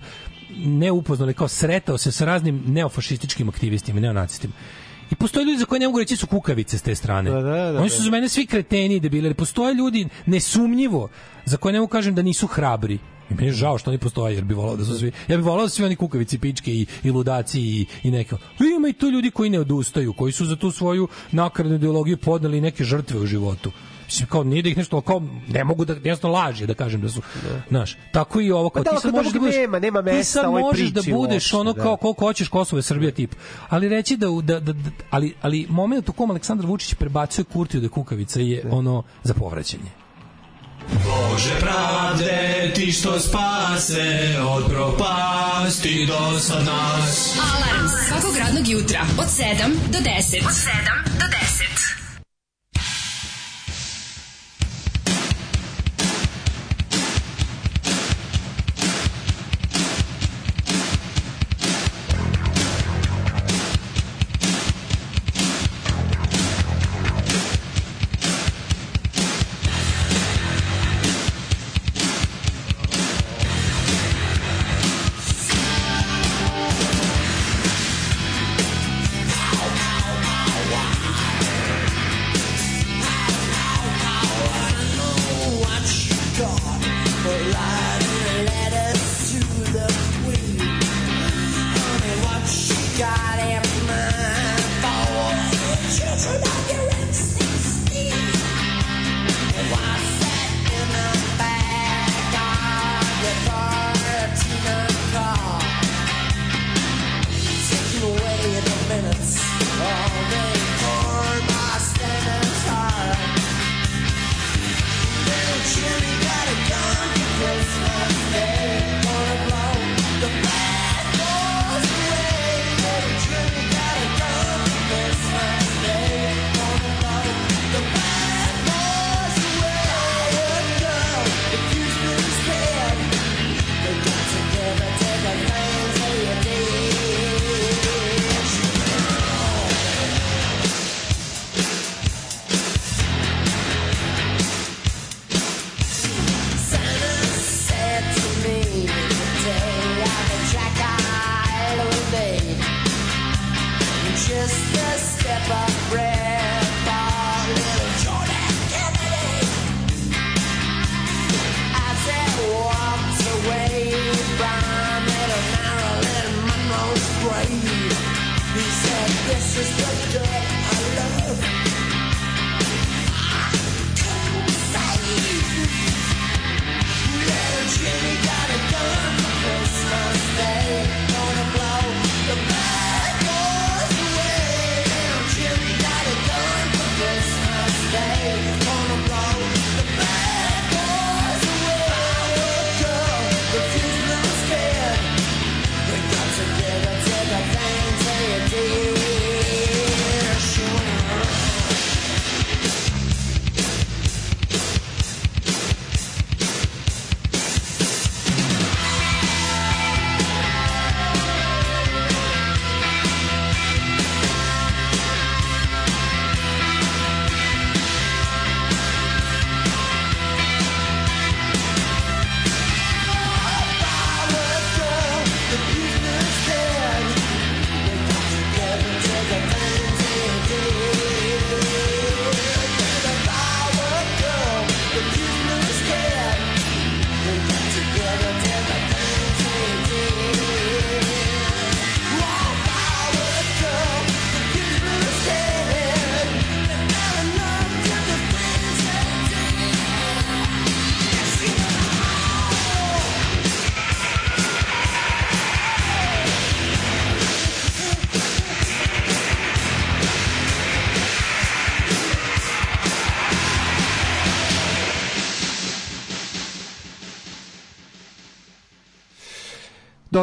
[0.57, 4.53] ne upoznao, ali kao sretao se sa raznim neofašističkim aktivistima, neonacistima.
[5.11, 7.31] I postoje ljudi za koje ne mogu reći su kukavice s te strane.
[7.31, 8.03] Da, da, da, Oni su da.
[8.03, 11.09] za mene svi kreteni i debili, postoje ljudi nesumnjivo
[11.45, 12.99] za koje ne mogu kažem da nisu hrabri.
[13.29, 15.11] I meni je žao što oni postoje, jer bi volao da su svi...
[15.27, 18.35] Ja bih volao da su svi oni kukavici, pičke i, i ludaci i, i neke...
[18.77, 22.61] Ima i tu ljudi koji ne odustaju, koji su za tu svoju nakaradnu ideologiju podneli
[22.61, 23.71] neke žrtve u životu.
[24.05, 27.09] Mislim, kao nije da ih nešto, kao ne mogu da, jednostavno laži da kažem da
[27.09, 27.21] su,
[27.69, 29.99] znaš, tako i ovo, kao Pa da, ti sad ako možeš da budeš, nema, nema
[29.99, 31.81] ti mesta sad ovoj možeš da budeš uopšte, ono da.
[31.81, 33.35] kao koliko hoćeš Kosovo je Srbija tip.
[33.69, 37.81] Ali reći da, da, da, da ali, ali moment u kom Aleksandar Vučić prebacuje Kurtiju
[37.81, 40.05] da kukavica je ono za povraćanje.
[40.93, 47.37] Bože pravde, ti što spase od propasti do sad nas.
[47.39, 49.45] Alarm svakog radnog jutra od 7
[49.91, 50.45] do 10.
[50.45, 51.44] Od 7 do 10.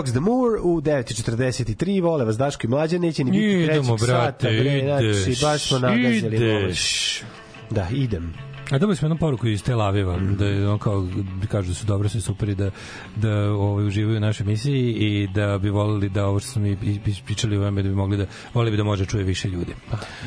[0.02, 4.08] Dogs the Moor u 9.43, vole vas Daško i Mlađa, neće ni biti Idemo, trećeg
[4.08, 6.36] brate, sata, bre, ideš, znači, baš smo nagazili.
[6.36, 7.22] ideš.
[7.70, 8.34] Da, idem.
[8.70, 11.08] A dobili smo jednu poruku iz Tel Aviva, da je on kao,
[11.40, 12.70] da kažu da su dobro, sve super i da,
[13.16, 16.76] da ovaj, uživaju u našoj emisiji i da bi volili da ovo što smo mi
[17.24, 19.74] pričali o ovome, da bi mogli da, volili bi da može čuje više ljudi.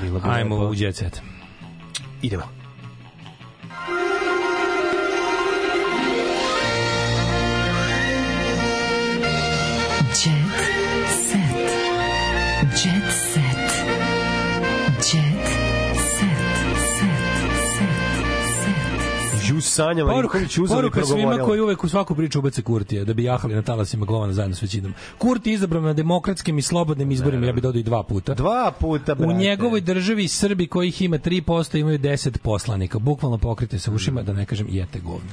[0.01, 0.69] bilo bi Ajmo lepo.
[0.69, 1.21] u Jet Set.
[2.21, 2.64] Idemo.
[19.75, 21.45] Sanja Marinković uzela i poruka svima progovorila.
[21.47, 24.61] koji uvek u svaku priču ubace Kurtija, da bi jahali na talasima govana zajedno s
[24.61, 24.93] većinom.
[25.17, 28.33] Kurti je izabran na demokratskim i slobodnim izborima, ja bih dodao i dva puta.
[28.33, 29.33] Dva puta, U brate.
[29.33, 32.99] njegovoj državi Srbi kojih ima 3% imaju 10 poslanika.
[32.99, 35.29] Bukvalno pokrite sa ušima, da ne kažem jete govno.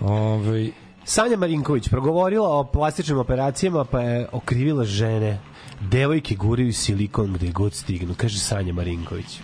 [0.00, 0.70] Ovaj
[1.04, 5.38] Sanja Marinković progovorila o plastičnim operacijama pa je okrivila žene.
[5.80, 9.40] Devojke guraju silikon gde god stignu, kaže Sanja Marinković.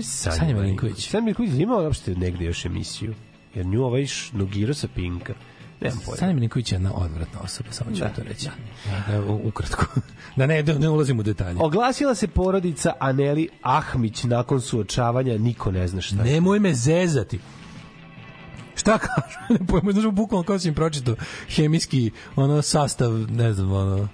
[0.00, 1.08] Sanja, Sanja Marinković.
[1.08, 3.14] Sanja Marinković ima uopšte negde još emisiju.
[3.54, 5.34] Jer nju ovaj šnogiro sa Pinka.
[5.80, 6.16] Nemam pojma.
[6.16, 8.48] Sanja Milinković je jedna odvratna osoba, samo ću Da, to reći.
[9.08, 9.86] Da, da, ukratko.
[10.36, 11.56] Da ne, da ne ulazim u detalje.
[11.60, 16.16] Oglasila se porodica Aneli Ahmić nakon suočavanja, niko ne zna šta.
[16.16, 17.38] Nemoj me zezati.
[18.74, 19.60] Šta kažu?
[19.60, 21.14] Ne pojma, znaš, bukvalno kao si im pročitao
[21.48, 24.08] hemijski ono, sastav, ne znam, ono,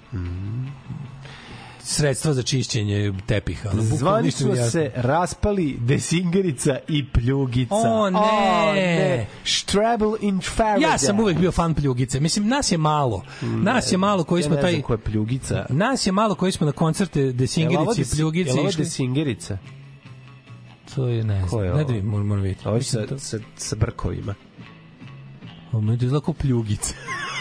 [1.89, 3.69] sredstva za čišćenje tepiha.
[3.73, 7.75] Zvanično se raspali Desingerica i Pljugica.
[7.75, 9.27] O, ne.
[9.43, 10.81] Strabel in Faraday.
[10.81, 12.19] Ja sam uvek bio fan pljugice.
[12.19, 13.23] Mislim, nas je malo.
[13.41, 14.71] Nas je malo koji ja smo ne taj...
[14.71, 15.65] znam ko je Pljugica.
[15.69, 18.83] Nas je malo koji smo na koncerte ovo Desingerici i Pljugice jel ovo išli.
[18.83, 19.57] Desingerica?
[20.95, 21.93] To je, ne Ko je znam, ne ovo?
[22.01, 22.67] da moram, moram vidjeti.
[22.67, 24.35] Ovo je sa, to- sa, sa brkovima.
[25.71, 26.93] Ovo je izgleda kao pljugice.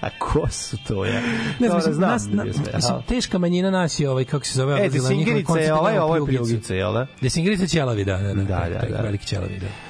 [0.06, 1.20] A ko su to ja?
[1.60, 4.52] Ne znam, znam nas, na, bio sve, mislim, teška manjina nas je ovaj, kako se
[4.52, 6.26] zove, E, na Desingerica je ovaj, ovo je.
[6.26, 7.06] Pljugica, jel da?
[7.20, 9.00] Desingerica ćelavi, da, da, da, Da, da, taj da.
[9.02, 9.87] veliki ćelavi, da.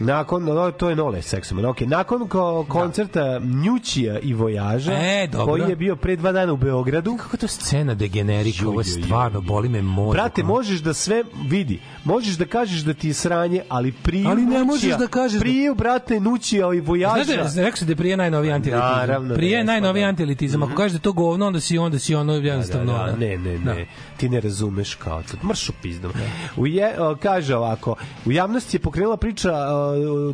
[0.00, 1.64] Nakon, no, to je Nole seksuman.
[1.64, 1.86] Okay.
[1.86, 5.46] Nakon ko, koncerta Njućija i Vojaža, E, dobro.
[5.46, 9.40] koji je bio pre dva dana u Beogradu, Kako to scena degenerika, ovo je stvarno,
[9.40, 10.12] boli me mozak.
[10.12, 10.48] Brate, ono.
[10.48, 11.80] možeš da sve vidi.
[12.04, 15.40] Možeš da kažeš da ti je sranje, ali prije Ali ne možeš da kažeš da-
[15.40, 17.14] Prije, brate, Nućija i Vojaža.
[17.24, 18.96] Znaš da, rekao sam da je prije najnoviji antielitizam.
[18.98, 20.08] Naravno, prije je jesmo, najnoviji da.
[20.08, 20.62] antielitizam.
[20.62, 22.92] Ako kažeš da to govno, onda si onda si ono jednostavno...
[22.92, 23.16] da, da, ono.
[23.16, 23.74] ne, ne, Da.
[23.74, 23.86] ne.
[24.16, 25.46] Ti ne razumeš kao to.
[25.46, 26.12] Mršu pizdom.
[26.56, 27.94] U je, kaže ovako,
[28.24, 29.52] u javnosti je pokrenula priča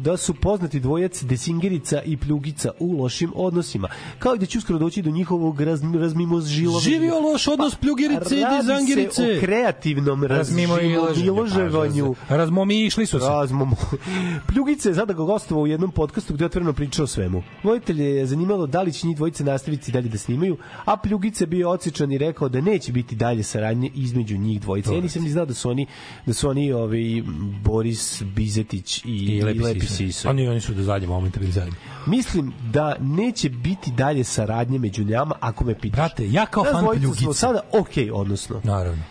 [0.00, 3.88] da su poznati dvojac Desingerica i Pljugica u lošim odnosima.
[4.18, 6.80] Kao i da će uskoro doći do njihovog raz, razmimožilova.
[6.80, 12.14] Živio loš odnos Pljugirice i Pa, Radi se o kreativnom razmimoilaženju.
[12.28, 13.26] Razmomi išli su se.
[13.26, 13.76] Razmomo.
[14.48, 17.42] Pljugica je sada gostovao u jednom podcastu gde je otvoreno pričao o svemu.
[17.62, 21.48] Voditelj je zanimalo da li će njih dvojice nastaviti dalje da snimaju, a Pljugica je
[21.48, 24.94] bio odsečan i rekao da neće biti dalje saradnje između njih dvojice.
[24.94, 25.86] Ja nisam ni znao da su oni
[26.26, 27.24] da su oni ovi
[27.64, 29.96] Boris Bizetić i, I Lepi, Lepi Siso.
[29.96, 30.30] Siso.
[30.30, 31.76] Oni, oni su do zadnje momenta bili zajedno.
[32.06, 35.96] Mislim da neće biti dalje saradnje među njama ako me pitaš.
[35.96, 38.60] Brate, ja kao Nas fan smo sada okej, odnosno.
[38.64, 39.02] Naravno.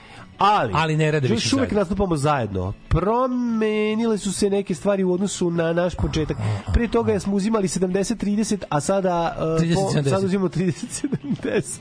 [0.42, 2.74] Ali, Ali ne rade više uvek nastupamo zajedno.
[2.88, 6.38] Promenile su se neke stvari u odnosu na naš početak.
[6.74, 10.20] Prije toga smo uzimali 70-30, a sada, uh, 30-70.
[10.20, 11.80] po, uzimamo 30-70.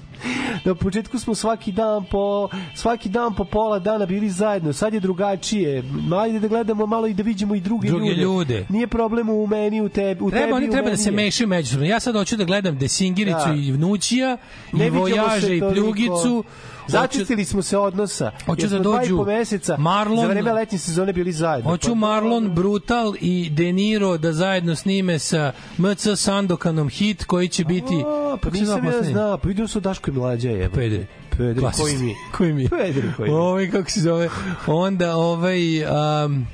[0.65, 4.73] Na početku smo svaki dan po svaki dan po pola dana bili zajedno.
[4.73, 5.83] Sad je drugačije.
[6.21, 8.67] Ajde da gledamo malo i da vidimo i druge, Druge ljude.
[8.69, 11.11] Nije problem u meni, u tebi, u Treba, tebi, oni u treba da meni se
[11.11, 11.87] mešaju međusobno.
[11.87, 13.55] Ja sad hoću da gledam Desingiricu Da.
[13.55, 14.37] i Vnućija,
[14.73, 16.45] i Vojaže i toliko.
[16.89, 18.31] Začistili smo se odnosa.
[18.47, 21.71] Hoću da dva dođu po meseca Marlon- za vreme letnje sezone bili zajedno.
[21.71, 27.49] Hoću Pa, Marlon Brutal i De Niro da zajedno snime sa MC Sandokanom hit koji
[27.49, 27.95] će biti...
[28.07, 30.71] A, pa nisam ja znao, pa vidio su Daško i Mlađa je.
[30.71, 31.07] Pederi.
[31.31, 31.85] Pederi, Klasični.
[31.85, 32.15] koji mi?
[32.37, 32.69] koji mi?
[32.69, 33.37] Pederi, koji mi?
[33.37, 34.29] Ovaj, kako se zove?
[34.67, 35.85] Onda ovaj...
[36.25, 36.47] Um,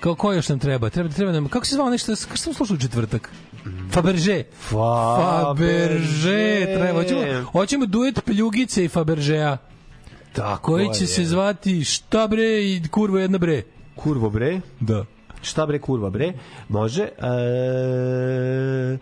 [0.00, 0.90] kao ko još nam treba?
[0.90, 1.48] Treba, treba nam...
[1.48, 2.12] Kako se zvao nešto?
[2.24, 3.30] Kako sam slušao u četvrtak?
[3.90, 4.42] Faberže.
[4.70, 6.64] Faberže.
[6.78, 7.02] Treba.
[7.02, 7.20] Hoćemo,
[7.52, 9.56] hoćemo duet Pljugice i Faberžea.
[10.34, 11.08] Tako Koji će je.
[11.08, 13.62] se zvati šta bre i kurvo jedna bre.
[13.96, 14.60] Kurvo bre?
[14.80, 15.04] Da.
[15.42, 16.32] Šta bre kurva bre?
[16.68, 17.02] Može.
[17.02, 18.98] E,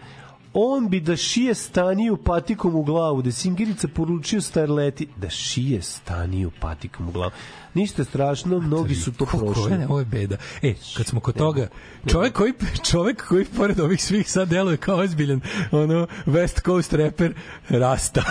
[0.55, 6.51] on bi da šije staniju patikom u glavu, da Singirica poručio Starleti da šije staniju
[6.61, 7.31] patikom u glavu.
[7.75, 9.84] Ništa strašno, mnogi su to prošli.
[9.89, 10.36] ovo je beda.
[10.62, 11.68] E, kad smo kod toga,
[12.07, 12.52] čovjek koji,
[12.84, 15.41] čovjek koji pored ovih svih sad deluje kao ozbiljan,
[15.73, 17.34] ono, West Coast rapper,
[17.68, 18.23] Rasta.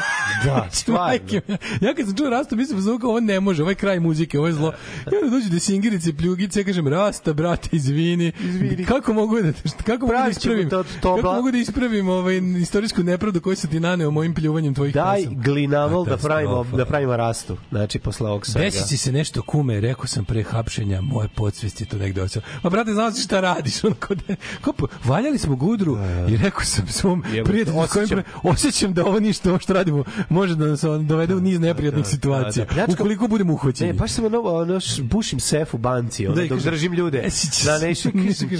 [0.45, 1.19] Da, stvarno.
[1.81, 4.37] Ja kad sam čuo Rasta, mislim da zvuka, ovo ne može, ovo je kraj muzike,
[4.37, 4.73] ovo je zlo.
[5.05, 8.31] Ja da dođu do Singirice, Pljugice, ja kažem, Rasta, brate, izvini.
[8.39, 8.85] Izvini.
[8.85, 10.69] Kako mogu da, kako mogu da ispravim?
[10.69, 14.73] to- to kako mogu da ispravim ovaj, istorijsku nepravdu koju sam ti naneo mojim pljuvanjem
[14.73, 17.57] tvojih Daj glinamol da pravimo, da pravimo rastu.
[17.71, 18.65] Znači, posle ovog svega.
[18.65, 22.47] Desi se nešto kume, rekao sam pre hapšenja, moje podsvesti to negde osjeća.
[22.63, 23.83] Ma brate, znaš ti šta radiš?
[23.83, 24.19] On kod
[24.61, 25.97] ko, po- valjali smo gudru
[26.29, 28.21] i rekao sam svom prijatelju osjećam.
[28.43, 32.65] osjećam da ovo ništa, ovo što radimo, može da nas dovede u niz neprijatnih situacija.
[32.65, 33.87] da, pljačka- Ukoliko budemo uhvaćeni.
[33.87, 37.21] Ne, baš sam ono, ono bušim sef u banci, ono, Da, dok držim ljude.
[37.25, 38.11] E, si- Da, ne, kažem,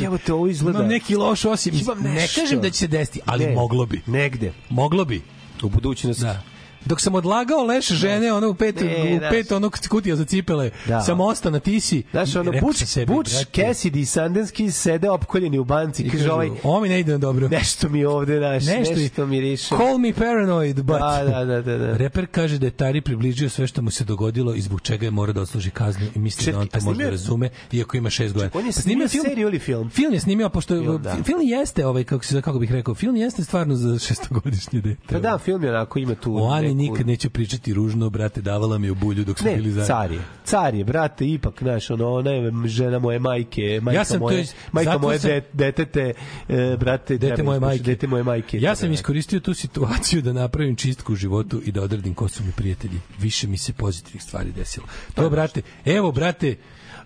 [0.03, 0.80] evo te ovo izgleda.
[0.80, 1.74] Imam neki loš osim.
[1.98, 4.01] Ne kažem da će se desiti, ali moglo bi.
[4.08, 4.53] Negde.
[4.69, 5.22] Moglo bi.
[5.64, 6.24] U budućnosti.
[6.24, 6.41] Da.
[6.85, 9.30] Dok sam odlagao leš žene, ono u pet, Ne, u da.
[9.30, 11.01] pet onog kutija za cipele, Da.
[11.01, 12.03] sa mosta na Tisi.
[12.11, 16.03] Znaš, ono, Buč, sam sebi, Buč, Cassidy i Sandenski sede opkoljeni u banci.
[16.03, 17.48] i Kaže kažu, ovaj, ovo mi ne ide na dobro.
[17.50, 19.68] nešto mi ovde, znaš, Nešto, nešto, mi riše.
[19.68, 21.00] Call me paranoid, but...
[21.00, 21.98] Da, da, da, da, da.
[21.98, 25.11] Reper kaže da je Tari približio sve što mu se dogodilo i zbog čega je
[25.11, 27.98] mora da odsluži kaznu i misli Čekaj, da on to može da snimio- razume, iako
[27.98, 28.51] ima šest godina.
[28.53, 29.90] On je Pa snimio seriju ili film?
[29.90, 31.24] Film je snimio, pošto Film, film, da.
[31.24, 35.01] film jeste, ovaj, kako, se, kako bih rekao, film jeste stvarno za šestogodišnje dete.
[35.08, 36.35] Pa da, film je onako, ima tu...
[36.38, 39.72] O Neku- nikad neću pričati ružno, brate, davala mi u bulju dok smo Ne, bili
[39.72, 39.88] zajedno.
[39.88, 40.22] car je.
[40.45, 44.19] Car je, brate, ipak, znaš, ono, ona je žena moje majke, majka Ja sam to
[44.22, 46.14] moje, iz- majka moje sam- de, detete,
[46.50, 47.83] e, brate, Dete treba moje ispušiti, majke.
[47.85, 48.59] Dete moje majke.
[48.59, 48.93] Ja sam Da.
[48.93, 53.00] iskoristio tu situaciju da napravim čistku u životu i da odredim ko su mi prijatelji.
[53.19, 54.85] Više mi se pozitivnih stvari desilo.
[55.16, 56.56] To, brate, evo, brate,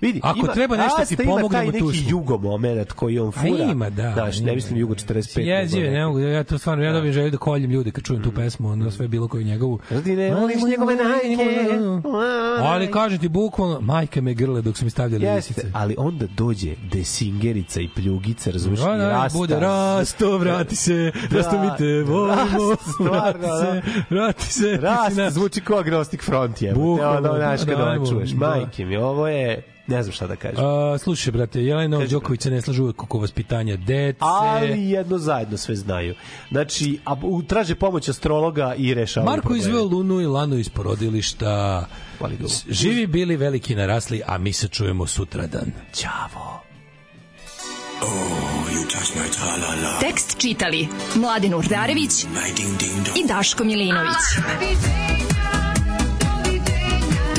[0.02, 2.10] Vidi, ako ima, treba nešto ti ima pomognemo, taj tu neki smo.
[2.10, 3.64] jugo moment koji on A fura.
[3.64, 4.12] ima, da.
[4.14, 4.46] Znaš, ima.
[4.46, 5.40] ne mislim jugo 45.
[5.42, 6.96] Jezive, nego ne mogu, ja to stvarno, ja Da.
[6.96, 9.80] dobijem želju da koljem ljude kad čujem tu pesmu, ono sve bilo koju njegovu.
[10.04, 11.80] Ti ne voliš njegove najke.
[12.60, 15.68] Ali kažem ti, bukvalno, majka me grle dok su mi stavljali Jeste, lisice.
[15.74, 19.38] ali onda dođe desingerica i pljugica, razumiješ, Da, da, rasta.
[19.38, 23.48] bude rasto, vrati se, Da, rasto mi te volimo, Rasto, stvarno,
[24.10, 25.22] vrati se, vrati se.
[25.22, 26.74] Rast zvuči kao agnostik front je.
[26.74, 28.48] Bukvalno, Ono, znaš, kad dajmo, ono čuješ, da.
[28.48, 30.66] majke mi, ovo je, ne znam šta da kažem.
[30.66, 34.18] A, slušaj, brate, Jelena Kaži, Đoković se ne slaže uvek oko vaspitanja dece.
[34.20, 36.16] Ali jedno zajedno sve znaju.
[36.52, 39.60] Znači, a, u- traže pomoć astrologa i rešavaju Marko probleme.
[39.62, 41.86] izveo Lunu i Lanu iz porodilišta.
[42.70, 45.72] Živi bili veliki narasli, a mi se čujemo sutradan.
[45.94, 46.62] Ćavo.
[50.00, 52.24] Tekst čitali Mladin Urdarević
[53.16, 54.16] i Daško Milinović.